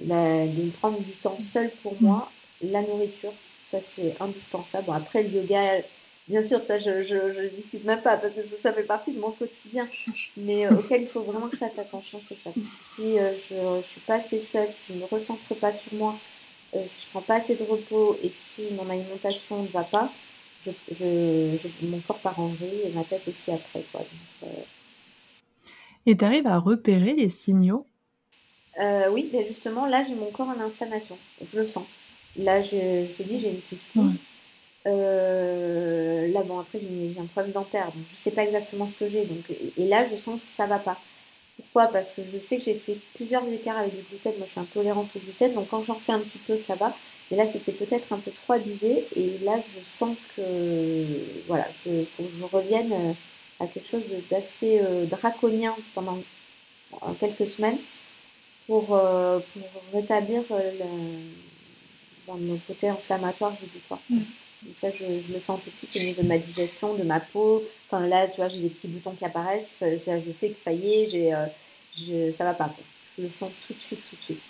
La- 0.04 0.46
de 0.46 0.62
me 0.64 0.70
prendre 0.72 1.00
du 1.00 1.12
temps 1.12 1.38
seul 1.38 1.70
pour 1.82 2.00
moi, 2.02 2.30
la 2.62 2.82
nourriture, 2.82 3.34
ça 3.62 3.80
c'est 3.80 4.16
indispensable. 4.20 4.86
Bon, 4.86 4.92
après 4.92 5.22
le 5.24 5.30
yoga, 5.30 5.82
bien 6.28 6.42
sûr, 6.42 6.62
ça 6.62 6.78
je, 6.78 7.02
je, 7.02 7.32
je 7.32 7.44
discute 7.54 7.84
même 7.84 8.02
pas 8.02 8.16
parce 8.18 8.34
que 8.34 8.42
ça, 8.44 8.56
ça 8.62 8.72
fait 8.74 8.84
partie 8.84 9.12
de 9.14 9.20
mon 9.20 9.32
quotidien, 9.32 9.88
mais 10.36 10.66
euh, 10.66 10.78
auquel 10.78 11.02
il 11.02 11.08
faut 11.08 11.22
vraiment 11.22 11.48
que 11.48 11.54
je 11.54 11.60
fasse 11.60 11.78
attention, 11.78 12.20
c'est 12.20 12.36
ça. 12.36 12.50
Parce 12.52 12.68
que 12.70 12.84
si 12.84 13.18
euh, 13.18 13.34
je, 13.36 13.80
je 13.82 13.86
suis 13.88 14.00
pas 14.02 14.16
assez 14.16 14.40
seule, 14.40 14.70
si 14.72 14.84
je 14.88 14.94
ne 14.94 15.00
me 15.00 15.06
recentre 15.06 15.54
pas 15.56 15.72
sur 15.72 15.94
moi, 15.94 16.20
euh, 16.74 16.82
si 16.86 17.04
je 17.06 17.10
prends 17.10 17.22
pas 17.22 17.36
assez 17.36 17.56
de 17.56 17.64
repos 17.64 18.18
et 18.22 18.30
si 18.30 18.70
mon 18.72 18.88
alimentation 18.90 19.62
ne 19.62 19.68
va 19.68 19.84
pas, 19.84 20.12
je, 20.62 21.68
mon 21.86 22.00
corps 22.00 22.20
part 22.20 22.40
en 22.40 22.48
vrille 22.48 22.82
et 22.84 22.90
ma 22.90 23.04
tête 23.04 23.26
aussi 23.28 23.50
après. 23.52 23.84
Quoi. 23.92 24.02
Et 26.06 26.16
tu 26.16 26.24
arrives 26.24 26.46
à 26.46 26.58
repérer 26.58 27.14
les 27.14 27.28
signaux 27.28 27.86
euh, 28.80 29.10
Oui, 29.10 29.30
mais 29.32 29.44
justement, 29.44 29.86
là, 29.86 30.04
j'ai 30.04 30.14
mon 30.14 30.30
corps 30.30 30.48
en 30.48 30.60
inflammation. 30.60 31.18
Je 31.42 31.60
le 31.60 31.66
sens. 31.66 31.86
Là, 32.36 32.60
je, 32.62 33.06
t'ai 33.12 33.24
dit, 33.24 33.38
j'ai 33.38 33.50
une 33.50 33.60
cystite. 33.60 34.02
Euh, 34.86 36.28
là, 36.28 36.42
bon, 36.42 36.58
après, 36.58 36.80
j'ai 36.80 37.20
un 37.20 37.26
problème 37.26 37.52
dentaire, 37.52 37.86
donc 37.86 38.04
je 38.10 38.14
sais 38.14 38.30
pas 38.30 38.44
exactement 38.44 38.86
ce 38.86 38.94
que 38.94 39.08
j'ai. 39.08 39.24
Donc, 39.24 39.44
et 39.50 39.86
là, 39.86 40.04
je 40.04 40.16
sens 40.16 40.38
que 40.38 40.44
ça 40.44 40.66
va 40.66 40.78
pas. 40.78 40.98
Pourquoi? 41.56 41.86
Parce 41.88 42.12
que 42.12 42.22
je 42.32 42.38
sais 42.38 42.58
que 42.58 42.62
j'ai 42.62 42.74
fait 42.74 42.98
plusieurs 43.14 43.46
écarts 43.48 43.78
avec 43.78 43.96
du 43.96 44.02
gluten. 44.02 44.34
Moi, 44.36 44.46
je 44.46 44.52
suis 44.52 44.60
intolérante 44.60 45.08
au 45.16 45.18
gluten, 45.18 45.54
donc 45.54 45.68
quand 45.68 45.82
j'en 45.82 45.98
fais 45.98 46.12
un 46.12 46.20
petit 46.20 46.38
peu, 46.38 46.56
ça 46.56 46.74
va. 46.74 46.94
Mais 47.30 47.36
là, 47.36 47.46
c'était 47.46 47.72
peut-être 47.72 48.12
un 48.12 48.18
peu 48.18 48.30
trop 48.30 48.52
abusé. 48.54 49.06
Et 49.16 49.38
là, 49.42 49.58
je 49.60 49.80
sens 49.82 50.16
que 50.36 51.04
voilà, 51.48 51.66
je, 51.72 52.04
faut 52.04 52.22
que 52.22 52.28
je 52.28 52.44
revienne 52.44 52.92
euh, 52.92 53.12
à 53.58 53.66
quelque 53.66 53.88
chose 53.88 54.02
d'assez 54.30 54.80
euh, 54.80 55.06
draconien 55.06 55.74
pendant 55.94 56.18
quelques 57.18 57.48
semaines 57.48 57.78
pour, 58.66 58.94
euh, 58.94 59.38
pour 59.52 59.62
rétablir 59.92 60.42
le, 60.50 60.84
mon 62.28 62.58
côté 62.66 62.88
inflammatoire 62.88 63.52
du 63.52 63.80
corps. 63.88 64.02
Mm. 64.10 64.20
Et 64.68 64.72
ça, 64.72 64.90
je, 64.90 65.04
le 65.32 65.40
sens 65.40 65.60
tout 65.62 65.70
de 65.70 65.76
suite 65.76 65.96
au 65.96 66.04
niveau 66.04 66.22
de 66.22 66.28
ma 66.28 66.38
digestion, 66.38 66.94
de 66.94 67.04
ma 67.04 67.20
peau. 67.20 67.62
Quand 67.90 68.00
là, 68.00 68.26
tu 68.26 68.36
vois, 68.36 68.48
j'ai 68.48 68.60
des 68.60 68.70
petits 68.70 68.88
boutons 68.88 69.14
qui 69.14 69.24
apparaissent, 69.24 69.82
je 69.82 70.30
sais 70.32 70.50
que 70.50 70.58
ça 70.58 70.72
y 70.72 70.94
est, 70.94 71.06
j'ai, 71.92 72.32
ça 72.32 72.44
va 72.44 72.54
pas. 72.54 72.74
Je 73.16 73.22
le 73.22 73.30
sens 73.30 73.50
tout 73.66 73.74
de 73.74 73.80
suite, 73.80 74.00
tout 74.10 74.16
de 74.16 74.22
suite. 74.22 74.42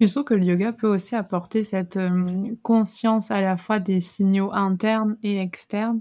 Je 0.00 0.06
trouve 0.06 0.24
que 0.24 0.34
le 0.34 0.44
yoga 0.44 0.72
peut 0.72 0.88
aussi 0.88 1.14
apporter 1.14 1.64
cette 1.64 1.98
conscience 2.62 3.30
à 3.30 3.40
la 3.40 3.56
fois 3.56 3.78
des 3.78 4.00
signaux 4.00 4.52
internes 4.52 5.18
et 5.22 5.38
externes. 5.38 6.00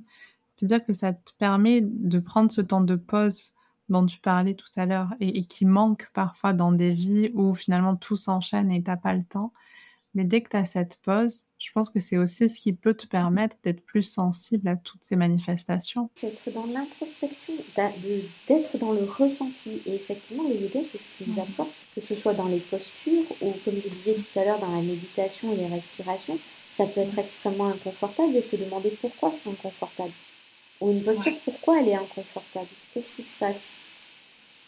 C'est-à-dire 0.56 0.86
que 0.86 0.94
ça 0.94 1.14
te 1.14 1.32
permet 1.38 1.82
de 1.82 2.20
prendre 2.20 2.52
ce 2.52 2.62
temps 2.62 2.82
de 2.82 2.96
pause 2.96 3.54
dont 3.90 4.06
tu 4.06 4.20
parlais 4.20 4.54
tout 4.54 4.70
à 4.76 4.86
l'heure 4.86 5.10
et, 5.20 5.40
et, 5.40 5.46
qui 5.46 5.66
manque 5.66 6.10
parfois 6.14 6.54
dans 6.54 6.72
des 6.72 6.94
vies 6.94 7.32
où 7.34 7.54
finalement 7.54 7.96
tout 7.96 8.16
s'enchaîne 8.16 8.72
et 8.72 8.84
t'as 8.84 8.98
pas 8.98 9.14
le 9.14 9.24
temps. 9.24 9.52
Mais 10.16 10.24
dès 10.24 10.42
que 10.42 10.50
tu 10.50 10.58
as 10.58 10.66
cette 10.66 10.98
pause, 10.98 11.46
je 11.60 11.72
pense 11.72 11.90
que 11.90 12.00
c'est 12.00 12.18
aussi 12.18 12.50
ce 12.50 12.60
qui 12.60 12.74
peut 12.74 12.96
te 12.96 13.06
permettre 13.06 13.56
d'être 13.64 13.86
plus 13.86 14.02
sensible 14.02 14.68
à 14.68 14.76
toutes 14.76 15.04
ces 15.04 15.16
manifestations. 15.16 16.10
C'est 16.16 16.28
être 16.28 16.52
dans 16.52 16.66
l'introspection, 16.66 17.54
d'être 18.48 18.78
dans 18.80 18.92
le 18.92 19.04
ressenti. 19.04 19.82
Et 19.86 19.96
effectivement, 19.96 20.44
le 20.48 20.56
yoga, 20.56 20.82
c'est 20.84 20.98
ce 20.98 21.10
qui 21.10 21.30
nous 21.30 21.40
apporte, 21.40 21.76
que 21.94 22.02
ce 22.02 22.16
soit 22.16 22.34
dans 22.34 22.48
les 22.48 22.60
postures 22.60 23.26
ou, 23.42 23.54
comme 23.64 23.80
je 23.82 23.90
disais 23.90 24.16
tout 24.16 24.40
à 24.40 24.46
l'heure, 24.46 24.60
dans 24.60 24.74
la 24.74 24.82
méditation 24.82 25.54
et 25.54 25.58
les 25.58 25.68
respirations. 25.68 26.40
Ça 26.70 26.88
peut 26.88 27.02
être 27.02 27.20
extrêmement 27.20 27.68
inconfortable 27.68 28.36
et 28.36 28.42
se 28.42 28.56
demander 28.56 28.98
pourquoi 29.02 29.34
c'est 29.38 29.50
inconfortable. 29.50 30.14
Ou 30.82 30.92
une 30.92 31.04
posture, 31.04 31.34
pourquoi 31.44 31.80
elle 31.80 31.90
est 31.90 31.96
inconfortable? 31.96 32.70
Qu'est-ce 32.94 33.14
qui 33.14 33.24
se 33.24 33.34
passe? 33.38 33.72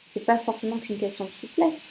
C'est 0.08 0.26
pas 0.26 0.38
forcément 0.38 0.78
qu'une 0.78 0.98
question 0.98 1.26
de 1.26 1.32
souplesse 1.32 1.90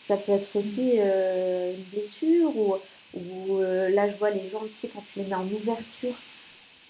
ça 0.00 0.16
peut 0.16 0.32
être 0.32 0.56
aussi 0.56 0.94
euh, 0.96 1.74
une 1.74 1.84
blessure 1.92 2.56
ou, 2.56 2.74
ou 3.14 3.58
euh, 3.58 3.90
là 3.90 4.08
je 4.08 4.16
vois 4.16 4.30
les 4.30 4.48
gens, 4.48 4.60
tu 4.66 4.72
sais, 4.72 4.88
quand 4.88 5.04
tu 5.12 5.18
les 5.18 5.26
mets 5.26 5.34
en 5.34 5.46
ouverture, 5.46 6.14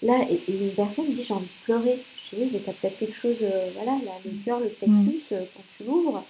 là, 0.01 0.25
et, 0.29 0.41
une 0.47 0.73
personne 0.73 1.07
me 1.07 1.13
dit 1.13 1.23
j'ai 1.23 1.33
envie 1.33 1.47
de 1.47 1.63
pleurer. 1.65 1.99
Je 2.15 2.35
dis 2.35 2.43
oui, 2.43 2.49
mais 2.53 2.61
tu 2.61 2.69
as 2.69 2.73
peut-être 2.73 2.97
quelque 2.97 3.15
chose, 3.15 3.39
euh, 3.41 3.69
voilà, 3.75 3.91
là, 4.05 4.13
le 4.23 4.31
cœur, 4.45 4.61
le 4.61 4.69
plexus, 4.69 5.25
mm. 5.29 5.45
quand 5.53 5.63
tu 5.75 5.83
l'ouvres, 5.83 6.23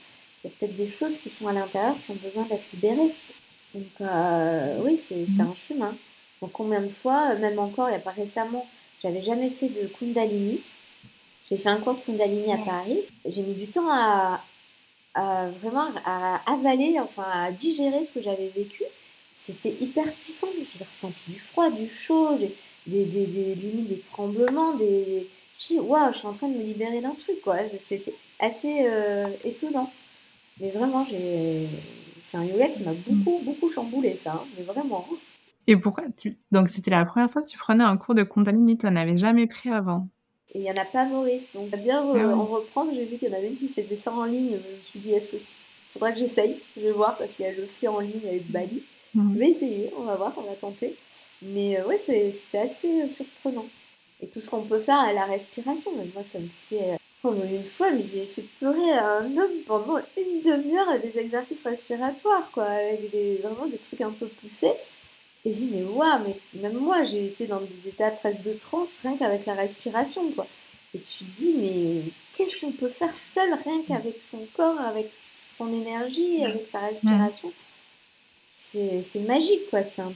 il 0.44 0.50
y 0.50 0.52
a 0.52 0.56
peut-être 0.58 0.76
des 0.76 0.88
choses 0.88 1.20
qui 1.20 1.30
sont 1.30 1.48
à 1.48 1.54
l'intérieur 1.54 1.96
qui 2.04 2.12
ont 2.12 2.16
besoin 2.16 2.46
d'être 2.46 2.64
libérées. 2.74 3.14
Donc 3.76 4.10
oui, 4.84 4.98
c'est 4.98 5.28
mm. 5.28 5.42
un 5.42 5.56
chemin. 5.56 5.96
Donc 6.42 6.52
combien 6.54 6.82
de 6.82 6.90
fois, 6.90 7.36
même 7.36 7.60
encore, 7.60 7.90
il 7.90 7.92
n'y 7.92 7.98
a 7.98 8.00
pas 8.00 8.10
récemment, 8.12 8.66
j'avais 9.02 9.22
jamais 9.22 9.50
fait 9.50 9.70
de 9.70 9.88
Kundalini. 9.88 10.62
J'ai 11.50 11.58
fait 11.58 11.70
un 11.70 11.78
cours 11.78 11.96
de 11.96 12.00
Kundalini 12.02 12.52
à 12.54 12.58
Paris. 12.58 13.00
J'ai 13.26 13.42
mis 13.42 13.54
du 13.54 13.68
temps 13.68 13.90
à, 13.90 14.42
vraiment 15.60 15.90
à 16.06 16.42
avaler, 16.52 17.00
enfin 17.00 17.26
à 17.32 17.52
digérer 17.52 18.04
ce 18.04 18.14
que 18.14 18.22
j'avais 18.22 18.50
vécu. 18.50 18.84
C'était 19.36 19.76
hyper 19.82 20.14
puissant. 20.14 20.50
J'ai 20.76 20.84
ressenti 20.84 21.32
du 21.32 21.40
froid, 21.40 21.72
du 21.72 21.88
chaud, 21.88 22.38
des, 22.38 23.06
des, 23.06 23.26
des, 23.26 23.56
limites 23.56 23.88
des 23.88 24.02
tremblements, 24.02 24.74
des. 24.76 25.28
Je 25.60 25.76
waouh, 25.76 26.12
je 26.12 26.18
suis 26.20 26.28
en 26.28 26.34
train 26.34 26.48
de 26.48 26.58
me 26.58 26.64
libérer 26.64 27.02
d'un 27.02 27.16
truc, 27.16 27.42
quoi. 27.42 27.68
C'était 27.68 28.14
assez 28.40 28.86
euh, 28.86 29.28
étonnant. 29.44 29.92
Mais 30.60 30.70
vraiment, 30.70 31.06
j'ai. 31.06 31.68
C'est 32.28 32.38
un 32.38 32.46
yoga 32.46 32.70
qui 32.70 32.82
m'a 32.84 32.94
beaucoup, 32.94 33.40
beaucoup 33.44 33.68
chamboulé, 33.68 34.16
ça. 34.16 34.34
Hein. 34.34 34.46
mais 34.58 34.64
vraiment. 34.64 35.08
Et 35.68 35.78
pourquoi 35.78 36.06
tu... 36.18 36.38
Donc, 36.52 36.70
c'était 36.70 36.92
la 36.92 37.06
première 37.06 37.30
fois 37.30 37.42
que 37.42 37.48
tu 37.48 37.58
prenais 37.58 37.84
un 37.84 37.98
cours 37.98 38.16
de 38.16 38.24
Kundalini, 38.24 38.78
tu 38.78 38.86
n'en 38.86 38.96
avais 38.96 39.18
jamais 39.18 39.48
pris 39.48 39.70
avant 39.70 40.08
et 40.54 40.60
il 40.60 40.62
n'y 40.64 40.72
en 40.72 40.82
a 40.82 40.86
pas 40.86 41.06
Maurice. 41.06 41.50
Donc, 41.54 41.70
bien 41.70 42.04
ah 42.04 42.36
en 42.36 42.46
reprendre. 42.46 42.92
J'ai 42.94 43.06
vu 43.06 43.18
qu'il 43.18 43.30
y 43.30 43.34
en 43.34 43.38
avait 43.38 43.48
une 43.48 43.56
qui 43.56 43.70
faisait 43.70 43.96
ça 43.96 44.12
en 44.12 44.26
ligne. 44.26 44.52
Je 44.52 44.78
me 44.78 44.84
suis 44.84 45.00
dit, 45.00 45.14
est-ce 45.14 45.30
que 45.30 45.38
faudra 45.94 46.12
que 46.12 46.20
j'essaye? 46.20 46.62
Je 46.76 46.82
vais 46.82 46.92
voir 46.92 47.18
parce 47.18 47.36
qu'elle 47.36 47.56
le 47.56 47.66
fait 47.68 47.88
en 47.88 48.00
ligne 48.00 48.28
avec 48.28 48.52
Bali. 48.52 48.84
Mhm. 49.16 49.34
Je 49.34 49.40
vais 49.40 49.50
essayer, 49.50 49.94
on 49.98 50.04
va 50.04 50.16
voir, 50.16 50.34
on 50.38 50.42
va 50.42 50.56
tenter. 50.56 50.96
Mais 51.42 51.80
euh, 51.80 51.86
ouais, 51.86 51.98
c'était 51.98 52.58
assez 52.58 53.02
euh, 53.02 53.08
surprenant. 53.08 53.66
Et 54.22 54.28
tout 54.28 54.40
ce 54.40 54.50
qu'on 54.50 54.64
peut 54.64 54.80
faire 54.80 55.00
à 55.00 55.14
la 55.14 55.26
respiration, 55.26 55.92
mais 55.98 56.08
moi, 56.14 56.24
ça 56.24 56.40
me 56.40 56.50
fait. 56.70 56.92
Euh, 56.92 56.98
oh, 57.24 57.34
une 57.34 57.66
fois, 57.66 57.98
j'ai 57.98 58.26
fait 58.26 58.44
pleurer 58.60 58.92
un 58.92 59.36
homme 59.38 59.64
pendant 59.66 59.98
une 60.18 60.42
demi-heure 60.42 60.90
à 60.90 61.00
des 61.00 61.18
exercices 61.18 61.64
respiratoires, 61.64 62.52
quoi, 62.52 62.66
avec 62.66 63.10
des, 63.12 63.38
vraiment 63.38 63.68
des 63.68 63.78
trucs 63.78 64.02
un 64.02 64.12
peu 64.12 64.28
poussés. 64.28 64.74
Et 65.44 65.52
j'ai 65.52 65.62
dit, 65.62 65.70
mais 65.72 65.84
waouh, 65.84 66.24
mais 66.24 66.62
même 66.62 66.78
moi, 66.78 67.04
j'ai 67.04 67.26
été 67.28 67.48
dans 67.48 67.62
des 67.62 67.90
états 67.90 68.12
presque 68.12 68.44
de 68.44 68.54
transe 68.54 69.00
rien 69.02 69.18
qu'avec 69.18 69.46
la 69.46 69.56
respiration, 69.56 70.32
quoi. 70.32 70.46
Et 70.94 71.00
tu 71.00 71.24
te 71.26 71.36
dis, 71.36 71.56
mais 71.58 72.04
qu'est-ce 72.34 72.60
qu'on 72.60 72.72
peut 72.72 72.90
faire 72.90 73.16
seul 73.16 73.54
rien 73.64 73.82
qu'avec 73.88 74.22
son 74.22 74.46
corps, 74.56 74.80
avec 74.80 75.12
son 75.54 75.74
énergie, 75.74 76.44
avec 76.44 76.68
sa 76.68 76.80
respiration? 76.80 77.52
C'est 78.54 79.26
magique, 79.26 79.70
quoi. 79.70 79.84
C'est 79.84 80.02
un, 80.02 80.14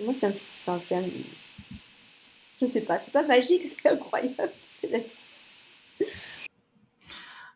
Moi, 0.00 0.12
ça 0.12 0.30
me. 0.30 0.34
Enfin, 0.34 0.80
c'est 0.80 0.96
un... 0.96 1.04
Je 2.60 2.66
sais 2.66 2.82
pas, 2.82 2.98
c'est 2.98 3.12
pas 3.12 3.22
magique, 3.22 3.62
c'est 3.64 3.88
incroyable. 3.88 4.52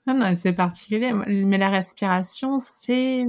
Non, 0.07 0.15
non, 0.15 0.35
c'est 0.35 0.53
particulier. 0.53 1.13
Mais 1.13 1.59
la 1.59 1.71
respiration, 1.71 2.59
c'est 2.59 3.25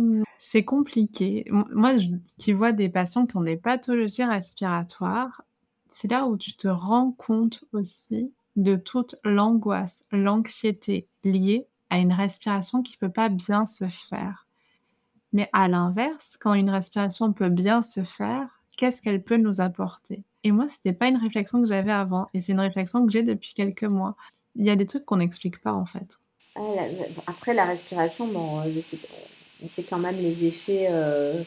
c'est 0.48 0.64
compliqué. 0.64 1.44
Moi, 1.50 1.94
qui 2.38 2.54
vois 2.54 2.72
des 2.72 2.88
patients 2.88 3.26
qui 3.26 3.36
ont 3.36 3.42
des 3.42 3.58
pathologies 3.58 4.24
respiratoires, 4.24 5.42
c'est 5.90 6.10
là 6.10 6.28
où 6.28 6.38
tu 6.38 6.56
te 6.56 6.68
rends 6.68 7.12
compte 7.14 7.64
aussi 7.74 8.32
de 8.56 8.76
toute 8.76 9.16
l'angoisse, 9.24 10.04
l'anxiété 10.12 11.08
liée 11.24 11.66
à 11.90 11.98
une 11.98 12.14
respiration 12.14 12.84
qui 12.84 12.96
peut 12.96 13.10
pas 13.10 13.30
bien 13.30 13.66
se 13.66 13.88
faire. 13.88 14.46
Mais 15.34 15.50
à 15.52 15.68
l'inverse, 15.68 16.38
quand 16.40 16.54
une 16.54 16.70
respiration 16.70 17.34
peut 17.34 17.50
bien 17.50 17.82
se 17.82 18.04
faire, 18.04 18.62
qu'est-ce 18.78 19.02
qu'elle 19.02 19.24
peut 19.24 19.38
nous 19.38 19.62
apporter? 19.62 20.24
Et 20.44 20.52
moi, 20.52 20.68
c'était 20.68 20.94
pas 20.94 21.08
une 21.08 21.18
réflexion 21.18 21.60
que 21.60 21.68
j'avais 21.68 21.92
avant, 21.92 22.28
et 22.36 22.40
c'est 22.40 22.52
une 22.52 22.60
réflexion 22.60 23.04
que 23.04 23.12
j'ai 23.12 23.24
depuis 23.24 23.56
quelques 23.56 23.84
mois. 23.84 24.16
Il 24.56 24.66
y 24.66 24.70
a 24.70 24.76
des 24.76 24.86
trucs 24.86 25.06
qu'on 25.06 25.18
n'explique 25.18 25.60
pas 25.60 25.74
en 25.74 25.88
fait. 25.88 26.20
Ah, 26.56 26.62
après 27.26 27.56
la 27.56 27.66
respiration, 27.66 28.28
bon, 28.28 28.64
je 28.72 28.80
sais, 28.80 29.00
on 29.64 29.70
sait 29.70 29.84
quand 29.84 29.98
même 29.98 30.18
les 30.18 30.46
effets 30.46 30.88
euh, 30.90 31.42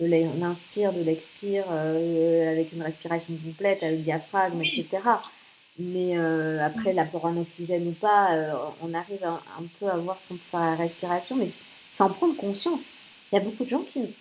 de 0.00 0.06
l'inspire, 0.06 0.92
de 0.92 1.02
l'expire, 1.02 1.64
euh, 1.70 2.50
avec 2.50 2.72
une 2.72 2.82
respiration 2.82 3.34
complète, 3.44 3.82
avec 3.82 3.98
le 3.98 4.02
diaphragme, 4.02 4.60
etc. 4.62 4.88
Mais 5.78 6.18
euh, 6.18 6.60
après, 6.60 6.92
l'apport 6.92 7.24
en 7.24 7.36
oxygène 7.36 7.88
ou 7.88 7.92
pas, 7.92 8.36
on 8.82 8.92
arrive 8.94 9.24
un, 9.24 9.40
peu 9.80 9.88
à 9.88 9.96
voir 9.96 10.20
ce 10.20 10.28
qu'on 10.28 10.34
peut 10.34 10.50
faire 10.50 10.60
à 10.60 10.70
la 10.70 10.76
respiration, 10.76 11.36
mais 11.36 11.46
sans 11.90 12.10
prendre 12.10 12.36
conscience. 12.36 12.92
Il 13.30 13.36
y 13.36 13.38
a 13.38 13.40
beaucoup 13.40 13.64
de 13.64 13.68
gens 13.68 13.82
qui, 13.82 14.14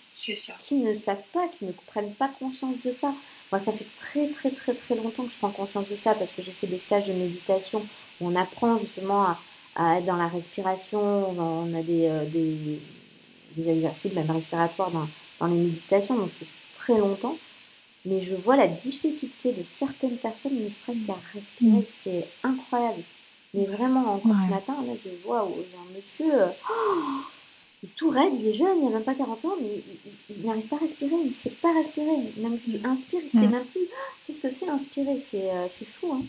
qui 0.60 0.76
ne 0.76 0.94
savent 0.94 1.24
pas, 1.34 1.50
qui 1.50 1.66
ne 1.66 1.74
prennent 1.88 2.14
pas 2.14 2.30
conscience 2.40 2.80
de 2.80 2.92
ça. 2.92 3.14
Moi, 3.52 3.60
ça 3.60 3.74
fait 3.74 3.88
très 3.98 4.30
très 4.30 4.52
très 4.52 4.74
très 4.74 4.96
longtemps 4.96 5.26
que 5.26 5.34
je 5.34 5.38
prends 5.38 5.52
conscience 5.52 5.90
de 5.90 5.98
ça 5.98 6.16
parce 6.16 6.34
que 6.34 6.42
j'ai 6.42 6.54
fait 6.54 6.68
des 6.68 6.78
stages 6.78 7.08
de 7.08 7.12
méditation 7.12 7.86
où 8.22 8.28
on 8.30 8.36
apprend 8.38 8.78
justement 8.78 9.36
à, 9.76 9.98
être 9.98 10.06
dans 10.06 10.16
la 10.16 10.30
respiration, 10.30 11.02
on 11.38 11.74
a 11.74 11.84
des, 11.84 12.10
des 12.32 12.80
des 13.56 13.70
exercices, 13.70 14.14
même 14.14 14.30
respiratoires, 14.30 14.92
dans, 14.92 15.08
dans 15.40 15.48
les 15.48 15.58
méditations, 15.58 16.18
donc 16.18 16.30
c'est 16.30 16.48
très 16.74 16.98
longtemps. 16.98 17.38
Mais 18.06 18.20
je 18.20 18.36
vois 18.36 18.58
la 18.58 18.68
difficulté 18.68 19.54
de 19.54 19.62
certaines 19.64 20.18
personnes, 20.18 20.56
ne 20.56 20.70
serait-ce 20.70 21.04
qu'à 21.04 21.16
respirer, 21.34 21.80
mm. 21.80 21.86
c'est 21.86 22.28
incroyable. 22.44 23.04
Mais 23.54 23.66
vraiment, 23.66 24.16
encore 24.16 24.40
ce 24.40 24.50
matin, 24.50 24.76
là, 24.88 24.94
je 25.04 25.10
vois 25.26 25.42
un 25.42 25.96
monsieur, 25.96 26.32
oh, 26.70 27.02
il 27.84 27.90
est 27.90 27.96
tout 27.96 28.10
raide, 28.10 28.34
il 28.40 28.48
est 28.48 28.54
jeune, 28.54 28.78
il 28.78 28.86
n'a 28.86 28.92
même 28.92 29.04
pas 29.04 29.14
40 29.14 29.46
ans, 29.46 29.56
mais 29.62 29.84
il, 30.30 30.46
n'arrive 30.46 30.68
pas 30.68 30.78
à 30.78 30.80
respirer, 30.80 31.16
il 31.22 31.30
ne 31.30 31.34
sait 31.34 31.54
pas 31.62 31.74
respirer. 31.74 32.34
Même 32.38 32.58
je 32.58 32.72
dis 32.72 32.82
inspire, 32.84 33.20
il 33.20 33.26
ne 33.26 33.30
sait 33.30 33.48
mm. 33.48 33.52
même 33.52 33.66
plus. 33.66 33.88
Qu'est-ce 34.26 34.42
que 34.42 34.50
c'est 34.50 34.70
inspirer 34.70 35.20
C'est 35.20 35.52
euh, 35.52 35.68
fou, 35.68 36.14
hein. 36.14 36.22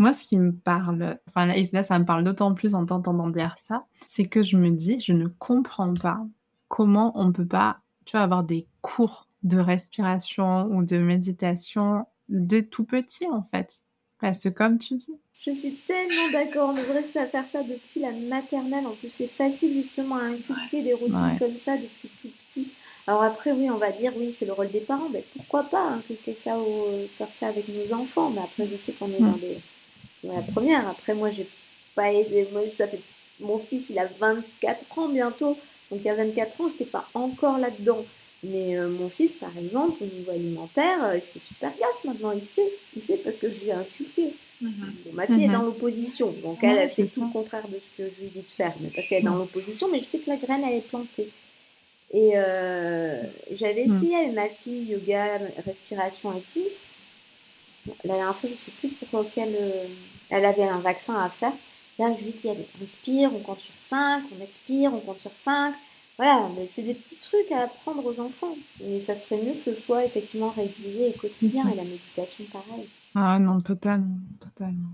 Moi, 0.00 0.12
ce 0.12 0.22
qui 0.22 0.38
me 0.38 0.52
parle, 0.52 1.18
enfin 1.26 1.46
là, 1.46 1.82
ça 1.82 1.98
me 1.98 2.04
parle 2.04 2.22
d'autant 2.22 2.54
plus 2.54 2.74
en 2.74 2.86
t'entendant 2.86 3.28
dire 3.28 3.54
ça, 3.56 3.84
c'est 4.06 4.26
que 4.26 4.44
je 4.44 4.56
me 4.56 4.70
dis, 4.70 5.00
je 5.00 5.12
ne 5.12 5.26
comprends 5.26 5.92
pas 5.92 6.20
comment 6.68 7.12
on 7.14 7.32
peut 7.32 7.46
pas, 7.46 7.80
tu 8.04 8.12
vois, 8.12 8.22
avoir 8.22 8.44
des 8.44 8.66
cours 8.80 9.28
de 9.42 9.58
respiration 9.58 10.66
ou 10.66 10.84
de 10.84 10.98
méditation 10.98 12.06
dès 12.28 12.64
tout 12.64 12.84
petit, 12.84 13.26
en 13.26 13.42
fait. 13.42 13.80
Parce 14.20 14.42
que 14.42 14.48
comme 14.48 14.78
tu 14.78 14.94
dis 14.96 15.18
je 15.40 15.52
suis 15.52 15.74
tellement 15.86 16.30
d'accord, 16.32 16.70
on 16.70 16.72
devrait 16.72 17.04
faire 17.04 17.48
ça 17.48 17.62
depuis 17.62 18.00
la 18.00 18.10
maternelle. 18.10 18.86
En 18.86 18.94
plus, 18.94 19.08
c'est 19.08 19.28
facile 19.28 19.72
justement 19.72 20.16
à 20.16 20.24
inculquer 20.24 20.82
des 20.82 20.94
routines 20.94 21.36
comme 21.38 21.58
ça 21.58 21.76
depuis 21.76 22.10
tout 22.20 22.28
petit. 22.46 22.68
Alors 23.06 23.22
après, 23.22 23.52
oui, 23.52 23.70
on 23.70 23.78
va 23.78 23.92
dire, 23.92 24.12
oui, 24.16 24.32
c'est 24.32 24.46
le 24.46 24.52
rôle 24.52 24.70
des 24.70 24.80
parents. 24.80 25.08
Mais 25.08 25.24
pourquoi 25.36 25.62
pas 25.62 25.80
inculquer 25.80 26.34
ça 26.34 26.58
ou 26.58 26.86
faire 27.16 27.30
ça 27.30 27.48
avec 27.48 27.68
nos 27.68 27.92
enfants? 27.92 28.30
Mais 28.30 28.40
après, 28.40 28.66
je 28.66 28.76
sais 28.76 28.92
qu'on 28.92 29.08
est 29.10 29.20
dans, 29.20 29.36
des, 29.36 29.58
dans 30.24 30.34
la 30.34 30.42
première. 30.42 30.88
Après, 30.88 31.14
moi, 31.14 31.30
j'ai 31.30 31.48
pas 31.94 32.12
aidé. 32.12 32.48
Moi, 32.52 32.68
ça 32.68 32.88
fait 32.88 33.00
mon 33.40 33.58
fils, 33.58 33.90
il 33.90 33.98
a 33.98 34.08
24 34.18 34.98
ans 34.98 35.08
bientôt. 35.08 35.56
Donc 35.90 36.00
il 36.02 36.06
y 36.06 36.10
a 36.10 36.14
24 36.14 36.60
ans, 36.60 36.68
je 36.68 36.72
n'étais 36.72 36.84
pas 36.84 37.08
encore 37.14 37.58
là-dedans. 37.58 38.04
Mais 38.44 38.76
euh, 38.76 38.88
mon 38.88 39.08
fils, 39.08 39.32
par 39.32 39.56
exemple, 39.58 40.02
au 40.02 40.06
niveau 40.06 40.30
alimentaire, 40.30 41.04
euh, 41.04 41.16
il 41.16 41.22
fait 41.22 41.40
super 41.40 41.70
gaffe 41.70 42.04
maintenant. 42.04 42.30
Il 42.30 42.42
sait, 42.42 42.72
il 42.94 43.02
sait 43.02 43.16
parce 43.16 43.36
que 43.36 43.50
je 43.50 43.60
lui 43.60 43.68
ai 43.68 43.72
inculqué. 43.72 44.34
Mhm. 44.60 44.92
ma 45.12 45.26
fille 45.26 45.44
est 45.44 45.46
mhm. 45.46 45.52
dans 45.52 45.62
l'opposition, 45.62 46.32
donc 46.42 46.58
elle, 46.64 46.80
a 46.80 46.88
fait 46.88 47.04
tout 47.04 47.24
le 47.24 47.32
contraire 47.32 47.68
de 47.68 47.78
ce 47.78 47.86
que 47.96 48.10
je 48.10 48.20
lui 48.20 48.26
ai 48.26 48.30
dit 48.30 48.40
de 48.40 48.50
faire, 48.50 48.74
mais 48.80 48.90
parce 48.92 49.06
qu'elle 49.06 49.20
est 49.20 49.24
dans 49.24 49.36
l'opposition, 49.36 49.86
mais 49.88 50.00
je 50.00 50.04
sais 50.04 50.18
que 50.18 50.28
la 50.28 50.36
graine, 50.36 50.64
elle 50.66 50.78
est 50.78 50.88
plantée. 50.88 51.30
Et 52.12 52.32
euh, 52.34 53.22
j'avais 53.52 53.84
mhm. 53.84 53.94
essayé 53.94 54.16
avec 54.16 54.32
ma 54.32 54.48
fille 54.48 54.86
yoga, 54.86 55.38
respiration 55.64 56.36
et 56.36 56.42
tout. 56.52 57.94
La 58.02 58.16
dernière 58.16 58.36
fois, 58.36 58.48
je 58.48 58.54
ne 58.54 58.58
sais 58.58 58.72
plus 58.80 58.88
pourquoi 58.88 59.24
elle, 59.36 59.88
elle 60.30 60.44
avait 60.44 60.64
un 60.64 60.80
vaccin 60.80 61.14
à 61.22 61.30
faire. 61.30 61.52
Là, 61.98 62.14
je 62.14 62.24
lui 62.24 62.32
dis, 62.32 62.48
allez, 62.48 62.68
respire, 62.80 63.30
on 63.34 63.40
compte 63.40 63.60
sur 63.60 63.76
5, 63.76 64.24
on 64.36 64.42
expire, 64.42 64.94
on 64.94 65.00
compte 65.00 65.20
sur 65.20 65.34
5. 65.34 65.74
Voilà, 66.16 66.48
mais 66.56 66.66
c'est 66.66 66.82
des 66.82 66.94
petits 66.94 67.18
trucs 67.18 67.50
à 67.52 67.62
apprendre 67.62 68.04
aux 68.04 68.20
enfants. 68.20 68.54
Mais 68.80 69.00
ça 69.00 69.14
serait 69.14 69.42
mieux 69.42 69.54
que 69.54 69.60
ce 69.60 69.74
soit 69.74 70.04
effectivement 70.04 70.50
régulier 70.50 71.12
et 71.14 71.18
quotidien, 71.18 71.68
et 71.68 71.76
la 71.76 71.84
méditation 71.84 72.44
pareil. 72.52 72.88
Ah 73.14 73.38
non, 73.38 73.60
totalement, 73.60 74.18
totalement. 74.40 74.90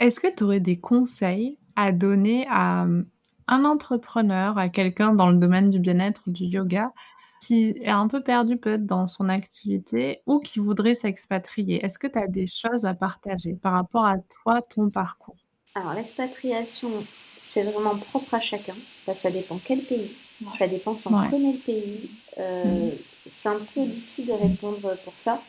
Est-ce 0.00 0.20
que 0.20 0.34
tu 0.34 0.44
aurais 0.44 0.60
des 0.60 0.76
conseils 0.76 1.58
à 1.74 1.92
donner 1.92 2.46
à 2.50 2.82
hum, 2.82 3.06
un 3.46 3.64
entrepreneur, 3.64 4.58
à 4.58 4.68
quelqu'un 4.68 5.14
dans 5.14 5.30
le 5.30 5.38
domaine 5.38 5.70
du 5.70 5.78
bien-être, 5.80 6.28
du 6.28 6.44
yoga, 6.44 6.92
qui 7.40 7.70
est 7.70 7.88
un 7.88 8.08
peu 8.08 8.22
perdu 8.22 8.56
peut-être 8.58 8.86
dans 8.86 9.06
son 9.06 9.28
activité 9.28 10.22
ou 10.26 10.38
qui 10.38 10.58
voudrait 10.58 10.94
s'expatrier? 10.94 11.84
Est-ce 11.84 11.98
que 11.98 12.06
tu 12.06 12.18
as 12.18 12.28
des 12.28 12.46
choses 12.46 12.84
à 12.84 12.94
partager 12.94 13.54
par 13.54 13.72
rapport 13.72 14.04
à 14.04 14.18
toi, 14.18 14.62
ton 14.62 14.90
parcours? 14.90 15.36
Alors 15.78 15.94
l'expatriation, 15.94 16.90
c'est 17.38 17.62
vraiment 17.62 17.96
propre 17.96 18.34
à 18.34 18.40
chacun. 18.40 18.74
ça 19.12 19.30
dépend 19.30 19.60
quel 19.64 19.82
pays. 19.82 20.10
Ça 20.56 20.68
dépend 20.68 20.94
si 20.94 21.06
on 21.08 21.28
connaît 21.28 21.52
le 21.52 21.58
pays. 21.58 22.10
Euh, 22.38 22.64
mhm. 22.64 22.92
C'est 23.28 23.48
un 23.48 23.60
peu 23.74 23.86
difficile 23.86 24.26
de 24.26 24.32
répondre 24.32 24.96
pour 25.04 25.12
ça. 25.16 25.42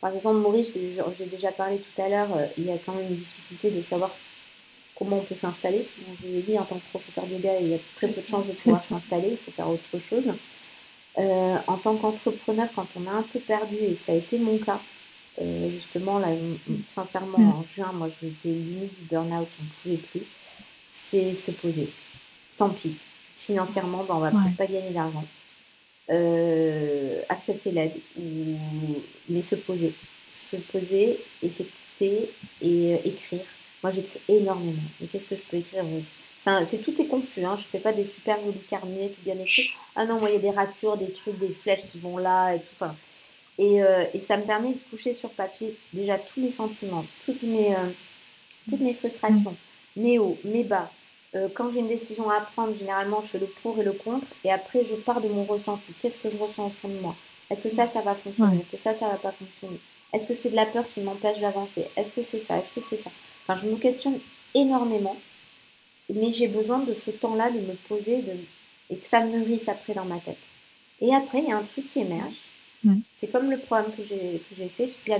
Par 0.00 0.12
exemple, 0.12 0.40
Maurice, 0.40 0.76
j'ai 1.16 1.26
déjà 1.26 1.50
parlé 1.50 1.78
tout 1.78 2.02
à 2.02 2.08
l'heure, 2.08 2.36
euh, 2.36 2.46
il 2.58 2.66
y 2.66 2.70
a 2.70 2.76
quand 2.76 2.92
même 2.92 3.08
une 3.08 3.14
difficulté 3.14 3.70
de 3.70 3.80
savoir 3.80 4.10
comment 4.94 5.18
on 5.18 5.22
peut 5.22 5.34
s'installer. 5.34 5.88
Je 6.22 6.28
vous 6.28 6.36
ai 6.36 6.42
dit, 6.42 6.58
en 6.58 6.64
tant 6.64 6.76
que 6.76 6.88
professeur 6.90 7.26
de 7.26 7.32
yoga, 7.32 7.58
il 7.60 7.68
y 7.68 7.74
a 7.74 7.78
très 7.94 8.08
peu 8.08 8.20
de 8.20 8.26
chances 8.26 8.46
de 8.46 8.52
pouvoir 8.52 8.82
s'installer, 8.82 9.30
il 9.30 9.38
faut 9.38 9.50
faire 9.50 9.68
autre 9.68 9.98
chose. 9.98 10.32
Euh, 11.16 11.56
en 11.66 11.78
tant 11.78 11.96
qu'entrepreneur, 11.96 12.68
quand 12.74 12.86
on 12.96 13.06
a 13.06 13.12
un 13.12 13.22
peu 13.22 13.40
perdu, 13.40 13.76
et 13.76 13.94
ça 13.94 14.12
a 14.12 14.16
été 14.16 14.38
mon 14.38 14.58
cas, 14.58 14.80
euh, 15.40 15.70
justement, 15.70 16.18
là, 16.18 16.28
sincèrement, 16.86 17.38
mm. 17.38 17.52
en 17.52 17.64
juin, 17.64 17.92
moi, 17.92 18.08
j'étais 18.08 18.48
limite 18.48 18.94
du 19.00 19.06
burn-out, 19.10 19.48
je 19.58 19.64
ne 19.64 19.96
pouvais 19.96 20.08
plus. 20.08 20.26
C'est 20.92 21.32
se 21.32 21.50
poser. 21.50 21.92
Tant 22.56 22.70
pis. 22.70 22.96
Financièrement, 23.38 24.04
ben, 24.04 24.14
on 24.14 24.20
va 24.20 24.30
peut-être 24.30 24.56
pas 24.56 24.66
gagner 24.66 24.90
d'argent. 24.90 25.24
Euh, 26.10 27.22
accepter 27.28 27.72
l'aide, 27.72 27.94
mais 29.28 29.42
se 29.42 29.56
poser. 29.56 29.94
Se 30.28 30.56
poser 30.56 31.20
et 31.42 31.48
s'écouter 31.48 32.30
et 32.62 32.94
euh, 32.94 32.98
écrire. 33.04 33.44
Moi, 33.82 33.90
j'écris 33.90 34.20
énormément. 34.28 34.82
Mais 35.00 35.08
qu'est-ce 35.08 35.28
que 35.28 35.36
je 35.36 35.42
peux 35.42 35.56
écrire 35.56 35.84
c'est 36.64 36.82
tout 36.82 37.00
est 37.00 37.06
confus. 37.06 37.44
Hein. 37.44 37.56
Je 37.56 37.64
fais 37.64 37.78
pas 37.78 37.92
des 37.92 38.04
super 38.04 38.40
jolis 38.42 38.64
carnets, 38.68 39.10
tout 39.10 39.22
bien 39.24 39.38
écrit. 39.38 39.70
Ah 39.96 40.04
non, 40.04 40.18
moi, 40.18 40.28
il 40.28 40.34
y 40.34 40.36
a 40.36 40.40
des 40.40 40.50
ratures, 40.50 40.96
des 40.96 41.10
trucs, 41.10 41.38
des 41.38 41.52
flèches 41.52 41.86
qui 41.86 41.98
vont 41.98 42.18
là 42.18 42.54
et 42.54 42.58
tout. 42.58 42.74
Enfin, 42.74 42.94
euh, 43.60 44.04
et, 44.12 44.18
ça 44.18 44.36
me 44.36 44.44
permet 44.44 44.72
de 44.72 44.80
coucher 44.90 45.12
sur 45.12 45.30
papier 45.30 45.76
déjà 45.92 46.18
tous 46.18 46.40
mes 46.40 46.50
sentiments, 46.50 47.04
toutes 47.24 47.42
mes, 47.42 47.74
euh, 47.74 47.90
toutes 48.68 48.80
mes 48.80 48.94
frustrations, 48.94 49.56
mes 49.96 50.18
hauts, 50.18 50.38
mes 50.44 50.64
bas. 50.64 50.90
Euh, 51.34 51.48
quand 51.52 51.70
j'ai 51.70 51.80
une 51.80 51.88
décision 51.88 52.30
à 52.30 52.40
prendre, 52.40 52.74
généralement, 52.74 53.20
je 53.20 53.28
fais 53.28 53.38
le 53.38 53.46
pour 53.46 53.78
et 53.80 53.84
le 53.84 53.92
contre. 53.92 54.28
Et 54.44 54.50
après, 54.50 54.84
je 54.84 54.94
pars 54.94 55.20
de 55.20 55.28
mon 55.28 55.44
ressenti. 55.44 55.92
Qu'est-ce 56.00 56.18
que 56.18 56.30
je 56.30 56.38
ressens 56.38 56.66
au 56.66 56.70
fond 56.70 56.88
de 56.88 56.98
moi? 56.98 57.16
Est-ce 57.50 57.62
que 57.62 57.68
ça, 57.68 57.88
ça 57.88 58.00
va 58.00 58.14
fonctionner? 58.14 58.58
Est-ce 58.58 58.70
que 58.70 58.76
ça, 58.76 58.94
ça 58.94 59.08
va 59.08 59.16
pas 59.16 59.32
fonctionner? 59.32 59.80
Est-ce 60.12 60.26
que 60.26 60.34
c'est 60.34 60.50
de 60.50 60.56
la 60.56 60.66
peur 60.66 60.86
qui 60.86 61.00
m'empêche 61.00 61.40
d'avancer? 61.40 61.86
Est-ce 61.96 62.12
que 62.12 62.22
c'est 62.22 62.38
ça? 62.38 62.58
Est-ce 62.58 62.72
que 62.72 62.80
c'est 62.80 62.96
ça? 62.96 63.10
Enfin, 63.42 63.60
je 63.60 63.68
me 63.68 63.76
questionne 63.76 64.18
énormément. 64.54 65.16
Mais 66.12 66.30
j'ai 66.30 66.48
besoin 66.48 66.80
de 66.80 66.94
ce 66.94 67.10
temps-là 67.10 67.50
de 67.50 67.60
me 67.60 67.74
poser 67.88 68.22
de... 68.22 68.36
et 68.90 68.96
que 68.96 69.06
ça 69.06 69.20
mûrisse 69.24 69.68
après 69.68 69.94
dans 69.94 70.04
ma 70.04 70.18
tête. 70.18 70.38
Et 71.00 71.14
après, 71.14 71.38
il 71.38 71.48
y 71.48 71.52
a 71.52 71.56
un 71.56 71.62
truc 71.62 71.86
qui 71.86 72.00
émerge 72.00 72.44
C'est 73.14 73.30
comme 73.30 73.50
le 73.50 73.58
programme 73.58 73.92
que 73.96 74.04
j'ai, 74.04 74.42
que 74.48 74.56
j'ai 74.56 74.68
fait, 74.68 74.88
Fit 74.88 75.12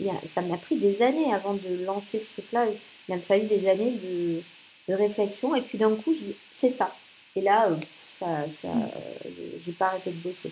Il 0.00 0.12
ça 0.26 0.40
m'a 0.42 0.56
pris 0.56 0.76
des 0.76 1.02
années 1.02 1.32
avant 1.32 1.54
de 1.54 1.84
lancer 1.84 2.18
ce 2.18 2.28
truc-là. 2.30 2.66
Il 3.08 3.14
m'a 3.14 3.20
fallu 3.20 3.46
des 3.46 3.68
années 3.68 3.92
de, 3.92 4.42
de, 4.88 4.94
réflexion. 4.94 5.54
Et 5.54 5.62
puis 5.62 5.78
d'un 5.78 5.94
coup, 5.94 6.12
je 6.12 6.20
dis, 6.20 6.36
c'est 6.50 6.68
ça. 6.68 6.92
Et 7.36 7.40
là, 7.40 7.68
euh, 7.68 7.76
ça, 8.10 8.48
ça, 8.48 8.68
mm. 8.68 8.90
j'ai 9.60 9.72
pas 9.72 9.88
arrêté 9.88 10.10
de 10.10 10.16
bosser. 10.16 10.50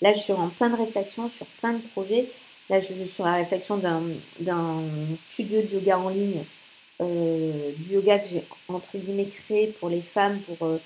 Là, 0.00 0.12
je 0.12 0.18
suis 0.18 0.32
en 0.32 0.50
plein 0.50 0.70
de 0.70 0.76
réflexions 0.76 1.30
sur 1.30 1.46
plein 1.60 1.74
de 1.74 1.82
projets. 1.92 2.30
Là, 2.68 2.80
je 2.80 2.86
suis 2.86 3.08
sur 3.08 3.24
la 3.24 3.34
réflexion 3.34 3.76
d'un, 3.76 4.02
d'un 4.40 4.82
studio 5.30 5.62
de 5.62 5.74
yoga 5.74 5.98
en 5.98 6.08
ligne, 6.08 6.44
euh, 7.00 7.72
du 7.78 7.94
yoga 7.94 8.18
que 8.18 8.28
j'ai 8.28 8.44
entre 8.68 8.98
guillemets 8.98 9.26
créé 9.26 9.68
pour 9.68 9.88
les 9.88 10.02
femmes, 10.02 10.40
pour, 10.40 10.66
euh, 10.66 10.78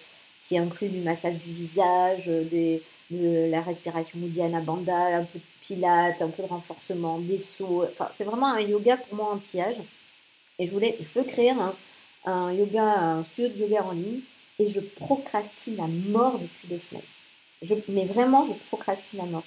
qui 0.43 0.59
inclut 0.59 0.89
du 0.89 0.99
massage 0.99 1.39
du 1.39 1.53
visage, 1.53 2.27
des, 2.27 2.83
de 3.11 3.51
la 3.51 3.61
respiration 3.63 4.19
Uddiyana 4.19 4.61
Bandha, 4.61 5.19
un 5.19 5.25
peu 5.25 5.39
de 5.39 5.45
pilates, 5.63 6.21
un 6.21 6.29
peu 6.29 6.43
de 6.43 6.49
renforcement, 6.49 7.19
des 7.19 7.39
sauts. 7.39 7.85
Enfin, 7.85 8.09
c'est 8.13 8.25
vraiment 8.25 8.53
un 8.53 8.61
yoga 8.61 8.97
pour 8.99 9.17
moi 9.17 9.33
anti-âge. 9.33 9.81
Et 10.59 10.67
je 10.67 10.73
voulais, 10.73 10.99
je 11.01 11.19
veux 11.19 11.25
créer 11.25 11.51
un, 11.51 11.75
un, 12.25 12.53
yoga, 12.53 12.83
un 12.83 13.23
studio 13.23 13.49
de 13.49 13.59
yoga 13.59 13.85
en 13.85 13.93
ligne. 13.93 14.21
Et 14.59 14.67
je 14.67 14.81
procrastine 14.81 15.79
à 15.81 15.87
mort 15.87 16.39
depuis 16.39 16.69
des 16.69 16.79
semaines. 16.79 17.03
Je, 17.63 17.75
mais 17.89 18.05
vraiment, 18.05 18.45
je 18.45 18.53
procrastine 18.69 19.21
à 19.21 19.27
mort. 19.27 19.45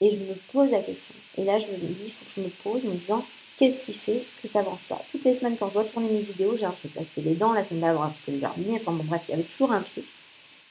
Et 0.00 0.10
je 0.10 0.18
me 0.18 0.34
pose 0.52 0.72
la 0.72 0.80
question. 0.80 1.14
Et 1.36 1.44
là, 1.44 1.58
je 1.58 1.72
me 1.72 1.78
dis, 1.78 2.04
il 2.06 2.10
faut 2.10 2.24
que 2.24 2.30
je 2.32 2.40
me 2.40 2.48
pose 2.62 2.84
en 2.84 2.90
me 2.90 2.96
disant, 2.96 3.24
qu'est-ce 3.56 3.80
qui 3.80 3.92
fait 3.92 4.24
que 4.42 4.48
tu 4.48 4.56
n'avances 4.56 4.82
pas? 4.82 5.00
Toutes 5.10 5.24
les 5.24 5.34
semaines, 5.34 5.56
quand 5.56 5.68
je 5.68 5.74
dois 5.74 5.84
tourner 5.84 6.08
mes 6.08 6.22
vidéos, 6.22 6.56
j'ai 6.56 6.66
un 6.66 6.72
truc. 6.72 6.94
Là, 6.94 7.02
c'était 7.04 7.28
les 7.28 7.36
dents, 7.36 7.52
la 7.52 7.64
semaine 7.64 7.80
d'avant, 7.80 8.12
c'était 8.12 8.32
le 8.32 8.40
jardinier. 8.40 8.78
Enfin, 8.80 8.92
bon, 8.92 9.04
bref, 9.04 9.22
il 9.28 9.30
y 9.30 9.34
avait 9.34 9.44
toujours 9.44 9.72
un 9.72 9.82
truc. 9.82 10.04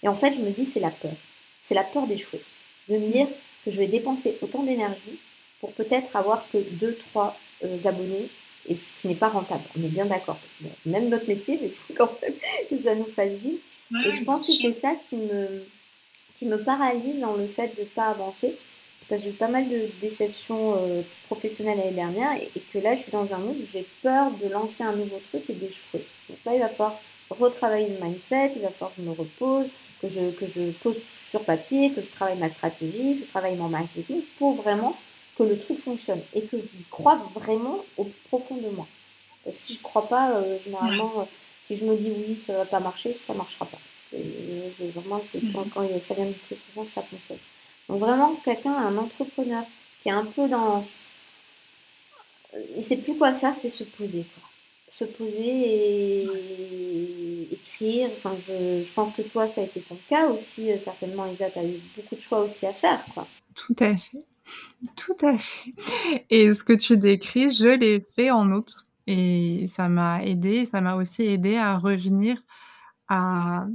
Et 0.03 0.07
en 0.07 0.15
fait, 0.15 0.33
je 0.33 0.41
me 0.41 0.51
dis, 0.51 0.65
c'est 0.65 0.79
la 0.79 0.91
peur 0.91 1.13
c'est 1.67 1.75
la 1.75 1.83
peur 1.83 2.07
d'échouer. 2.07 2.41
De 2.87 2.97
me 2.97 3.11
dire 3.11 3.27
que 3.65 3.71
je 3.71 3.77
vais 3.77 3.87
dépenser 3.87 4.37
autant 4.41 4.63
d'énergie 4.63 5.19
pour 5.59 5.73
peut-être 5.73 6.15
avoir 6.15 6.49
que 6.49 6.57
2-3 6.57 7.33
euh, 7.63 7.77
abonnés, 7.85 8.29
et 8.69 8.75
ce 8.75 8.91
qui 8.93 9.07
n'est 9.07 9.15
pas 9.15 9.29
rentable. 9.29 9.63
On 9.77 9.83
est 9.83 9.89
bien 9.89 10.05
d'accord, 10.05 10.37
parce 10.37 10.53
que 10.53 10.89
même 10.89 11.09
notre 11.09 11.27
métier, 11.27 11.57
mais 11.61 11.67
il 11.67 11.73
faut 11.73 11.93
quand 11.97 12.21
même 12.21 12.35
que 12.69 12.77
ça 12.77 12.95
nous 12.95 13.07
fasse 13.07 13.39
vivre. 13.39 13.59
et 14.05 14.11
je 14.11 14.23
pense 14.23 14.47
que 14.47 14.53
c'est 14.53 14.79
ça 14.79 14.95
qui 14.95 15.17
me, 15.17 15.65
qui 16.35 16.45
me 16.45 16.63
paralyse 16.63 17.19
dans 17.19 17.35
le 17.35 17.47
fait 17.47 17.75
de 17.75 17.81
ne 17.81 17.87
pas 17.87 18.07
avancer. 18.07 18.57
C'est 18.97 19.07
parce 19.09 19.21
que 19.21 19.27
j'ai 19.27 19.33
eu 19.33 19.37
pas 19.37 19.47
mal 19.49 19.67
de 19.67 19.89
déceptions 19.99 20.75
euh, 20.77 21.01
professionnelles 21.27 21.77
l'année 21.77 21.91
dernière 21.91 22.33
et, 22.41 22.49
et, 22.55 22.61
que 22.73 22.79
là, 22.79 22.95
je 22.95 23.03
suis 23.03 23.11
dans 23.11 23.31
un 23.33 23.37
mood 23.37 23.57
où 23.59 23.65
j'ai 23.65 23.85
peur 24.01 24.31
de 24.31 24.47
lancer 24.47 24.83
un 24.83 24.95
nouveau 24.95 25.21
truc 25.29 25.49
et 25.49 25.53
d'échouer. 25.53 26.05
Donc 26.29 26.39
là, 26.45 26.55
il 26.55 26.59
va 26.59 26.69
falloir 26.69 26.99
retravailler 27.29 27.89
le 27.89 28.03
mindset, 28.03 28.53
il 28.55 28.61
va 28.61 28.69
falloir 28.69 28.91
que 28.91 28.97
je 28.97 29.07
me 29.07 29.11
repose, 29.11 29.67
que 30.01 30.07
je, 30.07 30.31
que 30.31 30.47
je 30.47 30.71
pose 30.71 30.97
sur 31.29 31.43
papier, 31.43 31.91
que 31.93 32.01
je 32.01 32.09
travaille 32.09 32.37
ma 32.37 32.49
stratégie, 32.49 33.17
que 33.17 33.25
je 33.25 33.29
travaille 33.29 33.55
mon 33.55 33.69
marketing 33.69 34.21
pour 34.37 34.55
vraiment 34.55 34.95
que 35.37 35.43
le 35.43 35.57
truc 35.59 35.79
fonctionne 35.79 36.21
et 36.33 36.43
que 36.43 36.57
je 36.57 36.67
crois 36.89 37.15
vraiment 37.35 37.83
au 37.97 38.05
plus 38.05 38.21
profond 38.27 38.57
de 38.57 38.69
moi. 38.69 38.87
Parce 39.43 39.57
que 39.57 39.61
si 39.61 39.73
je 39.73 39.79
ne 39.79 39.83
crois 39.83 40.07
pas, 40.07 40.31
euh, 40.31 40.57
généralement, 40.63 41.13
euh, 41.21 41.23
si 41.63 41.75
je 41.75 41.85
me 41.85 41.95
dis 41.95 42.11
oui, 42.11 42.37
ça 42.37 42.53
ne 42.53 42.57
va 42.59 42.65
pas 42.65 42.79
marcher, 42.79 43.13
ça 43.13 43.33
ne 43.33 43.37
marchera 43.37 43.65
pas. 43.65 43.77
Et, 44.13 44.89
vraiment, 44.95 45.17
mm. 45.17 45.53
quand, 45.53 45.69
quand, 45.73 45.99
ça 45.99 46.13
vient 46.13 46.25
de 46.25 46.33
plus 46.33 46.55
profond, 46.55 46.85
ça 46.85 47.01
fonctionne. 47.03 47.37
Donc 47.89 47.99
vraiment, 47.99 48.35
quelqu'un, 48.43 48.73
un 48.73 48.97
entrepreneur 48.97 49.63
qui 49.99 50.09
est 50.09 50.13
un 50.13 50.25
peu 50.25 50.47
dans... 50.49 50.85
Il 52.53 52.77
ne 52.77 52.81
sait 52.81 52.97
plus 52.97 53.15
quoi 53.15 53.33
faire, 53.33 53.55
c'est 53.55 53.69
se 53.69 53.83
poser. 53.83 54.25
Quoi 54.33 54.46
se 54.87 55.03
poser 55.05 56.23
et 56.23 57.53
écrire. 57.53 58.09
Enfin, 58.15 58.35
je, 58.39 58.93
pense 58.93 59.11
que 59.11 59.21
toi, 59.21 59.47
ça 59.47 59.61
a 59.61 59.63
été 59.65 59.81
ton 59.81 59.97
cas 60.07 60.27
aussi. 60.29 60.71
Euh, 60.71 60.77
certainement, 60.77 61.25
Isa, 61.25 61.49
tu 61.49 61.59
as 61.59 61.65
eu 61.65 61.79
beaucoup 61.95 62.15
de 62.15 62.21
choix 62.21 62.39
aussi 62.39 62.65
à 62.65 62.73
faire. 62.73 63.05
Quoi. 63.13 63.27
Tout 63.53 63.75
à 63.79 63.97
fait. 63.97 64.25
Tout 64.95 65.25
à 65.25 65.37
fait. 65.37 65.73
Et 66.29 66.51
ce 66.53 66.63
que 66.63 66.73
tu 66.73 66.97
décris, 66.97 67.51
je 67.51 67.67
l'ai 67.67 67.99
fait 67.99 68.31
en 68.31 68.51
août. 68.51 68.85
Et 69.07 69.65
ça 69.67 69.89
m'a 69.89 70.23
aidé. 70.23 70.65
Ça 70.65 70.81
m'a 70.81 70.95
aussi 70.95 71.23
aidé 71.23 71.57
à 71.57 71.77
revenir 71.77 72.41
à, 73.07 73.67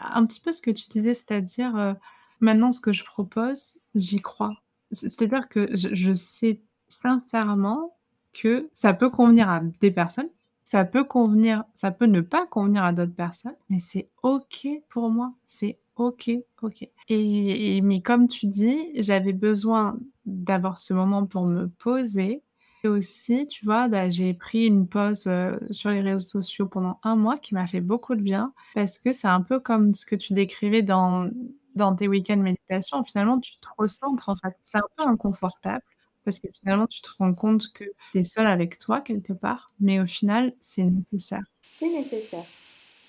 un 0.00 0.26
petit 0.26 0.40
peu 0.40 0.52
ce 0.52 0.60
que 0.60 0.70
tu 0.70 0.88
disais, 0.88 1.14
c'est-à-dire 1.14 1.76
euh, 1.76 1.94
maintenant 2.40 2.72
ce 2.72 2.80
que 2.80 2.92
je 2.92 3.04
propose, 3.04 3.78
j'y 3.94 4.20
crois. 4.20 4.62
C'est-à-dire 4.90 5.48
que 5.48 5.68
je 5.74 6.14
sais 6.14 6.62
sincèrement 6.88 7.98
que 8.32 8.68
ça 8.72 8.94
peut 8.94 9.10
convenir 9.10 9.48
à 9.48 9.60
des 9.60 9.90
personnes, 9.90 10.30
ça 10.68 10.84
peut 10.84 11.04
convenir, 11.04 11.64
ça 11.74 11.90
peut 11.90 12.04
ne 12.04 12.20
pas 12.20 12.46
convenir 12.46 12.84
à 12.84 12.92
d'autres 12.92 13.14
personnes, 13.14 13.56
mais 13.70 13.78
c'est 13.80 14.10
OK 14.22 14.68
pour 14.90 15.08
moi, 15.08 15.32
c'est 15.46 15.78
OK, 15.96 16.30
OK. 16.60 16.86
Et, 17.08 17.80
mais 17.80 18.02
comme 18.02 18.26
tu 18.28 18.46
dis, 18.48 18.90
j'avais 18.96 19.32
besoin 19.32 19.98
d'avoir 20.26 20.78
ce 20.78 20.92
moment 20.92 21.24
pour 21.24 21.46
me 21.46 21.68
poser. 21.68 22.42
Et 22.84 22.88
aussi, 22.88 23.46
tu 23.46 23.64
vois, 23.64 23.88
bah, 23.88 24.10
j'ai 24.10 24.34
pris 24.34 24.66
une 24.66 24.86
pause 24.86 25.26
euh, 25.26 25.56
sur 25.70 25.90
les 25.90 26.02
réseaux 26.02 26.18
sociaux 26.42 26.66
pendant 26.68 27.00
un 27.02 27.16
mois 27.16 27.38
qui 27.38 27.54
m'a 27.54 27.66
fait 27.66 27.80
beaucoup 27.80 28.14
de 28.14 28.20
bien 28.20 28.52
parce 28.74 28.98
que 28.98 29.14
c'est 29.14 29.26
un 29.26 29.40
peu 29.40 29.58
comme 29.60 29.94
ce 29.94 30.04
que 30.04 30.16
tu 30.16 30.34
décrivais 30.34 30.82
dans, 30.82 31.30
dans 31.76 31.94
tes 31.96 32.08
week-ends 32.08 32.36
méditation. 32.36 33.02
Finalement, 33.04 33.40
tu 33.40 33.58
te 33.58 33.68
recentres 33.78 34.28
en 34.28 34.36
fait. 34.36 34.54
C'est 34.62 34.78
un 34.78 34.82
peu 34.98 35.04
inconfortable 35.04 35.82
parce 36.28 36.40
que 36.40 36.48
finalement, 36.60 36.86
tu 36.86 37.00
te 37.00 37.08
rends 37.18 37.32
compte 37.32 37.72
que 37.72 37.84
tu 38.12 38.18
es 38.18 38.22
seul 38.22 38.46
avec 38.46 38.76
toi 38.76 39.00
quelque 39.00 39.32
part, 39.32 39.70
mais 39.80 39.98
au 39.98 40.06
final, 40.06 40.52
c'est 40.60 40.84
nécessaire. 40.84 41.40
C'est 41.72 41.88
nécessaire. 41.88 42.44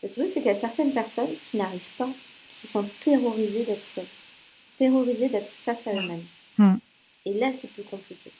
Le 0.02 0.10
truc, 0.10 0.30
c'est 0.30 0.40
qu'il 0.40 0.50
y 0.50 0.56
a 0.56 0.56
certaines 0.56 0.94
personnes 0.94 1.36
qui 1.42 1.58
n'arrivent 1.58 1.96
pas 1.98 2.08
qui 2.48 2.66
sont 2.66 2.90
terrorisés 3.02 3.66
d'être 3.66 3.84
seuls, 3.84 4.08
terrorisés 4.78 5.28
d'être 5.28 5.50
face 5.50 5.86
à 5.88 5.92
eux-mêmes. 5.92 6.24
Hmm. 6.58 6.78
Et 7.26 7.34
là, 7.34 7.52
c'est 7.52 7.70
plus 7.72 7.84
compliqué. 7.84 8.32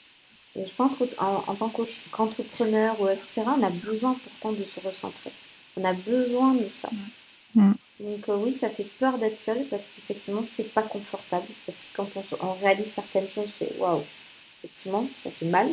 Et 0.56 0.64
je 0.64 0.74
pense 0.74 0.94
qu'en 0.94 1.44
en 1.46 1.54
tant 1.54 1.70
qu'entrepreneur 2.10 2.98
ou 3.02 3.08
etc., 3.08 3.42
on 3.44 3.62
a 3.62 3.68
besoin 3.68 4.14
pourtant 4.14 4.52
de 4.52 4.64
se 4.64 4.80
recentrer. 4.80 5.32
On 5.76 5.84
a 5.84 5.92
besoin 5.92 6.54
de 6.54 6.64
ça. 6.64 6.88
Hmm. 7.54 7.74
Donc 8.00 8.26
euh, 8.30 8.36
oui, 8.36 8.54
ça 8.54 8.70
fait 8.70 8.88
peur 8.98 9.18
d'être 9.18 9.36
seul 9.36 9.66
parce 9.68 9.88
qu'effectivement, 9.88 10.42
c'est 10.42 10.72
pas 10.72 10.82
confortable. 10.82 11.48
Parce 11.66 11.82
que 11.82 11.88
quand 11.94 12.08
on, 12.40 12.54
réalise 12.54 12.90
certaines 12.90 13.28
choses, 13.28 13.44
on 13.46 13.64
fait 13.64 13.76
waouh, 13.78 14.04
effectivement, 14.62 15.06
ça 15.14 15.30
fait 15.30 15.46
mal. 15.46 15.70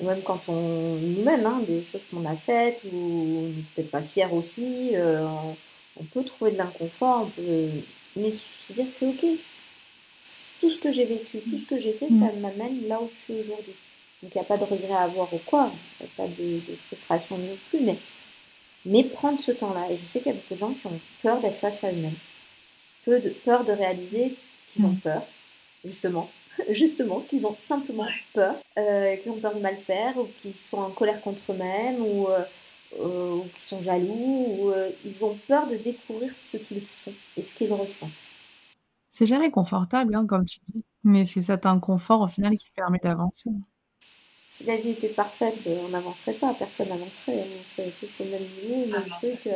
Même 0.00 0.22
quand 0.22 0.40
on 0.48 0.96
nous-mêmes, 0.96 1.44
hein, 1.44 1.60
des 1.66 1.82
choses 1.82 2.02
qu'on 2.10 2.24
a 2.24 2.36
faites 2.36 2.80
ou 2.84 2.96
on 2.96 3.42
n'est 3.48 3.64
peut-être 3.74 3.90
pas 3.90 4.02
fier 4.02 4.32
aussi, 4.32 4.90
euh, 4.94 5.26
on 5.96 6.04
peut 6.04 6.22
trouver 6.22 6.52
de 6.52 6.56
l'inconfort, 6.56 7.22
on 7.26 7.30
peut... 7.30 7.68
mais 8.14 8.30
se 8.30 8.72
dire 8.72 8.86
c'est 8.88 9.06
ok. 9.06 9.24
Tout 10.60 10.70
ce 10.70 10.78
que 10.78 10.92
j'ai 10.92 11.04
vécu, 11.04 11.40
tout 11.40 11.58
ce 11.58 11.66
que 11.66 11.78
j'ai 11.78 11.92
fait, 11.92 12.10
ça 12.10 12.32
mm. 12.32 12.40
m'amène 12.40 12.86
là 12.86 13.00
où 13.02 13.08
je 13.08 13.14
suis 13.14 13.34
aujourd'hui. 13.34 13.74
Donc 14.22 14.32
il 14.34 14.38
n'y 14.38 14.42
a 14.42 14.44
pas 14.44 14.58
de 14.58 14.64
regret 14.64 14.92
à 14.92 15.02
avoir 15.02 15.32
ou 15.32 15.38
quoi, 15.38 15.72
il 16.00 16.06
n'y 16.06 16.10
a 16.12 16.16
pas 16.16 16.28
de, 16.28 16.60
frustration 16.86 17.38
non 17.38 17.56
plus, 17.70 17.80
mais, 17.80 17.98
mais 18.84 19.04
prendre 19.04 19.38
ce 19.38 19.52
temps-là. 19.52 19.90
Et 19.90 19.96
je 19.96 20.04
sais 20.04 20.20
qu'il 20.20 20.32
y 20.32 20.34
a 20.34 20.38
beaucoup 20.38 20.54
de 20.54 20.58
gens 20.58 20.72
qui 20.74 20.86
ont 20.86 21.00
peur 21.22 21.40
d'être 21.40 21.56
face 21.56 21.82
à 21.82 21.90
eux-mêmes, 21.90 22.16
de, 23.06 23.30
peur 23.44 23.64
de 23.64 23.72
réaliser 23.72 24.36
qu'ils 24.68 24.86
ont 24.86 24.92
mm. 24.92 25.00
peur, 25.00 25.22
justement, 25.84 26.30
justement, 26.70 27.20
qu'ils 27.20 27.46
ont 27.46 27.56
simplement 27.60 28.06
peur, 28.34 28.56
euh, 28.78 29.16
qu'ils 29.16 29.32
ont 29.32 29.40
peur 29.40 29.54
de 29.54 29.60
mal 29.60 29.76
faire, 29.76 30.16
ou 30.18 30.26
qu'ils 30.36 30.54
sont 30.54 30.78
en 30.78 30.90
colère 30.90 31.20
contre 31.20 31.52
eux-mêmes, 31.52 32.00
ou, 32.00 32.28
euh, 32.28 32.44
euh, 33.00 33.36
ou 33.36 33.44
qui 33.54 33.62
sont 33.62 33.82
jaloux, 33.82 34.46
ou 34.48 34.70
euh, 34.70 34.90
ils 35.04 35.24
ont 35.24 35.38
peur 35.46 35.66
de 35.66 35.76
découvrir 35.76 36.34
ce 36.34 36.56
qu'ils 36.56 36.88
sont 36.88 37.12
et 37.36 37.42
ce 37.42 37.54
qu'ils 37.54 37.72
ressentent. 37.72 38.10
C'est 39.10 39.26
jamais 39.26 39.50
confortable, 39.50 40.14
hein, 40.14 40.26
comme 40.26 40.44
tu 40.44 40.58
dis, 40.68 40.84
mais 41.04 41.26
c'est 41.26 41.42
cet 41.42 41.66
inconfort 41.66 42.20
au 42.20 42.28
final 42.28 42.56
qui 42.56 42.70
permet 42.70 42.98
d'avancer. 42.98 43.50
Si 44.46 44.64
la 44.64 44.76
vie 44.76 44.90
était 44.90 45.08
parfaite, 45.08 45.56
on 45.66 45.88
n'avancerait 45.88 46.34
pas, 46.34 46.54
personne 46.54 46.88
n'avancerait, 46.88 47.46
on 47.60 47.68
serait 47.68 47.92
tous 48.00 48.20
au 48.20 48.24
même 48.24 48.42
niveau, 48.42 48.86
le 48.86 48.92
même 48.92 49.04
ah 49.10 49.16
truc. 49.16 49.48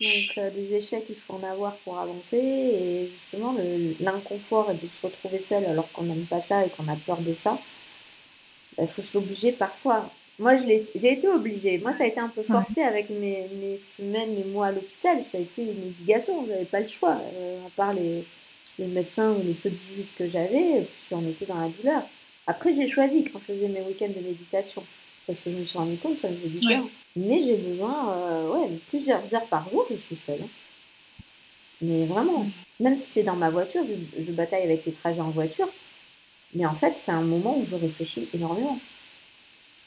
Donc 0.00 0.54
des 0.54 0.74
échecs, 0.74 1.04
il 1.08 1.14
faut 1.14 1.34
en 1.34 1.42
avoir 1.44 1.76
pour 1.78 1.98
avancer, 1.98 2.36
et 2.36 3.10
justement 3.14 3.54
l'inconfort 4.00 4.70
et 4.70 4.74
de 4.74 4.88
se 4.88 5.06
retrouver 5.06 5.38
seul 5.38 5.64
alors 5.64 5.90
qu'on 5.92 6.04
n'aime 6.04 6.26
pas 6.26 6.40
ça 6.40 6.66
et 6.66 6.70
qu'on 6.70 6.88
a 6.88 6.96
peur 6.96 7.18
de 7.18 7.32
ça, 7.32 7.58
il 8.72 8.84
bah, 8.84 8.86
faut 8.88 9.02
se 9.02 9.14
l'obliger 9.14 9.52
parfois. 9.52 10.10
Moi, 10.38 10.54
j'ai 10.56 11.12
été 11.12 11.28
obligée. 11.28 11.78
Moi, 11.78 11.92
ça 11.92 12.04
a 12.04 12.06
été 12.08 12.18
un 12.18 12.28
peu 12.28 12.42
forcé 12.42 12.82
avec 12.82 13.08
mes, 13.08 13.48
mes, 13.60 13.78
semaines, 13.78 14.34
mes 14.34 14.42
mois 14.44 14.66
à 14.66 14.72
l'hôpital. 14.72 15.22
Ça 15.22 15.38
a 15.38 15.40
été 15.40 15.62
une 15.62 15.90
obligation. 15.90 16.44
Je 16.44 16.50
n'avais 16.50 16.64
pas 16.64 16.80
le 16.80 16.88
choix. 16.88 17.20
Euh, 17.34 17.64
à 17.64 17.70
part 17.76 17.92
les, 17.92 18.24
les, 18.80 18.86
médecins 18.86 19.32
ou 19.32 19.42
les 19.44 19.54
peu 19.54 19.70
de 19.70 19.76
visites 19.76 20.16
que 20.16 20.28
j'avais, 20.28 20.80
et 20.80 20.82
puis 20.82 21.14
on 21.14 21.28
était 21.28 21.46
dans 21.46 21.60
la 21.60 21.68
douleur. 21.68 22.02
Après, 22.48 22.72
j'ai 22.72 22.86
choisi 22.86 23.24
quand 23.24 23.38
je 23.38 23.52
faisais 23.52 23.68
mes 23.68 23.82
week-ends 23.82 24.08
de 24.08 24.26
méditation. 24.26 24.82
Parce 25.26 25.40
que 25.40 25.50
je 25.50 25.56
me 25.56 25.64
suis 25.64 25.78
rendu 25.78 25.96
compte 25.96 26.12
que 26.12 26.18
ça 26.18 26.30
me 26.30 26.36
faisait 26.36 26.48
du 26.48 26.58
bien. 26.58 26.86
Mais 27.16 27.40
j'ai 27.40 27.56
besoin, 27.56 28.12
euh, 28.12 28.48
ouais, 28.50 28.70
plusieurs 28.88 29.34
heures 29.34 29.46
par 29.46 29.68
jour, 29.68 29.86
je 29.90 29.96
suis 29.96 30.16
seule. 30.16 30.42
Mais 31.80 32.04
vraiment, 32.06 32.44
mm. 32.44 32.50
même 32.80 32.96
si 32.96 33.10
c'est 33.10 33.22
dans 33.22 33.36
ma 33.36 33.50
voiture, 33.50 33.84
je, 33.84 34.22
je 34.22 34.32
bataille 34.32 34.64
avec 34.64 34.84
les 34.84 34.92
trajets 34.92 35.20
en 35.20 35.30
voiture. 35.30 35.68
Mais 36.54 36.66
en 36.66 36.74
fait, 36.74 36.94
c'est 36.96 37.12
un 37.12 37.22
moment 37.22 37.58
où 37.58 37.62
je 37.62 37.76
réfléchis 37.76 38.28
énormément. 38.32 38.78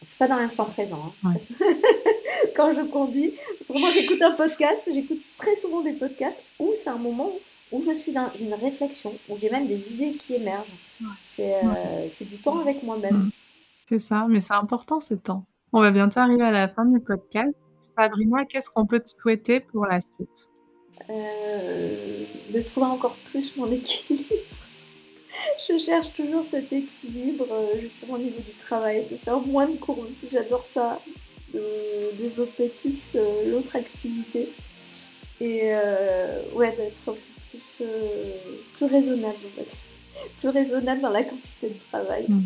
Je 0.03 0.09
suis 0.09 0.17
pas 0.17 0.27
dans 0.27 0.35
l'instant 0.35 0.65
présent. 0.65 1.13
Hein. 1.23 1.33
Quand 2.55 2.71
je 2.73 2.81
conduis, 2.81 3.33
autrement 3.61 3.91
j'écoute 3.91 4.21
un 4.21 4.31
podcast, 4.31 4.83
j'écoute 4.91 5.21
très 5.37 5.55
souvent 5.55 5.81
des 5.81 5.93
podcasts 5.93 6.43
où 6.59 6.71
c'est 6.73 6.89
un 6.89 6.97
moment 6.97 7.31
où 7.71 7.81
je 7.81 7.91
suis 7.91 8.11
dans 8.11 8.31
une 8.39 8.53
réflexion, 8.53 9.13
où 9.27 9.37
j'ai 9.37 9.49
même 9.49 9.67
des 9.67 9.93
idées 9.93 10.13
qui 10.13 10.35
émergent. 10.35 10.73
Euh, 11.39 12.07
c'est 12.09 12.27
du 12.27 12.37
temps 12.37 12.59
avec 12.59 12.83
moi-même. 12.83 13.31
C'est 13.89 13.99
ça, 13.99 14.25
mais 14.29 14.41
c'est 14.41 14.53
important 14.53 14.99
ce 14.99 15.13
temps. 15.13 15.45
On 15.73 15.81
va 15.81 15.91
bientôt 15.91 16.19
arriver 16.19 16.43
à 16.43 16.51
la 16.51 16.67
fin 16.67 16.85
du 16.85 16.99
podcast. 16.99 17.57
Sabrina, 17.97 18.45
qu'est-ce 18.45 18.69
qu'on 18.69 18.85
peut 18.85 18.99
te 18.99 19.09
souhaiter 19.09 19.59
pour 19.59 19.85
la 19.85 20.01
suite? 20.01 20.49
Euh, 21.09 22.25
De 22.53 22.61
trouver 22.61 22.87
encore 22.87 23.15
plus 23.31 23.55
mon 23.57 23.71
équilibre 23.71 24.35
je 25.67 25.77
cherche 25.77 26.13
toujours 26.13 26.45
cet 26.49 26.71
équilibre, 26.71 27.47
euh, 27.51 27.79
justement 27.81 28.13
au 28.13 28.19
niveau 28.19 28.39
du 28.39 28.55
travail, 28.55 29.07
de 29.09 29.17
faire 29.17 29.39
moins 29.39 29.67
de 29.67 29.77
cours, 29.77 30.01
même 30.01 30.13
si 30.13 30.27
j'adore 30.29 30.65
ça, 30.65 30.99
de 31.53 32.15
développer 32.17 32.69
plus 32.81 33.13
euh, 33.15 33.51
l'autre 33.51 33.75
activité 33.75 34.49
et 35.39 35.61
euh, 35.63 36.41
ouais, 36.53 36.75
d'être 36.75 37.15
plus, 37.49 37.81
plus 38.77 38.85
raisonnable 38.85 39.37
en 39.45 39.55
fait. 39.55 39.77
Plus 40.39 40.49
raisonnable 40.49 41.01
dans 41.01 41.11
la 41.11 41.23
quantité 41.23 41.69
de 41.69 41.75
travail. 41.91 42.25
Mm. 42.27 42.41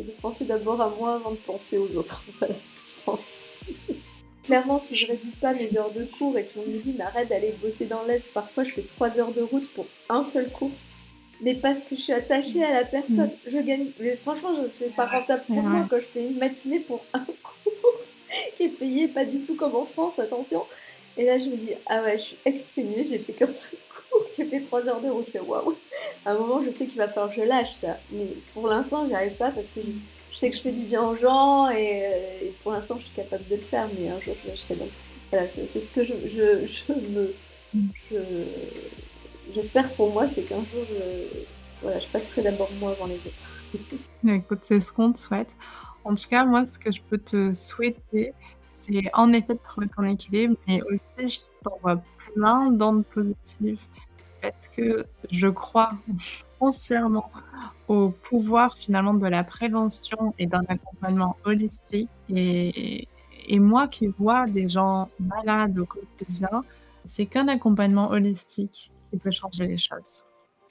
Et 0.00 0.02
de 0.02 0.10
penser 0.22 0.46
d'abord 0.46 0.80
à 0.80 0.88
moi 0.88 1.16
avant 1.16 1.32
de 1.32 1.36
penser 1.36 1.76
aux 1.76 1.96
autres. 1.96 2.24
Voilà, 2.38 2.54
je 2.86 3.04
pense. 3.04 3.20
Clairement, 4.42 4.80
si 4.80 4.96
je 4.96 5.06
réduis 5.06 5.34
pas 5.40 5.52
mes 5.52 5.76
heures 5.76 5.92
de 5.92 6.04
cours 6.04 6.36
et 6.38 6.46
que 6.46 6.58
on 6.58 6.66
me 6.66 6.78
dit 6.78 6.94
mais 6.96 7.04
arrête 7.04 7.28
d'aller 7.28 7.54
bosser 7.62 7.86
dans 7.86 8.02
l'Est, 8.04 8.32
parfois 8.32 8.64
je 8.64 8.72
fais 8.72 8.82
3 8.82 9.18
heures 9.18 9.32
de 9.32 9.42
route 9.42 9.68
pour 9.72 9.86
un 10.08 10.24
seul 10.24 10.50
cours 10.50 10.70
mais 11.40 11.54
parce 11.54 11.84
que 11.84 11.96
je 11.96 12.00
suis 12.00 12.12
attachée 12.12 12.62
à 12.62 12.72
la 12.72 12.84
personne. 12.84 13.30
Mm. 13.46 13.50
Je 13.50 13.58
gagne, 13.58 13.86
mais 13.98 14.16
franchement, 14.16 14.50
c'est 14.78 14.94
pas 14.94 15.06
rentable 15.06 15.44
pour 15.46 15.62
moi 15.62 15.86
quand 15.88 15.98
je 15.98 16.06
fais 16.06 16.26
une 16.26 16.38
matinée 16.38 16.80
pour 16.80 17.04
un 17.12 17.24
cours 17.42 18.00
qui 18.56 18.64
est 18.64 18.68
payé 18.68 19.08
pas 19.08 19.24
du 19.24 19.42
tout 19.42 19.56
comme 19.56 19.74
en 19.74 19.86
France, 19.86 20.18
attention. 20.18 20.64
Et 21.16 21.24
là, 21.24 21.38
je 21.38 21.46
me 21.46 21.56
dis, 21.56 21.70
ah 21.86 22.02
ouais, 22.02 22.16
je 22.16 22.22
suis 22.22 22.36
exténuée, 22.44 23.04
j'ai 23.04 23.18
fait 23.18 23.32
qu'un 23.32 23.50
seul 23.50 23.78
j'ai 24.36 24.44
fait 24.44 24.60
3 24.60 24.86
heures 24.88 25.00
de 25.00 25.08
route, 25.08 25.28
waouh. 25.46 25.76
À 26.24 26.32
un 26.32 26.38
moment, 26.38 26.60
je 26.60 26.70
sais 26.70 26.86
qu'il 26.86 26.98
va 26.98 27.08
falloir 27.08 27.30
que 27.30 27.36
je 27.36 27.46
lâche 27.46 27.76
ça. 27.80 27.98
Mais 28.10 28.28
pour 28.54 28.68
l'instant, 28.68 29.06
j'y 29.06 29.14
arrive 29.14 29.34
pas 29.34 29.50
parce 29.50 29.70
que 29.70 29.80
je, 29.82 29.90
sais 30.36 30.50
que 30.50 30.56
je 30.56 30.62
fais 30.62 30.72
du 30.72 30.82
bien 30.82 31.02
aux 31.06 31.16
gens 31.16 31.70
et, 31.70 32.52
pour 32.62 32.72
l'instant, 32.72 32.96
je 32.98 33.04
suis 33.04 33.14
capable 33.14 33.46
de 33.46 33.56
le 33.56 33.62
faire, 33.62 33.88
mais 33.98 34.08
un 34.08 34.20
jour, 34.20 34.34
je 34.44 34.50
lâcherai. 34.50 34.76
Voilà, 35.30 35.46
c'est 35.66 35.80
ce 35.80 35.90
que 35.90 36.02
je, 36.02 36.14
je, 36.26 36.64
je 36.64 36.92
me. 36.92 37.34
Je, 38.10 38.16
j'espère 39.52 39.92
pour 39.94 40.10
moi, 40.10 40.26
c'est 40.28 40.42
qu'un 40.42 40.64
jour, 40.64 40.84
je, 40.88 41.44
voilà, 41.82 41.98
je 41.98 42.08
passerai 42.08 42.42
d'abord 42.42 42.70
moi 42.80 42.92
avant 42.92 43.06
les 43.06 43.16
autres. 43.16 43.78
Écoute, 44.28 44.60
c'est 44.62 44.80
ce 44.80 44.92
qu'on 44.92 45.12
te 45.12 45.18
souhaite. 45.18 45.54
En 46.04 46.14
tout 46.14 46.28
cas, 46.28 46.44
moi, 46.44 46.66
ce 46.66 46.78
que 46.78 46.92
je 46.92 47.00
peux 47.02 47.18
te 47.18 47.52
souhaiter, 47.52 48.32
c'est 48.70 49.02
en 49.14 49.32
effet 49.32 49.54
de 49.54 49.60
trouver 49.62 49.88
ton 49.88 50.02
équilibre, 50.04 50.56
mais 50.66 50.80
aussi, 50.82 51.28
je 51.28 51.40
t'envoie 51.62 52.02
plein 52.34 52.70
d'ondes 52.70 53.04
positives 53.04 53.80
parce 54.40 54.68
que 54.68 55.06
je 55.30 55.48
crois 55.48 55.92
entièrement 56.60 57.30
au 57.88 58.10
pouvoir 58.10 58.76
finalement 58.76 59.14
de 59.14 59.26
la 59.26 59.44
prévention 59.44 60.34
et 60.38 60.46
d'un 60.46 60.64
accompagnement 60.68 61.36
holistique? 61.44 62.10
Et, 62.28 63.06
moi 63.58 63.88
qui 63.88 64.06
vois 64.06 64.46
des 64.46 64.68
gens 64.68 65.08
malades 65.18 65.76
au 65.78 65.84
quotidien, 65.84 66.62
c'est 67.02 67.26
qu'un 67.26 67.48
accompagnement 67.48 68.10
holistique 68.10 68.92
qui 69.10 69.18
peut 69.18 69.32
changer 69.32 69.66
les 69.66 69.78
choses. 69.78 70.22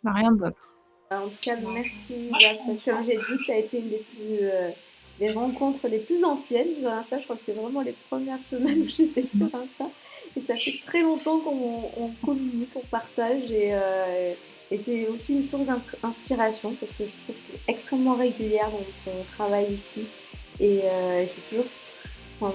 Rien 0.05 0.31
d'autre. 0.31 0.73
En 1.11 1.27
tout 1.27 1.35
cas, 1.41 1.57
merci, 1.57 2.29
parce 2.31 2.83
que 2.83 2.91
comme 2.91 3.03
j'ai 3.03 3.17
dit, 3.17 3.43
tu 3.43 3.51
as 3.51 3.57
été 3.57 3.79
une 3.79 3.89
des 3.89 4.05
plus. 4.15 4.39
Euh, 4.43 4.71
des 5.19 5.31
rencontres 5.31 5.87
les 5.87 5.99
plus 5.99 6.23
anciennes 6.23 6.79
sur 6.79 6.89
Insta. 6.89 7.17
Je 7.17 7.23
crois 7.25 7.35
que 7.35 7.41
c'était 7.45 7.59
vraiment 7.59 7.81
les 7.81 7.95
premières 8.09 8.43
semaines 8.45 8.81
où 8.81 8.87
j'étais 8.87 9.21
sur 9.21 9.47
Insta. 9.47 9.89
Et 10.35 10.41
ça 10.41 10.55
fait 10.55 10.79
très 10.85 11.01
longtemps 11.01 11.39
qu'on 11.39 12.11
communique, 12.23 12.69
on 12.75 12.85
partage. 12.91 13.51
Et 13.51 13.69
euh, 13.73 14.33
tu 14.83 15.07
aussi 15.07 15.35
une 15.35 15.41
source 15.41 15.67
d'inspiration 15.67 16.75
parce 16.79 16.93
que 16.93 17.05
je 17.05 17.11
trouve 17.23 17.35
que 17.35 17.51
tu 17.51 17.55
es 17.55 17.59
extrêmement 17.67 18.15
régulière 18.15 18.69
dans 18.71 19.11
ton 19.11 19.23
travail 19.31 19.73
ici. 19.73 20.05
Et, 20.59 20.81
euh, 20.83 21.23
et 21.23 21.27
c'est 21.27 21.41
toujours 21.41 21.65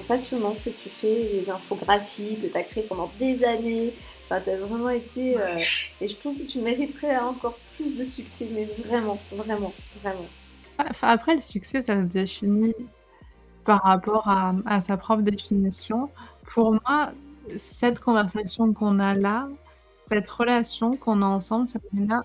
passionnant 0.09 0.55
ce 0.55 0.63
que 0.63 0.71
tu 0.71 0.89
fais, 0.89 1.31
les 1.33 1.51
infographies 1.51 2.39
que 2.41 2.47
tu 2.47 2.57
as 2.57 2.63
créées 2.63 2.85
pendant 2.85 3.11
des 3.19 3.45
années. 3.45 3.93
Enfin, 4.25 4.41
tu 4.41 4.51
as 4.51 4.57
vraiment 4.57 4.91
été. 4.91 5.37
Euh, 5.37 5.59
et 6.01 6.09
je 6.09 6.17
trouve 6.17 6.37
que 6.39 6.45
tu 6.45 6.61
mériterais 6.61 7.19
encore 7.19 7.59
plus 7.77 7.99
de 7.99 8.05
succès, 8.05 8.49
mais 8.51 8.65
vraiment, 8.65 9.19
vraiment, 9.33 9.73
vraiment. 10.03 10.27
Enfin, 10.79 11.09
après 11.09 11.35
le 11.35 11.41
succès, 11.41 11.83
ça 11.83 11.97
se 11.97 12.07
définit 12.07 12.75
par 13.65 13.83
rapport 13.83 14.29
à 14.29 14.81
sa 14.81 14.97
propre 14.97 15.23
définition. 15.23 16.11
Pour 16.47 16.73
moi, 16.73 17.13
cette 17.57 18.01
conversation 18.01 18.73
qu'on 18.73 18.99
a 18.99 19.15
là, 19.15 19.49
cette 20.09 20.29
relation 20.29 20.97
qu'on 20.97 21.23
a 21.23 21.27
ensemble, 21.27 21.67
Sabrina 21.69 22.25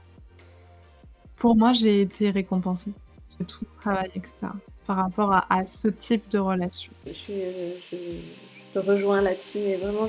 pour 1.37 1.55
moi, 1.55 1.71
j'ai 1.71 2.01
été 2.01 2.31
récompensée 2.31 2.91
de 3.39 3.45
tout 3.45 3.61
le 3.61 3.81
travail 3.81 4.11
cetera, 4.25 4.53
par 4.85 4.97
rapport 4.97 5.33
à 5.49 5.65
ce 5.65 5.87
type 5.87 6.27
de 6.29 6.37
relation. 6.37 6.91
Je 7.05 7.73
je 7.89 7.97
te 8.73 8.79
rejoins 8.79 9.21
là-dessus, 9.21 9.59
mais 9.59 9.77
vraiment 9.77 10.07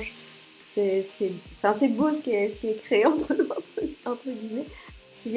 c'est 0.65 1.87
beau 1.87 2.11
ce 2.11 2.21
qui 2.21 2.31
est 2.31 2.83
créé 2.83 3.05
entre 3.05 3.31
entre 3.33 3.71
entre 4.05 4.25
guillemets. 4.25 4.67
Si 5.15 5.31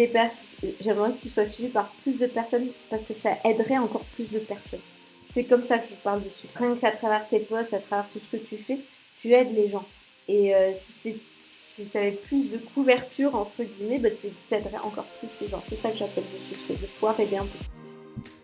j'aimerais 0.81 1.12
que 1.12 1.20
tu 1.20 1.29
sois 1.29 1.47
suivi 1.47 1.68
par 1.68 1.91
plus 2.03 2.18
de 2.18 2.27
personnes 2.27 2.68
parce 2.91 3.05
que 3.05 3.14
ça 3.14 3.37
aiderait 3.45 3.79
encore 3.79 4.05
plus 4.05 4.31
de 4.31 4.39
personnes. 4.41 4.81
C'est 5.25 5.45
comme 5.45 5.62
ça 5.62 5.79
que 5.79 5.89
je 5.91 5.95
parle 6.03 6.22
de 6.22 6.29
succès. 6.29 6.59
Rien 6.59 6.77
qu'à 6.77 6.91
travers 6.91 7.29
tes 7.29 7.41
posts, 7.41 7.75
à 7.75 7.79
travers 7.79 8.09
tout 8.11 8.18
ce 8.18 8.37
que 8.37 8.43
tu 8.43 8.57
fais, 8.57 8.81
tu 9.25 9.33
aides 9.33 9.55
les 9.55 9.68
gens. 9.68 9.87
Et 10.29 10.55
euh, 10.55 10.70
si 10.75 10.95
tu 11.01 11.14
si 11.47 11.91
avais 11.95 12.12
plus 12.12 12.53
de 12.53 12.59
couverture, 12.59 13.35
entre 13.35 13.64
guillemets, 13.64 13.99
bah, 13.99 14.11
tu 14.11 14.29
aiderais 14.55 14.79
encore 14.83 15.07
plus 15.18 15.41
les 15.41 15.49
gens. 15.49 15.62
C'est 15.66 15.77
ça 15.77 15.91
que 15.91 15.97
j'appelle 15.97 16.25
le 16.33 16.39
succès, 16.39 16.75
de 16.75 16.87
pouvoir 16.95 17.18
aider 17.18 17.39
un 17.39 17.47
peu. 17.47 17.59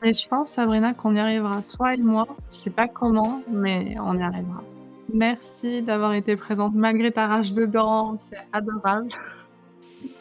Mais 0.03 0.15
je 0.15 0.27
pense, 0.27 0.53
Sabrina, 0.53 0.95
qu'on 0.95 1.15
y 1.15 1.19
arrivera, 1.19 1.61
toi 1.63 1.95
et 1.95 2.01
moi. 2.01 2.27
Je 2.53 2.57
sais 2.57 2.71
pas 2.71 2.89
comment, 2.89 3.43
mais 3.51 3.95
on 4.01 4.19
y 4.19 4.23
arrivera. 4.23 4.63
Merci 5.13 5.83
d'avoir 5.83 6.15
été 6.15 6.37
présente 6.37 6.75
malgré 6.75 7.11
ta 7.11 7.27
rage 7.27 7.53
de 7.53 7.67
dents, 7.67 8.17
c'est 8.17 8.39
adorable. 8.53 9.09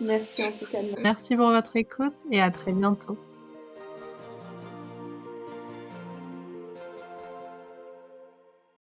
Merci 0.02 0.44
en 0.44 0.52
tout 0.52 0.66
cas. 0.70 0.80
Merci 1.02 1.38
pour 1.38 1.52
votre 1.52 1.76
écoute 1.78 2.26
et 2.32 2.42
à 2.42 2.52
très 2.52 2.74
bientôt. 2.74 3.18